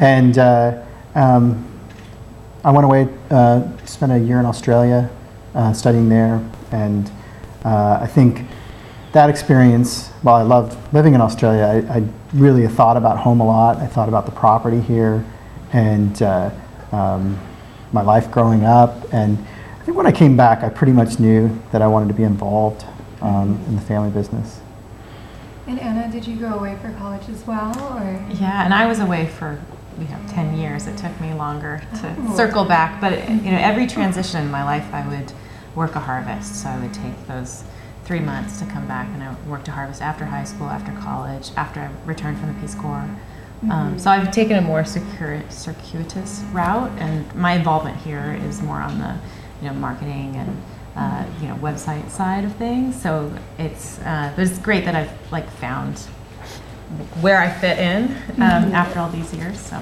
And 0.00 0.38
uh, 0.38 0.86
um, 1.14 1.66
I 2.62 2.70
went 2.70 2.84
away, 2.84 3.08
uh, 3.30 3.68
spent 3.86 4.12
a 4.12 4.18
year 4.18 4.38
in 4.38 4.46
Australia 4.46 5.10
uh, 5.54 5.72
studying 5.72 6.08
there. 6.08 6.46
And 6.72 7.10
uh, 7.64 7.98
I 8.00 8.06
think 8.06 8.46
that 9.12 9.30
experience, 9.30 10.08
while 10.22 10.36
I 10.36 10.42
loved 10.42 10.76
living 10.92 11.14
in 11.14 11.20
Australia, 11.20 11.64
I, 11.88 11.98
I 11.98 12.08
really 12.34 12.66
thought 12.68 12.96
about 12.96 13.18
home 13.18 13.40
a 13.40 13.46
lot. 13.46 13.78
I 13.78 13.86
thought 13.86 14.08
about 14.08 14.26
the 14.26 14.32
property 14.32 14.80
here 14.80 15.24
and 15.72 16.20
uh, 16.22 16.50
um, 16.92 17.38
my 17.92 18.02
life 18.02 18.30
growing 18.30 18.64
up. 18.64 19.12
And 19.12 19.38
I 19.80 19.84
think 19.84 19.96
when 19.96 20.06
I 20.06 20.12
came 20.12 20.36
back, 20.36 20.62
I 20.62 20.68
pretty 20.68 20.92
much 20.92 21.18
knew 21.18 21.60
that 21.72 21.82
I 21.82 21.86
wanted 21.86 22.08
to 22.08 22.14
be 22.14 22.24
involved 22.24 22.84
um, 23.20 23.62
in 23.66 23.74
the 23.74 23.82
family 23.82 24.10
business. 24.10 24.60
And 25.66 25.78
Anna, 25.78 26.10
did 26.10 26.26
you 26.26 26.36
go 26.36 26.54
away 26.54 26.76
for 26.82 26.90
college 26.92 27.28
as 27.28 27.46
well, 27.46 27.70
or? 27.94 28.26
Yeah, 28.34 28.64
and 28.64 28.74
I 28.74 28.86
was 28.86 28.98
away 28.98 29.26
for 29.26 29.60
you 30.00 30.06
have 30.06 30.32
10 30.32 30.56
years. 30.56 30.86
It 30.86 30.96
took 30.96 31.18
me 31.20 31.32
longer 31.34 31.82
to 32.00 32.16
Oh. 32.28 32.36
circle 32.36 32.64
back, 32.64 33.00
but 33.00 33.12
you 33.28 33.50
know 33.52 33.58
every 33.58 33.86
transition 33.86 34.42
in 34.44 34.50
my 34.50 34.64
life, 34.64 34.86
I 34.92 35.06
would 35.06 35.32
work 35.74 35.94
a 35.94 36.00
harvest. 36.00 36.56
So 36.62 36.68
I 36.68 36.78
would 36.78 36.94
take 36.94 37.26
those 37.28 37.62
three 38.04 38.20
months 38.20 38.58
to 38.58 38.64
come 38.66 38.86
back, 38.86 39.06
and 39.14 39.22
I 39.22 39.34
worked 39.48 39.68
a 39.68 39.72
harvest 39.72 40.02
after 40.02 40.24
high 40.24 40.44
school, 40.44 40.68
after 40.68 40.90
college, 40.92 41.50
after 41.56 41.80
I 41.80 41.88
returned 42.06 42.38
from 42.38 42.52
the 42.52 42.60
Peace 42.60 42.74
Corps. 42.74 43.08
Um, 43.70 43.98
so 43.98 44.10
I've 44.10 44.32
taken 44.32 44.56
a 44.56 44.62
more 44.62 44.84
secure, 44.86 45.42
circuitous 45.50 46.42
route, 46.50 46.90
and 46.98 47.32
my 47.34 47.52
involvement 47.52 47.98
here 47.98 48.38
is 48.48 48.62
more 48.62 48.80
on 48.80 48.98
the 48.98 49.14
you 49.60 49.68
know 49.68 49.74
marketing 49.74 50.34
and 50.36 50.62
uh, 50.96 51.24
you 51.42 51.48
know 51.48 51.56
website 51.56 52.08
side 52.10 52.44
of 52.44 52.54
things. 52.56 53.00
So 53.00 53.30
it's 53.58 53.98
uh, 54.00 54.32
it's 54.38 54.58
great 54.58 54.86
that 54.86 54.94
I've 54.96 55.12
like 55.30 55.48
found 55.50 56.00
where 57.20 57.38
I 57.38 57.50
fit 57.50 57.78
in 57.78 58.16
um, 58.36 58.72
after 58.74 58.98
all 58.98 59.10
these 59.10 59.32
years. 59.34 59.60
So. 59.60 59.80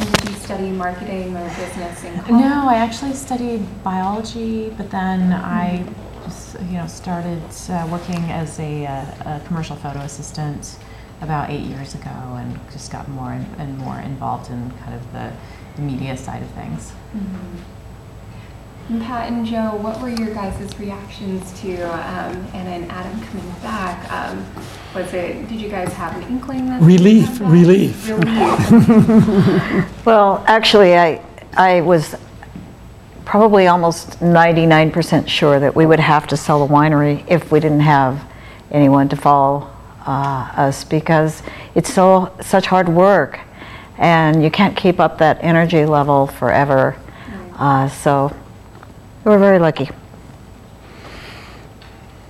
And 0.00 0.12
did 0.12 0.30
you 0.30 0.36
study 0.36 0.70
marketing 0.70 1.36
or 1.36 1.46
business 1.48 2.04
in 2.04 2.14
college? 2.20 2.30
No, 2.30 2.68
I 2.68 2.76
actually 2.76 3.12
studied 3.12 3.62
biology, 3.84 4.70
but 4.76 4.90
then 4.90 5.32
I 5.32 5.84
just, 6.24 6.54
you 6.62 6.78
know 6.78 6.86
started 6.86 7.42
uh, 7.68 7.86
working 7.90 8.22
as 8.30 8.58
a, 8.58 8.86
uh, 8.86 9.36
a 9.36 9.42
commercial 9.46 9.76
photo 9.76 10.00
assistant 10.00 10.78
about 11.20 11.50
eight 11.50 11.66
years 11.66 11.94
ago, 11.94 12.08
and 12.08 12.58
just 12.72 12.90
got 12.90 13.06
more 13.08 13.32
and, 13.32 13.46
and 13.58 13.76
more 13.78 13.98
involved 14.00 14.50
in 14.50 14.70
kind 14.82 14.94
of 14.94 15.12
the, 15.12 15.30
the 15.76 15.82
media 15.82 16.16
side 16.16 16.42
of 16.42 16.50
things. 16.52 16.92
And 18.90 19.00
Pat 19.02 19.30
and 19.30 19.46
Joe, 19.46 19.76
what 19.76 20.00
were 20.00 20.08
your 20.08 20.34
guys' 20.34 20.76
reactions 20.80 21.60
to 21.60 21.74
um, 21.84 22.44
Anna 22.52 22.70
and 22.70 22.90
Adam 22.90 23.20
coming 23.20 23.48
back? 23.62 24.10
Um, 24.10 24.44
was 24.92 25.14
it? 25.14 25.48
Did 25.48 25.60
you 25.60 25.68
guys 25.68 25.92
have 25.92 26.16
an 26.16 26.24
inkling 26.24 26.66
that 26.66 26.82
Relief, 26.82 27.38
back? 27.38 27.52
relief. 27.52 28.08
Relief. 28.08 30.04
Well, 30.04 30.42
actually, 30.48 30.96
I, 30.96 31.24
I 31.56 31.82
was 31.82 32.16
probably 33.24 33.68
almost 33.68 34.18
99% 34.18 35.28
sure 35.28 35.60
that 35.60 35.76
we 35.76 35.86
would 35.86 36.00
have 36.00 36.26
to 36.26 36.36
sell 36.36 36.66
the 36.66 36.74
winery 36.74 37.24
if 37.28 37.52
we 37.52 37.60
didn't 37.60 37.80
have 37.80 38.20
anyone 38.72 39.08
to 39.10 39.14
follow 39.14 39.70
uh, 40.04 40.52
us 40.56 40.82
because 40.82 41.44
it's 41.76 41.94
so 41.94 42.34
such 42.40 42.66
hard 42.66 42.88
work 42.88 43.38
and 43.98 44.42
you 44.42 44.50
can't 44.50 44.76
keep 44.76 44.98
up 44.98 45.18
that 45.18 45.38
energy 45.42 45.86
level 45.86 46.26
forever. 46.26 46.96
Uh, 47.54 47.88
so 47.88 48.34
we 48.34 48.49
were 49.24 49.38
very 49.38 49.58
lucky. 49.58 49.88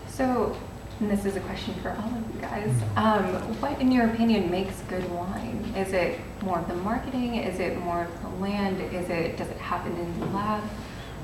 So, 0.09 0.57
and 1.01 1.11
this 1.11 1.25
is 1.25 1.37
a 1.37 1.41
question 1.41 1.75
for 1.83 1.91
all 1.91 2.09
of 2.09 2.35
you 2.35 2.41
guys. 2.41 2.71
Um, 2.97 3.25
what, 3.61 3.81
in 3.81 3.91
your 3.91 4.07
opinion, 4.07 4.51
makes 4.51 4.81
good 4.83 5.09
wine? 5.11 5.73
Is 5.77 5.93
it 5.93 6.21
more 6.43 6.59
of 6.59 6.69
the 6.69 6.75
marketing? 6.77 7.37
Is 7.37 7.59
it 7.59 7.79
more 7.79 8.05
of 8.05 8.23
the 8.23 8.29
land? 8.41 8.81
Is 8.93 9.09
it 9.09 9.37
does 9.37 9.49
it 9.49 9.57
happen 9.59 9.97
in 9.97 10.21
the 10.21 10.27
lab? 10.27 10.63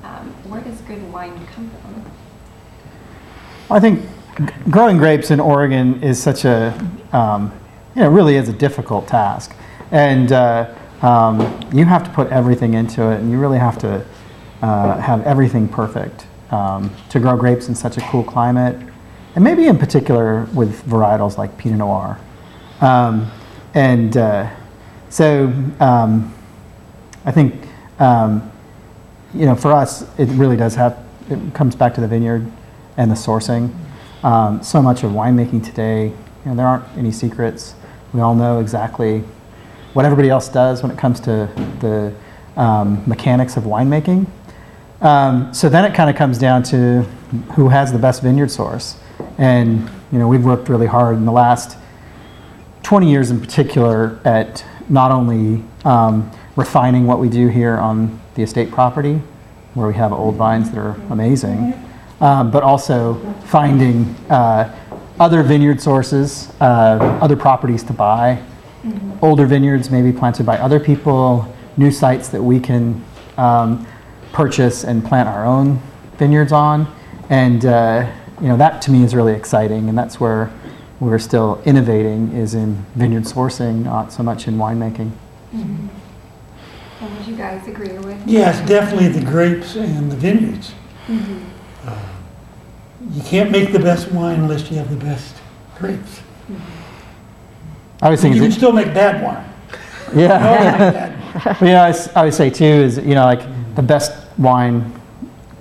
Um, 0.02 0.32
where 0.48 0.60
does 0.60 0.80
good 0.82 1.12
wine 1.12 1.34
come 1.48 1.70
from? 1.82 2.10
I 3.68 3.80
think 3.80 4.02
g- 4.38 4.70
growing 4.70 4.98
grapes 4.98 5.30
in 5.30 5.40
Oregon 5.40 6.02
is 6.02 6.22
such 6.22 6.44
a, 6.44 6.72
um, 7.12 7.52
you 7.96 8.02
know, 8.02 8.08
really 8.08 8.36
is 8.36 8.48
a 8.48 8.52
difficult 8.52 9.08
task. 9.08 9.54
And 9.90 10.30
uh, 10.30 10.74
um, 11.02 11.60
you 11.72 11.84
have 11.84 12.04
to 12.04 12.10
put 12.10 12.28
everything 12.28 12.74
into 12.74 13.10
it, 13.10 13.20
and 13.20 13.30
you 13.30 13.38
really 13.38 13.58
have 13.58 13.78
to 13.78 14.04
uh, 14.62 14.98
have 15.00 15.22
everything 15.26 15.68
perfect 15.68 16.26
um, 16.50 16.94
to 17.10 17.20
grow 17.20 17.36
grapes 17.36 17.68
in 17.68 17.74
such 17.74 17.96
a 17.96 18.00
cool 18.02 18.24
climate, 18.24 18.76
and 19.34 19.44
maybe 19.44 19.66
in 19.66 19.78
particular 19.78 20.44
with 20.54 20.82
varietals 20.86 21.36
like 21.36 21.56
Pinot 21.58 21.78
Noir. 21.78 22.18
Um, 22.80 23.30
and 23.74 24.16
uh, 24.16 24.50
so 25.08 25.52
um, 25.80 26.34
I 27.24 27.32
think, 27.32 27.66
um, 27.98 28.50
you 29.34 29.46
know, 29.46 29.54
for 29.54 29.72
us, 29.72 30.02
it 30.18 30.28
really 30.30 30.56
does 30.56 30.74
have, 30.74 30.98
it 31.28 31.54
comes 31.54 31.74
back 31.74 31.94
to 31.94 32.00
the 32.00 32.08
vineyard 32.08 32.50
and 32.96 33.10
the 33.10 33.14
sourcing. 33.14 33.74
Um, 34.22 34.62
so 34.62 34.80
much 34.80 35.02
of 35.02 35.12
winemaking 35.12 35.64
today, 35.64 36.06
you 36.06 36.14
know, 36.46 36.54
there 36.54 36.66
aren't 36.66 36.84
any 36.96 37.12
secrets. 37.12 37.74
We 38.12 38.20
all 38.20 38.34
know 38.34 38.60
exactly 38.60 39.22
what 39.92 40.04
everybody 40.04 40.30
else 40.30 40.48
does 40.48 40.82
when 40.82 40.90
it 40.90 40.98
comes 40.98 41.20
to 41.20 41.48
the 41.80 42.14
um, 42.60 43.02
mechanics 43.06 43.56
of 43.56 43.64
winemaking. 43.64 44.26
Um, 45.00 45.52
so 45.52 45.68
then 45.68 45.84
it 45.84 45.94
kind 45.94 46.08
of 46.08 46.16
comes 46.16 46.38
down 46.38 46.62
to 46.64 47.02
who 47.54 47.68
has 47.68 47.92
the 47.92 47.98
best 47.98 48.22
vineyard 48.22 48.50
source. 48.50 48.98
And, 49.38 49.90
you 50.10 50.18
know, 50.18 50.28
we've 50.28 50.44
worked 50.44 50.68
really 50.68 50.86
hard 50.86 51.16
in 51.16 51.24
the 51.24 51.32
last 51.32 51.76
20 52.82 53.10
years 53.10 53.30
in 53.30 53.40
particular 53.40 54.18
at 54.24 54.64
not 54.88 55.10
only 55.10 55.62
um, 55.84 56.30
refining 56.54 57.06
what 57.06 57.18
we 57.18 57.28
do 57.28 57.48
here 57.48 57.76
on 57.76 58.20
the 58.34 58.42
estate 58.42 58.70
property, 58.70 59.20
where 59.74 59.88
we 59.88 59.94
have 59.94 60.12
old 60.12 60.36
vines 60.36 60.70
that 60.70 60.78
are 60.78 60.92
amazing, 61.10 61.74
um, 62.20 62.50
but 62.50 62.62
also 62.62 63.14
finding 63.44 64.04
uh, 64.30 64.74
other 65.20 65.42
vineyard 65.42 65.80
sources, 65.80 66.50
uh, 66.60 67.18
other 67.20 67.36
properties 67.36 67.82
to 67.82 67.92
buy, 67.92 68.42
older 69.20 69.46
vineyards 69.46 69.90
maybe 69.90 70.12
planted 70.16 70.46
by 70.46 70.56
other 70.58 70.78
people, 70.78 71.52
new 71.76 71.90
sites 71.90 72.28
that 72.28 72.42
we 72.42 72.60
can 72.60 73.04
um, 73.36 73.86
purchase 74.40 74.84
and 74.84 75.02
plant 75.02 75.26
our 75.30 75.46
own 75.46 75.80
vineyards 76.18 76.52
on. 76.52 76.86
And 77.30 77.64
uh, 77.64 78.06
you 78.38 78.48
know 78.48 78.56
that 78.58 78.82
to 78.82 78.90
me 78.90 79.02
is 79.02 79.14
really 79.14 79.32
exciting, 79.32 79.88
and 79.88 79.96
that's 79.96 80.20
where 80.20 80.52
we're 81.00 81.18
still 81.18 81.60
innovating 81.64 82.32
is 82.32 82.54
in 82.54 82.84
vineyard 82.94 83.24
sourcing, 83.24 83.84
not 83.84 84.12
so 84.12 84.22
much 84.22 84.46
in 84.46 84.56
winemaking. 84.58 85.10
And 85.52 85.88
would 87.00 87.26
you 87.26 87.34
guys 87.36 87.66
agree 87.66 87.92
with? 87.98 88.22
Yes, 88.26 88.66
definitely 88.68 89.08
the 89.08 89.24
grapes 89.24 89.74
and 89.76 90.12
the 90.12 90.16
vineyards. 90.16 90.72
Uh, 91.86 91.98
You 93.10 93.22
can't 93.22 93.50
make 93.50 93.72
the 93.72 93.78
best 93.78 94.12
wine 94.12 94.40
unless 94.40 94.70
you 94.70 94.76
have 94.76 94.90
the 94.90 94.96
best 95.04 95.34
grapes. 95.78 96.20
I 98.02 98.10
was 98.10 98.22
You 98.22 98.40
can 98.40 98.52
still 98.52 98.72
make 98.72 98.92
bad 98.92 99.22
wine. 99.22 99.44
You 100.14 100.22
yeah. 100.22 100.38
can 100.38 100.46
always 100.46 100.64
make 100.80 100.94
bad 100.94 101.12
wine. 101.34 101.54
But 101.58 101.60
you 101.66 101.72
know, 101.74 101.82
I, 101.82 101.88
s- 101.90 102.16
I 102.16 102.24
would 102.24 102.34
say 102.34 102.50
too 102.50 102.64
is 102.64 102.98
you 102.98 103.14
know 103.14 103.24
like 103.24 103.42
the 103.76 103.82
best 103.82 104.12
wine 104.38 104.92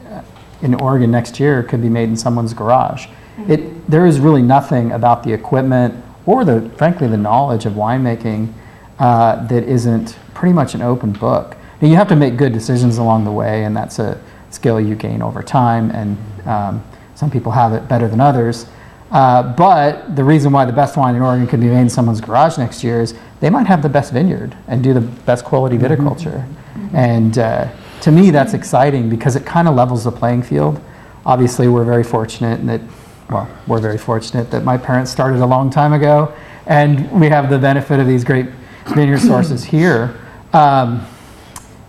uh, 0.09 0.23
in 0.61 0.73
Oregon 0.75 1.11
next 1.11 1.39
year 1.39 1.63
could 1.63 1.81
be 1.81 1.89
made 1.89 2.09
in 2.09 2.17
someone's 2.17 2.53
garage. 2.53 3.07
It 3.47 3.87
there 3.89 4.05
is 4.05 4.19
really 4.19 4.41
nothing 4.41 4.93
about 4.93 5.23
the 5.23 5.33
equipment 5.33 6.03
or 6.25 6.43
the 6.43 6.69
frankly 6.77 7.07
the 7.07 7.17
knowledge 7.17 7.65
of 7.65 7.73
winemaking 7.73 8.53
uh, 8.99 9.45
that 9.47 9.63
isn't 9.63 10.17
pretty 10.33 10.53
much 10.53 10.73
an 10.73 10.81
open 10.81 11.11
book. 11.11 11.57
Now, 11.81 11.89
you 11.89 11.95
have 11.95 12.07
to 12.07 12.15
make 12.15 12.37
good 12.37 12.53
decisions 12.53 12.97
along 12.97 13.25
the 13.25 13.31
way, 13.31 13.65
and 13.65 13.75
that's 13.75 13.99
a 13.99 14.21
skill 14.49 14.79
you 14.79 14.95
gain 14.95 15.21
over 15.21 15.43
time. 15.43 15.91
And 15.91 16.17
um, 16.47 16.83
some 17.15 17.29
people 17.29 17.51
have 17.51 17.73
it 17.73 17.87
better 17.87 18.07
than 18.07 18.21
others. 18.21 18.67
Uh, 19.11 19.43
but 19.55 20.15
the 20.15 20.23
reason 20.23 20.51
why 20.51 20.65
the 20.65 20.73
best 20.73 20.97
wine 20.97 21.15
in 21.15 21.21
Oregon 21.21 21.47
could 21.47 21.59
be 21.59 21.67
made 21.67 21.81
in 21.81 21.89
someone's 21.89 22.21
garage 22.21 22.57
next 22.57 22.83
year 22.83 23.01
is 23.01 23.13
they 23.39 23.49
might 23.49 23.67
have 23.67 23.81
the 23.81 23.89
best 23.89 24.11
vineyard 24.13 24.55
and 24.67 24.83
do 24.83 24.93
the 24.93 25.01
best 25.01 25.45
quality 25.45 25.77
viticulture. 25.77 26.47
And 26.93 27.37
uh, 27.37 27.67
to 28.01 28.11
me, 28.11 28.31
that's 28.31 28.53
exciting 28.53 29.09
because 29.09 29.35
it 29.35 29.45
kind 29.45 29.67
of 29.67 29.75
levels 29.75 30.03
the 30.03 30.11
playing 30.11 30.43
field. 30.43 30.81
Obviously, 31.25 31.67
we're 31.67 31.85
very 31.85 32.03
fortunate 32.03 32.65
that, 32.67 32.81
well, 33.29 33.49
we're 33.67 33.79
very 33.79 33.97
fortunate 33.97 34.51
that 34.51 34.63
my 34.63 34.77
parents 34.77 35.11
started 35.11 35.41
a 35.41 35.45
long 35.45 35.69
time 35.69 35.93
ago, 35.93 36.33
and 36.67 37.09
we 37.19 37.27
have 37.27 37.49
the 37.49 37.57
benefit 37.57 37.99
of 37.99 38.07
these 38.07 38.23
great 38.23 38.47
vineyard 38.87 39.19
sources 39.31 39.63
here. 39.63 40.19
Um, 40.53 41.05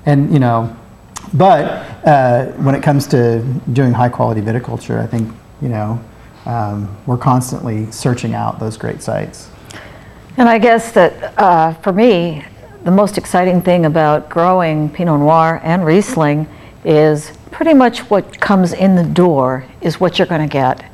and 0.07 0.33
you 0.33 0.39
know, 0.39 0.75
but 1.35 1.65
uh, 2.07 2.47
when 2.53 2.75
it 2.75 2.83
comes 2.83 3.07
to 3.09 3.43
doing 3.73 3.93
high 3.93 4.09
quality 4.09 4.41
viticulture, 4.41 4.99
I 5.01 5.07
think 5.07 5.33
you 5.61 5.69
know 5.69 6.03
um, 6.47 6.97
we're 7.07 7.19
constantly 7.19 7.91
searching 7.91 8.35
out 8.35 8.59
those 8.59 8.77
great 8.77 9.03
sites. 9.03 9.51
And 10.39 10.49
I 10.49 10.59
guess 10.59 10.93
that 10.93 11.39
uh, 11.39 11.75
for 11.75 11.93
me, 11.93 12.45
the 12.87 12.93
most 12.93 13.19
exciting 13.19 13.61
thing 13.61 13.85
about 13.85 14.29
growing 14.29 14.89
Pinot 14.89 15.19
Noir 15.19 15.61
and 15.65 15.85
Riesling 15.85 16.47
is 16.85 17.33
pretty 17.51 17.75
much 17.75 18.09
what 18.11 18.41
comes 18.41 18.73
in 18.73 18.95
the 18.95 19.03
door 19.03 19.67
is 19.81 19.99
what 19.99 20.21
you're 20.21 20.29
going 20.29 20.49
to 20.49 20.53
get 20.53 20.89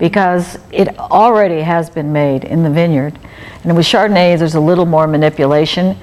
because 0.00 0.58
it 0.72 0.98
already 0.98 1.60
has 1.60 1.90
been 1.90 2.12
made 2.12 2.42
in 2.42 2.64
the 2.64 2.70
vineyard. 2.70 3.16
And 3.62 3.76
with 3.76 3.86
Chardonnay, 3.86 4.36
there's 4.36 4.56
a 4.56 4.60
little 4.60 4.84
more 4.84 5.06
manipulation, 5.06 5.96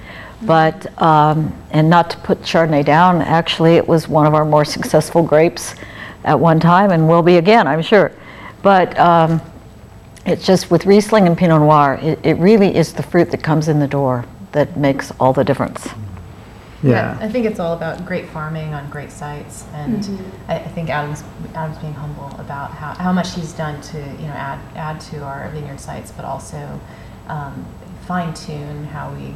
but, 0.43 1.01
um, 1.01 1.53
and 1.71 1.89
not 1.89 2.09
to 2.11 2.17
put 2.19 2.41
Chardonnay 2.41 2.85
down, 2.85 3.21
actually, 3.21 3.75
it 3.75 3.85
was 3.85 4.07
one 4.07 4.25
of 4.25 4.33
our 4.33 4.45
more 4.45 4.63
successful 4.63 5.21
grapes 5.21 5.75
at 6.23 6.39
one 6.39 6.61
time 6.61 6.91
and 6.91 7.09
will 7.09 7.21
be 7.21 7.35
again, 7.35 7.67
I'm 7.67 7.81
sure. 7.81 8.13
But 8.63 8.97
um, 8.97 9.41
it's 10.25 10.45
just 10.45 10.71
with 10.71 10.85
Riesling 10.85 11.27
and 11.27 11.37
Pinot 11.37 11.59
Noir, 11.59 11.99
it, 12.01 12.19
it 12.23 12.33
really 12.35 12.73
is 12.73 12.93
the 12.93 13.03
fruit 13.03 13.31
that 13.31 13.43
comes 13.43 13.67
in 13.67 13.81
the 13.81 13.87
door 13.87 14.23
that 14.56 14.77
makes 14.77 15.11
all 15.19 15.34
the 15.34 15.44
difference. 15.44 15.86
Yeah. 16.82 17.18
I 17.19 17.27
think 17.30 17.45
it's 17.45 17.60
all 17.60 17.73
about 17.73 18.06
great 18.06 18.27
farming 18.30 18.73
on 18.73 18.90
great 18.90 19.11
sites, 19.11 19.65
and 19.73 20.07
I, 20.48 20.56
I 20.56 20.68
think 20.76 20.90
Adam's 20.90 21.23
Adam's 21.53 21.77
being 21.80 21.94
humble 21.94 22.30
about 22.40 22.72
how, 22.72 22.94
how 22.94 23.11
much 23.11 23.34
he's 23.36 23.53
done 23.53 23.82
to 23.91 23.98
you 23.98 24.27
know 24.30 24.34
add 24.49 24.60
add 24.76 24.99
to 25.11 25.23
our 25.23 25.49
vineyard 25.49 25.80
sites, 25.80 26.11
but 26.11 26.23
also 26.26 26.80
um, 27.27 27.65
fine 28.07 28.34
tune 28.34 28.86
how 28.86 29.11
we 29.14 29.34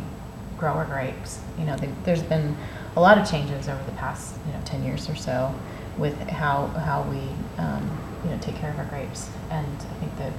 grow 0.57 0.71
our 0.73 0.85
grapes. 0.85 1.41
You 1.57 1.65
know, 1.65 1.75
there- 1.77 1.95
there's 2.05 2.23
been 2.23 2.55
a 2.95 3.01
lot 3.01 3.17
of 3.17 3.29
changes 3.29 3.67
over 3.67 3.83
the 3.85 3.97
past 4.03 4.35
you 4.47 4.53
know 4.53 4.59
ten 4.63 4.83
years 4.83 5.09
or 5.09 5.15
so 5.15 5.53
with 5.97 6.17
how 6.29 6.67
how 6.87 7.01
we 7.11 7.21
um, 7.57 7.83
you 8.23 8.29
know 8.31 8.37
take 8.39 8.55
care 8.55 8.69
of 8.71 8.77
our 8.79 8.85
grapes, 8.85 9.29
and 9.49 9.67
I 9.67 9.95
think 9.99 10.17
that, 10.19 10.33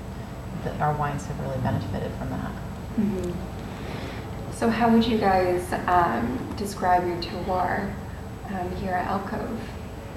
that 0.64 0.80
our 0.80 0.94
wines 0.94 1.26
have 1.26 1.38
really 1.40 1.58
benefited 1.58 2.12
from 2.18 2.30
that. 2.30 2.52
So 4.60 4.68
how 4.68 4.92
would 4.92 5.06
you 5.06 5.16
guys 5.16 5.72
um, 5.86 6.54
describe 6.58 7.06
your 7.06 7.16
terroir 7.22 7.90
um, 8.50 8.76
here 8.76 8.92
at 8.92 9.06
Elk 9.06 9.24
Cove? 9.28 9.58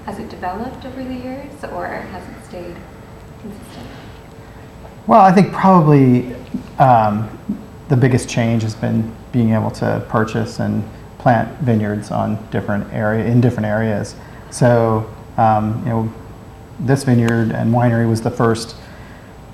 Has 0.04 0.18
it 0.18 0.28
developed 0.28 0.84
over 0.84 1.02
the 1.02 1.14
years 1.14 1.64
or 1.64 1.86
has 1.86 2.22
it 2.28 2.44
stayed 2.44 2.76
consistent? 3.40 3.88
Well, 5.06 5.22
I 5.22 5.32
think 5.32 5.50
probably 5.50 6.36
um, 6.78 7.38
the 7.88 7.96
biggest 7.96 8.28
change 8.28 8.62
has 8.64 8.74
been 8.74 9.16
being 9.32 9.54
able 9.54 9.70
to 9.70 10.04
purchase 10.10 10.60
and 10.60 10.86
plant 11.16 11.48
vineyards 11.60 12.10
on 12.10 12.36
different 12.50 12.92
area 12.92 13.24
in 13.24 13.40
different 13.40 13.64
areas. 13.64 14.14
So, 14.50 15.10
um, 15.38 15.78
you 15.84 15.88
know, 15.88 16.12
this 16.80 17.02
vineyard 17.02 17.50
and 17.52 17.72
winery 17.72 18.06
was 18.06 18.20
the 18.20 18.30
first 18.30 18.76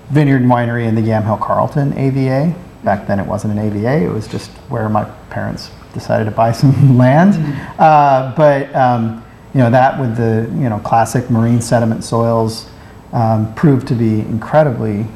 vineyard 0.08 0.42
and 0.42 0.50
winery 0.50 0.88
in 0.88 0.96
the 0.96 1.00
Yamhill 1.00 1.40
Carlton 1.40 1.96
AVA. 1.96 2.56
Back 2.84 3.06
then, 3.06 3.20
it 3.20 3.26
wasn't 3.26 3.58
an 3.58 3.58
AVA; 3.58 4.04
it 4.04 4.12
was 4.12 4.26
just 4.26 4.50
where 4.68 4.88
my 4.88 5.04
parents 5.30 5.70
decided 5.92 6.24
to 6.24 6.30
buy 6.30 6.52
some 6.60 6.96
land. 6.96 7.34
Uh, 7.78 8.32
but 8.36 8.74
um, 8.74 9.24
you 9.54 9.60
know, 9.60 9.70
that 9.70 9.98
with 9.98 10.16
the 10.16 10.50
you 10.60 10.68
know 10.68 10.78
classic 10.78 11.30
marine 11.30 11.60
sediment 11.60 12.04
soils 12.04 12.68
um, 13.12 13.52
proved 13.54 13.86
to 13.88 13.94
be 13.94 14.20
incredibly 14.20 15.06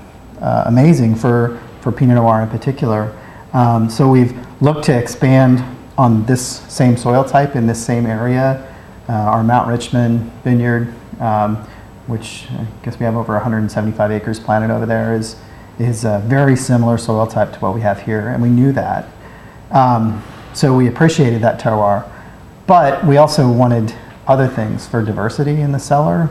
uh, 0.41 0.65
amazing 0.66 1.15
for 1.15 1.61
for 1.81 1.93
Pinot 1.93 2.16
Noir 2.16 2.43
in 2.43 2.49
particular. 2.49 3.16
Um, 3.53 3.89
so 3.89 4.09
we've 4.09 4.35
looked 4.61 4.85
to 4.86 4.99
expand 4.99 5.62
on 5.97 6.27
this 6.27 6.45
same 6.73 6.97
soil 6.97 7.23
type 7.24 7.55
in 7.55 7.66
this 7.66 7.85
same 7.85 8.07
area. 8.07 8.70
Uh, 9.09 9.12
our 9.12 9.45
Mount 9.45 9.69
Richmond 9.69 10.32
vineyard, 10.43 10.93
um, 11.20 11.57
which 12.07 12.47
I 12.51 12.66
guess 12.82 12.99
we 12.99 13.05
have 13.05 13.16
over 13.16 13.35
175 13.35 14.11
acres 14.11 14.41
planted 14.41 14.74
over 14.74 14.86
there, 14.86 15.15
is 15.15 15.36
is 15.78 16.05
a 16.05 16.22
very 16.26 16.56
similar 16.56 16.98
soil 16.98 17.26
type 17.26 17.52
to 17.52 17.59
what 17.59 17.74
we 17.74 17.80
have 17.80 18.02
here, 18.02 18.28
and 18.28 18.42
we 18.42 18.48
knew 18.48 18.72
that. 18.72 19.09
Um, 19.70 20.22
so 20.52 20.76
we 20.76 20.86
appreciated 20.86 21.42
that 21.42 21.59
terroir, 21.60 22.09
but 22.66 23.05
we 23.05 23.16
also 23.16 23.51
wanted 23.51 23.92
other 24.26 24.46
things 24.46 24.86
for 24.86 25.02
diversity 25.02 25.60
in 25.60 25.72
the 25.72 25.78
cellar 25.78 26.30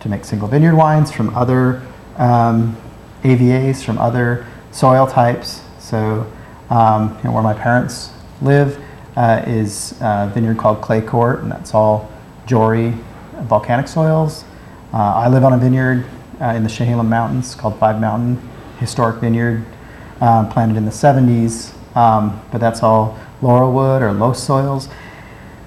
to 0.00 0.08
make 0.08 0.24
single 0.24 0.48
vineyard 0.48 0.74
wines 0.74 1.12
from 1.12 1.34
other 1.34 1.82
um, 2.16 2.76
AVAs, 3.22 3.82
from 3.82 3.96
other 3.98 4.46
soil 4.72 5.06
types. 5.06 5.62
So, 5.78 6.30
um, 6.68 7.16
you 7.18 7.24
know, 7.24 7.32
where 7.32 7.42
my 7.42 7.54
parents 7.54 8.10
live 8.42 8.82
uh, 9.16 9.44
is 9.46 9.94
a 10.00 10.30
vineyard 10.34 10.58
called 10.58 10.82
Clay 10.82 11.00
Court, 11.00 11.40
and 11.40 11.50
that's 11.50 11.74
all 11.74 12.10
Jory 12.46 12.94
volcanic 13.42 13.88
soils. 13.88 14.44
Uh, 14.92 14.96
I 14.96 15.28
live 15.28 15.44
on 15.44 15.52
a 15.52 15.58
vineyard 15.58 16.06
uh, 16.40 16.46
in 16.46 16.64
the 16.64 16.68
Chehalem 16.68 17.08
Mountains 17.08 17.54
called 17.54 17.78
Five 17.78 18.00
Mountain 18.00 18.36
Historic 18.78 19.20
Vineyard, 19.20 19.64
um, 20.20 20.48
planted 20.48 20.76
in 20.76 20.84
the 20.84 20.90
70s, 20.90 21.74
um, 21.96 22.40
but 22.50 22.60
that's 22.60 22.82
all 22.82 23.18
laurelwood 23.40 24.00
or 24.00 24.12
loess 24.12 24.42
soils. 24.42 24.88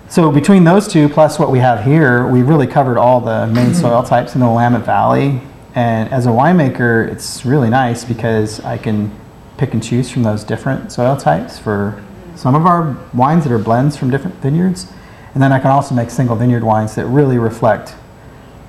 So 0.10 0.32
between 0.32 0.64
those 0.64 0.88
two, 0.88 1.10
plus 1.10 1.38
what 1.38 1.52
we 1.52 1.60
have 1.60 1.84
here, 1.84 2.28
we 2.28 2.42
really 2.42 2.68
covered 2.68 2.98
all 2.98 3.20
the 3.20 3.48
main 3.48 3.74
soil 3.74 4.04
types 4.04 4.36
in 4.36 4.42
the 4.42 4.48
Willamette 4.48 4.86
Valley. 4.86 5.42
And 5.76 6.12
as 6.12 6.26
a 6.26 6.30
winemaker, 6.30 7.08
it's 7.12 7.46
really 7.46 7.70
nice 7.70 8.06
because 8.06 8.62
I 8.62 8.78
can 8.78 9.12
pick 9.58 9.74
and 9.74 9.84
choose 9.84 10.10
from 10.10 10.24
those 10.24 10.44
different 10.44 10.92
soil 10.92 11.18
types 11.18 11.60
for 11.60 12.02
some 12.36 12.56
of 12.56 12.66
our 12.66 12.98
wines 13.14 13.44
that 13.44 13.52
are 13.52 13.60
blends 13.60 13.98
from 13.98 14.10
different 14.10 14.38
vineyards. 14.38 14.88
And 15.34 15.44
then 15.44 15.52
I 15.52 15.60
can 15.60 15.72
also 15.72 15.94
make 15.94 16.10
single 16.10 16.36
vineyard 16.36 16.64
wines 16.64 16.96
that 16.96 17.06
really 17.06 17.38
reflect 17.38 17.96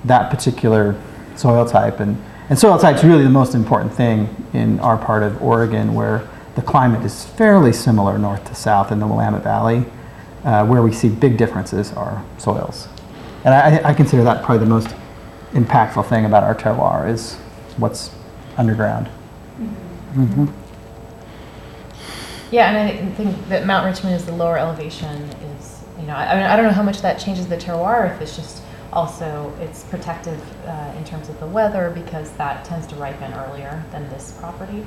that 0.03 0.29
particular 0.29 0.99
soil 1.35 1.65
type. 1.65 1.99
And, 1.99 2.21
and 2.49 2.57
soil 2.57 2.77
type 2.77 2.95
is 2.97 3.03
really 3.03 3.23
the 3.23 3.29
most 3.29 3.55
important 3.55 3.93
thing 3.93 4.27
in 4.53 4.79
our 4.79 4.97
part 4.97 5.23
of 5.23 5.41
Oregon 5.41 5.93
where 5.93 6.27
the 6.55 6.61
climate 6.61 7.05
is 7.05 7.25
fairly 7.25 7.71
similar 7.71 8.17
north 8.17 8.43
to 8.45 8.55
south 8.55 8.91
in 8.91 8.99
the 8.99 9.07
Willamette 9.07 9.43
Valley. 9.43 9.85
Uh, 10.45 10.65
where 10.65 10.81
we 10.81 10.89
see 10.93 11.09
big 11.09 11.35
differences 11.35 11.91
are 11.93 12.23
soils. 12.37 12.87
And 13.43 13.53
I, 13.53 13.89
I 13.89 13.93
consider 13.93 14.23
that 14.23 14.41
probably 14.41 14.59
the 14.63 14.69
most 14.69 14.87
impactful 15.51 16.07
thing 16.07 16.23
about 16.23 16.43
our 16.43 16.55
terroir 16.55 17.09
is 17.09 17.35
what's 17.75 18.11
underground. 18.55 19.09
Yeah, 22.51 22.69
and 22.71 22.77
I 22.77 23.11
think- 23.15 23.49
that 23.49 23.65
Mount 23.65 23.85
Richmond 23.85 24.15
is 24.15 24.25
the 24.25 24.31
lower 24.31 24.57
elevation 24.57 25.23
is, 25.59 25.81
you 25.99 26.07
know, 26.07 26.15
I 26.15 26.53
I 26.53 26.55
don't 26.55 26.65
know 26.65 26.71
how 26.71 26.83
much 26.83 27.01
that 27.01 27.19
changes 27.19 27.47
the 27.47 27.57
terroir, 27.57 28.09
if 28.15 28.21
it's 28.21 28.37
just 28.37 28.63
also, 28.91 29.53
it's 29.59 29.83
protective 29.83 30.41
uh, 30.65 30.93
in 30.97 31.05
terms 31.05 31.29
of 31.29 31.39
the 31.39 31.47
weather 31.47 31.91
because 31.93 32.31
that 32.33 32.65
tends 32.65 32.87
to 32.87 32.95
ripen 32.95 33.33
earlier 33.33 33.83
than 33.91 34.09
this 34.09 34.31
property. 34.39 34.85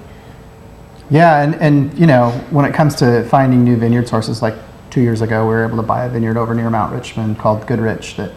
Yeah, 1.10 1.42
and, 1.42 1.54
and 1.56 1.98
you 1.98 2.06
know, 2.06 2.30
when 2.50 2.64
it 2.64 2.74
comes 2.74 2.94
to 2.96 3.24
finding 3.24 3.64
new 3.64 3.76
vineyard 3.76 4.08
sources, 4.08 4.42
like 4.42 4.54
two 4.90 5.00
years 5.00 5.20
ago, 5.20 5.42
we 5.42 5.48
were 5.48 5.64
able 5.64 5.76
to 5.76 5.82
buy 5.82 6.04
a 6.04 6.08
vineyard 6.08 6.36
over 6.36 6.54
near 6.54 6.70
Mount 6.70 6.92
Richmond 6.92 7.38
called 7.38 7.66
Goodrich 7.66 8.16
that 8.16 8.32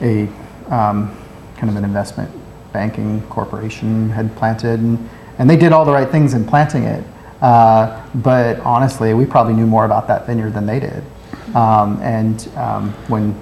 a 0.00 0.24
um, 0.68 1.16
kind 1.56 1.70
of 1.70 1.76
an 1.76 1.84
investment 1.84 2.30
banking 2.72 3.22
corporation 3.28 4.10
had 4.10 4.34
planted, 4.36 4.80
and, 4.80 5.08
and 5.38 5.48
they 5.48 5.56
did 5.56 5.72
all 5.72 5.84
the 5.84 5.92
right 5.92 6.08
things 6.08 6.34
in 6.34 6.44
planting 6.44 6.84
it. 6.84 7.04
Uh, 7.40 8.04
but 8.16 8.60
honestly, 8.60 9.14
we 9.14 9.26
probably 9.26 9.54
knew 9.54 9.66
more 9.66 9.84
about 9.84 10.06
that 10.06 10.26
vineyard 10.26 10.50
than 10.50 10.66
they 10.66 10.80
did. 10.80 11.02
Um, 11.54 12.00
and 12.00 12.48
um, 12.56 12.90
when 13.08 13.34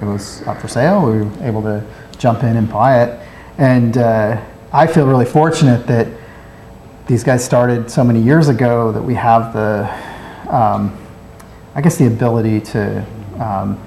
it 0.00 0.04
was 0.04 0.42
up 0.46 0.60
for 0.60 0.68
sale, 0.68 1.04
we 1.06 1.22
were 1.22 1.44
able 1.44 1.62
to 1.62 1.84
jump 2.18 2.42
in 2.42 2.56
and 2.56 2.68
buy 2.68 3.02
it. 3.02 3.26
And 3.58 3.96
uh, 3.96 4.42
I 4.72 4.86
feel 4.86 5.06
really 5.06 5.24
fortunate 5.24 5.86
that 5.86 6.06
these 7.06 7.22
guys 7.22 7.44
started 7.44 7.90
so 7.90 8.02
many 8.02 8.20
years 8.20 8.48
ago 8.48 8.92
that 8.92 9.02
we 9.02 9.14
have 9.14 9.52
the, 9.52 9.84
um, 10.54 10.96
I 11.74 11.80
guess, 11.80 11.96
the 11.96 12.06
ability 12.06 12.60
to, 12.72 13.06
um, 13.38 13.80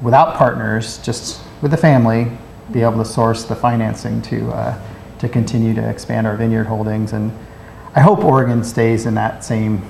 without 0.00 0.36
partners, 0.36 0.98
just 0.98 1.42
with 1.60 1.70
the 1.70 1.76
family, 1.76 2.30
be 2.72 2.80
able 2.82 2.98
to 2.98 3.04
source 3.04 3.44
the 3.44 3.54
financing 3.54 4.22
to 4.22 4.50
uh, 4.50 4.82
to 5.22 5.28
continue 5.28 5.72
to 5.72 5.88
expand 5.88 6.26
our 6.26 6.36
vineyard 6.36 6.64
holdings. 6.64 7.12
And 7.12 7.30
I 7.94 8.00
hope 8.00 8.24
Oregon 8.24 8.64
stays 8.64 9.06
in 9.06 9.14
that 9.14 9.44
same, 9.44 9.80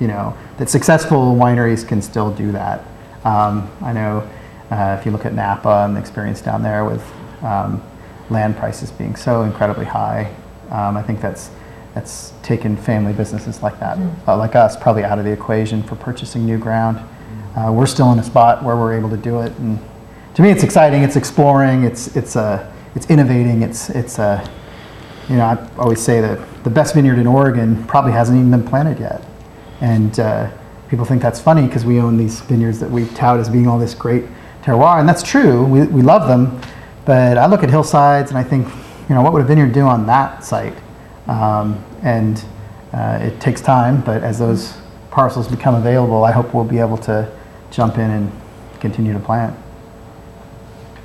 you 0.00 0.06
know, 0.06 0.36
that 0.58 0.68
successful 0.68 1.34
wineries 1.34 1.86
can 1.86 2.02
still 2.02 2.30
do 2.30 2.52
that. 2.52 2.84
Um, 3.24 3.70
I 3.80 3.94
know 3.94 4.28
uh, 4.70 4.96
if 4.98 5.06
you 5.06 5.12
look 5.12 5.24
at 5.24 5.34
Napa 5.34 5.84
and 5.86 5.96
the 5.96 6.00
experience 6.00 6.40
down 6.40 6.62
there 6.62 6.84
with 6.84 7.04
um, 7.42 7.82
land 8.30 8.56
prices 8.56 8.90
being 8.90 9.16
so 9.16 9.42
incredibly 9.42 9.86
high, 9.86 10.34
um, 10.70 10.96
I 10.96 11.02
think 11.02 11.20
that's 11.20 11.50
that's 11.94 12.32
taken 12.42 12.76
family 12.76 13.12
businesses 13.12 13.62
like 13.62 13.80
that, 13.80 13.98
uh, 14.28 14.36
like 14.36 14.54
us, 14.54 14.76
probably 14.76 15.02
out 15.04 15.18
of 15.18 15.24
the 15.24 15.32
equation 15.32 15.82
for 15.82 15.96
purchasing 15.96 16.44
new 16.44 16.58
ground. 16.58 16.98
Uh, 17.56 17.72
we're 17.72 17.86
still 17.86 18.12
in 18.12 18.18
a 18.18 18.22
spot 18.22 18.62
where 18.62 18.76
we're 18.76 18.96
able 18.96 19.10
to 19.10 19.16
do 19.16 19.40
it, 19.40 19.52
and 19.58 19.78
to 20.34 20.42
me, 20.42 20.50
it's 20.50 20.62
exciting. 20.62 21.02
It's 21.02 21.16
exploring. 21.16 21.84
It's 21.84 22.14
it's 22.16 22.36
uh, 22.36 22.70
it's 22.94 23.06
innovating. 23.10 23.62
It's 23.62 23.90
it's 23.90 24.18
uh, 24.18 24.46
you 25.28 25.36
know 25.36 25.44
I 25.44 25.68
always 25.78 26.00
say 26.00 26.20
that 26.20 26.62
the 26.62 26.70
best 26.70 26.94
vineyard 26.94 27.18
in 27.18 27.26
Oregon 27.26 27.84
probably 27.86 28.12
hasn't 28.12 28.38
even 28.38 28.50
been 28.50 28.64
planted 28.64 29.00
yet, 29.00 29.24
and 29.80 30.20
uh, 30.20 30.50
people 30.88 31.04
think 31.04 31.22
that's 31.22 31.40
funny 31.40 31.66
because 31.66 31.84
we 31.84 32.00
own 32.00 32.16
these 32.16 32.40
vineyards 32.42 32.78
that 32.80 32.90
we 32.90 33.06
tout 33.08 33.40
as 33.40 33.48
being 33.48 33.66
all 33.66 33.78
this 33.78 33.94
great 33.94 34.24
terroir, 34.68 35.00
and 35.00 35.08
that's 35.08 35.22
true. 35.22 35.64
We 35.64 35.86
we 35.86 36.02
love 36.02 36.28
them, 36.28 36.60
but 37.06 37.38
I 37.38 37.46
look 37.46 37.62
at 37.62 37.70
hillsides 37.70 38.30
and 38.30 38.38
I 38.38 38.44
think, 38.44 38.68
you 39.08 39.14
know, 39.14 39.22
what 39.22 39.32
would 39.32 39.42
a 39.42 39.46
vineyard 39.46 39.72
do 39.72 39.82
on 39.82 40.06
that 40.06 40.44
site? 40.44 40.76
Um, 41.26 41.82
and 42.02 42.44
uh, 42.92 43.18
it 43.22 43.40
takes 43.40 43.60
time, 43.60 44.02
but 44.02 44.22
as 44.22 44.38
those 44.38 44.76
parcels 45.10 45.48
become 45.48 45.74
available, 45.74 46.24
I 46.24 46.32
hope 46.32 46.54
we'll 46.54 46.64
be 46.64 46.78
able 46.78 46.98
to 46.98 47.30
jump 47.70 47.96
in 47.96 48.10
and 48.10 48.32
continue 48.80 49.12
to 49.12 49.18
plant. 49.18 49.56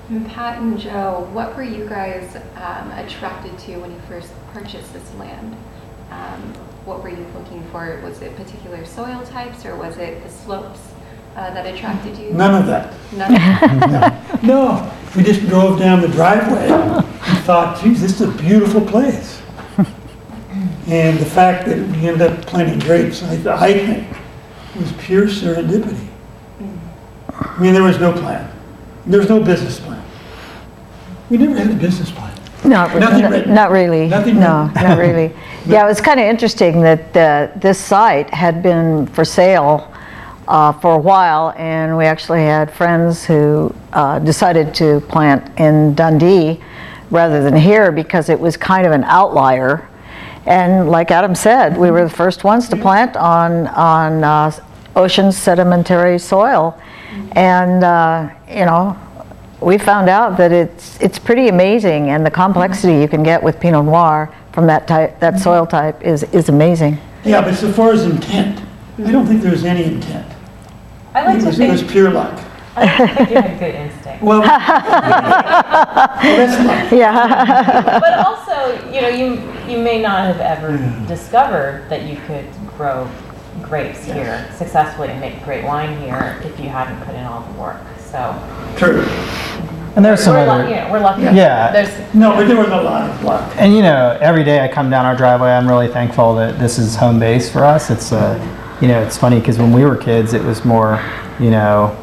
And 0.09 0.27
Pat 0.27 0.61
and 0.61 0.77
Joe, 0.77 1.29
what 1.31 1.55
were 1.55 1.63
you 1.63 1.87
guys 1.87 2.35
um, 2.57 2.91
attracted 2.91 3.57
to 3.59 3.77
when 3.77 3.91
you 3.91 3.99
first 4.07 4.31
purchased 4.53 4.93
this 4.93 5.13
land? 5.15 5.55
Um, 6.11 6.53
what 6.85 7.01
were 7.01 7.09
you 7.09 7.25
looking 7.33 7.63
for? 7.71 7.99
Was 8.03 8.21
it 8.21 8.35
particular 8.35 8.85
soil 8.85 9.25
types 9.25 9.65
or 9.65 9.75
was 9.77 9.97
it 9.97 10.21
the 10.21 10.29
slopes 10.29 10.92
uh, 11.35 11.53
that 11.53 11.65
attracted 11.73 12.17
you? 12.17 12.31
None 12.33 12.55
of 12.55 12.67
that. 12.67 12.93
None. 13.13 14.19
No, 14.43 14.91
we 15.15 15.23
just 15.23 15.39
drove 15.47 15.79
down 15.79 16.01
the 16.01 16.07
driveway 16.09 16.67
and 16.69 17.37
thought, 17.45 17.81
geez, 17.81 18.01
this 18.01 18.19
is 18.19 18.27
a 18.27 18.31
beautiful 18.41 18.81
place. 18.81 19.41
And 20.87 21.17
the 21.17 21.25
fact 21.25 21.65
that 21.67 21.77
we 21.77 22.07
ended 22.09 22.21
up 22.23 22.45
planting 22.45 22.79
grapes, 22.79 23.23
I, 23.23 23.35
I 23.55 23.73
think, 23.73 24.07
was 24.75 24.91
pure 24.93 25.27
serendipity. 25.27 26.07
I 27.31 27.57
mean, 27.61 27.73
there 27.73 27.83
was 27.83 27.99
no 28.01 28.11
plan. 28.11 28.51
There 29.05 29.19
was 29.19 29.29
no 29.29 29.41
business 29.41 29.79
plan. 29.79 30.03
We 31.29 31.37
never 31.37 31.55
had 31.55 31.71
a 31.71 31.75
business 31.75 32.11
plan. 32.11 32.37
Not, 32.65 32.93
Nothing 32.97 33.23
n- 33.25 33.31
written. 33.31 33.53
not 33.53 33.71
really. 33.71 34.07
Nothing 34.09 34.39
No, 34.41 34.65
written. 34.73 34.83
not 34.89 34.97
really. 34.97 35.31
Yeah, 35.65 35.85
it 35.85 35.87
was 35.87 36.01
kind 36.01 36.19
of 36.19 36.25
interesting 36.25 36.81
that 36.81 37.15
uh, 37.15 37.57
this 37.57 37.79
site 37.79 38.29
had 38.33 38.61
been 38.61 39.05
for 39.07 39.23
sale 39.23 39.92
uh, 40.47 40.71
for 40.73 40.95
a 40.95 40.99
while, 40.99 41.53
and 41.57 41.97
we 41.97 42.05
actually 42.05 42.41
had 42.41 42.71
friends 42.71 43.25
who 43.25 43.73
uh, 43.93 44.19
decided 44.19 44.73
to 44.75 44.99
plant 45.01 45.59
in 45.59 45.95
Dundee 45.95 46.61
rather 47.09 47.43
than 47.43 47.55
here 47.55 47.91
because 47.91 48.29
it 48.29 48.39
was 48.39 48.57
kind 48.57 48.85
of 48.85 48.91
an 48.91 49.03
outlier. 49.03 49.87
And 50.45 50.89
like 50.89 51.11
Adam 51.11 51.35
said, 51.35 51.77
we 51.77 51.91
were 51.91 52.03
the 52.03 52.09
first 52.15 52.43
ones 52.43 52.67
to 52.69 52.75
plant 52.75 53.15
on, 53.15 53.67
on 53.67 54.23
uh, 54.23 54.51
ocean 54.95 55.31
sedimentary 55.31 56.19
soil. 56.19 56.79
And, 57.33 57.83
uh, 57.83 58.29
you 58.49 58.65
know, 58.65 58.97
we 59.63 59.77
found 59.77 60.09
out 60.09 60.37
that 60.37 60.51
it's 60.51 60.99
it's 60.99 61.17
pretty 61.17 61.47
amazing, 61.47 62.09
and 62.09 62.25
the 62.25 62.31
complexity 62.31 62.99
you 62.99 63.07
can 63.07 63.23
get 63.23 63.41
with 63.41 63.59
Pinot 63.59 63.85
Noir 63.85 64.33
from 64.51 64.67
that 64.67 64.87
type 64.87 65.19
that 65.19 65.39
soil 65.39 65.65
type 65.65 66.01
is 66.01 66.23
is 66.33 66.49
amazing. 66.49 66.97
Yeah, 67.23 67.41
but 67.41 67.55
so 67.55 67.71
far 67.71 67.93
as 67.93 68.03
intent, 68.03 68.61
I 68.99 69.11
don't 69.11 69.25
think 69.25 69.41
there 69.41 69.51
was 69.51 69.63
any 69.63 69.85
intent. 69.85 70.32
I 71.13 71.25
like 71.25 71.37
It 71.37 71.41
to 71.41 71.45
was, 71.47 71.59
it 71.59 71.69
was 71.69 71.83
pure 71.83 72.09
luck. 72.11 72.39
I 72.75 72.85
like 72.85 72.97
to 72.97 73.15
think 73.15 73.29
you 73.29 73.35
had 73.35 73.59
good 73.59 73.75
instinct. 73.75 74.23
Well, 74.23 74.41
well. 74.41 74.49
Yeah, 76.93 77.99
but 77.99 78.19
also, 78.25 78.89
you 78.91 79.01
know, 79.01 79.09
you 79.09 79.39
you 79.71 79.77
may 79.77 80.01
not 80.01 80.25
have 80.25 80.39
ever 80.39 80.77
discovered 81.07 81.87
that 81.89 82.03
you 82.03 82.17
could 82.25 82.45
grow 82.75 83.07
grapes 83.61 84.03
here 84.05 84.49
successfully 84.55 85.09
and 85.09 85.19
make 85.19 85.43
great 85.43 85.63
wine 85.63 85.99
here 86.01 86.41
if 86.43 86.59
you 86.59 86.69
hadn't 86.69 86.99
put 87.05 87.13
in 87.15 87.23
all 87.25 87.41
the 87.41 87.59
work. 87.59 87.81
So 87.99 88.33
True. 88.77 89.05
And 89.95 90.03
there's 90.03 90.23
some 90.23 90.33
we're, 90.33 90.39
other, 90.39 90.63
lucky, 90.63 90.69
you 90.71 90.75
know, 90.77 90.91
we're 90.91 90.99
lucky. 90.99 91.21
Yeah. 91.21 91.71
There's 91.71 92.13
No, 92.15 92.31
but 92.35 92.47
there 92.47 92.57
was 92.57 92.69
a 92.69 92.81
lot 92.81 93.07
of 93.07 93.23
luck. 93.23 93.53
And 93.57 93.75
you 93.75 93.83
know, 93.83 94.17
every 94.19 94.43
day 94.43 94.59
I 94.61 94.67
come 94.67 94.89
down 94.89 95.05
our 95.05 95.15
driveway, 95.15 95.51
I'm 95.51 95.67
really 95.67 95.87
thankful 95.87 96.33
that 96.35 96.57
this 96.57 96.79
is 96.79 96.95
home 96.95 97.19
base 97.19 97.51
for 97.51 97.63
us. 97.63 97.91
It's 97.91 98.11
uh, 98.11 98.39
you 98.83 98.89
know, 98.89 99.01
it's 99.01 99.17
funny 99.17 99.39
because 99.39 99.57
when 99.57 99.71
we 99.71 99.85
were 99.85 99.95
kids, 99.95 100.33
it 100.33 100.43
was 100.43 100.65
more, 100.65 101.01
you 101.39 101.49
know, 101.49 101.97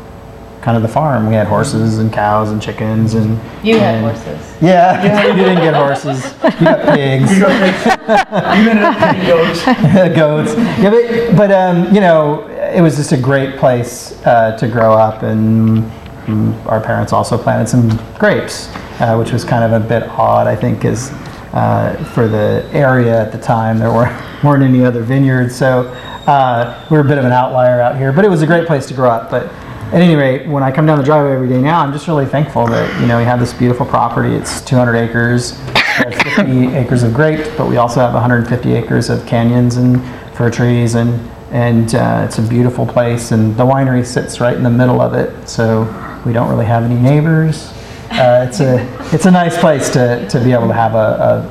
kind 0.62 0.78
of 0.78 0.82
the 0.82 0.88
farm. 0.88 1.28
We 1.28 1.34
had 1.34 1.46
horses 1.46 1.98
and 1.98 2.10
cows 2.10 2.52
and 2.52 2.62
chickens 2.62 3.12
and 3.12 3.38
you 3.62 3.78
had 3.78 4.00
horses. 4.00 4.56
Yeah, 4.62 5.26
you 5.26 5.34
didn't 5.34 5.62
get 5.62 5.74
horses. 5.74 6.24
You 6.42 6.64
got 6.64 6.94
pigs. 6.94 7.38
You 7.38 7.44
ended 7.44 8.82
up 8.82 8.98
getting 8.98 9.26
goats. 9.26 9.64
goats. 10.16 10.54
Yeah, 10.80 10.88
but, 10.88 11.36
but 11.36 11.52
um, 11.52 11.94
you 11.94 12.00
know, 12.00 12.48
it 12.48 12.80
was 12.80 12.96
just 12.96 13.12
a 13.12 13.16
great 13.18 13.58
place 13.58 14.18
uh, 14.24 14.56
to 14.56 14.66
grow 14.66 14.94
up, 14.94 15.22
and 15.22 15.82
mm, 16.24 16.66
our 16.66 16.80
parents 16.80 17.12
also 17.12 17.36
planted 17.36 17.68
some 17.68 17.90
grapes, 18.18 18.68
uh, 19.00 19.16
which 19.18 19.32
was 19.32 19.44
kind 19.44 19.70
of 19.70 19.82
a 19.82 19.86
bit 19.86 20.04
odd, 20.04 20.46
I 20.46 20.56
think, 20.56 20.86
is 20.86 21.10
uh, 21.52 22.02
for 22.14 22.26
the 22.26 22.66
area 22.72 23.20
at 23.20 23.32
the 23.32 23.38
time 23.38 23.78
there 23.78 23.92
were 23.92 24.08
weren't 24.44 24.62
any 24.62 24.82
other 24.82 25.02
vineyards, 25.02 25.54
so 25.54 25.94
uh, 26.26 26.86
we 26.90 26.96
were 26.96 27.04
a 27.04 27.08
bit 27.08 27.18
of 27.18 27.24
an 27.24 27.32
outlier 27.32 27.80
out 27.80 27.96
here. 27.96 28.12
But 28.12 28.24
it 28.24 28.28
was 28.28 28.42
a 28.42 28.46
great 28.46 28.66
place 28.66 28.86
to 28.86 28.94
grow 28.94 29.10
up. 29.10 29.30
But 29.30 29.46
at 29.92 30.00
any 30.00 30.14
rate, 30.14 30.46
when 30.46 30.62
I 30.62 30.70
come 30.70 30.86
down 30.86 30.98
the 30.98 31.04
driveway 31.04 31.32
every 31.32 31.48
day 31.48 31.60
now, 31.60 31.80
I'm 31.80 31.92
just 31.92 32.06
really 32.06 32.26
thankful 32.26 32.66
that 32.68 33.00
you 33.00 33.06
know 33.06 33.18
we 33.18 33.24
have 33.24 33.40
this 33.40 33.52
beautiful 33.52 33.84
property. 33.84 34.34
It's 34.34 34.60
200 34.60 34.96
acres. 34.96 35.58
We 35.66 35.80
have 35.80 36.14
50 36.14 36.66
acres 36.76 37.02
of 37.02 37.12
grapes, 37.12 37.48
but 37.56 37.68
we 37.68 37.76
also 37.76 38.00
have 38.00 38.14
150 38.14 38.72
acres 38.72 39.10
of 39.10 39.26
canyons 39.26 39.76
and 39.76 40.00
fir 40.36 40.50
trees, 40.50 40.94
and 40.94 41.28
and 41.50 41.94
uh, 41.96 42.24
it's 42.26 42.38
a 42.38 42.42
beautiful 42.42 42.86
place. 42.86 43.32
And 43.32 43.56
the 43.56 43.64
winery 43.64 44.06
sits 44.06 44.40
right 44.40 44.56
in 44.56 44.62
the 44.62 44.70
middle 44.70 45.00
of 45.00 45.14
it, 45.14 45.48
so 45.48 45.82
we 46.24 46.32
don't 46.32 46.48
really 46.48 46.66
have 46.66 46.84
any 46.84 46.94
neighbors. 46.94 47.72
Uh, 48.12 48.46
it's 48.48 48.60
a 48.60 48.86
it's 49.14 49.26
a 49.26 49.30
nice 49.30 49.58
place 49.58 49.90
to, 49.90 50.28
to 50.28 50.38
be 50.42 50.52
able 50.52 50.68
to 50.68 50.74
have 50.74 50.94
a, 50.94 51.48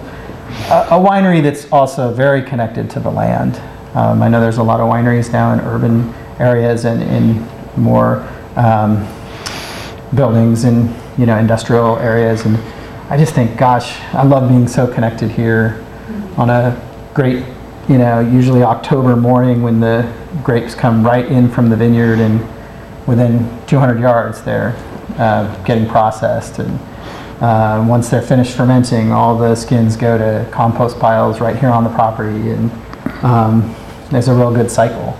a, 0.69 0.95
a 0.95 0.99
winery 0.99 1.41
that's 1.41 1.69
also 1.71 2.13
very 2.13 2.41
connected 2.41 2.89
to 2.91 2.99
the 2.99 3.09
land. 3.09 3.61
Um, 3.95 4.21
I 4.21 4.27
know 4.27 4.39
there's 4.39 4.57
a 4.57 4.63
lot 4.63 4.79
of 4.79 4.87
wineries 4.87 5.31
now 5.31 5.53
in 5.53 5.59
urban 5.61 6.13
areas 6.39 6.85
and 6.85 7.01
in 7.01 7.47
more 7.81 8.27
um, 8.55 9.07
buildings 10.15 10.63
and 10.63 10.93
you 11.17 11.25
know 11.25 11.37
industrial 11.37 11.97
areas. 11.97 12.45
And 12.45 12.57
I 13.09 13.17
just 13.17 13.33
think 13.33 13.57
gosh 13.57 13.99
I 14.13 14.23
love 14.23 14.49
being 14.49 14.67
so 14.67 14.87
connected 14.87 15.31
here 15.31 15.83
on 16.37 16.49
a 16.49 16.79
great 17.13 17.43
you 17.87 17.97
know 17.97 18.19
usually 18.19 18.63
October 18.63 19.15
morning 19.15 19.61
when 19.61 19.79
the 19.79 20.11
grapes 20.43 20.75
come 20.75 21.03
right 21.03 21.25
in 21.25 21.49
from 21.49 21.69
the 21.69 21.75
vineyard 21.75 22.19
and 22.19 22.39
within 23.07 23.49
200 23.65 23.99
yards 23.99 24.41
they're 24.43 24.75
uh, 25.17 25.63
getting 25.63 25.87
processed. 25.87 26.59
And 26.59 26.79
uh, 27.41 27.83
once 27.87 28.09
they're 28.09 28.21
finished 28.21 28.55
fermenting 28.55 29.11
all 29.11 29.37
the 29.37 29.55
skins 29.55 29.95
go 29.95 30.17
to 30.17 30.49
compost 30.51 30.99
piles 30.99 31.39
right 31.39 31.57
here 31.57 31.69
on 31.69 31.83
the 31.83 31.89
property. 31.89 32.51
And 32.51 32.71
um, 33.23 33.75
there's 34.11 34.27
a 34.27 34.33
real 34.33 34.53
good 34.53 34.71
cycle 34.71 35.17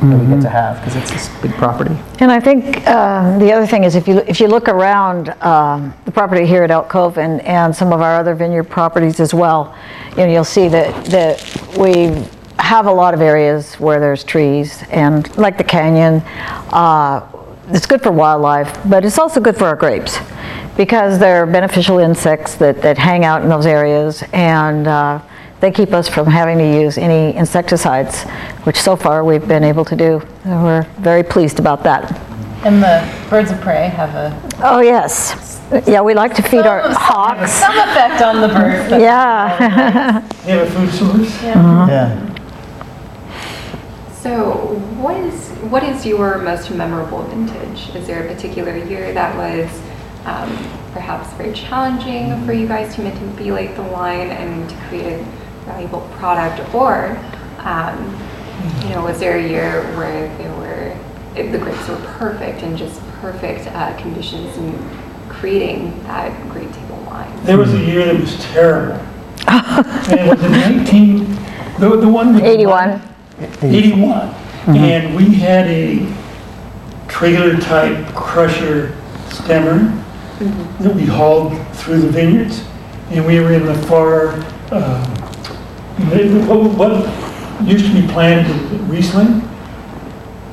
that 0.00 0.18
we 0.18 0.26
get 0.26 0.40
to 0.42 0.48
have 0.48 0.76
because 0.76 0.96
it's 0.96 1.10
this 1.10 1.28
big 1.40 1.52
property. 1.52 1.96
And 2.20 2.30
I 2.30 2.40
think 2.40 2.86
uh, 2.86 3.38
the 3.38 3.52
other 3.52 3.66
thing 3.66 3.84
is 3.84 3.94
if 3.94 4.06
you 4.06 4.18
if 4.18 4.40
you 4.40 4.46
look 4.46 4.68
around 4.68 5.30
um, 5.42 5.94
the 6.04 6.12
property 6.12 6.46
here 6.46 6.62
at 6.62 6.70
Elk 6.70 6.88
Cove 6.88 7.18
and, 7.18 7.40
and 7.42 7.74
some 7.74 7.92
of 7.92 8.00
our 8.00 8.16
other 8.16 8.34
vineyard 8.34 8.64
properties 8.64 9.18
as 9.18 9.34
well, 9.34 9.76
you 10.10 10.18
know, 10.18 10.26
you'll 10.26 10.44
see 10.44 10.68
that 10.68 11.04
that 11.06 11.76
we 11.78 12.24
have 12.58 12.86
a 12.86 12.92
lot 12.92 13.14
of 13.14 13.20
areas 13.20 13.74
where 13.76 13.98
there's 13.98 14.24
trees 14.24 14.82
and 14.90 15.36
like 15.36 15.56
the 15.56 15.64
canyon. 15.64 16.22
Uh, 16.72 17.26
it's 17.70 17.86
good 17.86 18.02
for 18.02 18.12
wildlife, 18.12 18.78
but 18.88 19.04
it's 19.04 19.18
also 19.18 19.40
good 19.40 19.56
for 19.56 19.66
our 19.66 19.76
grapes 19.76 20.18
because 20.76 21.18
there 21.18 21.42
are 21.42 21.46
beneficial 21.46 21.98
insects 21.98 22.54
that, 22.54 22.80
that 22.82 22.96
hang 22.96 23.24
out 23.24 23.42
in 23.42 23.48
those 23.48 23.66
areas 23.66 24.22
and 24.32 24.86
uh, 24.86 25.20
they 25.60 25.70
keep 25.70 25.92
us 25.92 26.08
from 26.08 26.26
having 26.26 26.58
to 26.58 26.64
use 26.64 26.98
any 26.98 27.34
insecticides, 27.36 28.22
which 28.64 28.76
so 28.80 28.94
far 28.96 29.24
we've 29.24 29.46
been 29.48 29.64
able 29.64 29.84
to 29.86 29.96
do. 29.96 30.22
And 30.44 30.62
We're 30.62 30.82
very 31.00 31.22
pleased 31.22 31.58
about 31.58 31.82
that. 31.84 32.10
And 32.64 32.82
the 32.82 33.08
birds 33.30 33.50
of 33.50 33.60
prey 33.60 33.88
have 33.88 34.14
a 34.14 34.50
Oh, 34.62 34.80
yes. 34.80 35.60
Yeah, 35.86 36.00
we 36.00 36.14
like 36.14 36.34
to 36.34 36.42
feed 36.42 36.66
our 36.66 36.82
some- 36.82 36.92
hawks. 36.94 37.52
some 37.52 37.76
effect 37.78 38.22
on 38.22 38.40
the 38.40 38.48
birds. 38.48 38.90
but- 38.90 39.00
Yeah. 39.00 40.20
They 40.44 40.52
have 40.52 40.66
a 40.66 40.70
food 40.70 40.90
source? 40.92 41.42
Yeah. 41.42 42.24
So, 44.22 44.50
what 44.98 45.16
is 45.16 45.48
what 45.70 45.82
is 45.82 46.04
your 46.06 46.38
most 46.38 46.70
memorable 46.70 47.22
vintage? 47.22 47.94
Is 47.94 48.06
there 48.06 48.24
a 48.26 48.32
particular 48.34 48.76
year 48.76 49.12
that 49.12 49.36
was 49.36 49.70
um, 50.24 50.48
perhaps 50.92 51.32
very 51.34 51.52
challenging 51.52 52.44
for 52.44 52.52
you 52.52 52.66
guys 52.66 52.94
to 52.96 53.02
manipulate 53.02 53.76
the 53.76 53.82
wine 53.84 54.30
and 54.30 54.68
to 54.68 54.76
create 54.88 55.20
a 55.20 55.26
valuable 55.68 56.00
product, 56.18 56.74
or 56.74 57.16
um, 57.60 57.96
you 58.82 58.90
know, 58.90 59.04
was 59.04 59.20
there 59.20 59.38
a 59.38 59.46
year 59.48 59.82
where 59.96 60.28
there 60.38 60.52
were 60.56 60.96
the 61.34 61.58
grapes 61.58 61.88
were 61.88 61.96
perfect 62.18 62.62
and 62.62 62.76
just 62.76 63.00
perfect 63.20 63.68
uh, 63.68 63.96
conditions 63.98 64.56
in 64.56 64.76
creating 65.28 66.02
that 66.04 66.32
great 66.50 66.72
table 66.72 66.96
wine? 67.06 67.44
There 67.44 67.58
was 67.58 67.72
a 67.74 67.78
year 67.80 68.04
that 68.06 68.20
was 68.20 68.36
terrible. 68.46 69.00
And 69.46 70.20
it 70.20 70.28
was 70.28 70.42
in 70.44 70.52
19, 70.52 71.18
the, 71.78 71.96
the 72.00 72.08
one 72.08 72.34
with. 72.34 72.42
the 72.42 72.50
81. 72.50 73.02
81. 73.62 74.34
And 74.76 75.14
we 75.16 75.34
had 75.34 75.66
a 75.68 76.12
trailer 77.06 77.56
type 77.56 78.14
crusher 78.14 78.96
stemmer 79.28 80.04
that 80.80 80.94
we 80.94 81.04
hauled 81.04 81.56
through 81.76 82.00
the 82.00 82.08
vineyards. 82.08 82.64
And 83.10 83.24
we 83.26 83.40
were 83.40 83.52
in 83.52 83.64
the 83.64 83.74
far, 83.86 84.32
the- 84.70 85.17
what, 86.76 87.66
used 87.66 87.86
to 87.86 88.00
be 88.00 88.06
planted 88.08 88.50
in 88.72 88.88
Riesling. 88.88 89.42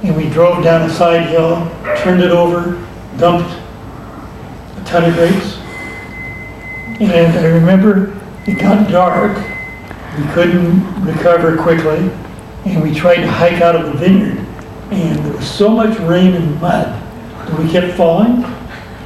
And 0.04 0.16
we 0.16 0.30
drove 0.30 0.64
down 0.64 0.90
a 0.90 0.94
side 0.94 1.30
hill, 1.30 1.70
turned 1.98 2.22
it 2.22 2.32
over, 2.32 2.86
dumped 3.18 3.50
a 3.50 4.84
ton 4.86 5.10
of 5.10 5.16
grapes. 5.16 5.58
And 7.02 7.38
I 7.38 7.46
remember 7.48 8.22
it 8.46 8.60
got 8.60 8.90
dark. 8.90 9.38
We 10.18 10.26
couldn't 10.34 11.04
recover 11.04 11.58
quickly, 11.58 12.10
and 12.66 12.82
we 12.82 12.94
tried 12.94 13.18
to 13.18 13.28
hike 13.28 13.62
out 13.62 13.76
of 13.76 13.86
the 13.88 13.94
vineyard. 13.94 14.38
And 14.92 15.20
there 15.26 15.34
was 15.34 15.50
so 15.50 15.70
much 15.70 15.98
rain 16.00 16.36
and 16.36 16.62
mud 16.62 16.88
that 17.48 17.60
we 17.60 17.70
kept 17.70 17.96
falling. 17.98 18.44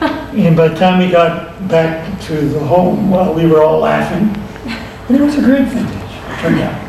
And 0.30 0.56
by 0.56 0.68
the 0.68 0.76
time 0.76 0.99
we 0.99 1.11
got 1.11 1.68
back 1.68 2.22
to 2.22 2.34
the 2.34 2.60
home, 2.60 3.10
well, 3.10 3.34
we 3.34 3.48
were 3.48 3.64
all 3.64 3.80
laughing. 3.80 4.30
And 5.10 5.18
it 5.18 5.22
was 5.22 5.36
a 5.38 5.41
great 5.41 5.68
out. 5.68 5.99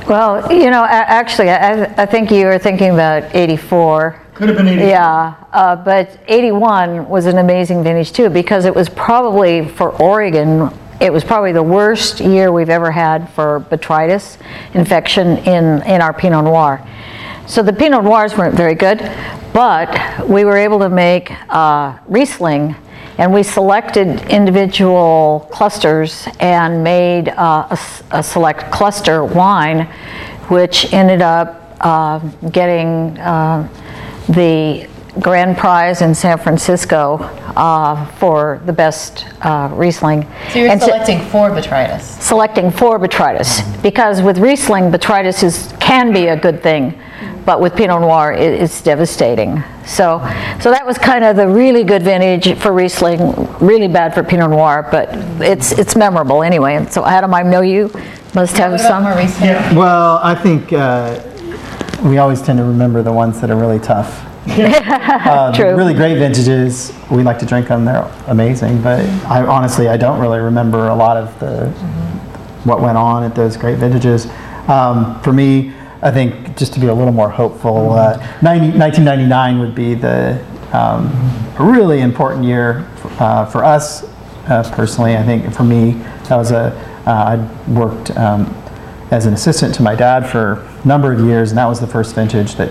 Well, 0.08 0.52
you 0.52 0.70
know, 0.70 0.84
actually, 0.84 1.50
I, 1.50 1.84
I 2.02 2.06
think 2.06 2.30
you 2.30 2.46
were 2.46 2.58
thinking 2.58 2.90
about 2.90 3.34
84. 3.34 4.20
Could 4.34 4.48
have 4.48 4.58
been 4.58 4.68
80. 4.68 4.82
Yeah, 4.82 5.34
uh, 5.52 5.76
but 5.76 6.18
81 6.28 7.08
was 7.08 7.26
an 7.26 7.38
amazing 7.38 7.82
vintage 7.82 8.12
too 8.12 8.30
because 8.30 8.64
it 8.64 8.74
was 8.74 8.88
probably 8.88 9.66
for 9.66 9.90
Oregon, 10.00 10.70
it 11.00 11.12
was 11.12 11.24
probably 11.24 11.52
the 11.52 11.62
worst 11.62 12.20
year 12.20 12.52
we've 12.52 12.70
ever 12.70 12.90
had 12.90 13.28
for 13.30 13.60
botrytis 13.60 14.38
infection 14.74 15.38
in, 15.38 15.82
in 15.82 16.00
our 16.00 16.12
Pinot 16.12 16.44
Noir. 16.44 16.86
So 17.46 17.62
the 17.62 17.72
Pinot 17.72 18.04
Noirs 18.04 18.36
weren't 18.36 18.54
very 18.54 18.76
good, 18.76 18.98
but 19.52 20.28
we 20.28 20.44
were 20.44 20.56
able 20.56 20.78
to 20.78 20.88
make 20.88 21.32
uh, 21.52 21.98
Riesling 22.06 22.76
and 23.20 23.30
we 23.34 23.42
selected 23.42 24.08
individual 24.30 25.46
clusters 25.52 26.26
and 26.40 26.82
made 26.82 27.28
uh, 27.28 27.66
a, 27.70 27.78
a 28.18 28.22
select 28.22 28.72
cluster 28.72 29.22
wine, 29.24 29.84
which 30.48 30.90
ended 30.94 31.20
up 31.20 31.76
uh, 31.82 32.18
getting 32.50 33.18
uh, 33.18 33.68
the 34.30 34.88
grand 35.20 35.58
prize 35.58 36.00
in 36.00 36.14
San 36.14 36.38
Francisco 36.38 37.18
uh, 37.56 38.06
for 38.12 38.62
the 38.64 38.72
best 38.72 39.26
uh, 39.44 39.68
Riesling. 39.74 40.26
So 40.52 40.58
you're 40.60 40.70
And 40.70 40.80
so- 40.80 40.86
selecting 40.86 41.20
for 41.28 41.50
botrytis. 41.50 42.00
selecting 42.22 42.70
for 42.70 42.98
botrytis 42.98 43.82
because 43.82 44.22
with 44.22 44.38
Riesling, 44.38 44.90
botrytis 44.90 45.42
is, 45.42 45.74
can 45.78 46.10
be 46.12 46.28
a 46.28 46.36
good 46.36 46.62
thing, 46.62 46.98
but 47.44 47.60
with 47.60 47.74
Pinot 47.74 48.00
Noir, 48.00 48.32
it, 48.32 48.60
it's 48.60 48.82
devastating. 48.82 49.62
So, 49.86 50.18
so 50.60 50.70
that 50.70 50.86
was 50.86 50.98
kind 50.98 51.24
of 51.24 51.36
the 51.36 51.48
really 51.48 51.84
good 51.84 52.02
vintage 52.02 52.58
for 52.58 52.72
Riesling, 52.72 53.46
really 53.58 53.88
bad 53.88 54.14
for 54.14 54.22
Pinot 54.22 54.50
Noir, 54.50 54.88
but 54.90 55.08
it's 55.40 55.72
it's 55.72 55.96
memorable 55.96 56.42
anyway. 56.42 56.74
And 56.76 56.90
so, 56.92 57.04
Adam, 57.04 57.34
I 57.34 57.42
know 57.42 57.60
you 57.60 57.90
must 58.34 58.56
have 58.56 58.80
some. 58.80 59.02
more? 59.02 59.12
Yeah, 59.20 59.74
Well, 59.74 60.20
I 60.22 60.34
think 60.34 60.72
uh, 60.72 61.20
we 62.04 62.18
always 62.18 62.40
tend 62.42 62.58
to 62.58 62.64
remember 62.64 63.02
the 63.02 63.12
ones 63.12 63.40
that 63.40 63.50
are 63.50 63.56
really 63.56 63.80
tough. 63.80 64.26
The 64.46 65.52
True. 65.54 65.76
Really 65.76 65.94
great 65.94 66.18
vintages. 66.18 66.92
We 67.10 67.22
like 67.22 67.38
to 67.40 67.46
drink 67.46 67.68
them. 67.68 67.84
They're 67.84 68.10
amazing. 68.26 68.82
But 68.82 69.04
I 69.26 69.44
honestly, 69.44 69.88
I 69.88 69.96
don't 69.96 70.20
really 70.20 70.38
remember 70.40 70.88
a 70.88 70.94
lot 70.94 71.16
of 71.16 71.38
the 71.40 71.70
what 72.64 72.80
went 72.80 72.98
on 72.98 73.22
at 73.22 73.34
those 73.34 73.56
great 73.56 73.78
vintages. 73.78 74.26
Um, 74.68 75.20
for 75.22 75.32
me, 75.32 75.72
I 76.02 76.10
think 76.10 76.56
just 76.56 76.72
to 76.74 76.80
be 76.80 76.86
a 76.86 76.94
little 76.94 77.12
more 77.12 77.28
hopeful, 77.28 77.92
uh, 77.92 78.16
90, 78.42 78.78
1999 78.78 79.58
would 79.58 79.74
be 79.74 79.94
the 79.94 80.42
um, 80.72 81.10
really 81.58 82.00
important 82.00 82.44
year 82.44 82.88
uh, 83.18 83.44
for 83.44 83.64
us 83.64 84.04
uh, 84.48 84.68
personally. 84.74 85.16
I 85.16 85.22
think 85.22 85.52
for 85.52 85.64
me, 85.64 85.92
that 86.28 86.36
was 86.36 86.52
a 86.52 86.72
uh, 87.06 87.10
I 87.10 87.70
worked 87.70 88.10
um, 88.16 88.46
as 89.10 89.26
an 89.26 89.34
assistant 89.34 89.74
to 89.74 89.82
my 89.82 89.94
dad 89.94 90.28
for 90.28 90.66
a 90.82 90.86
number 90.86 91.12
of 91.12 91.20
years, 91.20 91.50
and 91.50 91.58
that 91.58 91.66
was 91.66 91.80
the 91.80 91.86
first 91.86 92.14
vintage 92.14 92.54
that 92.54 92.70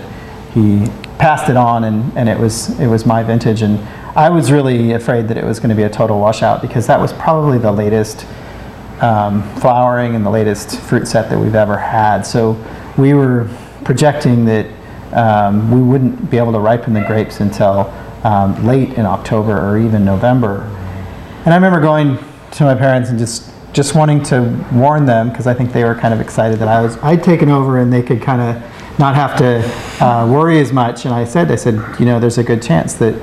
he 0.52 0.86
passed 1.18 1.50
it 1.50 1.56
on, 1.56 1.84
and, 1.84 2.16
and 2.16 2.28
it 2.28 2.38
was 2.38 2.78
it 2.80 2.86
was 2.86 3.04
my 3.04 3.22
vintage, 3.22 3.62
and 3.62 3.78
I 4.16 4.30
was 4.30 4.50
really 4.50 4.92
afraid 4.92 5.28
that 5.28 5.36
it 5.36 5.44
was 5.44 5.60
going 5.60 5.70
to 5.70 5.74
be 5.74 5.82
a 5.82 5.90
total 5.90 6.18
washout 6.18 6.62
because 6.62 6.86
that 6.86 7.00
was 7.00 7.12
probably 7.12 7.58
the 7.58 7.72
latest 7.72 8.26
um, 9.00 9.42
flowering 9.56 10.14
and 10.14 10.24
the 10.24 10.30
latest 10.30 10.80
fruit 10.80 11.06
set 11.06 11.28
that 11.30 11.38
we've 11.38 11.54
ever 11.54 11.76
had. 11.76 12.22
So 12.22 12.54
we 12.96 13.14
were 13.14 13.48
projecting 13.84 14.44
that 14.46 14.66
um, 15.12 15.70
we 15.70 15.80
wouldn't 15.80 16.30
be 16.30 16.38
able 16.38 16.52
to 16.52 16.58
ripen 16.58 16.92
the 16.92 17.00
grapes 17.00 17.40
until 17.40 17.92
um, 18.24 18.64
late 18.66 18.90
in 18.94 19.06
October 19.06 19.58
or 19.58 19.78
even 19.78 20.04
November. 20.04 20.62
And 21.44 21.54
I 21.54 21.56
remember 21.56 21.80
going 21.80 22.18
to 22.52 22.64
my 22.64 22.74
parents 22.74 23.10
and 23.10 23.18
just 23.18 23.50
just 23.72 23.94
wanting 23.94 24.20
to 24.20 24.66
warn 24.72 25.06
them 25.06 25.28
because 25.28 25.46
I 25.46 25.54
think 25.54 25.72
they 25.72 25.84
were 25.84 25.94
kind 25.94 26.12
of 26.12 26.20
excited 26.20 26.58
that 26.58 26.68
I 26.68 26.80
was 26.82 26.96
I'd 26.98 27.22
taken 27.22 27.48
over 27.48 27.78
and 27.78 27.92
they 27.92 28.02
could 28.02 28.20
kind 28.20 28.40
of 28.42 28.98
not 28.98 29.14
have 29.14 29.36
to 29.38 30.04
uh, 30.04 30.26
worry 30.30 30.60
as 30.60 30.72
much. 30.72 31.04
And 31.04 31.14
I 31.14 31.24
said, 31.24 31.50
I 31.50 31.56
said, 31.56 31.74
you 31.98 32.04
know, 32.04 32.20
there's 32.20 32.38
a 32.38 32.44
good 32.44 32.62
chance 32.62 32.94
that 32.94 33.14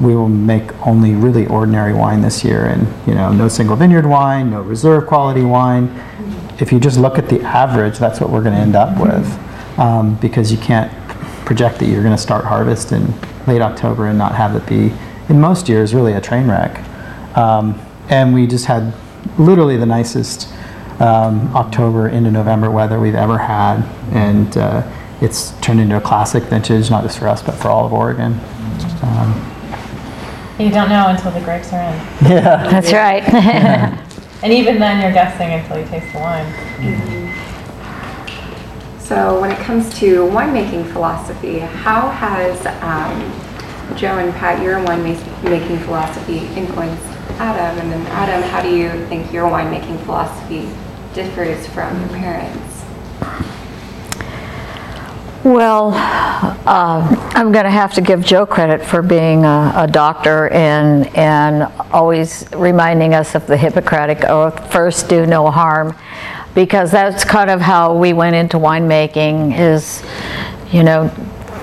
we 0.00 0.14
will 0.14 0.28
make 0.28 0.86
only 0.86 1.14
really 1.14 1.46
ordinary 1.46 1.94
wine 1.94 2.20
this 2.20 2.44
year, 2.44 2.66
and 2.66 2.86
you 3.06 3.14
know, 3.14 3.32
no 3.32 3.48
single 3.48 3.76
vineyard 3.76 4.06
wine, 4.06 4.50
no 4.50 4.60
reserve 4.60 5.06
quality 5.06 5.42
wine. 5.42 5.88
If 6.58 6.72
you 6.72 6.80
just 6.80 6.98
look 6.98 7.18
at 7.18 7.28
the 7.28 7.40
average, 7.42 7.98
that's 7.98 8.20
what 8.20 8.30
we're 8.30 8.42
going 8.42 8.54
to 8.54 8.60
end 8.60 8.76
up 8.76 8.98
with, 9.00 9.78
um, 9.78 10.16
because 10.16 10.50
you 10.50 10.58
can't 10.58 10.90
project 11.44 11.78
that 11.78 11.86
you're 11.86 12.02
going 12.02 12.16
to 12.16 12.20
start 12.22 12.44
harvest 12.44 12.92
in 12.92 13.12
late 13.46 13.62
October 13.62 14.06
and 14.06 14.18
not 14.18 14.34
have 14.34 14.56
it 14.56 14.66
be, 14.66 14.92
in 15.28 15.40
most 15.40 15.68
years, 15.68 15.94
really 15.94 16.12
a 16.12 16.20
train 16.20 16.48
wreck. 16.48 16.82
Um, 17.36 17.80
and 18.08 18.32
we 18.32 18.46
just 18.46 18.66
had 18.66 18.94
literally 19.38 19.76
the 19.76 19.86
nicest 19.86 20.48
um, 21.00 21.54
October 21.54 22.08
into 22.08 22.30
November 22.30 22.70
weather 22.70 22.98
we've 22.98 23.14
ever 23.14 23.38
had, 23.38 23.82
and 24.12 24.56
uh, 24.56 24.82
it's 25.20 25.50
turned 25.60 25.80
into 25.80 25.96
a 25.96 26.00
classic 26.00 26.44
vintage, 26.44 26.90
not 26.90 27.02
just 27.02 27.18
for 27.18 27.28
us, 27.28 27.42
but 27.42 27.52
for 27.52 27.68
all 27.68 27.84
of 27.86 27.92
Oregon. 27.92 28.38
Um, 29.02 29.52
You 30.58 30.70
don't 30.70 30.88
know 30.88 31.08
until 31.08 31.32
the 31.32 31.40
grapes 31.40 31.72
are 31.72 31.82
in. 31.82 31.94
yeah. 32.30 32.68
That's 32.70 32.92
right. 32.92 34.00
And 34.42 34.52
even 34.52 34.78
then, 34.78 35.00
you're 35.00 35.12
guessing 35.12 35.50
until 35.52 35.78
you 35.78 35.86
taste 35.86 36.12
the 36.12 36.18
wine. 36.18 36.52
So, 38.98 39.40
when 39.40 39.50
it 39.50 39.58
comes 39.58 39.88
to 40.00 40.26
winemaking 40.26 40.92
philosophy, 40.92 41.60
how 41.60 42.10
has 42.10 42.66
um, 42.82 43.96
Joe 43.96 44.18
and 44.18 44.34
Pat, 44.34 44.62
your 44.62 44.78
winemaking 44.80 45.84
philosophy 45.84 46.38
influenced 46.58 47.04
Adam? 47.38 47.78
And 47.78 47.92
then, 47.92 48.06
Adam, 48.08 48.42
how 48.50 48.62
do 48.62 48.68
you 48.68 48.90
think 49.06 49.32
your 49.32 49.48
winemaking 49.48 50.04
philosophy 50.04 50.68
differs 51.14 51.66
from 51.68 51.98
your 52.00 52.08
parents? 52.10 52.65
Well, 55.46 55.92
uh, 55.94 57.30
I'm 57.36 57.52
going 57.52 57.66
to 57.66 57.70
have 57.70 57.94
to 57.94 58.00
give 58.00 58.24
Joe 58.24 58.46
credit 58.46 58.84
for 58.84 59.00
being 59.00 59.44
a, 59.44 59.72
a 59.76 59.86
doctor 59.86 60.48
and 60.48 61.06
and 61.16 61.72
always 61.92 62.44
reminding 62.52 63.14
us 63.14 63.36
of 63.36 63.46
the 63.46 63.56
Hippocratic 63.56 64.24
oath: 64.24 64.72
first, 64.72 65.08
do 65.08 65.24
no 65.24 65.48
harm, 65.48 65.94
because 66.52 66.90
that's 66.90 67.22
kind 67.22 67.48
of 67.48 67.60
how 67.60 67.96
we 67.96 68.12
went 68.12 68.34
into 68.34 68.56
winemaking. 68.56 69.56
Is 69.56 70.02
you 70.72 70.82
know, 70.82 71.10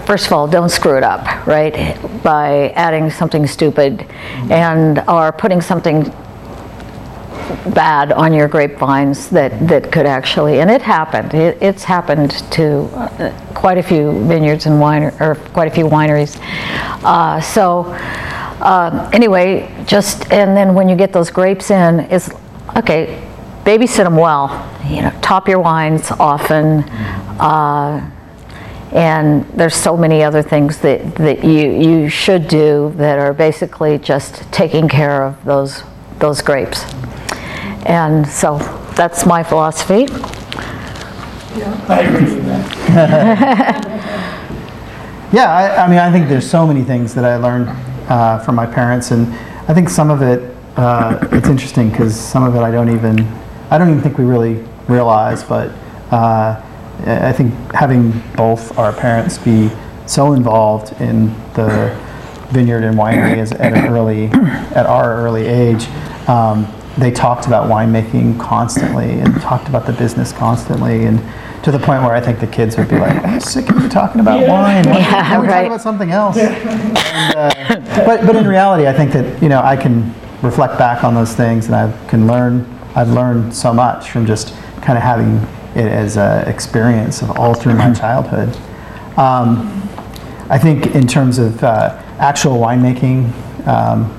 first 0.05 0.27
of 0.27 0.31
all, 0.31 0.47
don't 0.47 0.69
screw 0.69 0.95
it 0.95 1.03
up, 1.03 1.45
right? 1.45 1.73
By 2.23 2.69
adding 2.77 3.09
something 3.09 3.45
stupid, 3.45 4.05
and 4.49 5.03
or 5.09 5.33
putting 5.33 5.59
something 5.59 6.09
bad 7.73 8.11
on 8.11 8.33
your 8.33 8.47
grapevines 8.47 9.29
that, 9.29 9.67
that 9.67 9.91
could 9.91 10.05
actually, 10.05 10.59
and 10.59 10.69
it 10.69 10.81
happened. 10.81 11.33
It, 11.33 11.57
it's 11.61 11.83
happened 11.83 12.31
to 12.51 12.83
uh, 12.93 13.53
quite 13.53 13.77
a 13.77 13.83
few 13.83 14.11
vineyards 14.25 14.65
and 14.65 14.79
wine, 14.79 15.03
or 15.19 15.35
quite 15.53 15.67
a 15.67 15.71
few 15.71 15.85
wineries. 15.85 16.39
Uh, 17.03 17.39
so 17.41 17.85
uh, 18.63 19.09
anyway, 19.13 19.69
just 19.85 20.31
and 20.31 20.55
then 20.55 20.73
when 20.73 20.87
you 20.87 20.95
get 20.95 21.11
those 21.11 21.29
grapes 21.29 21.71
in, 21.71 22.01
it's 22.11 22.29
okay. 22.77 23.29
Babysit 23.63 24.03
them 24.03 24.17
well. 24.17 24.69
You 24.87 25.03
know, 25.03 25.19
top 25.21 25.47
your 25.47 25.59
wines 25.59 26.11
often. 26.11 26.83
Uh, 27.39 28.09
and 28.93 29.43
there's 29.57 29.75
so 29.75 29.97
many 29.97 30.21
other 30.21 30.43
things 30.43 30.77
that, 30.79 31.15
that 31.15 31.43
you, 31.43 31.71
you 31.71 32.09
should 32.09 32.47
do 32.47 32.93
that 32.97 33.17
are 33.17 33.33
basically 33.33 33.97
just 33.97 34.51
taking 34.51 34.87
care 34.87 35.25
of 35.25 35.43
those, 35.45 35.83
those 36.19 36.43
grapes. 36.43 36.85
And 37.85 38.27
so 38.27 38.57
that's 38.95 39.25
my 39.25 39.43
philosophy. 39.43 40.05
Yeah, 41.55 41.85
I 41.89 41.99
agree 42.01 42.35
with 42.35 42.45
that. 42.45 43.89
Yeah, 45.33 45.51
I, 45.51 45.85
I 45.85 45.89
mean, 45.89 45.97
I 45.97 46.11
think 46.11 46.29
there's 46.29 46.47
so 46.47 46.67
many 46.67 46.83
things 46.83 47.15
that 47.15 47.25
I 47.25 47.37
learned 47.37 47.67
uh, 48.07 48.37
from 48.37 48.53
my 48.53 48.67
parents, 48.67 49.09
and 49.09 49.33
I 49.67 49.73
think 49.73 49.89
some 49.89 50.11
of 50.11 50.21
it, 50.21 50.55
uh, 50.77 51.17
it's 51.31 51.47
interesting 51.47 51.89
because 51.89 52.15
some 52.15 52.43
of 52.43 52.53
it 52.53 52.59
I 52.59 52.69
don't 52.69 52.95
even, 52.95 53.21
I 53.71 53.79
don't 53.79 53.89
even 53.89 54.03
think 54.03 54.19
we 54.19 54.25
really 54.25 54.63
realize, 54.87 55.43
but 55.43 55.71
uh, 56.11 56.61
I 57.07 57.31
think 57.33 57.51
having 57.73 58.11
both 58.37 58.77
our 58.77 58.93
parents 58.93 59.39
be 59.39 59.71
so 60.05 60.33
involved 60.33 60.93
in 61.01 61.29
the 61.55 61.99
vineyard 62.51 62.83
and 62.83 62.95
winery 62.95 63.37
as, 63.37 63.53
at 63.53 63.73
an 63.73 63.87
early, 63.91 64.25
at 64.75 64.85
our 64.85 65.15
early 65.15 65.47
age, 65.47 65.87
um, 66.29 66.65
they 66.97 67.11
talked 67.11 67.47
about 67.47 67.69
winemaking 67.69 68.39
constantly 68.39 69.19
and 69.19 69.39
talked 69.41 69.67
about 69.67 69.85
the 69.85 69.93
business 69.93 70.31
constantly, 70.31 71.05
and 71.05 71.19
to 71.63 71.71
the 71.71 71.79
point 71.79 72.03
where 72.03 72.13
I 72.13 72.21
think 72.21 72.39
the 72.39 72.47
kids 72.47 72.77
would 72.77 72.89
be 72.89 72.97
like, 72.99 73.23
"I'm 73.23 73.39
sick 73.39 73.69
of 73.69 73.81
you 73.81 73.89
talking 73.89 74.21
about 74.21 74.47
wine. 74.47 74.85
Why 74.87 74.99
Yeah, 74.99 75.23
can't 75.27 75.41
we 75.41 75.47
talk 75.47 75.55
right. 75.55 75.65
about 75.67 75.81
something 75.81 76.11
else?" 76.11 76.37
And, 76.37 77.35
uh, 77.35 78.05
but 78.05 78.25
but 78.25 78.35
in 78.35 78.47
reality, 78.47 78.87
I 78.87 78.93
think 78.93 79.11
that 79.13 79.41
you 79.41 79.49
know 79.49 79.61
I 79.61 79.75
can 79.75 80.13
reflect 80.41 80.77
back 80.77 81.03
on 81.03 81.15
those 81.15 81.33
things, 81.33 81.65
and 81.67 81.75
I 81.75 81.91
can 82.07 82.27
learn. 82.27 82.65
I've 82.95 83.09
learned 83.09 83.55
so 83.55 83.73
much 83.73 84.11
from 84.11 84.25
just 84.27 84.53
kind 84.81 84.97
of 84.97 85.03
having 85.03 85.37
it 85.75 85.87
as 85.91 86.17
an 86.17 86.47
experience 86.47 87.23
of 87.23 87.31
all 87.39 87.55
through 87.55 87.73
my 87.73 87.91
childhood. 87.93 88.55
Um, 89.17 89.81
I 90.49 90.59
think 90.59 90.93
in 90.93 91.07
terms 91.07 91.39
of 91.39 91.63
uh, 91.63 91.99
actual 92.19 92.57
winemaking, 92.59 93.31
um, 93.67 94.11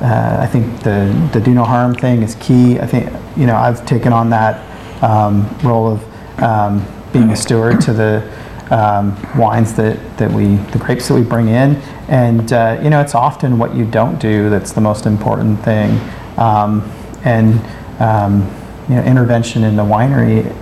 uh, 0.00 0.38
I 0.40 0.46
think 0.46 0.82
the 0.82 1.30
the 1.32 1.40
do 1.40 1.52
no 1.54 1.64
harm 1.64 1.94
thing 1.94 2.22
is 2.22 2.36
key. 2.36 2.78
I 2.78 2.86
think 2.86 3.12
you 3.36 3.46
know 3.46 3.56
I've 3.56 3.84
taken 3.86 4.12
on 4.12 4.30
that 4.30 4.64
um, 5.02 5.48
role 5.62 5.92
of 5.92 6.42
um, 6.42 6.86
being 7.12 7.30
a 7.30 7.36
steward 7.36 7.80
to 7.82 7.92
the 7.92 8.32
um, 8.70 9.16
wines 9.36 9.74
that, 9.74 9.98
that 10.18 10.30
we 10.30 10.56
the 10.72 10.78
grapes 10.78 11.08
that 11.08 11.14
we 11.14 11.22
bring 11.22 11.48
in, 11.48 11.76
and 12.08 12.52
uh, 12.52 12.78
you 12.82 12.90
know 12.90 13.00
it's 13.00 13.14
often 13.14 13.58
what 13.58 13.74
you 13.74 13.84
don't 13.84 14.20
do 14.20 14.48
that's 14.50 14.72
the 14.72 14.80
most 14.80 15.06
important 15.06 15.62
thing, 15.64 15.98
um, 16.36 16.82
and 17.24 17.60
um, 18.00 18.42
you 18.88 18.94
know 18.94 19.02
intervention 19.02 19.64
in 19.64 19.74
the 19.74 19.84
winery 19.84 20.54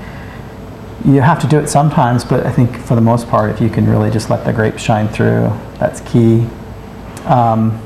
you 1.05 1.21
have 1.21 1.41
to 1.41 1.47
do 1.47 1.59
it 1.59 1.69
sometimes, 1.69 2.25
but 2.25 2.45
I 2.45 2.51
think 2.51 2.77
for 2.77 2.97
the 2.97 3.01
most 3.01 3.29
part, 3.29 3.51
if 3.51 3.61
you 3.61 3.69
can 3.69 3.89
really 3.89 4.11
just 4.11 4.29
let 4.29 4.45
the 4.45 4.53
grapes 4.53 4.83
shine 4.83 5.07
through, 5.07 5.53
that's 5.79 6.01
key. 6.01 6.47
Um, 7.27 7.81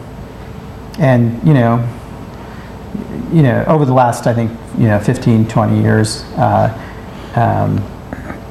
and 1.01 1.45
you 1.47 1.55
know, 1.55 1.85
you 3.33 3.43
know, 3.43 3.65
over 3.67 3.85
the 3.85 3.93
last 3.93 4.29
I 4.29 4.35
think 4.35 4.53
you 4.79 4.87
know 4.87 5.01
15, 5.01 5.49
20 5.49 5.83
years, 5.83 6.23
uh, 6.37 6.71
um, 7.35 7.79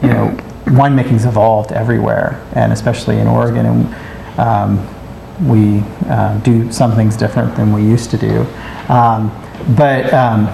you 0.03 0.09
know, 0.09 0.35
winemaking's 0.65 1.25
evolved 1.25 1.71
everywhere, 1.71 2.45
and 2.53 2.73
especially 2.73 3.19
in 3.19 3.27
Oregon, 3.27 3.65
and 3.65 4.39
um, 4.39 5.47
we 5.47 5.79
uh, 6.07 6.37
do 6.39 6.71
some 6.71 6.95
things 6.95 7.15
different 7.15 7.55
than 7.55 7.71
we 7.71 7.83
used 7.83 8.11
to 8.11 8.17
do. 8.17 8.41
Um, 8.91 9.31
but 9.77 10.11
um, 10.13 10.47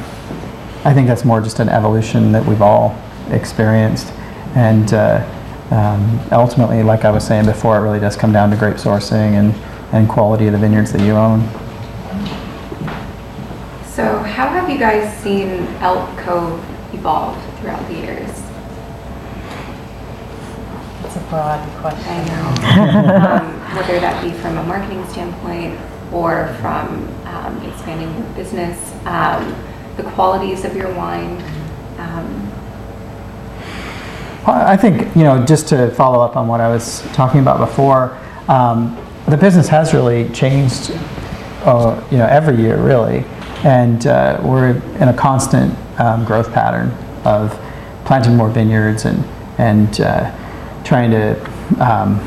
I 0.83 0.93
think 0.93 1.07
that's 1.07 1.25
more 1.25 1.41
just 1.41 1.59
an 1.59 1.69
evolution 1.69 2.31
that 2.31 2.45
we've 2.45 2.61
all 2.61 2.95
experienced. 3.31 4.13
And 4.55 4.93
uh, 4.93 5.27
um, 5.71 6.19
ultimately, 6.31 6.83
like 6.83 7.05
I 7.05 7.11
was 7.11 7.25
saying 7.25 7.45
before, 7.45 7.77
it 7.77 7.81
really 7.81 7.99
does 7.99 8.15
come 8.15 8.31
down 8.31 8.51
to 8.51 8.55
grape 8.55 8.75
sourcing 8.75 9.33
and, 9.33 9.53
and 9.93 10.07
quality 10.07 10.47
of 10.47 10.53
the 10.53 10.59
vineyards 10.59 10.91
that 10.91 11.01
you 11.01 11.13
own. 11.13 11.41
So, 13.85 14.19
how 14.19 14.53
have 14.65 14.73
you 14.73 14.79
guys 14.79 15.15
seen 15.19 15.59
Elk 15.77 16.17
Cove 16.17 16.59
evolve 16.91 17.37
throughout 17.59 17.87
the 17.87 17.93
years? 17.93 18.29
It's 21.03 21.17
a 21.17 21.23
broad 21.29 21.69
question. 21.81 22.03
I 22.07 22.25
know. 22.25 23.43
um, 23.45 23.75
whether 23.75 23.99
that 23.99 24.23
be 24.23 24.31
from 24.39 24.57
a 24.57 24.63
marketing 24.63 25.05
standpoint 25.09 25.79
or 26.11 26.47
from 26.61 27.07
um, 27.27 27.61
expanding 27.61 28.11
your 28.17 28.27
business, 28.33 28.91
um, 29.05 29.55
the 29.97 30.03
qualities 30.13 30.65
of 30.65 30.75
your 30.75 30.91
wine. 30.95 31.39
Um, 31.99 32.51
I 34.47 34.75
think, 34.75 35.15
you 35.15 35.21
know, 35.21 35.45
just 35.45 35.67
to 35.69 35.91
follow 35.91 36.25
up 36.25 36.35
on 36.35 36.47
what 36.47 36.59
I 36.59 36.69
was 36.69 37.01
talking 37.13 37.39
about 37.39 37.59
before, 37.59 38.17
um, 38.47 38.99
the 39.27 39.37
business 39.37 39.67
has 39.67 39.93
really 39.93 40.27
changed, 40.29 40.89
uh, 41.65 42.03
you 42.09 42.17
know, 42.17 42.25
every 42.25 42.57
year 42.57 42.81
really. 42.81 43.25
And 43.63 44.05
uh, 44.05 44.39
we're 44.43 44.71
in 44.99 45.07
a 45.07 45.13
constant 45.13 45.75
um, 45.99 46.25
growth 46.25 46.51
pattern 46.53 46.91
of 47.23 47.59
planting 48.05 48.35
more 48.35 48.49
vineyards 48.49 49.05
and, 49.05 49.23
and 49.57 50.01
uh, 50.01 50.83
trying 50.83 51.11
to 51.11 51.39
um, 51.79 52.19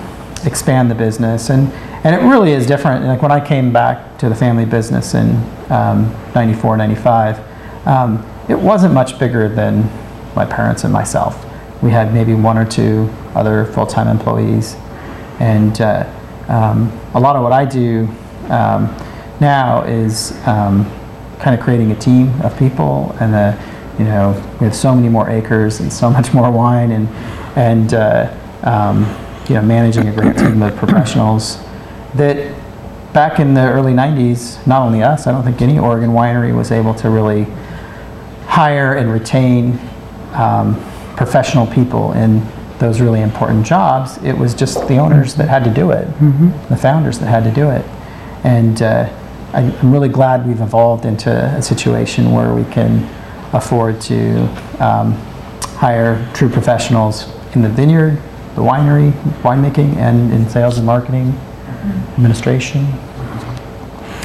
expand 0.44 0.90
the 0.90 0.94
business. 0.94 1.50
And, 1.50 1.72
and 2.04 2.14
it 2.14 2.26
really 2.26 2.52
is 2.52 2.66
different. 2.66 3.04
Like 3.04 3.22
when 3.22 3.32
I 3.32 3.44
came 3.44 3.72
back 3.72 4.18
to 4.18 4.28
the 4.28 4.34
family 4.34 4.64
business 4.64 5.14
in 5.14 5.36
um, 5.70 6.12
94, 6.34 6.76
95, 6.76 7.86
um, 7.86 8.26
it 8.48 8.58
wasn't 8.58 8.94
much 8.94 9.18
bigger 9.18 9.48
than 9.48 9.88
my 10.34 10.44
parents 10.44 10.84
and 10.84 10.92
myself. 10.92 11.44
We 11.82 11.90
had 11.90 12.12
maybe 12.12 12.34
one 12.34 12.58
or 12.58 12.64
two 12.64 13.08
other 13.34 13.66
full-time 13.66 14.08
employees, 14.08 14.74
and 15.38 15.80
uh, 15.80 16.10
um, 16.48 16.90
a 17.14 17.20
lot 17.20 17.36
of 17.36 17.42
what 17.42 17.52
I 17.52 17.64
do 17.64 18.08
um, 18.48 18.94
now 19.40 19.82
is 19.84 20.32
kind 21.40 21.58
of 21.58 21.64
creating 21.64 21.92
a 21.92 21.96
team 21.96 22.40
of 22.42 22.56
people, 22.58 23.16
and 23.20 23.34
uh, 23.34 23.56
you 23.98 24.04
know 24.04 24.32
we 24.60 24.66
have 24.66 24.74
so 24.74 24.94
many 24.94 25.08
more 25.08 25.28
acres 25.30 25.80
and 25.80 25.92
so 25.92 26.10
much 26.10 26.32
more 26.32 26.50
wine, 26.50 26.92
and 26.92 27.08
and 27.56 27.94
uh, 27.94 28.34
um, 28.62 29.04
you 29.48 29.54
know 29.54 29.62
managing 29.62 30.08
a 30.08 30.12
great 30.12 30.36
team 30.36 30.62
of 30.62 30.76
professionals 30.76 31.58
that 32.14 32.54
back 33.12 33.40
in 33.40 33.54
the 33.54 33.60
early 33.60 33.92
90s, 33.92 34.64
not 34.66 34.82
only 34.82 35.02
us, 35.02 35.26
I 35.26 35.32
don't 35.32 35.42
think 35.42 35.62
any 35.62 35.78
Oregon 35.78 36.10
winery 36.10 36.54
was 36.54 36.70
able 36.70 36.94
to 36.94 37.10
really 37.10 37.44
hire 38.46 38.94
and 38.94 39.10
retain 39.10 39.78
um, 40.34 40.74
professional 41.16 41.66
people 41.66 42.12
in 42.12 42.46
those 42.78 43.00
really 43.00 43.20
important 43.20 43.66
jobs. 43.66 44.18
It 44.22 44.34
was 44.34 44.54
just 44.54 44.86
the 44.88 44.98
owners 44.98 45.34
that 45.34 45.48
had 45.48 45.64
to 45.64 45.70
do 45.70 45.90
it, 45.90 46.06
the 46.68 46.76
founders 46.76 47.18
that 47.18 47.26
had 47.26 47.44
to 47.44 47.50
do 47.50 47.70
it. 47.70 47.84
And 48.44 48.80
uh, 48.82 49.08
I'm 49.58 49.90
really 49.90 50.08
glad 50.08 50.46
we've 50.46 50.60
evolved 50.60 51.04
into 51.04 51.32
a 51.32 51.60
situation 51.60 52.30
where 52.30 52.54
we 52.54 52.62
can 52.72 53.02
afford 53.52 54.00
to 54.02 54.42
um, 54.78 55.14
hire 55.74 56.24
true 56.32 56.48
professionals 56.48 57.28
in 57.56 57.62
the 57.62 57.68
vineyard, 57.68 58.22
the 58.54 58.62
winery, 58.62 59.10
winemaking, 59.42 59.96
and 59.96 60.32
in 60.32 60.48
sales 60.48 60.78
and 60.78 60.86
marketing, 60.86 61.36
administration. 62.14 62.84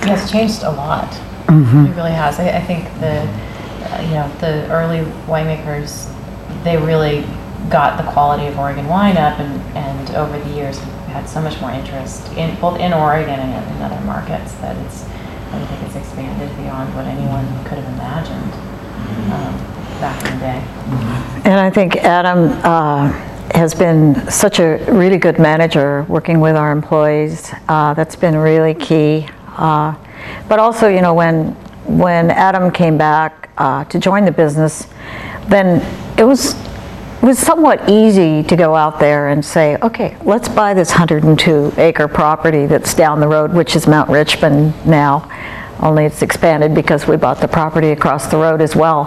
It 0.03 0.10
has 0.10 0.30
changed 0.30 0.61
a 0.61 0.69
lot. 0.69 1.11
It 1.49 1.95
really 1.95 2.11
has. 2.11 2.39
I, 2.39 2.57
I 2.57 2.61
think 2.61 2.85
the, 2.99 3.22
uh, 3.22 4.01
you 4.03 4.11
know, 4.11 4.31
the 4.39 4.72
early 4.72 4.99
winemakers, 5.26 6.14
they 6.64 6.77
really 6.77 7.26
got 7.72 7.97
the 7.97 8.07
quality 8.11 8.45
of 8.45 8.60
Oregon 8.60 8.85
wine 8.88 9.18
up, 9.18 9.39
and, 9.39 9.60
and 9.76 10.11
over 10.11 10.38
the 10.38 10.55
years 10.55 10.77
had 11.14 11.30
so 11.30 11.41
much 11.41 11.60
more 11.61 11.72
interest 11.72 12.31
in 12.34 12.60
both 12.60 12.80
in 12.80 12.91
Oregon 12.91 13.39
and 13.39 13.76
in 13.76 13.81
other 13.81 13.99
markets 14.05 14.53
that 14.55 14.76
it's, 14.85 15.05
I 15.53 15.65
think 15.65 15.84
it's 15.84 15.95
expanded 15.95 16.49
beyond 16.57 16.93
what 16.95 17.05
anyone 17.05 17.45
could 17.65 17.77
have 17.77 17.93
imagined 17.93 18.53
um, 19.31 19.53
back 20.01 20.25
in 20.25 20.34
the 20.34 20.39
day. 20.39 21.49
And 21.49 21.59
I 21.59 21.69
think 21.69 21.97
Adam 21.97 22.49
uh, 22.63 23.09
has 23.53 23.75
been 23.75 24.30
such 24.31 24.59
a 24.59 24.84
really 24.91 25.17
good 25.17 25.38
manager 25.38 26.05
working 26.09 26.39
with 26.39 26.55
our 26.55 26.71
employees. 26.71 27.51
Uh, 27.67 27.93
that's 27.93 28.15
been 28.15 28.35
really 28.35 28.73
key. 28.73 29.27
Uh, 29.49 29.93
but 30.49 30.57
also, 30.57 30.88
you 30.88 31.01
know, 31.01 31.13
when 31.13 31.51
when 31.85 32.31
Adam 32.31 32.71
came 32.71 32.97
back 32.97 33.49
uh, 33.57 33.84
to 33.85 33.99
join 33.99 34.25
the 34.25 34.31
business, 34.31 34.88
then 35.49 35.85
it 36.17 36.23
was 36.23 36.55
it 37.23 37.25
was 37.25 37.39
somewhat 37.39 37.89
easy 37.89 38.43
to 38.43 38.57
go 38.57 38.75
out 38.75 38.99
there 38.99 39.29
and 39.29 39.45
say, 39.45 39.77
okay, 39.77 40.17
let's 40.25 40.49
buy 40.49 40.73
this 40.73 40.89
102 40.89 41.71
acre 41.77 42.09
property 42.09 42.65
that's 42.65 42.93
down 42.93 43.21
the 43.21 43.27
road, 43.29 43.53
which 43.53 43.77
is 43.77 43.87
Mount 43.87 44.09
Richmond 44.09 44.73
now. 44.85 45.31
Only 45.79 46.03
it's 46.03 46.21
expanded 46.21 46.75
because 46.75 47.07
we 47.07 47.15
bought 47.15 47.39
the 47.39 47.47
property 47.47 47.91
across 47.91 48.27
the 48.27 48.35
road 48.35 48.59
as 48.59 48.75
well. 48.75 49.05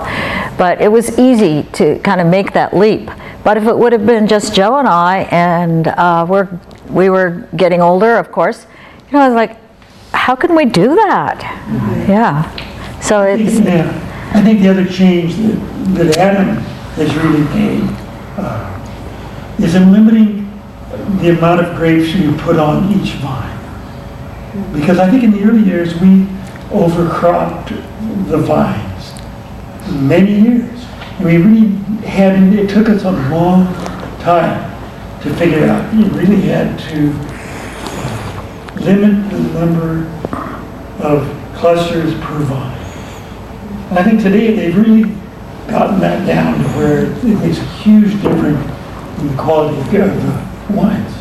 But 0.57 0.81
it 0.81 0.91
was 0.91 1.19
easy 1.19 1.65
to 1.75 1.99
kind 1.99 2.23
of 2.23 2.27
make 2.27 2.55
that 2.55 2.75
leap. 2.75 3.11
But 3.45 3.59
if 3.59 3.67
it 3.67 3.77
would 3.77 3.93
have 3.93 4.07
been 4.07 4.27
just 4.27 4.55
Joe 4.55 4.79
and 4.79 4.89
I, 4.89 5.25
and 5.31 5.89
uh, 5.89 6.25
we're, 6.27 6.49
we 6.89 7.11
were 7.11 7.47
getting 7.55 7.83
older, 7.83 8.17
of 8.17 8.33
course, 8.33 8.67
you 9.09 9.13
know, 9.13 9.25
I 9.25 9.29
was 9.29 9.35
like, 9.35 9.59
how 10.13 10.35
can 10.35 10.57
we 10.57 10.65
do 10.65 10.95
that? 10.95 11.43
Yeah. 12.09 13.01
So 13.01 13.25
it's, 13.25 13.61
Yeah, 13.61 14.31
I 14.33 14.41
think 14.41 14.61
the 14.61 14.71
other 14.71 14.87
change 14.87 15.37
that, 15.37 15.95
that 15.97 16.17
Adam 16.17 16.57
has 16.97 17.15
really 17.15 17.45
made 17.55 18.06
uh, 18.37 19.57
is 19.59 19.75
in 19.75 19.93
limiting 19.93 20.47
the 21.19 21.31
amount 21.31 21.61
of 21.61 21.77
grapes 21.77 22.15
you 22.15 22.33
put 22.37 22.59
on 22.59 22.93
each 22.93 23.13
vine. 23.15 23.53
Because 24.73 24.99
I 24.99 25.11
think 25.11 25.23
in 25.23 25.31
the 25.31 25.43
early 25.43 25.63
years, 25.63 25.95
we 25.95 26.27
overcropped 26.71 27.69
the 28.29 28.39
vines 28.39 29.13
many 30.03 30.41
years. 30.41 30.87
And 31.19 31.25
we 31.27 31.37
really 31.37 31.69
had, 32.07 32.55
it 32.55 32.71
took 32.71 32.89
us 32.89 33.05
a 33.05 33.11
long 33.31 33.67
time 34.21 34.73
to 35.23 35.35
figure 35.35 35.65
out, 35.67 35.95
you 35.95 36.05
really 36.07 36.43
had 36.43 36.79
to 36.91 37.13
limit 38.83 39.31
the 39.31 39.39
number 39.59 40.07
of 41.01 41.27
clusters 41.57 42.13
per 42.15 42.39
vine. 42.41 42.77
And 43.91 43.99
I 43.99 44.03
think 44.03 44.21
today 44.21 44.55
they've 44.55 44.77
really 44.77 45.05
gotten 45.69 46.01
that 46.01 46.27
down 46.27 46.59
to 46.59 46.69
where 46.71 47.05
it 47.05 47.25
makes 47.25 47.59
a 47.59 47.65
huge 47.65 48.13
difference 48.23 49.21
in 49.21 49.29
the 49.29 49.43
quality 49.43 49.79
of 49.79 50.15
the 50.23 50.75
wines. 50.75 51.13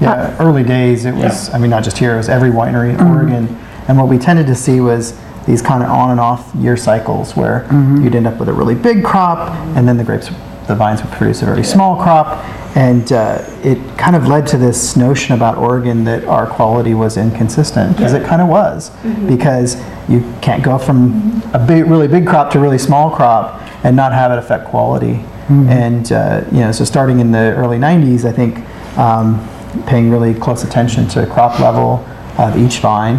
Yeah, 0.00 0.12
uh, 0.12 0.36
early 0.44 0.64
days, 0.64 1.04
it 1.04 1.14
was, 1.14 1.52
I 1.54 1.58
mean, 1.58 1.70
not 1.70 1.84
just 1.84 1.98
here, 1.98 2.14
it 2.14 2.16
was 2.16 2.28
every 2.28 2.50
winery 2.50 2.90
in 2.90 2.96
mm-hmm. 2.96 3.06
Oregon. 3.06 3.60
And 3.88 3.96
what 3.98 4.08
we 4.08 4.18
tended 4.18 4.46
to 4.46 4.54
see 4.54 4.80
was 4.80 5.18
these 5.46 5.62
kind 5.62 5.82
of 5.82 5.90
on 5.90 6.10
and 6.10 6.20
off 6.20 6.54
year 6.54 6.76
cycles 6.76 7.36
where 7.36 7.60
mm-hmm. 7.68 8.02
you'd 8.02 8.14
end 8.14 8.26
up 8.26 8.38
with 8.38 8.48
a 8.48 8.52
really 8.52 8.74
big 8.74 9.04
crop 9.04 9.50
and 9.76 9.86
then 9.86 9.96
the 9.96 10.04
grapes, 10.04 10.30
the 10.66 10.74
vines 10.74 11.02
would 11.02 11.12
produce 11.12 11.42
a 11.42 11.44
very 11.44 11.64
small 11.64 11.96
crop. 11.96 12.44
And 12.76 13.12
uh, 13.12 13.44
it 13.62 13.78
kind 13.96 14.16
of 14.16 14.26
led 14.26 14.48
to 14.48 14.56
this 14.56 14.96
notion 14.96 15.34
about 15.34 15.58
Oregon 15.58 16.04
that 16.04 16.24
our 16.24 16.46
quality 16.46 16.92
was 16.92 17.16
inconsistent, 17.16 17.96
because 17.96 18.12
it 18.12 18.26
kind 18.26 18.42
of 18.42 18.48
was. 18.48 18.90
Because 19.28 19.76
you 20.08 20.20
can't 20.42 20.62
go 20.62 20.76
from 20.78 21.40
a 21.52 21.64
big, 21.64 21.84
really 21.86 22.08
big 22.08 22.26
crop 22.26 22.50
to 22.52 22.58
a 22.58 22.60
really 22.60 22.78
small 22.78 23.10
crop 23.10 23.62
and 23.84 23.94
not 23.94 24.12
have 24.12 24.32
it 24.32 24.38
affect 24.38 24.66
quality. 24.66 25.24
And, 25.68 26.10
uh, 26.10 26.44
you 26.50 26.60
know, 26.60 26.72
so 26.72 26.84
starting 26.84 27.20
in 27.20 27.30
the 27.30 27.54
early 27.54 27.78
90s, 27.78 28.24
I 28.24 28.32
think 28.32 28.58
um, 28.98 29.46
paying 29.86 30.10
really 30.10 30.34
close 30.34 30.64
attention 30.64 31.06
to 31.08 31.26
crop 31.26 31.60
level 31.60 32.04
of 32.38 32.56
each 32.56 32.78
vine. 32.78 33.16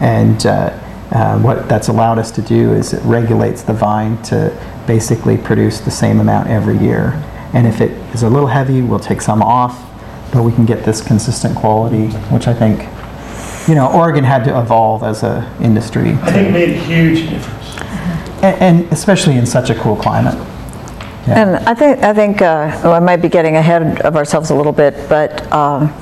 And 0.00 0.44
uh, 0.44 0.78
uh, 1.12 1.38
what 1.40 1.68
that's 1.68 1.88
allowed 1.88 2.18
us 2.18 2.30
to 2.32 2.42
do 2.42 2.72
is 2.72 2.92
it 2.92 3.02
regulates 3.04 3.62
the 3.62 3.72
vine 3.72 4.20
to 4.24 4.50
basically 4.86 5.36
produce 5.36 5.80
the 5.80 5.90
same 5.90 6.20
amount 6.20 6.48
every 6.48 6.78
year. 6.78 7.12
And 7.52 7.66
if 7.66 7.80
it 7.80 7.90
is 8.14 8.22
a 8.22 8.28
little 8.28 8.48
heavy, 8.48 8.82
we'll 8.82 9.00
take 9.00 9.20
some 9.20 9.42
off, 9.42 9.84
but 10.32 10.42
we 10.42 10.52
can 10.52 10.66
get 10.66 10.84
this 10.84 11.00
consistent 11.00 11.56
quality, 11.56 12.08
which 12.28 12.46
I 12.46 12.54
think, 12.54 12.80
you 13.68 13.74
know, 13.74 13.90
Oregon 13.92 14.24
had 14.24 14.44
to 14.44 14.60
evolve 14.60 15.02
as 15.02 15.22
a 15.22 15.52
industry. 15.60 16.12
I 16.12 16.32
think 16.32 16.48
it 16.48 16.52
made 16.52 16.70
a 16.70 16.78
huge 16.78 17.28
difference. 17.28 17.76
And, 18.42 18.62
and 18.62 18.92
especially 18.92 19.36
in 19.36 19.46
such 19.46 19.70
a 19.70 19.74
cool 19.74 19.96
climate. 19.96 20.34
Yeah. 21.26 21.42
And 21.42 21.56
I 21.68 21.74
think, 21.74 22.02
I 22.02 22.14
think, 22.14 22.40
uh, 22.40 22.80
well, 22.82 22.94
I 22.94 23.00
might 23.00 23.18
be 23.18 23.28
getting 23.28 23.56
ahead 23.56 24.00
of 24.00 24.16
ourselves 24.16 24.50
a 24.50 24.54
little 24.54 24.72
bit, 24.72 24.94
but 25.08 25.52
um, 25.52 25.92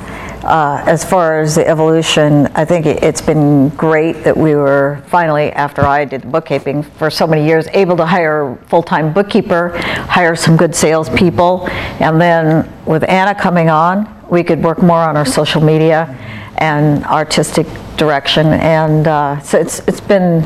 uh, 0.45 0.83
as 0.87 1.05
far 1.05 1.41
as 1.41 1.55
the 1.57 1.67
evolution, 1.69 2.49
I 2.55 2.65
think 2.65 2.87
it- 2.87 3.03
it's 3.03 3.21
been 3.21 3.69
great 3.71 4.25
that 4.25 4.37
we 4.37 4.55
were 4.55 4.99
finally, 5.07 5.53
after 5.53 5.85
I 5.85 6.05
did 6.05 6.23
the 6.23 6.29
bookkeeping 6.29 6.83
for 6.83 7.11
so 7.11 7.27
many 7.27 7.45
years, 7.47 7.67
able 7.75 7.97
to 7.97 8.07
hire 8.07 8.53
a 8.53 8.57
full-time 8.69 9.13
bookkeeper, 9.13 9.77
hire 10.09 10.37
some 10.37 10.57
good 10.57 10.75
salespeople, 10.75 11.69
and 12.01 12.21
then 12.21 12.69
with 12.87 13.05
Anna 13.09 13.35
coming 13.35 13.69
on, 13.71 14.07
we 14.31 14.43
could 14.45 14.63
work 14.63 14.83
more 14.83 15.01
on 15.01 15.17
our 15.17 15.25
social 15.25 15.63
media 15.63 16.15
and 16.59 17.05
artistic 17.07 17.67
direction, 17.97 18.47
and 18.49 19.07
uh, 19.09 19.41
so 19.41 19.59
it's, 19.59 19.81
it's 19.89 20.01
been, 20.01 20.45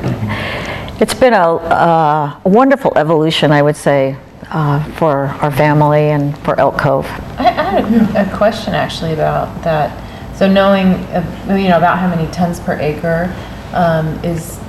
it's 1.00 1.14
been 1.14 1.32
a, 1.34 1.54
uh, 1.56 2.36
a 2.44 2.48
wonderful 2.48 2.92
evolution, 2.96 3.50
I 3.50 3.62
would 3.62 3.76
say, 3.76 4.16
uh, 4.52 4.84
for 4.92 5.26
our 5.40 5.50
family 5.50 6.10
and 6.10 6.36
for 6.38 6.58
Elk 6.60 6.78
Cove. 6.78 7.06
I, 7.38 7.46
I 7.48 7.80
had 7.80 8.16
a, 8.16 8.32
a 8.32 8.36
question 8.36 8.74
actually 8.74 9.14
about 9.14 9.62
that. 9.64 9.98
So 10.36 10.46
knowing, 10.50 10.94
uh, 11.14 11.24
you 11.48 11.68
know, 11.68 11.78
about 11.78 11.98
how 11.98 12.08
many 12.08 12.30
tons 12.32 12.60
per 12.60 12.78
acre 12.78 13.34
um, 13.72 14.06
is 14.24 14.60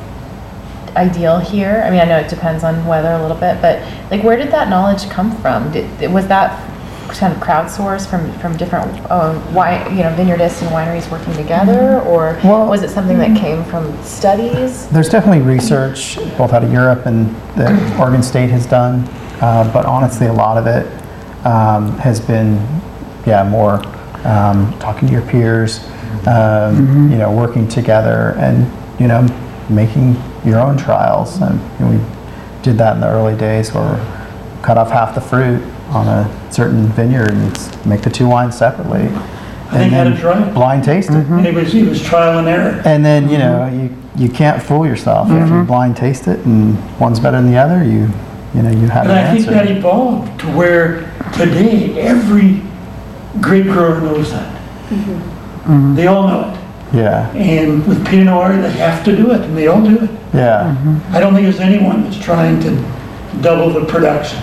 ideal 0.95 1.39
here. 1.39 1.81
I 1.85 1.89
mean, 1.89 1.99
I 1.99 2.05
know 2.05 2.17
it 2.17 2.29
depends 2.29 2.63
on 2.63 2.85
weather 2.85 3.11
a 3.11 3.21
little 3.21 3.37
bit, 3.37 3.61
but 3.61 3.81
like, 4.11 4.23
where 4.23 4.37
did 4.37 4.51
that 4.51 4.69
knowledge 4.69 5.09
come 5.09 5.35
from? 5.37 5.71
Did, 5.71 6.11
was 6.11 6.27
that 6.27 6.69
kind 7.09 7.33
of 7.33 7.39
crowdsourced 7.39 8.09
from 8.09 8.31
from 8.39 8.55
different 8.57 8.89
uh, 9.11 9.39
wine, 9.53 9.95
you 9.95 10.03
know, 10.03 10.09
vineyardists 10.15 10.61
and 10.61 10.71
wineries 10.71 11.09
working 11.11 11.33
together, 11.33 11.99
or 12.01 12.39
Well- 12.43 12.67
was 12.67 12.83
it 12.83 12.89
something 12.89 13.17
that 13.19 13.37
came 13.37 13.63
from 13.65 14.01
studies? 14.03 14.87
There's 14.87 15.09
definitely 15.09 15.41
research 15.41 16.17
both 16.37 16.53
out 16.53 16.63
of 16.63 16.71
Europe 16.71 17.05
and 17.05 17.35
that 17.55 17.99
Oregon 17.99 18.23
State 18.23 18.49
has 18.51 18.65
done, 18.65 19.07
uh, 19.43 19.73
but 19.73 19.85
honestly, 19.85 20.27
a 20.27 20.33
lot 20.33 20.57
of 20.57 20.67
it 20.67 20.85
um, 21.45 21.91
has 21.99 22.21
been, 22.21 22.55
yeah, 23.27 23.43
more 23.43 23.85
um, 24.25 24.73
talking 24.79 25.05
to 25.09 25.13
your 25.13 25.27
peers, 25.27 25.79
um, 26.27 27.11
you 27.11 27.17
know, 27.17 27.29
working 27.29 27.67
together, 27.67 28.35
and 28.37 28.65
you 29.01 29.07
know, 29.09 29.21
making 29.69 30.15
your 30.45 30.59
own 30.59 30.77
trials. 30.77 31.41
And 31.41 31.59
you 31.59 31.85
know, 31.85 31.91
we 31.91 32.61
did 32.63 32.77
that 32.77 32.95
in 32.95 33.01
the 33.01 33.09
early 33.09 33.35
days, 33.35 33.73
where 33.73 33.83
we 33.83 34.61
cut 34.61 34.77
off 34.77 34.91
half 34.91 35.13
the 35.13 35.19
fruit 35.19 35.61
on 35.89 36.07
a 36.07 36.51
certain 36.51 36.87
vineyard 36.93 37.31
and 37.31 37.85
make 37.85 38.01
the 38.01 38.09
two 38.09 38.27
wines 38.29 38.57
separately, 38.57 39.01
I 39.01 39.07
think 39.07 39.73
and 39.73 39.91
had 39.91 40.07
then 40.07 40.15
dry. 40.15 40.53
blind 40.53 40.85
taste 40.85 41.09
it. 41.09 41.27
And 41.27 41.45
it 41.45 41.53
was, 41.53 41.75
it 41.75 41.89
was 41.89 42.01
trial 42.01 42.39
and 42.39 42.47
error. 42.47 42.81
And 42.85 43.03
then, 43.03 43.29
you 43.29 43.37
know, 43.37 43.67
you, 43.67 44.25
you 44.25 44.29
can't 44.31 44.63
fool 44.63 44.87
yourself. 44.87 45.27
If 45.29 45.49
you 45.49 45.63
blind 45.63 45.97
taste 45.97 46.29
it 46.29 46.39
and 46.45 46.77
one's 46.97 47.19
better 47.19 47.41
than 47.41 47.51
the 47.51 47.57
other, 47.57 47.83
you, 47.83 48.09
you 48.53 48.61
know, 48.61 48.69
you 48.69 48.87
have 48.87 49.03
And 49.07 49.11
an 49.11 49.25
I 49.25 49.33
think 49.35 49.47
that 49.47 49.69
evolved 49.69 50.39
to 50.41 50.47
where 50.47 51.01
today 51.33 51.99
every 51.99 52.61
grape 53.41 53.65
grower 53.65 53.99
knows 53.99 54.31
that. 54.31 54.61
Mm-hmm. 54.89 55.95
They 55.95 56.07
all 56.07 56.27
know 56.27 56.49
it. 56.51 56.59
Yeah, 56.95 57.31
And 57.31 57.87
with 57.87 58.05
Pinot 58.05 58.27
Noir, 58.27 58.55
they 58.61 58.69
have 58.73 59.03
to 59.05 59.15
do 59.15 59.31
it, 59.31 59.41
and 59.41 59.57
they 59.57 59.65
all 59.65 59.81
do 59.83 59.97
it. 60.03 60.09
yeah. 60.31 60.75
I 61.11 61.19
don't 61.19 61.33
think 61.33 61.45
there's 61.45 61.59
anyone 61.59 62.03
that's 62.03 62.23
trying 62.23 62.59
to 62.61 62.69
double 63.41 63.71
the 63.71 63.83
production. 63.91 64.39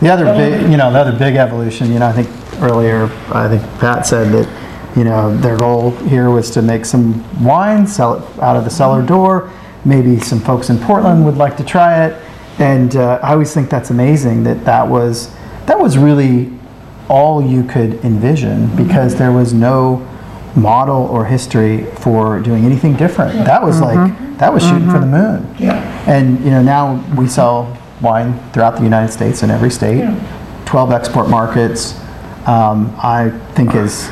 The 0.00 0.10
other 0.10 0.26
big, 0.26 0.70
you 0.70 0.76
know, 0.76 0.92
the 0.92 0.98
other 1.00 1.18
big 1.18 1.34
evolution, 1.34 1.92
you 1.92 1.98
know, 1.98 2.06
I 2.06 2.12
think 2.12 2.28
earlier, 2.62 3.06
I 3.34 3.48
think 3.48 3.62
Pat 3.80 4.06
said 4.06 4.30
that, 4.32 4.96
you 4.96 5.02
know, 5.02 5.36
their 5.38 5.56
goal 5.56 5.90
here 6.06 6.30
was 6.30 6.50
to 6.52 6.62
make 6.62 6.84
some 6.84 7.24
wine, 7.44 7.84
sell 7.84 8.14
it 8.14 8.38
out 8.40 8.56
of 8.56 8.62
the 8.62 8.70
cellar 8.70 9.02
door. 9.04 9.50
Maybe 9.84 10.20
some 10.20 10.38
folks 10.38 10.70
in 10.70 10.78
Portland 10.78 11.24
would 11.24 11.36
like 11.36 11.56
to 11.56 11.64
try 11.64 12.06
it. 12.06 12.22
And 12.58 12.94
uh, 12.96 13.20
I 13.22 13.32
always 13.32 13.52
think 13.54 13.70
that's 13.70 13.90
amazing 13.90 14.44
that 14.44 14.64
that 14.64 14.88
was, 14.88 15.34
that 15.66 15.78
was 15.78 15.96
really 15.96 16.52
all 17.08 17.42
you 17.42 17.64
could 17.64 18.04
envision 18.04 18.74
because 18.76 19.16
there 19.16 19.32
was 19.32 19.52
no 19.52 20.06
model 20.56 21.06
or 21.06 21.24
history 21.24 21.84
for 21.96 22.40
doing 22.40 22.64
anything 22.64 22.94
different. 22.96 23.32
That 23.44 23.62
was 23.62 23.80
like, 23.80 24.16
that 24.38 24.52
was 24.52 24.62
shooting 24.62 24.90
for 24.90 24.98
the 24.98 25.06
moon. 25.06 25.54
Yeah. 25.58 26.04
And 26.08 26.42
you 26.44 26.50
know 26.50 26.62
now 26.62 27.04
we 27.16 27.28
sell 27.28 27.76
wine 28.00 28.38
throughout 28.52 28.76
the 28.76 28.82
United 28.82 29.12
States 29.12 29.42
in 29.42 29.50
every 29.50 29.70
state, 29.70 30.02
12 30.66 30.92
export 30.92 31.28
markets. 31.28 31.98
Um, 32.46 32.94
I 32.98 33.30
think 33.54 33.74
as 33.74 34.08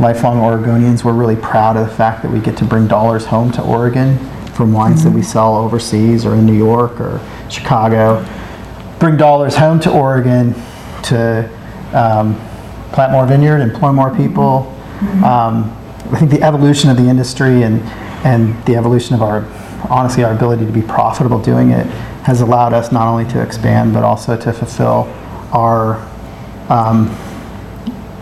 lifelong 0.00 0.38
Oregonians, 0.38 1.04
we're 1.04 1.12
really 1.12 1.36
proud 1.36 1.76
of 1.76 1.88
the 1.88 1.94
fact 1.94 2.22
that 2.22 2.30
we 2.30 2.40
get 2.40 2.56
to 2.58 2.64
bring 2.64 2.86
dollars 2.86 3.26
home 3.26 3.52
to 3.52 3.62
Oregon 3.62 4.18
from 4.56 4.72
wines 4.72 5.04
that 5.04 5.10
we 5.10 5.22
sell 5.22 5.54
overseas 5.54 6.24
or 6.24 6.34
in 6.34 6.46
New 6.46 6.56
York 6.56 6.98
or 7.00 7.20
Chicago. 7.50 8.26
Bring 8.98 9.16
dollars 9.16 9.54
home 9.54 9.78
to 9.80 9.92
Oregon 9.92 10.54
to 11.04 11.48
um, 11.92 12.34
plant 12.92 13.12
more 13.12 13.26
vineyard, 13.26 13.60
employ 13.60 13.92
more 13.92 14.14
people. 14.16 14.72
Um, 15.24 15.76
I 16.10 16.18
think 16.18 16.30
the 16.30 16.42
evolution 16.42 16.88
of 16.88 16.96
the 16.96 17.08
industry 17.08 17.62
and 17.62 17.80
and 18.24 18.64
the 18.64 18.76
evolution 18.76 19.14
of 19.14 19.22
our 19.22 19.44
honestly 19.90 20.24
our 20.24 20.32
ability 20.32 20.64
to 20.64 20.72
be 20.72 20.82
profitable 20.82 21.40
doing 21.40 21.70
it 21.70 21.86
has 22.24 22.40
allowed 22.40 22.72
us 22.72 22.90
not 22.90 23.06
only 23.06 23.24
to 23.30 23.42
expand 23.42 23.92
but 23.92 24.02
also 24.02 24.36
to 24.36 24.52
fulfill 24.52 25.04
our 25.52 25.96
um, 26.68 27.14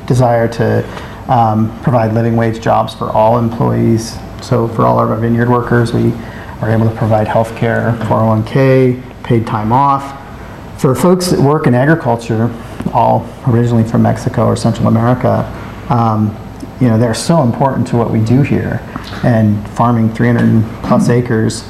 desire 0.07 0.49
to 0.49 0.85
um, 1.29 1.81
provide 1.83 2.13
living 2.13 2.37
wage 2.37 2.61
jobs 2.61 2.95
for 2.95 3.11
all 3.11 3.39
employees. 3.39 4.19
So 4.45 4.69
for 4.69 4.83
all 4.83 5.01
of 5.01 5.11
our 5.11 5.17
vineyard 5.17 5.49
workers, 5.49 5.95
we 5.95 6.13
are 6.61 6.71
able 6.71 6.89
to 6.89 6.95
provide 6.95 7.27
health 7.27 7.57
care, 7.57 7.93
401k, 8.03 9.23
paid 9.25 9.47
time 9.47 9.73
off. 9.73 10.21
For 10.79 10.95
folks 10.95 11.29
that 11.31 11.41
work 11.41 11.67
in 11.67 11.75
agriculture, 11.75 12.53
all 12.93 13.27
originally 13.49 13.85
from 13.85 14.03
Mexico 14.03 14.45
or 14.45 14.55
Central 14.55 14.89
America, 14.89 15.45
um, 15.89 16.37
you 16.79 16.89
know, 16.89 16.99
they're 16.99 17.15
so 17.15 17.43
important 17.43 17.87
to 17.89 17.97
what 17.97 18.11
we 18.11 18.21
do 18.21 18.43
here. 18.43 18.81
And 19.25 19.67
farming 19.71 20.13
300 20.13 20.63
plus 20.83 21.09
acres, 21.09 21.65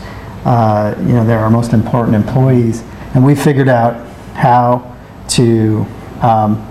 uh, 0.44 0.96
you 0.98 1.12
know, 1.12 1.24
they're 1.24 1.38
our 1.38 1.51
most 1.51 1.74
important 1.74 2.16
employees. 2.16 2.82
And 3.14 3.24
we 3.24 3.36
figured 3.36 3.68
out 3.68 4.05
how 4.34 4.96
to 5.28 5.86
um, 6.22 6.70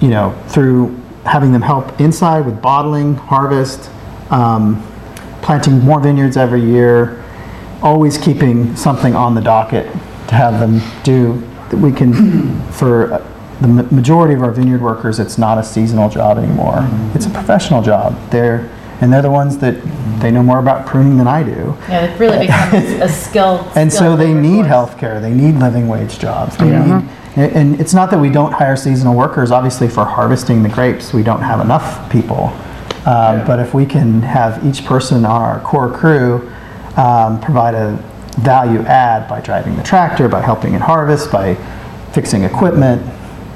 you 0.00 0.08
know, 0.08 0.32
through 0.48 1.00
having 1.24 1.52
them 1.52 1.62
help 1.62 2.00
inside 2.00 2.44
with 2.46 2.60
bottling, 2.60 3.14
harvest, 3.14 3.90
um, 4.30 4.86
planting 5.42 5.80
more 5.80 6.00
vineyards 6.00 6.36
every 6.36 6.62
year, 6.62 7.22
always 7.82 8.18
keeping 8.18 8.74
something 8.76 9.14
on 9.14 9.34
the 9.34 9.40
docket 9.40 9.90
to 10.28 10.34
have 10.34 10.60
them 10.60 10.80
do 11.02 11.40
that 11.70 11.76
we 11.76 11.92
can, 11.92 12.60
for 12.72 13.24
the 13.60 13.68
majority 13.68 14.34
of 14.34 14.42
our 14.42 14.50
vineyard 14.50 14.80
workers, 14.80 15.18
it's 15.18 15.36
not 15.36 15.58
a 15.58 15.62
seasonal 15.62 16.08
job 16.08 16.38
anymore. 16.38 16.88
It's 17.14 17.26
a 17.26 17.30
professional 17.30 17.82
job. 17.82 18.18
They're, 18.30 18.70
and 19.00 19.12
they're 19.12 19.22
the 19.22 19.30
ones 19.30 19.58
that, 19.58 19.76
they 20.20 20.30
know 20.30 20.42
more 20.42 20.58
about 20.58 20.86
pruning 20.86 21.16
than 21.16 21.26
I 21.26 21.42
do. 21.42 21.76
Yeah, 21.88 22.04
it 22.04 22.18
really 22.18 22.38
becomes 22.46 22.90
a 23.00 23.08
skilled. 23.08 23.66
And 23.74 23.92
so 23.92 24.16
they 24.16 24.34
need 24.34 24.66
health 24.66 24.98
care, 24.98 25.20
they 25.20 25.32
need 25.32 25.56
living 25.56 25.88
wage 25.88 26.18
jobs. 26.18 26.56
They 26.56 26.70
need, 26.70 27.08
and 27.36 27.80
it's 27.80 27.94
not 27.94 28.10
that 28.10 28.18
we 28.18 28.28
don't 28.28 28.52
hire 28.52 28.76
seasonal 28.76 29.14
workers, 29.14 29.50
obviously 29.50 29.88
for 29.88 30.04
harvesting 30.04 30.62
the 30.62 30.68
grapes, 30.68 31.12
we 31.12 31.22
don't 31.22 31.42
have 31.42 31.60
enough 31.60 32.10
people. 32.10 32.52
Um, 33.06 33.46
But 33.46 33.58
if 33.60 33.72
we 33.74 33.86
can 33.86 34.22
have 34.22 34.64
each 34.64 34.84
person 34.84 35.24
on 35.24 35.42
our 35.42 35.60
core 35.60 35.90
crew 35.90 36.50
um, 36.96 37.40
provide 37.40 37.74
a 37.74 37.96
value 38.40 38.80
add 38.82 39.28
by 39.28 39.40
driving 39.40 39.76
the 39.76 39.82
tractor, 39.82 40.28
by 40.28 40.40
helping 40.40 40.74
in 40.74 40.80
harvest, 40.80 41.30
by 41.32 41.54
fixing 42.12 42.44
equipment, 42.44 43.00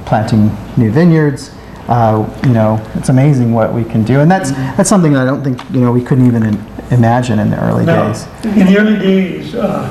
planting 0.06 0.50
new 0.76 0.90
vineyards, 0.90 1.50
uh, 1.88 2.24
you 2.44 2.52
know, 2.52 2.80
it's 2.94 3.08
amazing 3.10 3.52
what 3.52 3.72
we 3.72 3.84
can 3.84 4.02
do. 4.04 4.20
And 4.20 4.30
that's, 4.30 4.52
that's 4.76 4.88
something 4.88 5.12
that 5.12 5.22
I 5.22 5.24
don't 5.26 5.42
think, 5.44 5.58
you 5.70 5.80
know, 5.80 5.92
we 5.92 6.02
couldn't 6.02 6.26
even 6.26 6.42
in- 6.44 6.66
imagine 6.90 7.38
in 7.38 7.50
the 7.50 7.62
early 7.62 7.84
No. 7.84 8.08
days. 8.08 8.26
In 8.44 8.66
the 8.66 8.78
early 8.78 8.98
days, 8.98 9.54
uh, 9.54 9.88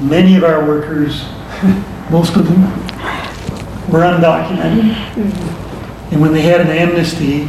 many 0.00 0.36
of 0.36 0.44
our 0.44 0.64
workers, 0.66 1.24
most 2.10 2.36
of 2.36 2.46
them, 2.46 2.62
were 3.90 4.00
undocumented. 4.00 4.94
And 6.12 6.20
when 6.20 6.32
they 6.32 6.42
had 6.42 6.60
an 6.60 6.68
amnesty, 6.68 7.48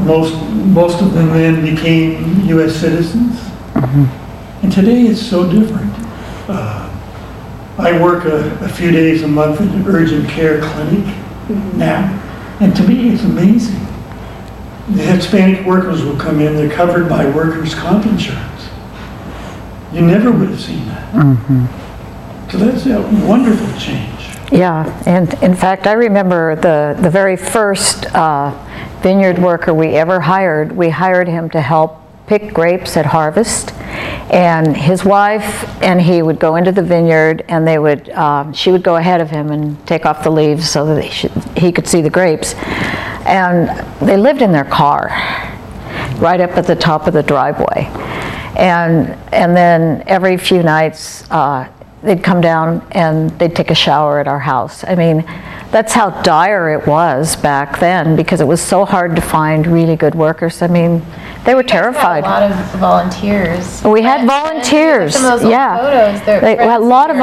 most, 0.00 0.34
most 0.66 1.00
of 1.00 1.12
them 1.14 1.28
then 1.28 1.64
became 1.64 2.44
US 2.46 2.76
citizens. 2.76 3.40
And 4.62 4.72
today 4.72 5.02
it's 5.02 5.20
so 5.20 5.50
different. 5.50 5.92
Uh, 6.48 6.88
I 7.78 8.00
work 8.00 8.24
a, 8.24 8.54
a 8.64 8.68
few 8.68 8.90
days 8.90 9.22
a 9.22 9.28
month 9.28 9.60
at 9.60 9.68
an 9.68 9.86
urgent 9.86 10.28
care 10.28 10.60
clinic 10.60 11.04
now, 11.74 12.18
and 12.60 12.74
to 12.76 12.82
me, 12.86 13.10
it's 13.12 13.24
amazing. 13.24 13.80
The 14.90 15.02
Hispanic 15.02 15.66
workers 15.66 16.04
will 16.04 16.16
come 16.16 16.40
in, 16.40 16.54
they're 16.54 16.70
covered 16.70 17.08
by 17.08 17.28
workers' 17.30 17.74
comp 17.74 18.06
insurance. 18.06 18.68
You 19.92 20.02
never 20.02 20.30
would 20.30 20.48
have 20.50 20.60
seen 20.60 20.86
that. 20.86 21.12
So 22.50 22.58
that's 22.58 22.86
a 22.86 23.00
wonderful 23.26 23.66
change. 23.80 24.10
Yeah, 24.52 25.02
and 25.06 25.32
in 25.42 25.54
fact, 25.54 25.86
I 25.86 25.92
remember 25.92 26.56
the, 26.56 26.96
the 27.00 27.08
very 27.10 27.36
first 27.36 28.06
uh, 28.14 28.52
vineyard 29.02 29.38
worker 29.38 29.74
we 29.74 29.88
ever 29.88 30.20
hired, 30.20 30.72
we 30.72 30.88
hired 30.90 31.28
him 31.28 31.50
to 31.50 31.60
help 31.60 32.00
pick 32.26 32.54
grapes 32.54 32.96
at 32.96 33.04
harvest. 33.04 33.72
And 34.32 34.74
his 34.74 35.04
wife 35.04 35.68
and 35.82 36.00
he 36.00 36.22
would 36.22 36.38
go 36.38 36.56
into 36.56 36.72
the 36.72 36.82
vineyard 36.82 37.44
and 37.48 37.66
they 37.66 37.78
would, 37.78 38.08
um, 38.10 38.52
she 38.52 38.70
would 38.70 38.82
go 38.82 38.96
ahead 38.96 39.20
of 39.20 39.28
him 39.28 39.50
and 39.50 39.84
take 39.86 40.06
off 40.06 40.22
the 40.22 40.30
leaves 40.30 40.70
so 40.70 40.86
that 40.86 41.02
he, 41.02 41.10
should, 41.10 41.32
he 41.58 41.72
could 41.72 41.86
see 41.86 42.00
the 42.00 42.10
grapes. 42.10 42.54
And 43.26 43.68
they 44.00 44.16
lived 44.16 44.40
in 44.40 44.52
their 44.52 44.64
car, 44.64 45.08
right 46.18 46.40
up 46.40 46.50
at 46.56 46.66
the 46.66 46.76
top 46.76 47.06
of 47.06 47.12
the 47.12 47.22
driveway. 47.22 47.90
And, 48.56 49.10
and 49.32 49.56
then 49.56 50.02
every 50.06 50.36
few 50.36 50.62
nights, 50.62 51.30
uh, 51.30 51.68
they'd 52.02 52.22
come 52.22 52.40
down 52.40 52.86
and 52.92 53.30
they'd 53.38 53.54
take 53.54 53.70
a 53.70 53.74
shower 53.74 54.18
at 54.18 54.28
our 54.28 54.38
house. 54.38 54.84
I 54.84 54.94
mean, 54.94 55.24
that's 55.72 55.92
how 55.92 56.10
dire 56.22 56.70
it 56.70 56.86
was 56.86 57.34
back 57.36 57.78
then 57.80 58.14
because 58.14 58.40
it 58.40 58.46
was 58.46 58.60
so 58.60 58.84
hard 58.84 59.16
to 59.16 59.22
find 59.22 59.66
really 59.66 59.96
good 59.96 60.14
workers. 60.14 60.62
I 60.62 60.66
mean, 60.68 61.02
they 61.44 61.54
were 61.56 61.62
terrified. 61.64 62.22
A 62.24 62.28
lot 62.28 62.42
of 62.44 62.56
volunteers. 62.78 63.82
We 63.82 64.02
had 64.02 64.20
And- 64.20 64.30
and 64.30 64.30
volunteers, 64.30 65.14
Some 65.16 65.24
of 65.24 65.40
those 65.40 65.50
yeah. 65.50 65.76
photos. 65.78 66.22
they're 66.26 66.40
we 66.40 66.46
had 66.66 66.80
a 66.80 66.84
lot 66.84 67.10
of 67.10 67.16
volunteers. 67.16 67.22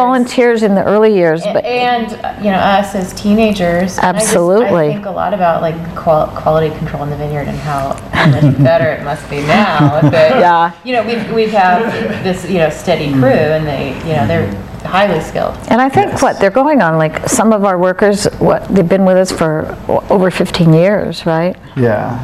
volunteers 0.60 0.64
in 0.64 0.76
the 0.76 0.84
early 0.84 1.14
years, 1.14 1.44
but 1.54 1.64
And, 1.64 2.12
you 2.44 2.52
know, 2.52 2.58
us 2.58 2.96
as 2.96 3.14
teenagers. 3.14 3.98
and 4.00 4.08
I 4.08 4.20
just- 4.20 4.26
Absolutely. 4.28 4.90
I 4.90 4.94
think 4.94 5.06
a 5.06 5.12
lot 5.12 5.34
about 5.34 5.62
like 5.62 5.76
qual- 5.96 6.28
quality 6.28 6.72
control 6.78 7.04
in 7.04 7.10
the 7.12 7.16
vineyard 7.16 7.48
and 7.48 7.58
how 7.60 7.96
much 8.32 8.58
better 8.64 8.90
it 8.92 9.04
must 9.04 9.30
be 9.30 9.42
now. 9.44 10.00
But, 10.02 10.12
Yeah. 10.40 10.72
You 10.84 10.94
know, 10.94 11.04
we've, 11.04 11.32
we've 11.32 11.52
had 11.52 11.84
this, 12.24 12.50
you 12.50 12.58
know, 12.58 12.70
steady 12.72 13.14
crew 13.14 13.30
and 13.30 13.66
they, 13.68 13.90
you 14.08 14.16
know, 14.16 14.26
they're 14.28 14.52
highly 14.84 15.22
skilled. 15.22 15.56
and 15.70 15.82
I 15.82 15.90
think 15.90 16.22
what 16.22 16.40
they're 16.40 16.50
going 16.50 16.82
on 16.82 16.98
like 16.98 17.28
some 17.28 17.54
of 17.54 17.64
our 17.66 17.78
workers 17.78 18.26
what 18.40 18.68
they've 18.68 18.88
been 18.88 19.06
with 19.06 19.18
us 19.18 19.32
for 19.32 19.78
over 20.10 20.32
15 20.32 20.74
years, 20.74 21.26
right? 21.26 21.56
Yeah, 21.76 22.20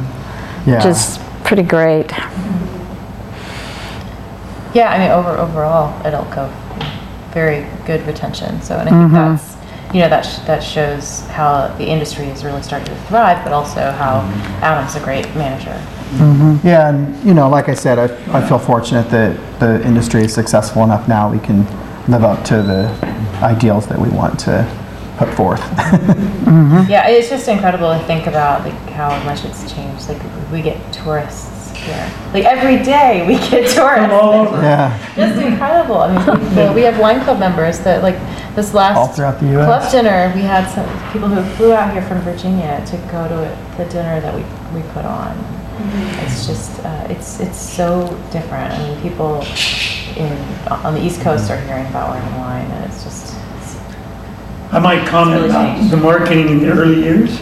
yeah. 0.66 0.76
Which 0.76 0.86
is 0.86 1.18
pretty 1.44 1.62
great. 1.62 2.10
Yeah, 4.74 4.90
I 4.90 4.98
mean, 4.98 5.10
over, 5.10 5.30
overall 5.30 5.88
at 6.04 6.12
Elk 6.12 6.30
Cove, 6.32 6.52
very 7.32 7.66
good 7.86 8.06
retention. 8.06 8.60
So, 8.60 8.76
and 8.76 8.88
I 8.88 8.92
think 8.92 9.10
mm-hmm. 9.10 9.14
that's, 9.14 9.94
you 9.94 10.00
know, 10.00 10.10
that, 10.10 10.22
sh- 10.22 10.46
that 10.46 10.62
shows 10.62 11.20
how 11.28 11.68
the 11.78 11.86
industry 11.86 12.26
is 12.26 12.44
really 12.44 12.62
starting 12.62 12.88
to 12.88 13.00
thrive, 13.04 13.42
but 13.42 13.54
also 13.54 13.90
how 13.92 14.20
Adam's 14.60 14.94
a 14.94 15.02
great 15.02 15.24
manager. 15.34 15.72
Mm-hmm. 16.18 16.66
Yeah, 16.66 16.90
and 16.90 17.24
you 17.24 17.32
know, 17.32 17.48
like 17.48 17.70
I 17.70 17.74
said, 17.74 17.98
I, 17.98 18.38
I 18.38 18.46
feel 18.46 18.58
fortunate 18.58 19.08
that 19.10 19.60
the 19.60 19.82
industry 19.82 20.24
is 20.24 20.34
successful 20.34 20.84
enough 20.84 21.08
now 21.08 21.30
we 21.32 21.38
can 21.38 21.64
live 22.08 22.24
up 22.24 22.44
to 22.44 22.62
the 22.62 22.88
ideals 23.42 23.86
that 23.88 23.98
we 23.98 24.08
want 24.08 24.38
to 24.40 24.66
put 25.18 25.32
forth. 25.34 25.62
Yeah, 26.88 27.08
it's 27.08 27.28
just 27.28 27.48
incredible 27.48 27.92
to 27.92 27.98
think 28.06 28.28
about 28.28 28.62
like 28.64 28.74
how 28.90 29.08
much 29.24 29.44
it's 29.44 29.70
changed. 29.72 30.08
Like 30.08 30.22
we 30.52 30.62
get 30.62 30.78
tourists 30.92 31.72
here. 31.72 32.12
Like 32.32 32.44
every 32.44 32.82
day 32.84 33.26
we 33.26 33.34
get 33.50 33.68
tourists. 33.74 34.12
All 34.12 34.32
over. 34.32 34.56
yeah, 34.62 34.96
Just 35.16 35.40
incredible. 35.40 35.98
I 35.98 36.14
mean, 36.14 36.48
people, 36.48 36.72
we 36.74 36.82
have 36.82 36.98
wine 37.00 37.20
club 37.24 37.40
members 37.40 37.80
that 37.80 38.02
like 38.02 38.14
this 38.54 38.72
last 38.74 38.96
all 38.96 39.08
throughout 39.08 39.40
the 39.40 39.46
U.S. 39.48 39.66
club 39.66 39.90
dinner, 39.90 40.32
we 40.36 40.42
had 40.42 40.70
some 40.70 40.86
people 41.12 41.28
who 41.28 41.42
flew 41.56 41.72
out 41.72 41.92
here 41.92 42.02
from 42.02 42.20
Virginia 42.20 42.82
to 42.86 42.96
go 43.10 43.26
to 43.28 43.76
the 43.76 43.84
dinner 43.90 44.20
that 44.20 44.34
we, 44.34 44.42
we 44.80 44.86
put 44.92 45.04
on. 45.04 45.36
It's 46.24 46.46
just, 46.46 46.78
uh, 46.84 47.06
it's, 47.10 47.40
it's 47.40 47.58
so 47.58 48.06
different. 48.30 48.72
I 48.72 48.78
mean, 48.78 49.02
people 49.02 49.42
in, 50.16 50.32
on 50.68 50.94
the 50.94 51.04
East 51.04 51.20
Coast 51.20 51.50
are 51.50 51.60
hearing 51.62 51.86
about 51.86 52.10
Oregon 52.10 52.38
wine 52.38 52.70
and 52.70 52.84
it's 52.90 53.04
just, 53.04 53.36
it's, 53.56 53.76
I 54.72 54.78
might 54.78 55.06
comment 55.06 55.42
really 55.42 55.50
about 55.50 55.76
changed. 55.76 55.92
the 55.92 55.96
marketing 55.98 56.48
in 56.48 56.58
the 56.60 56.70
early 56.70 57.02
years. 57.02 57.38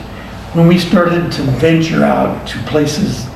When 0.54 0.66
we 0.68 0.78
started 0.78 1.32
to 1.32 1.42
venture 1.42 2.04
out 2.04 2.46
to 2.48 2.58
places 2.64 3.26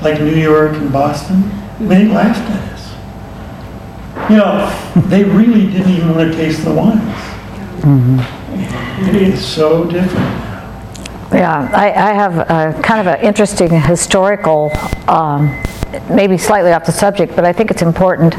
like 0.00 0.20
New 0.20 0.36
York 0.36 0.72
and 0.72 0.92
Boston, 0.92 1.42
they 1.80 2.06
laughed 2.06 2.48
at 2.50 2.72
us. 2.72 4.30
You 4.30 4.36
know, 4.36 5.02
they 5.08 5.24
really 5.24 5.66
didn't 5.70 5.90
even 5.90 6.14
want 6.14 6.30
to 6.30 6.36
taste 6.36 6.64
the 6.64 6.72
wines. 6.72 7.00
It 9.08 9.16
is 9.16 9.44
so 9.44 9.84
different. 9.84 10.52
Yeah, 11.32 11.70
I, 11.72 11.90
I 11.90 12.12
have 12.12 12.38
a 12.38 12.80
kind 12.82 13.00
of 13.00 13.06
an 13.14 13.24
interesting 13.24 13.70
historical, 13.70 14.70
um, 15.08 15.48
maybe 16.10 16.38
slightly 16.38 16.72
off 16.72 16.84
the 16.84 16.92
subject, 16.92 17.34
but 17.36 17.44
I 17.44 17.52
think 17.52 17.70
it's 17.70 17.82
important. 17.82 18.34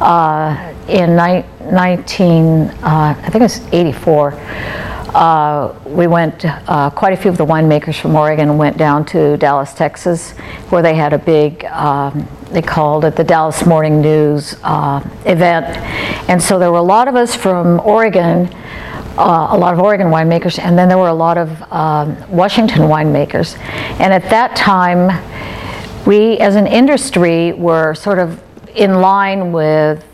Uh, 0.00 0.74
in 0.88 1.16
ni- 1.16 1.44
19, 1.70 2.62
uh, 2.62 3.14
I 3.16 3.30
think 3.30 3.36
it 3.36 3.42
was 3.42 3.60
84, 3.72 4.32
uh, 5.14 5.74
we 5.84 6.06
went, 6.06 6.44
uh, 6.44 6.90
quite 6.90 7.12
a 7.12 7.16
few 7.16 7.30
of 7.30 7.36
the 7.36 7.44
winemakers 7.44 8.00
from 8.00 8.16
Oregon 8.16 8.56
went 8.56 8.78
down 8.78 9.04
to 9.06 9.36
Dallas, 9.36 9.74
Texas, 9.74 10.32
where 10.70 10.82
they 10.82 10.94
had 10.94 11.12
a 11.12 11.18
big, 11.18 11.64
um, 11.66 12.26
they 12.50 12.62
called 12.62 13.04
it 13.04 13.14
the 13.16 13.24
Dallas 13.24 13.66
Morning 13.66 14.00
News 14.00 14.56
uh, 14.62 15.06
event. 15.26 15.66
And 16.28 16.42
so 16.42 16.58
there 16.58 16.72
were 16.72 16.78
a 16.78 16.82
lot 16.82 17.08
of 17.08 17.14
us 17.14 17.34
from 17.34 17.80
Oregon 17.80 18.48
uh, 19.18 19.48
a 19.50 19.58
lot 19.58 19.74
of 19.74 19.80
Oregon 19.80 20.06
winemakers, 20.06 20.58
and 20.58 20.78
then 20.78 20.88
there 20.88 20.96
were 20.96 21.08
a 21.08 21.14
lot 21.14 21.36
of 21.36 21.62
um, 21.70 22.16
Washington 22.30 22.82
winemakers. 22.82 23.58
And 24.00 24.12
at 24.12 24.22
that 24.30 24.56
time, 24.56 25.10
we 26.06 26.38
as 26.38 26.56
an 26.56 26.66
industry 26.66 27.52
were 27.52 27.94
sort 27.94 28.18
of 28.18 28.42
in 28.74 29.00
line 29.00 29.52
with, 29.52 30.04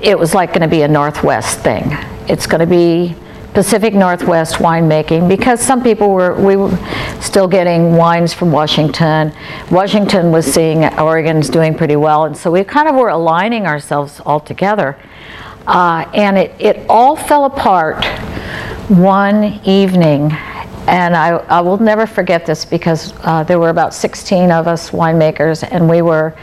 it 0.00 0.18
was 0.18 0.34
like 0.34 0.50
going 0.50 0.62
to 0.62 0.68
be 0.68 0.82
a 0.82 0.88
Northwest 0.88 1.60
thing. 1.60 1.84
It's 2.28 2.46
going 2.46 2.60
to 2.60 2.66
be 2.66 3.14
Pacific 3.52 3.94
Northwest 3.94 4.56
winemaking 4.56 5.28
because 5.28 5.60
some 5.60 5.82
people 5.82 6.10
were 6.10 6.40
we 6.40 6.54
were 6.54 6.76
still 7.20 7.48
getting 7.48 7.96
wines 7.96 8.32
from 8.32 8.52
Washington. 8.52 9.32
Washington 9.72 10.30
was 10.30 10.46
seeing 10.46 10.84
Oregon's 10.98 11.48
doing 11.48 11.74
pretty 11.74 11.96
well, 11.96 12.26
and 12.26 12.36
so 12.36 12.50
we 12.50 12.62
kind 12.62 12.88
of 12.88 12.94
were 12.94 13.08
aligning 13.08 13.66
ourselves 13.66 14.20
all 14.24 14.38
together. 14.38 14.96
Uh, 15.66 16.08
and 16.14 16.38
it, 16.38 16.54
it 16.60 16.86
all 16.88 17.16
fell 17.16 17.44
apart 17.44 18.04
one 18.88 19.60
evening. 19.64 20.30
And 20.90 21.16
I, 21.16 21.36
I 21.36 21.60
will 21.60 21.78
never 21.78 22.04
forget 22.04 22.44
this 22.44 22.64
because 22.64 23.14
uh, 23.22 23.44
there 23.44 23.60
were 23.60 23.68
about 23.68 23.94
16 23.94 24.50
of 24.50 24.66
us 24.66 24.90
winemakers, 24.90 25.62
and 25.70 25.88
we 25.88 26.02
were 26.02 26.34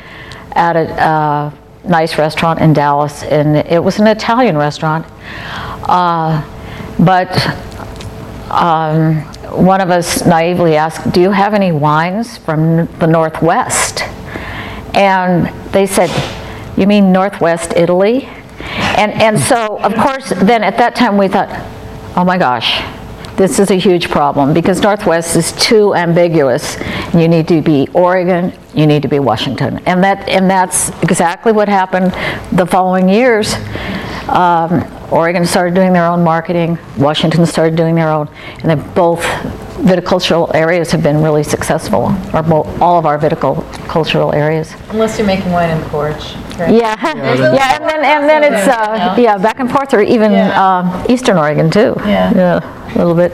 at 0.53 0.77
a 0.77 0.89
uh, 1.05 1.51
nice 1.83 2.17
restaurant 2.17 2.61
in 2.61 2.71
Dallas, 2.71 3.23
and 3.23 3.57
it 3.57 3.83
was 3.83 3.99
an 3.99 4.07
Italian 4.07 4.55
restaurant. 4.55 5.05
Uh, 5.83 6.41
but 6.97 7.29
um, 8.49 9.15
one 9.51 9.81
of 9.81 9.89
us 9.89 10.25
naively 10.25 10.77
asked, 10.77 11.11
Do 11.11 11.19
you 11.19 11.31
have 11.31 11.53
any 11.53 11.73
wines 11.73 12.37
from 12.37 12.85
the 12.99 13.05
Northwest? 13.05 14.03
And 14.95 15.47
they 15.73 15.85
said, 15.85 16.09
You 16.77 16.87
mean 16.87 17.11
Northwest 17.11 17.73
Italy? 17.75 18.29
And, 18.95 19.11
and 19.11 19.37
so, 19.37 19.77
of 19.79 19.93
course, 19.95 20.29
then 20.29 20.63
at 20.63 20.77
that 20.77 20.95
time 20.95 21.17
we 21.17 21.27
thought, 21.27 21.49
Oh 22.15 22.23
my 22.23 22.37
gosh, 22.37 22.81
this 23.37 23.59
is 23.59 23.69
a 23.69 23.75
huge 23.75 24.09
problem 24.09 24.51
because 24.53 24.81
Northwest 24.81 25.35
is 25.35 25.51
too 25.53 25.93
ambiguous. 25.93 26.77
You 27.13 27.27
need 27.27 27.47
to 27.47 27.61
be 27.61 27.87
Oregon, 27.93 28.51
you 28.73 28.87
need 28.87 29.03
to 29.03 29.07
be 29.07 29.19
Washington. 29.19 29.77
And, 29.85 30.03
that, 30.03 30.27
and 30.27 30.49
that's 30.49 30.89
exactly 31.03 31.51
what 31.51 31.69
happened 31.69 32.11
the 32.51 32.65
following 32.65 33.07
years. 33.07 33.53
Um, 34.27 34.83
Oregon 35.11 35.45
started 35.45 35.75
doing 35.75 35.93
their 35.93 36.05
own 36.05 36.23
marketing, 36.23 36.77
Washington 36.97 37.45
started 37.45 37.77
doing 37.77 37.95
their 37.95 38.09
own, 38.09 38.27
and 38.61 38.71
they 38.71 38.93
both 38.93 39.23
viticultural 39.77 40.53
areas 40.53 40.91
have 40.91 41.03
been 41.03 41.21
really 41.21 41.43
successful, 41.43 42.11
or 42.33 42.43
mo- 42.43 42.63
all 42.81 42.97
of 42.97 43.05
our 43.05 43.17
viticultural 43.17 44.33
areas. 44.33 44.73
Unless 44.89 45.17
you're 45.17 45.27
making 45.27 45.51
wine 45.51 45.69
in 45.69 45.79
the 45.81 45.87
porch. 45.89 46.35
Right? 46.57 46.73
Yeah, 46.73 46.95
yeah, 47.03 47.75
and 47.79 47.89
then 47.89 48.03
and 48.05 48.29
then 48.29 48.43
it's 48.43 48.67
uh, 48.67 49.15
yeah 49.17 49.37
back 49.37 49.59
and 49.59 49.69
forth, 49.71 49.93
or 49.93 50.01
even 50.01 50.31
Yeah. 50.31 50.79
um, 50.79 51.05
Eastern 51.09 51.37
Oregon 51.37 51.69
too. 51.69 51.93
Yeah. 51.99 52.33
yeah, 52.35 52.93
a 52.95 52.97
little 52.97 53.15
bit. 53.15 53.31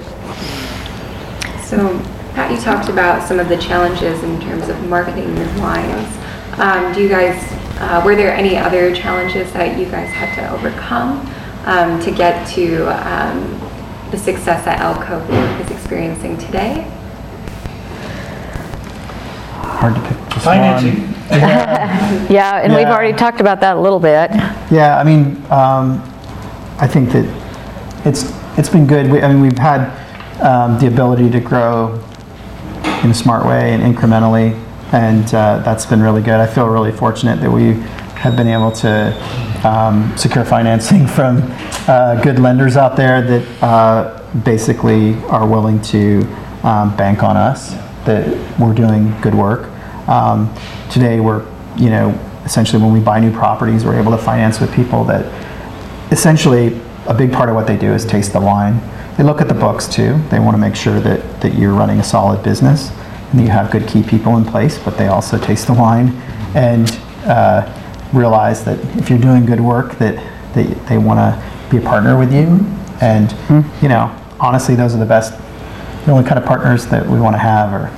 So, 1.64 2.00
Pat, 2.36 2.52
you 2.52 2.58
talked 2.58 2.90
about 2.90 3.28
some 3.28 3.40
of 3.40 3.50
the 3.50 3.58
challenges 3.58 4.22
in 4.24 4.40
terms 4.42 4.70
of 4.70 4.82
marketing 4.90 5.36
your 5.38 5.48
wines. 5.60 6.18
Um, 6.60 6.94
do 6.94 7.02
you 7.02 7.10
guys, 7.10 7.42
uh, 7.80 8.02
were 8.06 8.16
there 8.16 8.34
any 8.36 8.58
other 8.58 8.94
challenges 8.94 9.52
that 9.54 9.78
you 9.80 9.86
guys 9.86 10.10
had 10.10 10.36
to 10.36 10.52
overcome 10.54 11.28
um, 11.66 12.00
to 12.02 12.12
get 12.12 12.48
to 12.50 12.86
um, 12.90 13.60
the 14.14 14.20
success 14.20 14.64
that 14.64 14.80
Elk 14.80 15.02
Cove 15.02 15.28
is 15.60 15.72
experiencing 15.72 16.38
today? 16.38 16.86
Hard 19.82 19.96
to 19.96 20.02
pick 20.02 20.18
just 20.30 20.46
Financing. 20.46 21.02
one. 21.02 21.14
Yeah, 22.32 22.62
and 22.62 22.76
we've 22.76 22.86
already 22.86 23.18
talked 23.18 23.42
about 23.42 23.60
that 23.62 23.76
a 23.76 23.80
little 23.80 24.00
bit. 24.00 24.30
Yeah, 24.70 25.00
I 25.00 25.04
mean, 25.04 25.44
um, 25.50 26.00
I 26.78 26.86
think 26.86 27.10
that 27.12 27.26
it's 28.06 28.32
it's 28.56 28.70
been 28.70 28.86
good. 28.86 29.10
We, 29.10 29.20
I 29.20 29.30
mean, 29.30 29.42
we've 29.42 29.58
had 29.58 29.90
um, 30.42 30.78
the 30.78 30.86
ability 30.86 31.32
to 31.32 31.40
grow 31.40 32.00
in 33.04 33.10
a 33.10 33.16
smart 33.16 33.48
way 33.48 33.74
and 33.74 33.82
incrementally, 33.82 34.54
and 34.94 35.26
uh, 35.34 35.64
that's 35.66 35.88
been 35.88 36.04
really 36.04 36.22
good. 36.22 36.36
I 36.40 36.46
feel 36.46 36.68
really 36.68 36.92
fortunate 36.92 37.42
that 37.42 37.50
we 37.52 37.74
have 38.22 38.36
been 38.38 38.48
able 38.48 38.72
to 38.74 39.68
um, 39.68 40.16
secure 40.18 40.46
financing 40.46 41.08
from 41.18 41.42
uh, 41.88 42.22
good 42.22 42.40
lenders 42.40 42.78
out 42.78 42.96
there 42.96 43.22
that 43.22 43.64
uh, 43.64 44.42
basically 44.44 45.16
are 45.26 45.48
willing 45.48 45.82
to 45.82 46.22
um, 46.64 46.96
bank 46.96 47.24
on 47.24 47.36
us 47.36 47.72
that 48.06 48.28
we're 48.60 48.74
doing 48.74 49.20
good 49.22 49.36
work. 49.36 49.70
Um, 50.08 50.54
today, 50.90 51.20
we're 51.20 51.46
you 51.78 51.90
know 51.90 52.10
essentially 52.46 52.82
when 52.82 52.94
we 52.94 53.00
buy 53.00 53.20
new 53.20 53.32
properties, 53.32 53.86
we're 53.86 54.00
able 54.00 54.12
to 54.12 54.18
finance 54.18 54.60
with 54.60 54.74
people 54.74 55.04
that 55.06 55.26
essentially 56.12 56.80
a 57.08 57.14
big 57.14 57.32
part 57.32 57.50
of 57.50 57.56
what 57.56 57.68
they 57.68 57.78
do 57.78 57.94
is 57.94 58.06
taste 58.06 58.34
the 58.34 58.40
wine. 58.40 58.80
They 59.18 59.24
look 59.24 59.42
at 59.42 59.48
the 59.48 59.54
books 59.54 59.88
too. 59.88 60.18
They 60.30 60.40
want 60.40 60.56
to 60.56 60.58
make 60.58 60.76
sure 60.76 61.00
that, 61.00 61.42
that 61.42 61.54
you're 61.56 61.74
running 61.74 62.00
a 62.00 62.04
solid 62.04 62.44
business 62.44 62.90
and 63.32 63.40
that 63.40 63.44
you 63.44 63.50
have 63.50 63.72
good 63.72 63.88
key 63.88 64.04
people 64.04 64.38
in 64.38 64.46
place, 64.46 64.78
but 64.78 64.98
they 64.98 65.08
also 65.08 65.38
taste 65.38 65.68
the 65.68 65.74
wine 65.74 66.10
and 66.56 66.90
uh, 67.26 67.68
realize 68.14 68.64
that 68.66 68.80
if 68.98 69.10
you're 69.10 69.20
doing 69.20 69.46
good 69.46 69.60
work, 69.60 69.98
that 69.98 70.16
they, 70.54 70.64
they 70.64 70.98
want 70.98 71.20
to 71.20 71.53
be 71.74 71.84
a 71.84 71.88
partner 71.88 72.18
with 72.18 72.32
you. 72.32 72.60
And, 73.02 73.32
you 73.82 73.90
know, 73.90 74.16
honestly, 74.40 74.76
those 74.76 74.94
are 74.94 75.00
the 75.00 75.06
best, 75.06 75.34
the 76.06 76.12
only 76.12 76.24
kind 76.24 76.38
of 76.38 76.46
partners 76.46 76.86
that 76.88 77.06
we 77.06 77.20
want 77.20 77.34
to 77.34 77.40
have 77.40 77.74
are 77.74 77.90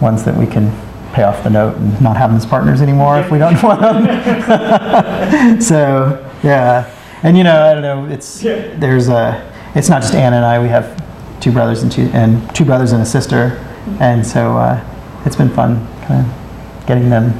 ones 0.00 0.24
that 0.24 0.36
we 0.36 0.46
can 0.46 0.70
pay 1.12 1.22
off 1.22 1.44
the 1.44 1.50
note 1.50 1.76
and 1.76 2.00
not 2.00 2.16
have 2.16 2.30
them 2.30 2.36
as 2.36 2.46
partners 2.46 2.80
anymore 2.80 3.18
if 3.18 3.30
we 3.30 3.38
don't 3.38 3.62
want 3.62 3.80
them. 3.80 5.60
so 5.60 6.30
yeah, 6.42 6.90
and 7.22 7.38
you 7.38 7.44
know 7.44 7.62
I 7.62 7.72
don't 7.74 7.82
know. 7.82 8.06
It's 8.06 8.40
there's 8.40 9.08
a. 9.08 9.52
It's 9.76 9.88
not 9.88 10.02
just 10.02 10.14
Anna 10.14 10.36
and 10.36 10.44
I. 10.44 10.60
We 10.60 10.68
have 10.68 11.00
two 11.40 11.52
brothers 11.52 11.82
and 11.82 11.90
two 11.90 12.10
and 12.12 12.54
two 12.54 12.64
brothers 12.64 12.92
and 12.92 13.02
a 13.02 13.06
sister, 13.06 13.64
and 14.00 14.26
so 14.26 14.56
uh, 14.56 15.22
it's 15.24 15.36
been 15.36 15.50
fun 15.50 15.86
kind 16.02 16.26
of 16.26 16.86
getting 16.86 17.10
them, 17.10 17.32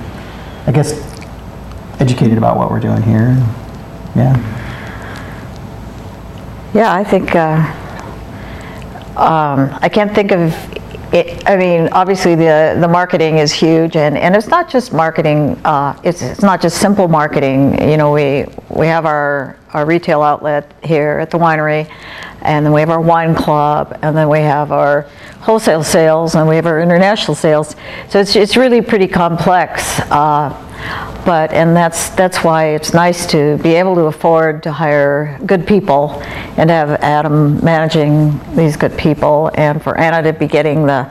I 0.67 0.73
guess, 0.73 0.93
educated 2.01 2.39
about 2.39 2.57
what 2.57 2.71
we're 2.71 2.81
doing 2.81 3.03
here. 3.03 3.37
Yeah. 4.15 4.64
Yeah, 6.75 6.93
I 6.93 7.05
think, 7.05 7.37
uh, 7.37 7.55
um, 9.17 9.79
I 9.81 9.89
can't 9.89 10.13
think 10.13 10.33
of, 10.33 10.53
it, 11.15 11.49
I 11.49 11.57
mean, 11.57 11.89
obviously 11.93 12.35
the, 12.35 12.77
the 12.81 12.89
marketing 12.89 13.39
is 13.39 13.53
huge 13.53 13.95
and, 13.95 14.19
and 14.19 14.35
it's 14.35 14.49
not 14.49 14.69
just 14.69 14.93
marketing, 14.93 15.57
uh, 15.65 15.97
it's, 16.03 16.21
it's 16.21 16.43
not 16.43 16.61
just 16.61 16.81
simple 16.81 17.07
marketing. 17.07 17.81
You 17.89 17.97
know, 17.97 18.11
we, 18.11 18.47
we 18.71 18.89
have 18.89 19.07
our, 19.07 19.57
our 19.73 19.87
retail 19.87 20.21
outlet 20.21 20.75
here 20.83 21.21
at 21.21 21.31
the 21.31 21.39
winery 21.39 21.89
and 22.43 22.67
then 22.67 22.73
we 22.73 22.81
have 22.81 22.91
our 22.91 23.01
wine 23.01 23.37
club 23.37 23.97
and 24.03 24.17
then 24.17 24.29
we 24.29 24.41
have 24.41 24.73
our 24.73 25.03
wholesale 25.43 25.85
sales 25.85 26.35
and 26.35 26.49
we 26.49 26.57
have 26.57 26.67
our 26.67 26.81
international 26.81 27.37
sales. 27.37 27.77
So 28.09 28.19
it's, 28.19 28.35
it's 28.35 28.57
really 28.57 28.83
pretty 28.83 29.07
complex. 29.07 30.01
Uh, 30.11 30.51
but, 31.25 31.53
and 31.53 31.77
that's, 31.77 32.11
that's 32.11 32.45
why 32.45 32.75
it's 32.75 32.93
nice 32.93 33.27
to 33.27 33.59
be 33.59 33.71
able 33.71 33.95
to 33.97 34.03
afford 34.03 34.63
to 34.65 34.73
hire 34.73 35.39
good 35.47 35.67
people 35.67 36.23
and 36.57 36.71
have 36.71 36.91
Adam 37.03 37.65
managing 37.65 38.39
these 38.55 38.77
good 38.77 38.97
people 38.99 39.51
and 39.55 39.83
for 39.83 39.99
Anna 39.99 40.23
to 40.23 40.33
be 40.39 40.47
getting 40.47 40.87
the, 40.87 41.11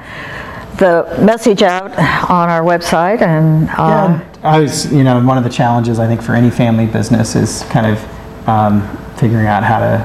the 0.78 1.18
message 1.22 1.62
out 1.62 1.92
on 2.30 2.50
our 2.50 2.62
website 2.62 3.22
and, 3.22 3.70
uh, 3.70 3.74
Yeah, 3.74 4.34
I 4.44 4.60
was, 4.60 4.92
you 4.92 5.04
know, 5.04 5.24
one 5.24 5.38
of 5.38 5.44
the 5.44 5.50
challenges 5.50 6.00
I 6.00 6.08
think 6.08 6.22
for 6.22 6.36
any 6.36 6.50
family 6.50 6.86
business 6.86 7.36
is 7.36 7.64
kind 7.64 7.86
of 7.86 8.48
um, 8.48 8.98
figuring 9.16 9.48
out 9.48 9.64
how 9.64 9.80
to 9.80 9.98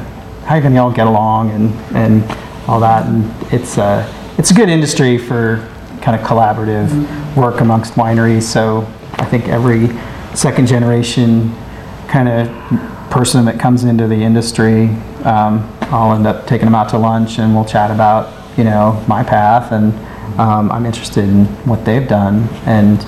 how 0.45 0.61
can 0.61 0.73
you 0.73 0.81
all 0.81 0.93
get 0.93 1.07
along 1.07 1.51
and 1.51 1.75
and 1.97 2.23
all 2.69 2.81
that. 2.81 3.07
And 3.07 3.31
it's 3.53 3.79
a 3.79 4.09
it's 4.39 4.51
a 4.51 4.55
good 4.55 4.69
industry 4.69 5.19
for 5.19 5.69
kind 6.01 6.19
of 6.19 6.27
collaborative 6.27 6.89
work 7.37 7.61
amongst 7.61 7.95
wineries. 7.95 8.43
So 8.43 8.83
I 9.19 9.25
think 9.25 9.49
every 9.49 9.89
second 10.35 10.67
generation 10.67 11.55
kind 12.09 12.29
of 12.29 12.49
person 13.11 13.45
that 13.47 13.59
comes 13.59 13.85
into 13.85 14.07
the 14.07 14.17
industry, 14.17 14.89
um, 15.25 15.69
I'll 15.83 16.15
end 16.15 16.27
up 16.27 16.47
taking 16.47 16.67
them 16.67 16.75
out 16.75 16.91
to 16.91 16.99
lunch 16.99 17.39
and 17.39 17.55
we'll 17.55 17.65
chat 17.65 17.91
about 17.91 18.35
you 18.59 18.65
know 18.65 19.03
my 19.09 19.23
path 19.23 19.73
and 19.73 19.95
um, 20.39 20.71
I'm 20.71 20.87
interested 20.87 21.25
in 21.25 21.47
what 21.67 21.85
they've 21.85 22.07
done. 22.07 22.49
And 22.67 23.05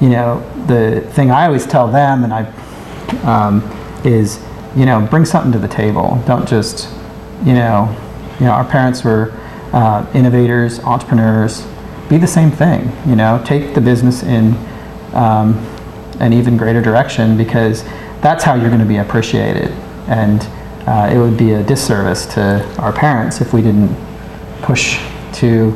you 0.00 0.10
know 0.10 0.40
the 0.66 1.00
thing 1.12 1.30
I 1.30 1.46
always 1.46 1.66
tell 1.66 1.88
them 1.88 2.24
and 2.24 2.32
I 2.32 2.42
um, 3.24 3.62
is 4.04 4.42
you 4.76 4.86
know 4.86 5.06
bring 5.10 5.24
something 5.24 5.52
to 5.52 5.58
the 5.58 5.68
table. 5.68 6.22
Don't 6.26 6.48
just 6.48 6.88
you 7.44 7.54
know 7.54 7.94
you 8.38 8.46
know 8.46 8.52
our 8.52 8.64
parents 8.64 9.04
were 9.04 9.32
uh, 9.72 10.06
innovators 10.14 10.80
entrepreneurs. 10.80 11.66
Be 12.08 12.18
the 12.18 12.26
same 12.26 12.50
thing 12.50 12.92
you 13.06 13.16
know. 13.16 13.42
Take 13.44 13.74
the 13.74 13.80
business 13.80 14.22
in 14.22 14.52
um, 15.14 15.54
an 16.20 16.32
even 16.32 16.56
greater 16.56 16.82
direction 16.82 17.36
because 17.36 17.84
that's 18.20 18.44
how 18.44 18.54
you're 18.54 18.68
going 18.68 18.80
to 18.80 18.86
be 18.86 18.96
appreciated. 18.96 19.70
And 20.08 20.42
uh, 20.86 21.10
it 21.12 21.18
would 21.18 21.36
be 21.36 21.52
a 21.52 21.62
disservice 21.62 22.26
to 22.34 22.64
our 22.78 22.92
parents 22.92 23.40
if 23.40 23.52
we 23.52 23.62
didn't 23.62 23.94
push 24.62 25.00
to 25.34 25.70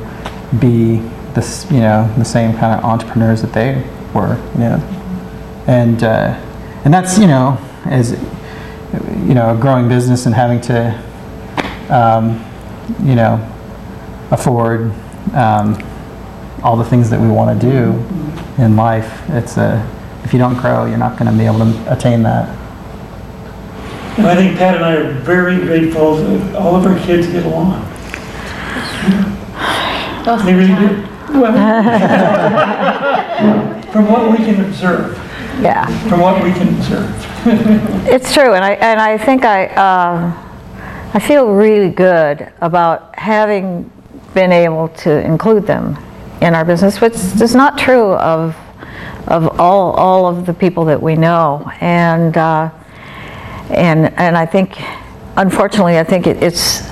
be 0.59 0.97
this 1.35 1.71
you 1.71 1.81
know 1.81 2.13
the 2.19 2.25
same 2.25 2.53
kind 2.57 2.79
of 2.79 2.85
entrepreneurs 2.85 3.41
that 3.43 3.53
they 3.53 3.83
were 4.15 4.37
you 4.55 4.61
know. 4.61 4.77
And 5.67 6.03
uh, 6.03 6.35
and 6.85 6.93
that's 6.93 7.19
you 7.19 7.27
know 7.27 7.59
as 7.85 8.13
you 9.27 9.35
know 9.35 9.55
a 9.55 9.59
growing 9.59 9.89
business 9.89 10.27
and 10.27 10.35
having 10.35 10.61
to 10.63 11.03
um, 11.91 12.45
you 13.07 13.15
know 13.15 13.37
afford 14.31 14.93
um, 15.35 15.75
all 16.63 16.77
the 16.77 16.85
things 16.85 17.11
that 17.11 17.21
we 17.21 17.29
want 17.29 17.61
to 17.61 17.71
do 17.71 17.93
in 18.63 18.77
life 18.77 19.23
it's 19.31 19.57
a 19.57 19.85
if 20.25 20.33
you 20.33 20.39
don't 20.39 20.57
grow 20.57 20.87
you're 20.87 20.99
not 20.99 21.19
going 21.19 21.31
to 21.31 21.37
be 21.37 21.45
able 21.45 21.59
to 21.59 21.93
attain 21.93 22.23
that 22.23 22.49
And 24.19 24.27
I 24.27 24.35
think 24.37 24.59
Pat 24.59 24.77
and 24.77 24.85
I 24.85 24.95
are 24.97 25.13
very 25.21 25.57
grateful 25.57 26.17
that 26.17 26.57
all 26.57 26.77
of 26.77 26.85
our 26.87 26.99
kids 27.07 27.27
get 27.29 27.45
along. 27.47 27.89
They 30.45 30.55
really 30.55 30.75
do. 30.75 31.07
Well, 31.41 31.53
From 33.93 34.07
what 34.09 34.31
we 34.31 34.37
can 34.45 34.61
observe, 34.65 35.17
Yeah. 35.61 35.87
from 36.09 36.21
what 36.21 36.43
we 36.45 36.53
can 36.53 36.69
observe. 36.69 37.11
It's 38.07 38.33
true, 38.33 38.53
and 38.55 38.65
I, 38.65 38.73
and 38.75 39.01
I 39.01 39.19
think 39.19 39.45
I, 39.45 39.67
um, 39.75 40.33
I 41.15 41.19
feel 41.19 41.47
really 41.53 41.91
good 41.91 42.53
about 42.61 43.19
having 43.19 43.91
been 44.35 44.53
able 44.53 44.89
to 45.05 45.21
include 45.25 45.67
them 45.67 45.97
in 46.43 46.55
our 46.55 46.65
business, 46.65 47.01
which 47.01 47.15
is 47.15 47.55
not 47.55 47.79
true 47.79 48.15
of, 48.15 48.57
of 49.29 49.61
all, 49.61 49.93
all 49.93 50.27
of 50.27 50.45
the 50.45 50.53
people 50.53 50.85
that 50.87 51.01
we 51.01 51.15
know. 51.15 51.71
And, 51.81 52.37
uh, 52.37 52.71
and, 53.71 54.13
and 54.19 54.37
I 54.37 54.45
think, 54.45 54.77
unfortunately, 55.37 55.99
I 55.99 56.05
think 56.05 56.27
it- 56.27 56.43
it's, 56.43 56.83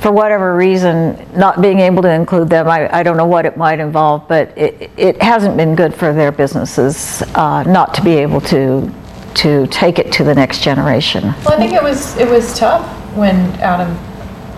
for 0.00 0.10
whatever 0.12 0.56
reason, 0.56 1.16
not 1.36 1.62
being 1.62 1.78
able 1.80 2.02
to 2.02 2.10
include 2.10 2.48
them, 2.50 2.68
I, 2.68 2.92
I 2.94 3.02
don't 3.02 3.16
know 3.16 3.26
what 3.26 3.46
it 3.46 3.56
might 3.56 3.78
involve, 3.80 4.26
but 4.28 4.56
it, 4.58 4.90
it 4.96 5.22
hasn't 5.22 5.56
been 5.56 5.74
good 5.74 5.94
for 5.94 6.12
their 6.12 6.32
businesses 6.32 7.22
uh, 7.34 7.62
not 7.62 7.94
to 7.94 8.02
be 8.02 8.12
able 8.12 8.40
to, 8.42 8.92
to 9.34 9.66
take 9.68 9.98
it 9.98 10.12
to 10.12 10.24
the 10.24 10.34
next 10.34 10.62
generation. 10.62 11.22
Well, 11.44 11.52
I 11.52 11.56
think 11.56 11.72
it 11.72 11.82
was 11.82 12.16
it 12.18 12.28
was 12.28 12.56
tough 12.58 12.84
when 13.16 13.36
Adam. 13.60 13.96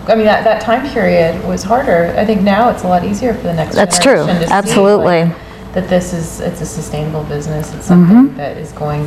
I 0.09 0.15
mean, 0.15 0.25
that, 0.25 0.43
that 0.43 0.61
time 0.61 0.89
period 0.91 1.43
was 1.45 1.63
harder. 1.63 2.13
I 2.17 2.25
think 2.25 2.41
now 2.41 2.69
it's 2.69 2.83
a 2.83 2.87
lot 2.87 3.03
easier 3.05 3.33
for 3.33 3.43
the 3.43 3.53
next 3.53 3.75
That's 3.75 3.99
true. 3.99 4.25
generation 4.25 4.41
to 4.41 4.47
see, 4.47 4.53
Absolutely. 4.53 5.23
like, 5.25 5.37
that 5.73 5.87
this 5.87 6.13
is 6.13 6.39
it's 6.39 6.61
a 6.61 6.65
sustainable 6.65 7.23
business. 7.25 7.73
It's 7.75 7.85
something 7.85 8.29
Mm-hmm. 8.29 8.37
that 8.37 8.57
is 8.57 8.71
going, 8.71 9.01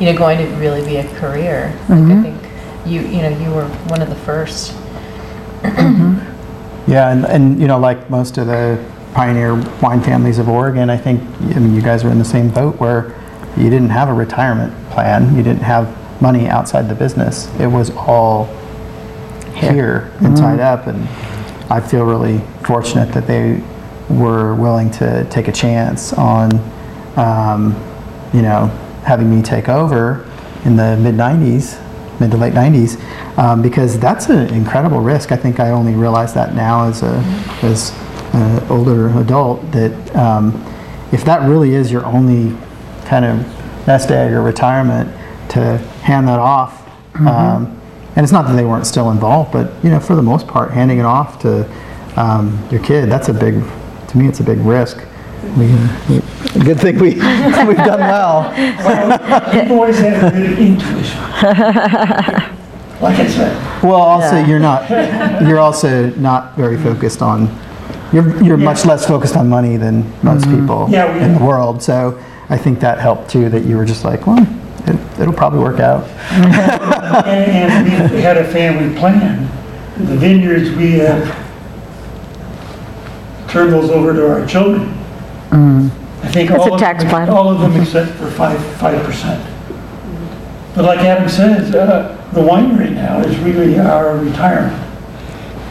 you 0.00 0.10
know, 0.10 0.16
going 0.16 0.38
to 0.38 0.46
really 0.56 0.82
be 0.82 0.96
a 0.96 1.06
career. 1.16 1.74
Mm-hmm. 1.88 2.08
Like, 2.08 2.18
I 2.18 2.22
think 2.22 2.86
you 2.86 3.00
you 3.02 3.20
know 3.22 3.28
you 3.28 3.50
were 3.50 3.66
one 3.88 4.00
of 4.00 4.08
the 4.08 4.14
first. 4.16 4.74
Yeah, 6.88 7.10
and, 7.10 7.24
and 7.26 7.60
you 7.60 7.66
know, 7.66 7.78
like 7.78 8.08
most 8.08 8.38
of 8.38 8.46
the 8.46 8.82
pioneer 9.12 9.56
wine 9.82 10.00
families 10.00 10.38
of 10.38 10.48
Oregon, 10.48 10.88
I 10.88 10.96
think, 10.96 11.20
I 11.54 11.58
mean, 11.58 11.74
you 11.74 11.82
guys 11.82 12.04
are 12.04 12.10
in 12.10 12.18
the 12.18 12.24
same 12.24 12.48
boat 12.48 12.78
where 12.78 13.12
you 13.56 13.68
didn't 13.70 13.88
have 13.90 14.08
a 14.08 14.12
retirement 14.14 14.72
plan, 14.90 15.34
you 15.36 15.42
didn't 15.42 15.62
have 15.62 15.88
money 16.22 16.46
outside 16.46 16.88
the 16.88 16.94
business. 16.94 17.48
It 17.58 17.66
was 17.66 17.90
all 17.90 18.48
here 19.56 20.12
and 20.20 20.36
tied 20.36 20.60
up, 20.60 20.86
and 20.86 21.06
I 21.70 21.80
feel 21.80 22.04
really 22.04 22.38
fortunate 22.64 23.12
that 23.12 23.26
they 23.26 23.62
were 24.08 24.54
willing 24.54 24.90
to 24.92 25.24
take 25.30 25.48
a 25.48 25.52
chance 25.52 26.12
on, 26.12 26.52
um, 27.16 27.74
you 28.32 28.42
know, 28.42 28.66
having 29.04 29.34
me 29.34 29.42
take 29.42 29.68
over 29.68 30.24
in 30.64 30.76
the 30.76 30.96
mid 30.96 31.14
90s, 31.14 31.80
mid 32.20 32.30
to 32.30 32.36
late 32.36 32.54
90s, 32.54 33.00
um, 33.38 33.62
because 33.62 33.98
that's 33.98 34.28
an 34.28 34.48
incredible 34.54 35.00
risk. 35.00 35.32
I 35.32 35.36
think 35.36 35.58
I 35.60 35.70
only 35.70 35.94
realize 35.94 36.34
that 36.34 36.54
now 36.54 36.84
as 36.88 37.02
a 37.02 37.16
as 37.62 37.90
an 38.34 38.66
older 38.68 39.08
adult 39.18 39.72
that 39.72 40.16
um, 40.16 40.52
if 41.12 41.24
that 41.24 41.48
really 41.48 41.74
is 41.74 41.90
your 41.90 42.04
only 42.04 42.56
kind 43.06 43.24
of 43.24 43.86
nest 43.86 44.10
egg 44.10 44.32
or 44.32 44.42
retirement, 44.42 45.08
to 45.50 45.78
hand 46.02 46.28
that 46.28 46.38
off. 46.38 46.82
Um, 47.16 47.75
and 48.16 48.24
it's 48.24 48.32
not 48.32 48.46
that 48.46 48.54
they 48.54 48.64
weren't 48.64 48.86
still 48.86 49.10
involved, 49.10 49.52
but 49.52 49.72
you 49.84 49.90
know, 49.90 50.00
for 50.00 50.16
the 50.16 50.22
most 50.22 50.46
part, 50.48 50.70
handing 50.70 50.98
it 50.98 51.04
off 51.04 51.38
to 51.42 51.70
um, 52.16 52.66
your 52.70 52.82
kid, 52.82 53.10
that's 53.10 53.28
a 53.28 53.34
big, 53.34 53.62
to 54.08 54.18
me, 54.18 54.26
it's 54.26 54.40
a 54.40 54.44
big 54.44 54.58
risk. 54.58 55.04
We, 55.56 55.66
we, 56.08 56.20
good 56.64 56.80
thing 56.80 56.98
we, 56.98 57.10
we've 57.14 57.76
done 57.76 58.00
well. 58.00 58.50
People 59.52 59.76
always 59.76 59.98
have 59.98 60.32
a 60.32 60.36
good 60.36 60.58
intuition. 60.58 61.20
Like 62.98 63.18
I 63.18 63.28
said. 63.28 63.82
Well, 63.82 64.00
also, 64.00 64.38
you're 64.38 64.58
not, 64.58 64.88
you're 65.46 65.58
also 65.58 66.08
not 66.14 66.56
very 66.56 66.78
focused 66.78 67.20
on, 67.20 67.54
you're, 68.12 68.42
you're 68.42 68.56
much 68.56 68.86
less 68.86 69.06
focused 69.06 69.36
on 69.36 69.48
money 69.50 69.76
than 69.76 70.10
most 70.22 70.46
people 70.46 70.86
Yeah, 70.88 71.14
in 71.22 71.34
the 71.34 71.44
world. 71.44 71.82
So 71.82 72.18
I 72.48 72.56
think 72.56 72.80
that 72.80 72.98
helped 72.98 73.28
too, 73.28 73.50
that 73.50 73.64
you 73.64 73.76
were 73.76 73.84
just 73.84 74.04
like, 74.04 74.26
well, 74.26 74.42
it, 74.86 74.98
it'll 75.18 75.32
probably 75.32 75.60
work 75.60 75.80
out. 75.80 76.04
And, 77.26 77.88
and 77.88 78.12
we 78.12 78.20
had 78.20 78.36
a 78.36 78.44
family 78.52 78.96
plan. 78.98 79.48
The 79.96 80.16
vineyards, 80.16 80.70
we 80.72 80.92
have 80.94 81.24
turned 83.48 83.72
those 83.72 83.90
over 83.90 84.12
to 84.12 84.28
our 84.28 84.46
children. 84.46 84.92
I 86.22 86.28
think 86.28 86.50
That's 86.50 86.60
all 86.62 86.72
a 86.72 86.74
of 86.74 86.80
tax 86.80 87.02
them, 87.02 87.10
plan. 87.10 87.28
all 87.30 87.48
of 87.48 87.60
them 87.60 87.80
except 87.80 88.10
for 88.12 88.30
five, 88.30 88.60
five 88.78 89.02
percent. 89.04 89.40
But 90.74 90.84
like 90.84 90.98
Adam 90.98 91.28
says, 91.28 91.74
uh, 91.74 92.16
the 92.32 92.40
winery 92.40 92.92
now 92.92 93.20
is 93.20 93.38
really 93.38 93.78
our 93.78 94.18
retirement. 94.18 94.74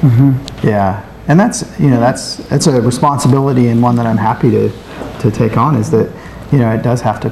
Mm-hmm. 0.02 0.68
Yeah, 0.68 1.06
and 1.28 1.40
that's 1.40 1.78
you 1.80 1.90
know 1.90 2.00
that's 2.00 2.38
that's 2.48 2.68
a 2.68 2.82
responsibility 2.82 3.68
and 3.68 3.82
one 3.84 3.96
that 3.98 4.06
I'm 4.08 4.18
happy 4.18 4.50
to 4.52 4.72
to 5.20 5.30
take 5.30 5.58
on. 5.58 5.76
Is 5.76 5.92
that 5.92 6.12
you 6.52 6.58
know 6.58 6.72
it 6.74 6.82
does 6.82 7.02
have 7.02 7.20
to 7.22 7.30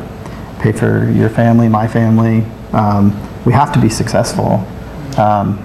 pay 0.64 0.72
for 0.72 1.12
your 1.12 1.30
family, 1.30 1.68
my 1.68 1.86
family. 1.86 2.46
Um, 2.72 3.12
we 3.46 3.52
have 3.52 3.74
to 3.74 3.82
be 3.82 3.90
successful, 3.90 4.66
um, 5.18 5.60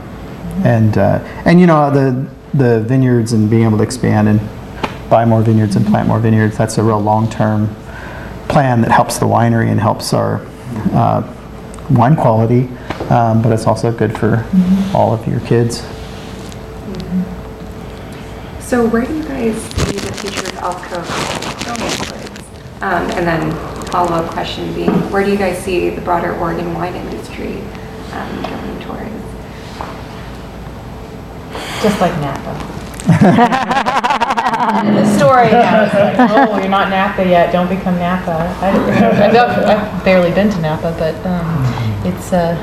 and 0.65 0.99
uh, 0.99 1.21
and 1.45 1.61
you 1.61 1.69
know 1.69 1.91
the 1.91 2.29
the 2.53 2.81
vineyards 2.81 3.33
and 3.33 3.49
being 3.49 3.63
able 3.63 3.79
to 3.79 3.85
expand 3.85 4.29
and 4.29 4.41
buy 5.09 5.25
more 5.25 5.41
vineyards 5.41 5.77
and 5.77 5.87
plant 5.87 6.09
more 6.09 6.19
vineyards. 6.19 6.59
That's 6.59 6.79
a 6.79 6.83
real 6.83 7.01
long 7.01 7.31
term 7.31 7.75
plan 8.49 8.81
that 8.81 8.91
helps 8.91 9.19
the 9.19 9.27
winery 9.27 9.71
and 9.71 9.79
helps 9.79 10.13
our 10.13 10.45
uh, 10.93 11.23
wine 11.91 12.17
quality, 12.17 12.69
um, 13.09 13.41
but 13.41 13.53
it's 13.53 13.69
also 13.69 13.93
good 13.93 14.19
for 14.19 14.45
all 14.93 15.15
of 15.15 15.27
your 15.29 15.41
kids. 15.41 15.83
So 18.59 18.87
where 18.89 19.07
do 19.07 19.17
you 19.17 19.23
guys 19.23 19.63
see 19.63 19.93
the 19.93 20.13
future 20.15 20.49
of 20.49 20.57
Elk? 20.57 20.93
Um, 22.81 23.11
and 23.11 23.27
then 23.27 23.78
follow-up 23.91 24.31
question 24.31 24.73
being, 24.75 24.91
where 25.11 25.25
do 25.25 25.31
you 25.31 25.39
guys 25.39 25.59
see 25.59 25.91
the 25.91 26.01
broader 26.01 26.35
Oregon 26.37 26.75
wine 26.75 26.95
industry 26.95 27.61
um, 28.13 28.43
going 28.43 28.81
towards? 28.81 29.09
Just 31.83 32.01
like 32.01 32.13
Napa. 32.21 32.75
the 34.85 35.17
story 35.17 35.51
now 35.51 35.83
like, 35.85 36.19
oh, 36.51 36.59
you're 36.59 36.69
not 36.69 36.91
Napa 36.91 37.25
yet. 37.27 37.53
Don't 37.53 37.69
become 37.69 37.99
Napa. 37.99 38.55
I, 38.61 38.71
I've, 39.25 39.35
I've 39.37 40.05
barely 40.05 40.33
been 40.33 40.51
to 40.51 40.61
Napa, 40.61 40.95
but 40.99 41.15
um, 41.27 41.47
it's 42.05 42.33
uh, 42.33 42.57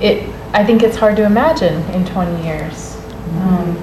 it. 0.00 0.32
I 0.52 0.64
think 0.64 0.82
it's 0.82 0.96
hard 0.96 1.16
to 1.16 1.24
imagine 1.24 1.82
in 1.90 2.06
20 2.06 2.44
years. 2.44 2.96
Um, 3.40 3.76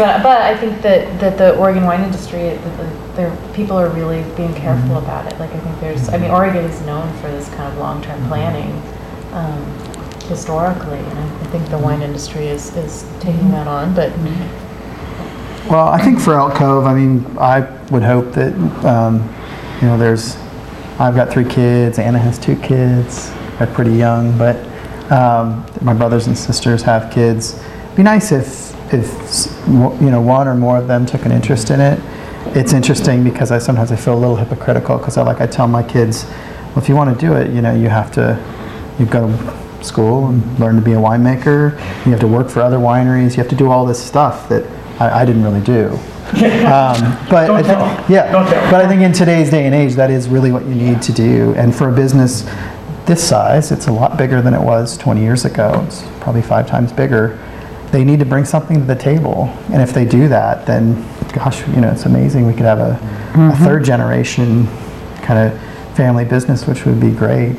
but 0.00 0.22
but 0.22 0.38
I 0.42 0.56
think 0.56 0.82
that, 0.82 1.00
that 1.20 1.34
the 1.36 1.48
Oregon 1.56 1.84
wine 1.84 2.02
industry, 2.08 2.42
that 2.64 2.76
the, 2.78 2.86
there 3.16 3.30
people 3.58 3.76
are 3.76 3.90
really 4.00 4.22
being 4.40 4.54
careful 4.54 4.96
about 4.96 5.30
it. 5.30 5.38
Like 5.38 5.52
I 5.58 5.60
think 5.64 5.74
there's, 5.80 6.08
I 6.08 6.16
mean, 6.18 6.30
Oregon 6.30 6.64
is 6.64 6.80
known 6.82 7.08
for 7.20 7.28
this 7.36 7.48
kind 7.56 7.66
of 7.72 7.78
long-term 7.78 8.20
planning. 8.28 8.70
Um, 9.32 9.62
historically, 10.30 10.98
and 10.98 11.18
I 11.18 11.40
I 11.40 11.52
think 11.52 11.68
the 11.68 11.78
wine 11.78 12.02
industry 12.02 12.46
is, 12.46 12.76
is 12.76 13.04
taking 13.18 13.50
that 13.50 13.66
on, 13.66 13.92
but 13.92 14.12
Well, 15.68 15.88
I 15.88 16.00
think 16.00 16.20
for 16.20 16.34
Elk 16.34 16.54
Cove, 16.54 16.86
I 16.86 16.94
mean, 16.94 17.26
I 17.38 17.60
would 17.90 18.04
hope 18.04 18.32
that, 18.34 18.54
um, 18.84 19.16
you 19.80 19.88
know, 19.88 19.98
there's, 19.98 20.36
I've 21.00 21.16
got 21.16 21.30
three 21.30 21.44
kids, 21.44 21.98
Anna 21.98 22.20
has 22.20 22.38
two 22.38 22.54
kids, 22.54 23.32
they're 23.58 23.66
pretty 23.66 23.94
young, 23.94 24.38
but 24.38 24.54
um, 25.10 25.66
my 25.80 25.92
brothers 25.92 26.28
and 26.28 26.38
sisters 26.38 26.82
have 26.82 27.12
kids. 27.12 27.60
It'd 27.86 27.96
be 27.96 28.04
nice 28.04 28.30
if, 28.30 28.72
if, 28.92 29.06
you 29.68 30.10
know, 30.10 30.20
one 30.20 30.48
or 30.48 30.54
more 30.54 30.78
of 30.78 30.86
them 30.86 31.06
took 31.06 31.24
an 31.24 31.32
interest 31.32 31.70
in 31.70 31.80
it. 31.80 32.00
It's 32.56 32.72
interesting 32.72 33.22
because 33.22 33.50
I 33.52 33.58
sometimes 33.58 33.92
I 33.92 33.96
feel 33.96 34.14
a 34.14 34.18
little 34.18 34.36
hypocritical 34.36 34.98
because 34.98 35.16
I 35.16 35.22
like 35.22 35.40
I 35.40 35.46
tell 35.46 35.68
my 35.68 35.82
kids, 35.82 36.24
well, 36.24 36.78
if 36.78 36.88
you 36.88 36.96
want 36.96 37.18
to 37.18 37.26
do 37.26 37.34
it, 37.34 37.52
you 37.52 37.60
know, 37.60 37.74
you 37.74 37.88
have 37.88 38.10
to, 38.12 38.42
you 38.98 39.06
go 39.06 39.28
to 39.28 39.84
school 39.84 40.28
and 40.28 40.58
learn 40.58 40.76
to 40.76 40.82
be 40.82 40.92
a 40.92 40.96
winemaker. 40.96 41.72
You 42.04 42.12
have 42.12 42.20
to 42.20 42.28
work 42.28 42.48
for 42.48 42.60
other 42.60 42.78
wineries. 42.78 43.32
You 43.32 43.42
have 43.42 43.48
to 43.48 43.56
do 43.56 43.70
all 43.70 43.84
this 43.84 44.02
stuff 44.02 44.48
that 44.48 44.64
I, 45.00 45.22
I 45.22 45.24
didn't 45.24 45.42
really 45.44 45.60
do. 45.62 45.98
Um, 46.30 47.18
but 47.28 47.34
I 47.34 47.46
Don't 47.48 47.64
think, 47.64 47.78
tell. 47.78 48.06
yeah, 48.08 48.30
but 48.70 48.84
I 48.84 48.86
think 48.86 49.02
in 49.02 49.12
today's 49.12 49.50
day 49.50 49.66
and 49.66 49.74
age, 49.74 49.94
that 49.94 50.10
is 50.12 50.28
really 50.28 50.52
what 50.52 50.64
you 50.64 50.76
need 50.76 51.02
to 51.02 51.12
do. 51.12 51.52
And 51.56 51.74
for 51.74 51.88
a 51.88 51.92
business 51.92 52.48
this 53.06 53.26
size, 53.28 53.72
it's 53.72 53.88
a 53.88 53.92
lot 53.92 54.16
bigger 54.16 54.40
than 54.40 54.54
it 54.54 54.60
was 54.60 54.96
20 54.96 55.20
years 55.20 55.44
ago. 55.44 55.82
It's 55.88 56.04
probably 56.20 56.42
five 56.42 56.68
times 56.68 56.92
bigger. 56.92 57.36
They 57.90 58.04
need 58.04 58.20
to 58.20 58.24
bring 58.24 58.44
something 58.44 58.78
to 58.78 58.84
the 58.84 58.94
table, 58.94 59.54
and 59.72 59.82
if 59.82 59.92
they 59.92 60.04
do 60.04 60.28
that, 60.28 60.66
then 60.66 60.94
gosh, 61.32 61.66
you 61.68 61.80
know, 61.80 61.90
it's 61.90 62.06
amazing. 62.06 62.46
We 62.46 62.52
could 62.52 62.62
have 62.62 62.78
a, 62.78 62.98
a 63.34 63.56
third 63.64 63.84
generation 63.84 64.66
kind 65.22 65.52
of 65.52 65.96
family 65.96 66.24
business, 66.24 66.66
which 66.66 66.84
would 66.86 67.00
be 67.00 67.10
great. 67.10 67.56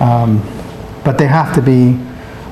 Um, 0.00 0.42
but 1.04 1.18
they 1.18 1.26
have 1.26 1.54
to 1.54 1.62
be 1.62 1.98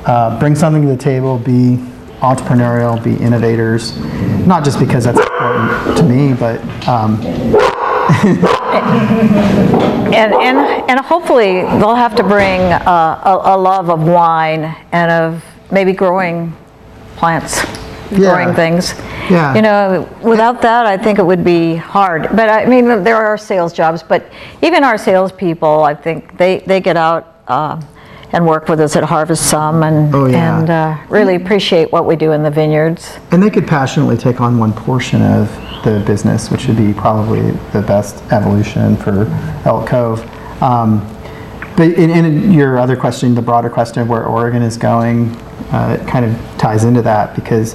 uh, 0.06 0.38
bring 0.38 0.54
something 0.54 0.82
to 0.82 0.88
the 0.88 0.96
table, 0.96 1.38
be 1.38 1.76
entrepreneurial, 2.20 3.02
be 3.02 3.16
innovators. 3.22 3.98
Not 4.46 4.64
just 4.64 4.78
because 4.78 5.04
that's 5.04 5.18
important 5.18 5.98
to 5.98 6.02
me, 6.04 6.34
but 6.34 6.60
um, 6.88 7.20
and, 10.14 10.34
and, 10.34 10.58
and 10.90 11.00
hopefully 11.00 11.62
they'll 11.62 11.94
have 11.94 12.14
to 12.16 12.22
bring 12.22 12.60
uh, 12.60 13.20
a, 13.24 13.54
a 13.54 13.56
love 13.56 13.90
of 13.90 14.06
wine 14.06 14.74
and 14.92 15.10
of 15.10 15.44
maybe 15.70 15.92
growing 15.92 16.54
plants, 17.16 17.62
growing 18.10 18.54
things. 18.54 18.94
Yeah. 19.30 19.54
You 19.54 19.62
know, 19.62 20.08
without 20.22 20.60
that, 20.62 20.86
I 20.86 20.96
think 20.96 21.18
it 21.18 21.24
would 21.24 21.42
be 21.44 21.76
hard. 21.76 22.28
But 22.36 22.48
I 22.50 22.66
mean, 22.66 23.02
there 23.04 23.16
are 23.16 23.38
sales 23.38 23.72
jobs, 23.72 24.02
but 24.02 24.30
even 24.62 24.84
our 24.84 24.98
salespeople, 24.98 25.82
I 25.82 25.94
think 25.94 26.36
they, 26.36 26.58
they 26.60 26.80
get 26.80 26.96
out 26.96 27.38
uh, 27.48 27.80
and 28.32 28.46
work 28.46 28.68
with 28.68 28.80
us 28.80 28.96
at 28.96 29.04
Harvest 29.04 29.48
some 29.48 29.82
and, 29.82 30.14
Oh, 30.14 30.26
yeah. 30.26 30.58
and 30.60 30.70
uh, 30.70 30.98
really 31.08 31.36
appreciate 31.36 31.90
what 31.92 32.04
we 32.04 32.16
do 32.16 32.32
in 32.32 32.42
the 32.42 32.50
vineyards. 32.50 33.16
And 33.30 33.42
they 33.42 33.50
could 33.50 33.66
passionately 33.66 34.16
take 34.16 34.40
on 34.40 34.58
one 34.58 34.72
portion 34.72 35.22
of 35.22 35.48
the 35.84 36.02
business, 36.06 36.50
which 36.50 36.66
would 36.66 36.76
be 36.76 36.92
probably 36.92 37.52
the 37.72 37.82
best 37.86 38.22
evolution 38.32 38.96
for 38.96 39.26
Elk 39.64 39.86
Cove. 39.88 40.20
Um, 40.62 41.00
but 41.76 41.88
in, 41.92 42.10
in 42.10 42.52
your 42.52 42.78
other 42.78 42.96
question, 42.96 43.34
the 43.34 43.42
broader 43.42 43.70
question 43.70 44.02
of 44.02 44.08
where 44.08 44.24
Oregon 44.24 44.62
is 44.62 44.76
going, 44.76 45.30
uh, 45.74 45.98
it 46.00 46.06
kind 46.06 46.24
of 46.24 46.58
ties 46.58 46.84
into 46.84 47.02
that 47.02 47.34
because 47.34 47.74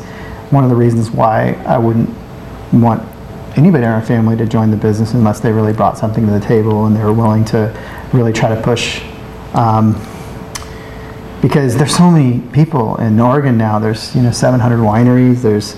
one 0.52 0.64
of 0.64 0.70
the 0.70 0.76
reasons 0.76 1.12
why 1.12 1.54
I 1.66 1.78
wouldn't 1.78 2.10
want 2.72 3.04
anybody 3.58 3.84
in 3.84 3.90
our 3.90 4.02
family 4.02 4.38
to 4.38 4.46
join 4.46 4.72
the 4.72 4.78
business 4.78 5.14
unless 5.14 5.40
they 5.42 5.52
really 5.52 5.74
brought 5.74 5.98
something 5.98 6.26
to 6.26 6.32
the 6.32 6.40
table 6.40 6.86
and 6.86 6.96
they 6.96 7.04
were 7.04 7.14
willing 7.14 7.44
to 7.46 7.76
really 8.14 8.32
try 8.32 8.54
to 8.54 8.62
push 8.62 9.02
um, 9.54 9.94
because 11.42 11.76
there's 11.78 11.96
so 11.96 12.10
many 12.10 12.40
people 12.52 12.98
in 12.98 13.20
Oregon 13.20 13.58
now. 13.58 13.80
There's 13.80 14.16
you 14.16 14.22
know 14.22 14.32
700 14.32 14.78
wineries. 14.78 15.42
There's 15.42 15.74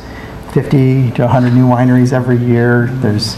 50 0.54 1.12
to 1.12 1.22
100 1.24 1.54
new 1.54 1.66
wineries 1.66 2.14
every 2.14 2.38
year. 2.38 2.88
There's 2.88 3.36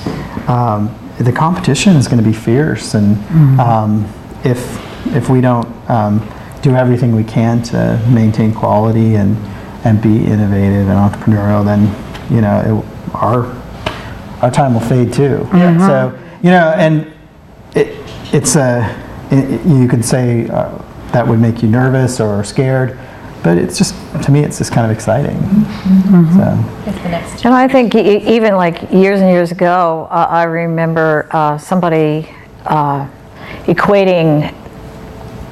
um, 0.48 0.94
the 1.20 1.32
competition 1.32 1.96
is 1.96 2.08
going 2.08 2.24
to 2.24 2.28
be 2.28 2.36
fierce, 2.36 2.96
and 2.96 3.18
um, 3.60 4.12
if 4.44 4.80
if 5.16 5.30
we 5.30 5.42
don't 5.42 5.68
um, 5.90 6.20
do 6.64 6.76
everything 6.76 7.14
we 7.16 7.24
can 7.24 7.62
to 7.62 8.02
maintain 8.10 8.54
quality 8.54 9.16
and 9.16 9.38
and 9.86 10.02
be 10.02 10.26
innovative 10.26 10.88
and 10.88 10.98
entrepreneurial, 10.98 11.64
then 11.64 11.82
you 12.34 12.42
know 12.42 12.84
it, 12.84 13.14
our 13.16 13.46
our 14.42 14.50
time 14.50 14.74
will 14.74 14.82
fade 14.82 15.14
too. 15.14 15.48
So 15.52 16.20
you 16.42 16.50
know, 16.50 16.74
and 16.78 17.14
it, 17.76 17.96
it's 18.34 18.56
a 18.56 18.90
it, 19.30 19.66
you 19.68 19.88
could 19.88 20.04
say 20.04 20.48
uh, 20.50 20.82
that 21.12 21.28
would 21.28 21.40
make 21.40 21.62
you 21.62 21.70
nervous 21.70 22.20
or 22.22 22.44
scared, 22.46 22.98
but 23.44 23.58
it's 23.58 23.78
just 23.78 23.94
to 24.24 24.32
me 24.32 24.40
it's 24.40 24.58
just 24.58 24.72
kind 24.72 24.90
of 24.90 24.92
exciting. 24.96 25.38
So 26.34 26.64
It's 26.88 27.02
the 27.04 27.10
next 27.10 27.46
And 27.46 27.54
I 27.54 27.68
think 27.68 27.94
e- 27.94 28.26
even 28.36 28.56
like 28.56 28.90
years 28.92 29.20
and 29.20 29.30
years 29.30 29.52
ago, 29.52 30.08
uh, 30.10 30.28
I 30.30 30.44
remember 30.44 31.28
uh, 31.32 31.58
somebody 31.58 32.30
uh, 32.66 33.06
equating 33.66 34.54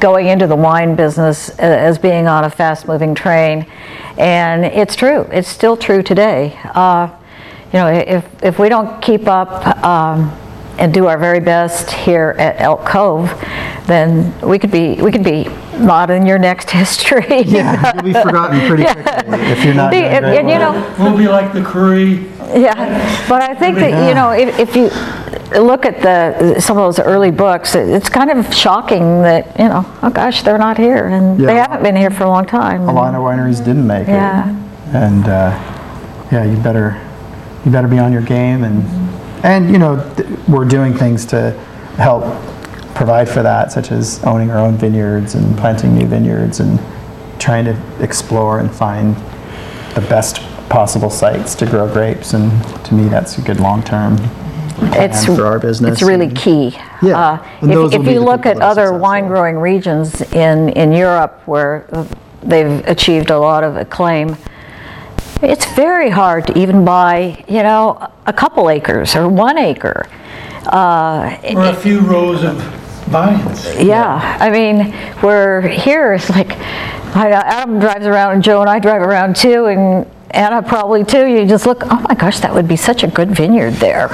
going 0.02 0.28
into 0.28 0.48
the 0.48 0.56
wine 0.56 0.96
business 0.96 1.50
as 1.60 1.98
being 1.98 2.28
on 2.28 2.44
a 2.44 2.50
fast-moving 2.50 3.16
train, 3.16 3.66
and 4.18 4.66
it's 4.66 4.96
true. 4.98 5.22
It's 5.32 5.48
still 5.48 5.78
true 5.78 6.04
today. 6.04 6.60
Uh, 6.74 7.08
you 7.72 7.80
know, 7.80 7.88
if 7.88 8.26
if 8.44 8.60
we 8.60 8.68
don't 8.68 9.02
keep 9.02 9.28
up 9.28 9.66
um, 9.86 10.30
and 10.78 10.94
do 10.94 11.06
our 11.06 11.18
very 11.18 11.40
best 11.40 11.90
here 11.92 12.36
at 12.38 12.60
Elk 12.60 12.84
Cove, 12.86 13.30
then 13.86 14.34
we 14.42 14.60
could 14.60 14.72
be 14.72 15.02
we 15.02 15.12
could 15.12 15.24
be 15.24 15.46
not 15.78 16.10
in 16.10 16.26
your 16.26 16.40
next 16.40 16.70
history. 16.82 17.44
yeah, 17.44 17.94
you'll 17.94 18.04
be 18.04 18.14
forgotten 18.14 18.60
pretty 18.68 18.84
quickly 18.84 19.40
if 19.52 19.64
you're 19.64 19.74
not 19.76 19.92
The- 19.92 20.00
doing 20.02 20.12
and- 20.12 20.26
great 20.26 20.40
and 20.40 20.50
you 20.50 20.58
know, 20.58 20.96
We'll 21.00 21.18
be 21.18 21.28
like 21.30 21.54
the 21.54 21.64
Coury. 21.64 22.26
Yeah, 22.54 22.76
but 23.30 23.42
I 23.42 23.54
think 23.56 23.78
that, 23.78 24.10
you 24.10 24.14
know, 24.14 24.32
if, 24.32 24.60
if 24.60 24.76
you 24.76 24.90
look 25.60 25.86
at 25.86 26.02
the, 26.02 26.60
some 26.60 26.78
of 26.78 26.84
those 26.84 27.00
early 27.00 27.32
books, 27.32 27.76
it- 27.76 27.90
it's 27.90 28.10
kind 28.10 28.30
of 28.32 28.54
shocking 28.54 29.22
that, 29.24 29.58
you 29.60 29.68
know, 29.68 29.86
oh 30.04 30.10
gosh, 30.10 30.44
they're 30.44 30.58
not 30.58 30.78
here, 30.78 31.08
and 31.08 31.40
they 31.40 31.56
haven't 31.56 31.84
been 31.84 31.96
here 31.96 32.10
for 32.12 32.24
a 32.24 32.30
long 32.30 32.46
time. 32.46 32.88
A 32.88 32.94
lot 32.94 33.14
of 33.16 33.22
wineries 33.22 33.58
didn't 33.64 33.86
make 33.88 34.08
Yeah. 34.08 34.50
it, 34.50 34.56
and 34.96 35.28
uh, 35.28 35.58
yeah, 36.32 36.44
you 36.44 36.58
better 36.58 37.00
you 37.66 37.72
better 37.72 37.88
be 37.88 38.00
on 38.00 38.12
your 38.12 38.22
game, 38.24 38.64
and 38.64 38.84
and 39.44 39.70
you 39.72 39.78
know 39.78 39.98
th- 40.16 40.28
we're 40.48 40.66
doing 40.66 40.94
things 40.94 41.26
to 41.28 41.52
help 41.98 42.24
provide 42.96 43.28
for 43.30 43.44
that, 43.44 43.72
such 43.72 43.92
as 43.92 44.24
owning 44.24 44.50
our 44.52 44.58
own 44.58 44.76
vineyards 44.78 45.36
and 45.36 45.58
planting 45.58 45.94
new 45.96 46.06
vineyards 46.08 46.60
and 46.60 46.80
trying 47.40 47.66
to 47.66 47.76
explore 48.00 48.60
and 48.60 48.72
find 48.74 49.16
the 49.96 50.02
best 50.10 50.42
possible 50.70 51.10
sites 51.10 51.54
to 51.56 51.66
grow 51.66 51.88
grapes, 51.92 52.34
and 52.34 52.52
to 52.86 52.94
me 52.94 53.08
that's 53.10 53.38
a 53.38 53.42
good 53.42 53.60
long 53.60 53.84
term 53.84 54.18
It's, 54.84 55.26
for 55.26 55.46
our 55.46 55.60
business. 55.60 55.94
it's 55.94 56.02
really 56.02 56.26
and- 56.28 56.38
key. 56.38 56.70
Yeah, 57.02 57.18
Uh, 57.20 57.48
and 57.62 57.72
If, 57.72 57.78
will 57.78 57.94
if 57.94 58.08
you 58.08 58.20
look 58.20 58.46
at 58.46 58.60
other 58.62 58.94
wine-growing 58.94 59.58
regions 59.58 60.22
in, 60.34 60.70
in 60.70 60.92
Europe 60.92 61.42
where 61.46 61.86
they've 62.44 62.86
achieved 62.88 63.30
a 63.30 63.38
lot 63.40 63.64
of 63.64 63.78
acclaim, 63.78 64.36
it's 65.42 65.66
very 65.74 66.10
hard 66.10 66.48
to 66.48 66.58
even 66.58 66.86
buy, 66.86 67.44
you 67.48 67.64
know, 67.64 68.08
a 68.26 68.34
couple 68.34 68.70
acres 68.70 69.16
or 69.16 69.28
one 69.28 69.58
acre. 69.58 70.06
Uh, 70.68 71.38
Or 71.56 71.66
a 71.66 71.76
few 71.76 72.00
rows 72.02 72.44
of 72.44 72.56
vines. 73.08 73.66
Yeah, 73.80 74.38
I 74.40 74.50
mean, 74.50 74.94
we're 75.24 75.62
here, 75.62 76.14
it's 76.14 76.30
like, 76.30 76.52
I 77.16 77.30
Adam 77.32 77.80
drives 77.80 78.06
around, 78.06 78.34
and 78.34 78.44
Joe 78.44 78.62
and 78.62 78.70
I 78.70 78.80
drive 78.80 79.02
around 79.02 79.36
too, 79.36 79.66
and 79.66 80.06
Anna 80.32 80.62
probably 80.62 81.04
too. 81.04 81.26
You 81.26 81.46
just 81.46 81.66
look, 81.66 81.84
oh 81.86 82.06
my 82.08 82.16
gosh, 82.16 82.40
that 82.40 82.54
would 82.54 82.68
be 82.68 82.78
such 82.78 83.04
a 83.04 83.08
good 83.08 83.32
vineyard 83.32 83.74
there. 83.76 84.08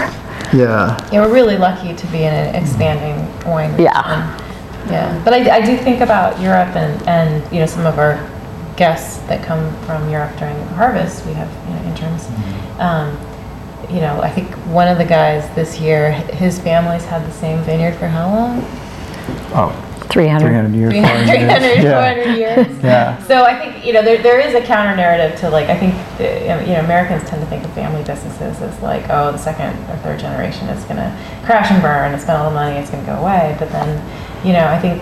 Yeah, 0.54 0.98
Yeah, 1.12 1.26
we're 1.26 1.34
really 1.34 1.58
lucky 1.58 1.94
to 1.94 2.08
be 2.08 2.24
in 2.24 2.34
an 2.34 2.56
expanding 2.56 3.18
wine 3.50 3.72
region. 3.72 3.86
Yeah. 3.86 4.44
Yeah, 4.90 5.22
but 5.26 5.34
I, 5.34 5.58
I 5.58 5.66
do 5.66 5.76
think 5.76 6.00
about 6.00 6.40
Europe 6.40 6.74
and, 6.76 7.06
and, 7.08 7.54
you 7.54 7.60
know, 7.60 7.66
some 7.66 7.86
of 7.86 8.00
our 8.00 8.16
guests 8.78 9.18
that 9.28 9.44
come 9.44 9.76
from 9.84 10.10
Europe 10.10 10.38
during 10.38 10.56
harvest, 10.70 11.26
we 11.26 11.34
have, 11.34 11.50
you 11.68 11.76
know, 11.76 11.84
interns. 11.90 12.26
Um, 12.80 13.18
you 13.90 14.02
know, 14.02 14.22
I 14.22 14.30
think 14.30 14.50
one 14.68 14.88
of 14.88 14.98
the 14.98 15.06
guys 15.06 15.54
this 15.56 15.80
year, 15.80 16.12
his 16.12 16.60
family's 16.60 17.04
had 17.06 17.26
the 17.26 17.32
same 17.32 17.62
vineyard 17.64 17.96
for 17.96 18.08
how 18.08 18.30
long? 18.30 18.62
oh, 19.54 19.87
300. 20.10 20.40
300 20.72 20.76
years, 20.78 20.92
300, 20.92 21.26
400 21.26 21.64
years. 21.66 21.84
400 21.84 22.26
Yeah. 22.26 22.36
years. 22.36 22.68
Yeah. 22.84 23.24
So 23.24 23.44
I 23.44 23.58
think, 23.58 23.86
you 23.86 23.94
know, 23.94 24.02
there, 24.02 24.22
there 24.22 24.40
is 24.40 24.54
a 24.56 24.62
counter 24.62 24.96
narrative 24.96 25.40
to 25.42 25.50
like, 25.50 25.70
I 25.70 25.78
think, 25.78 25.94
uh, 26.20 26.62
you 26.62 26.74
know, 26.74 26.80
Americans 26.80 27.28
tend 27.30 27.42
to 27.42 27.48
think 27.48 27.64
of 27.66 27.72
family 27.74 28.04
businesses 28.04 28.62
as 28.62 28.82
like, 28.82 29.06
oh, 29.10 29.32
the 29.32 29.38
second 29.38 29.74
or 29.90 29.98
third 29.98 30.20
generation 30.20 30.68
is 30.70 30.84
going 30.86 30.98
to 30.98 31.12
crash 31.46 31.72
and 31.72 31.82
burn 31.82 32.14
and 32.14 32.22
spend 32.22 32.38
all 32.42 32.50
the 32.50 32.56
money, 32.56 32.76
it's 32.78 32.90
going 32.90 33.04
to 33.06 33.12
go 33.12 33.18
away. 33.18 33.56
But 33.60 33.70
then, 33.72 33.90
you 34.46 34.54
know, 34.54 34.66
I 34.68 34.80
think 34.80 35.02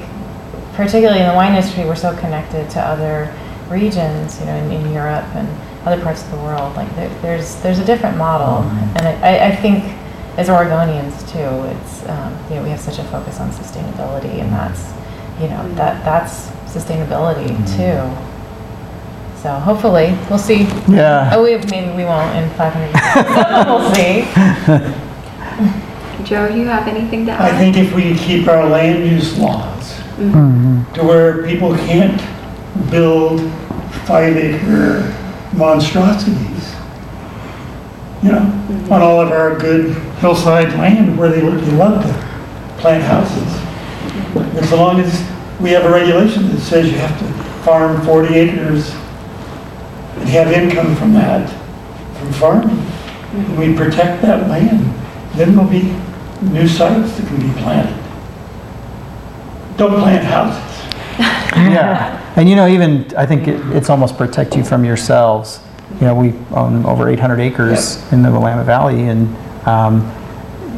particularly 0.75 1.21
in 1.21 1.27
the 1.27 1.33
wine 1.35 1.53
industry, 1.55 1.85
we're 1.85 1.95
so 1.95 2.15
connected 2.17 2.69
to 2.71 2.79
other 2.81 3.33
regions, 3.69 4.39
you 4.39 4.45
know, 4.45 4.55
in, 4.55 4.71
in 4.71 4.93
Europe 4.93 5.25
and 5.35 5.47
other 5.87 6.01
parts 6.01 6.23
of 6.23 6.31
the 6.31 6.37
world. 6.37 6.75
Like 6.75 6.93
there, 6.95 7.09
there's, 7.21 7.55
there's 7.61 7.79
a 7.79 7.85
different 7.85 8.17
model. 8.17 8.63
And 8.97 9.07
I, 9.07 9.13
I- 9.21 9.47
I 9.49 9.55
think 9.55 9.83
as 10.37 10.49
Oregonians 10.49 11.15
too, 11.31 11.63
it's, 11.71 12.03
um, 12.09 12.35
you 12.49 12.55
know, 12.55 12.63
we 12.63 12.69
have 12.69 12.79
such 12.81 12.99
a 12.99 13.03
focus 13.05 13.39
on 13.39 13.49
sustainability 13.51 14.41
and 14.41 14.51
that's, 14.51 14.91
you 15.39 15.47
know, 15.49 15.67
that, 15.75 16.01
mm. 16.01 16.05
that's 16.05 16.47
sustainability 16.73 17.47
mm-hmm. 17.47 17.65
too. 17.77 18.31
So 19.41 19.53
hopefully, 19.53 20.17
we'll 20.29 20.39
see. 20.39 20.63
Yeah. 20.87 21.29
Oh, 21.33 21.43
we, 21.43 21.55
maybe 21.69 21.95
we 21.95 22.03
won't 22.03 22.35
in 22.35 22.49
500 22.51 22.85
years. 22.85 23.05
we'll 23.67 23.93
see. 23.93 24.25
Joe, 26.25 26.47
you 26.47 26.65
have 26.65 26.87
anything 26.87 27.25
to 27.27 27.31
add? 27.31 27.53
I 27.53 27.57
think 27.57 27.77
if 27.77 27.93
we 27.93 28.15
keep 28.15 28.47
our 28.47 28.67
land 28.67 29.07
use 29.07 29.37
laws 29.37 29.93
mm-hmm. 29.93 30.33
Mm-hmm. 30.33 30.93
to 30.95 31.03
where 31.03 31.45
people 31.45 31.75
can't 31.75 32.19
build 32.89 33.39
five 34.05 34.35
acre 34.35 35.15
monstrosities, 35.53 36.75
you 38.23 38.31
know, 38.31 38.87
on 38.89 39.01
all 39.01 39.21
of 39.21 39.31
our 39.31 39.57
good 39.59 39.95
hillside 40.17 40.73
land 40.73 41.17
where 41.17 41.29
they 41.29 41.41
they 41.41 41.71
love 41.73 42.01
to 42.01 42.81
plant 42.81 43.03
houses. 43.03 43.61
As 44.57 44.71
long 44.71 44.99
as 44.99 45.24
we 45.59 45.71
have 45.71 45.85
a 45.85 45.89
regulation 45.89 46.49
that 46.49 46.59
says 46.59 46.91
you 46.91 46.97
have 46.97 47.17
to 47.19 47.25
farm 47.63 48.03
40 48.05 48.33
acres 48.35 48.89
and 50.17 50.29
have 50.29 50.51
income 50.51 50.95
from 50.95 51.13
that, 51.13 51.49
from 52.19 52.31
farming, 52.33 52.77
and 53.33 53.57
we 53.57 53.73
protect 53.75 54.21
that 54.21 54.47
land, 54.49 54.81
then 55.35 55.55
there'll 55.55 55.69
be 55.69 55.93
new 56.41 56.67
sites 56.67 57.17
that 57.17 57.27
can 57.27 57.39
be 57.39 57.61
planted. 57.61 57.95
Don't 59.77 59.99
plant 59.99 60.23
houses. 60.25 60.61
Yeah, 61.55 62.33
and 62.35 62.49
you 62.49 62.55
know, 62.57 62.67
even, 62.67 63.05
I 63.17 63.25
think 63.25 63.47
it- 63.47 63.61
it's 63.73 63.89
almost 63.89 64.17
protect 64.17 64.57
you 64.57 64.63
from 64.63 64.83
yourselves. 64.83 65.61
You 66.01 66.07
know, 66.07 66.15
we 66.15 66.33
own 66.51 66.85
over 66.85 67.07
800 67.09 67.39
acres 67.39 68.03
in 68.11 68.21
the 68.23 68.29
Willamette 68.29 68.65
Valley, 68.65 69.07
and 69.07 69.33
um, 69.65 70.01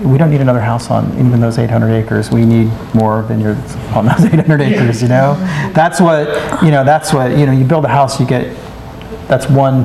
we 0.03 0.17
don't 0.17 0.29
need 0.29 0.41
another 0.41 0.61
house 0.61 0.89
on 0.89 1.11
even 1.17 1.39
those 1.39 1.57
800 1.57 1.93
acres. 1.93 2.29
We 2.31 2.45
need 2.45 2.71
more 2.93 3.21
vineyards 3.23 3.75
on 3.95 4.05
those 4.05 4.25
800 4.33 4.61
acres, 4.61 5.01
you 5.01 5.07
know? 5.07 5.35
That's 5.73 5.99
what, 5.99 6.27
you 6.63 6.71
know, 6.71 6.83
that's 6.83 7.13
what, 7.13 7.37
you 7.37 7.45
know, 7.45 7.51
you 7.51 7.63
build 7.65 7.85
a 7.85 7.87
house, 7.89 8.19
you 8.19 8.25
get, 8.25 8.55
that's 9.27 9.49
one, 9.49 9.83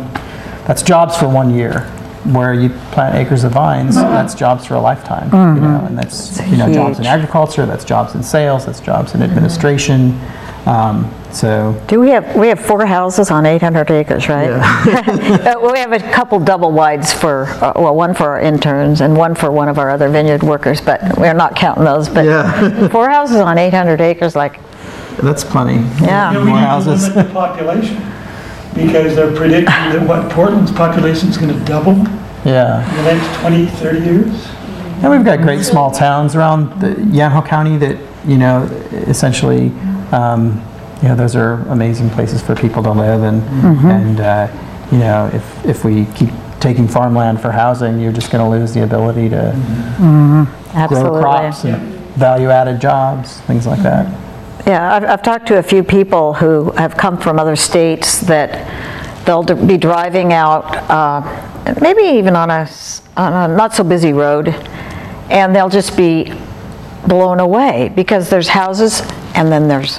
that's 0.67 0.83
jobs 0.83 1.17
for 1.17 1.29
one 1.29 1.55
year. 1.55 1.81
where 2.25 2.55
you 2.55 2.69
plant 2.93 3.17
acres 3.17 3.43
of 3.43 3.51
vines, 3.53 3.97
that's 3.97 4.35
jobs 4.35 4.65
for 4.65 4.75
a 4.75 4.81
lifetime. 4.81 5.29
You 5.57 5.61
know, 5.63 5.85
and 5.87 5.99
that's 5.99 6.39
you 6.47 6.57
know 6.57 6.73
jobs 6.73 7.01
in 7.01 7.07
agriculture, 7.07 7.67
that's 7.67 7.85
jobs 7.85 8.15
in 8.15 8.23
sales, 8.23 8.65
that's 8.67 8.79
jobs 8.79 9.15
in 9.17 9.23
administration. 9.23 10.21
Um, 10.67 11.13
so 11.33 11.75
Do 11.89 11.99
we 11.99 12.11
have, 12.11 12.37
we 12.37 12.47
have 12.49 12.61
four 12.61 12.87
houses 12.87 13.31
on 13.33 13.47
800 13.47 13.91
acres, 13.91 14.29
right? 14.29 14.51
Uh, 15.43 15.59
We 15.61 15.79
have 15.79 15.93
a 15.93 15.99
couple 16.13 16.39
double 16.39 16.71
wides 16.71 17.13
for, 17.13 17.47
uh, 17.47 17.73
well, 17.77 17.95
one 17.97 18.15
for 18.15 18.29
our 18.31 18.41
interns 18.41 19.01
and 19.01 19.17
one 19.17 19.35
for 19.35 19.51
one 19.51 19.69
of 19.69 19.79
our 19.79 19.91
other 19.91 20.09
vineyard 20.09 20.43
workers, 20.43 20.81
but 20.81 21.01
we're 21.19 21.33
not 21.35 21.57
counting 21.57 21.85
those. 21.85 22.09
But 22.09 22.27
Yeah. 22.27 22.89
four 22.97 23.09
houses 23.11 23.37
on 23.39 23.59
800 23.59 24.01
acres, 24.01 24.37
like, 24.37 24.61
that's 25.21 25.43
plenty. 25.45 25.77
Yeah. 26.05 26.33
Yeah, 26.33 26.45
More 26.45 26.59
houses. 26.59 27.09
limit 27.09 27.27
the 27.27 27.33
population 27.33 27.97
because 28.75 29.17
they're 29.17 29.35
predicting 29.35 29.67
that 29.67 30.07
what 30.07 30.31
Portland's 30.31 30.71
population 30.73 31.29
is 31.29 31.37
going 31.39 31.53
to 31.53 31.65
double 31.65 31.95
Yeah. 32.45 32.89
in 32.89 32.97
the 32.97 33.15
next 33.15 33.41
20, 33.41 33.67
30 33.67 33.99
years. 34.01 34.49
And 35.03 35.11
we've 35.11 35.25
got 35.25 35.41
great 35.41 35.65
small 35.65 35.91
towns 35.91 36.37
around 36.37 36.81
the 36.81 36.95
Yamhill 36.95 37.45
County 37.47 37.77
that, 37.79 37.99
you 38.27 38.39
know, 38.39 38.63
essentially, 39.09 39.73
um, 40.13 40.63
you 41.03 41.09
know, 41.09 41.17
those 41.17 41.35
are 41.35 41.55
amazing 41.69 42.09
places 42.11 42.41
for 42.41 42.55
people 42.55 42.83
to 42.85 42.93
live. 42.93 43.23
And, 43.25 43.43
and 43.91 44.21
uh, 44.21 44.49
you 44.93 44.99
know, 44.99 45.31
if, 45.33 45.65
if 45.65 45.85
we 45.85 46.07
keep 46.15 46.31
taking 46.61 46.87
farmland 46.87 47.41
for 47.41 47.51
housing, 47.51 47.99
you're 47.99 48.13
just 48.13 48.31
going 48.31 48.45
to 48.45 48.49
lose 48.49 48.73
the 48.73 48.85
ability 48.85 49.29
to 49.31 49.53
grow 50.89 51.21
crops 51.21 51.65
and 51.65 51.93
value-added 52.15 52.81
jobs, 52.81 53.41
things 53.43 53.67
like 53.67 53.83
that. 53.83 54.07
Yeah, 54.67 54.95
I've, 54.95 55.05
I've 55.05 55.23
talked 55.23 55.49
to 55.49 55.59
a 55.59 55.63
few 55.63 55.83
people 55.83 56.35
who 56.35 56.71
have 56.73 56.97
come 56.97 57.19
from 57.19 57.41
other 57.41 57.57
states 57.57 58.21
that 58.21 59.27
they'll 59.27 59.43
be 59.43 59.77
driving 59.77 60.33
out, 60.33 60.77
uh, 60.89 61.75
maybe 61.81 62.03
even 62.03 62.37
on 62.37 62.49
a, 62.51 62.69
on 63.17 63.51
a 63.51 63.57
not 63.57 63.75
so 63.75 63.83
busy 63.83 64.13
road, 64.13 64.49
and 65.31 65.57
they'll 65.57 65.69
just 65.69 65.97
be 65.97 66.33
blown 67.09 67.41
away 67.41 67.93
because 67.97 68.31
there's 68.31 68.49
houses 68.49 69.03
and 69.35 69.51
then 69.51 69.69
there's, 69.69 69.99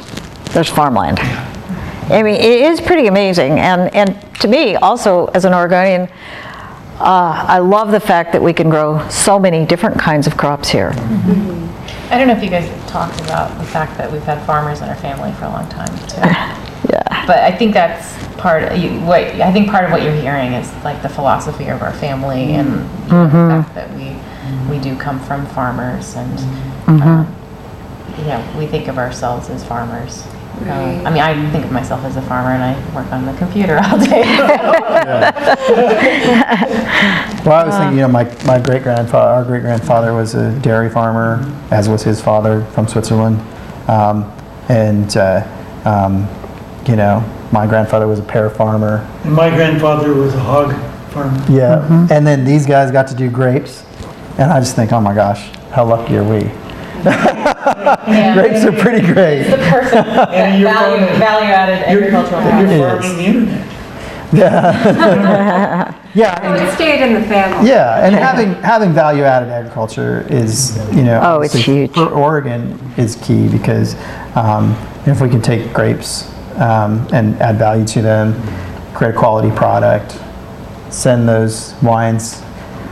there's 0.53 0.69
farmland. 0.69 1.19
I 1.19 2.21
mean, 2.21 2.35
it 2.35 2.61
is 2.61 2.81
pretty 2.81 3.07
amazing, 3.07 3.59
and, 3.59 3.93
and 3.95 4.19
to 4.41 4.47
me, 4.47 4.75
also 4.75 5.27
as 5.27 5.45
an 5.45 5.53
Oregonian, 5.53 6.09
uh, 6.99 7.45
I 7.47 7.59
love 7.59 7.91
the 7.91 7.99
fact 7.99 8.33
that 8.33 8.41
we 8.41 8.53
can 8.53 8.69
grow 8.69 9.07
so 9.09 9.39
many 9.39 9.65
different 9.65 9.99
kinds 9.99 10.27
of 10.27 10.37
crops 10.37 10.69
here. 10.69 10.91
I 12.09 12.17
don't 12.17 12.27
know 12.27 12.35
if 12.35 12.43
you 12.43 12.49
guys 12.49 12.69
have 12.69 12.87
talked 12.87 13.19
about 13.21 13.57
the 13.57 13.65
fact 13.65 13.97
that 13.97 14.11
we've 14.11 14.21
had 14.23 14.45
farmers 14.45 14.81
in 14.81 14.89
our 14.89 14.95
family 14.95 15.31
for 15.33 15.45
a 15.45 15.49
long 15.49 15.67
time 15.69 15.95
too. 16.07 16.59
Yeah. 16.89 17.25
But 17.25 17.37
I 17.39 17.51
think 17.55 17.73
that's 17.73 18.13
part 18.35 18.63
of 18.63 18.77
you, 18.77 18.99
what 19.05 19.23
I 19.23 19.53
think 19.53 19.69
part 19.69 19.85
of 19.85 19.91
what 19.91 20.03
you're 20.03 20.13
hearing 20.13 20.51
is 20.51 20.69
like 20.83 21.01
the 21.01 21.07
philosophy 21.07 21.69
of 21.69 21.81
our 21.81 21.93
family 21.93 22.55
and 22.55 22.67
you 23.07 23.13
know, 23.13 23.25
the 23.25 23.63
fact 23.63 23.73
that 23.75 23.89
we 23.95 24.17
we 24.69 24.83
do 24.83 24.97
come 24.97 25.17
from 25.21 25.45
farmers 25.47 26.15
and 26.15 26.39
um, 26.89 27.35
you 28.17 28.25
know 28.25 28.55
we 28.57 28.67
think 28.67 28.87
of 28.87 28.97
ourselves 28.97 29.49
as 29.49 29.63
farmers. 29.63 30.25
Um, 30.61 31.05
I 31.05 31.09
mean, 31.09 31.21
I 31.21 31.51
think 31.51 31.65
of 31.65 31.71
myself 31.71 32.05
as 32.05 32.15
a 32.15 32.21
farmer, 32.21 32.51
and 32.51 32.63
I 32.63 32.95
work 32.95 33.11
on 33.11 33.25
the 33.25 33.33
computer 33.33 33.79
all 33.83 33.97
day. 33.97 34.21
Well, 37.43 37.59
I 37.59 37.65
was 37.65 37.75
thinking, 37.75 37.97
you 37.97 38.03
know, 38.03 38.07
my, 38.07 38.23
my 38.45 38.57
great 38.57 38.83
grandfather, 38.83 39.33
our 39.33 39.43
great 39.43 39.63
grandfather 39.63 40.13
was 40.13 40.33
a 40.33 40.57
dairy 40.59 40.89
farmer, 40.89 41.43
as 41.71 41.89
was 41.89 42.01
his 42.01 42.21
father 42.21 42.63
from 42.67 42.87
Switzerland. 42.87 43.41
Um, 43.89 44.31
and, 44.69 45.17
uh, 45.17 45.43
um, 45.83 46.29
you 46.87 46.95
know, 46.95 47.19
my 47.51 47.67
grandfather 47.67 48.07
was 48.07 48.19
a 48.19 48.23
pear 48.23 48.49
farmer. 48.49 48.99
And 49.25 49.33
my 49.33 49.49
grandfather 49.49 50.13
was 50.13 50.33
a 50.33 50.39
hog 50.39 50.73
farmer. 51.11 51.45
Yeah. 51.51 52.07
And 52.09 52.25
then 52.25 52.45
these 52.45 52.65
guys 52.65 52.91
got 52.91 53.07
to 53.09 53.15
do 53.15 53.29
grapes. 53.29 53.83
And 54.37 54.49
I 54.49 54.61
just 54.61 54.77
think, 54.77 54.93
oh 54.93 55.01
my 55.01 55.13
gosh, 55.13 55.49
how 55.71 55.83
lucky 55.83 56.15
are 56.15 56.23
we? 56.23 56.49
grapes 58.33 58.65
are 58.65 58.71
pretty 58.71 59.05
great. 59.05 59.43
the 59.43 59.57
perfect 59.69 59.93
And 60.33 60.61
you're 60.61 60.71
value, 60.71 60.99
farming- 61.05 61.19
value-added 61.19 61.91
You're, 61.91 62.03
agricultural 62.03 62.41
and 62.41 62.69
you're 62.69 62.69
It 62.69 62.81
is. 62.81 63.01
farming 63.03 63.17
the 63.17 63.25
internet. 63.25 63.69
Yeah. 66.15 66.57
So 66.57 66.63
it 66.63 66.73
stayed 66.75 67.01
in 67.03 67.13
the 67.19 67.27
family. 67.27 67.67
Yeah, 67.69 68.05
and 68.05 68.13
having 68.13 68.53
having 68.61 68.93
value 68.93 69.23
added 69.23 69.49
agriculture 69.49 70.27
is 70.29 70.77
you 70.95 71.03
know 71.03 71.19
Oh, 71.23 71.41
it's 71.41 71.55
obviously 71.55 71.73
huge. 71.87 71.93
for 71.93 72.07
Oregon 72.09 72.79
is 72.97 73.15
key 73.15 73.47
because 73.47 73.95
um, 74.35 74.75
if 75.07 75.21
we 75.21 75.29
can 75.29 75.41
take 75.41 75.73
grapes 75.73 76.29
um, 76.59 77.07
and 77.11 77.35
add 77.41 77.57
value 77.57 77.83
to 77.87 78.01
them, 78.03 78.33
create 78.93 79.15
a 79.15 79.17
quality 79.17 79.49
product, 79.55 80.19
send 80.91 81.27
those 81.27 81.73
wines 81.81 82.43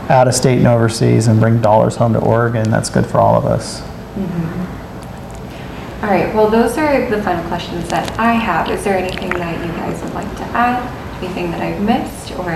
out 0.10 0.28
of 0.28 0.34
state 0.34 0.58
and 0.58 0.66
overseas, 0.68 1.28
and 1.28 1.40
bring 1.40 1.62
dollars 1.62 1.96
home 1.96 2.14
to 2.14 2.20
Oregon, 2.20 2.72
that's 2.72 2.90
good 2.90 3.06
for 3.06 3.20
all 3.20 3.36
of 3.36 3.46
us. 3.46 3.82
Mm-hmm. 4.16 6.04
All 6.04 6.10
right, 6.10 6.34
well, 6.34 6.50
those 6.50 6.78
are 6.78 7.10
the 7.10 7.22
final 7.22 7.48
questions 7.48 7.88
that 7.90 8.20
I 8.20 8.34
have. 8.34 8.70
Is 8.70 8.84
there 8.84 8.98
anything 8.98 9.30
that 9.30 9.66
you 9.66 9.72
guys 9.74 10.02
would 10.02 10.14
like 10.14 10.36
to 10.38 10.44
add? 10.46 10.82
Anything 11.22 11.52
that 11.52 11.62
I've 11.62 11.80
missed 11.82 12.32
or? 12.40 12.52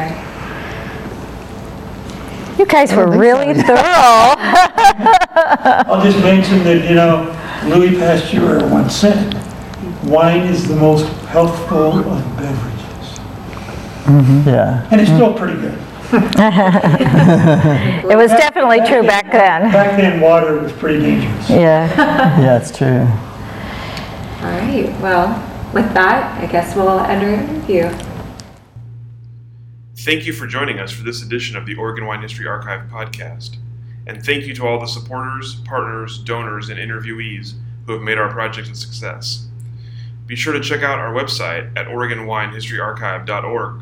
You 2.58 2.66
guys 2.66 2.92
were 2.92 3.08
really 3.08 3.54
thorough. 3.54 3.76
I'll 5.86 6.04
just 6.04 6.18
mention 6.20 6.64
that, 6.64 6.90
you 6.90 6.96
know, 6.96 7.32
Louis 7.66 7.96
Pasteur 7.98 8.68
once 8.70 8.96
said, 8.96 9.34
wine 10.04 10.48
is 10.48 10.68
the 10.68 10.76
most 10.76 11.06
healthful 11.26 12.00
of 12.00 12.38
beverages. 12.38 13.20
Mm-hmm. 14.06 14.50
Yeah. 14.50 14.88
And 14.90 15.00
it's 15.00 15.10
mm-hmm. 15.10 15.20
still 15.20 15.34
pretty 15.34 15.60
good. 15.60 15.80
It 18.10 18.16
was 18.16 18.32
definitely 18.32 18.80
true 18.88 19.04
back 19.04 19.32
then. 19.32 19.72
Back 19.72 19.98
then, 20.00 20.22
water 20.22 20.60
was 20.62 20.72
pretty 20.74 21.00
dangerous. 21.02 21.50
Yeah. 21.50 21.86
Yeah, 22.46 22.58
it's 22.58 22.76
true. 22.76 23.08
All 24.42 24.52
right, 24.52 24.90
well, 25.02 25.30
with 25.74 25.92
that, 25.94 26.40
I 26.42 26.46
guess 26.48 26.76
we'll 26.76 27.00
end 27.00 27.24
our 27.24 27.34
interview. 27.34 27.90
Thank 29.98 30.26
you 30.26 30.34
for 30.34 30.46
joining 30.48 30.80
us 30.80 30.92
for 30.92 31.04
this 31.04 31.24
edition 31.24 31.56
of 31.58 31.66
the 31.66 31.76
Oregon 31.76 32.06
Wine 32.06 32.22
History 32.22 32.46
Archive 32.48 32.90
podcast. 32.90 33.58
And 34.08 34.24
thank 34.24 34.46
you 34.46 34.54
to 34.56 34.68
all 34.68 34.80
the 34.80 34.86
supporters, 34.88 35.56
partners, 35.66 36.20
donors, 36.20 36.70
and 36.70 36.78
interviewees 36.80 37.54
who 37.86 37.94
have 37.94 38.02
made 38.04 38.18
our 38.20 38.30
project 38.30 38.70
a 38.70 38.76
success. 38.76 39.48
Be 40.28 40.36
sure 40.36 40.54
to 40.54 40.60
check 40.60 40.84
out 40.84 41.00
our 41.00 41.14
website 41.14 41.72
at 41.78 41.88
OregonWineHistoryArchive.org 41.88 43.82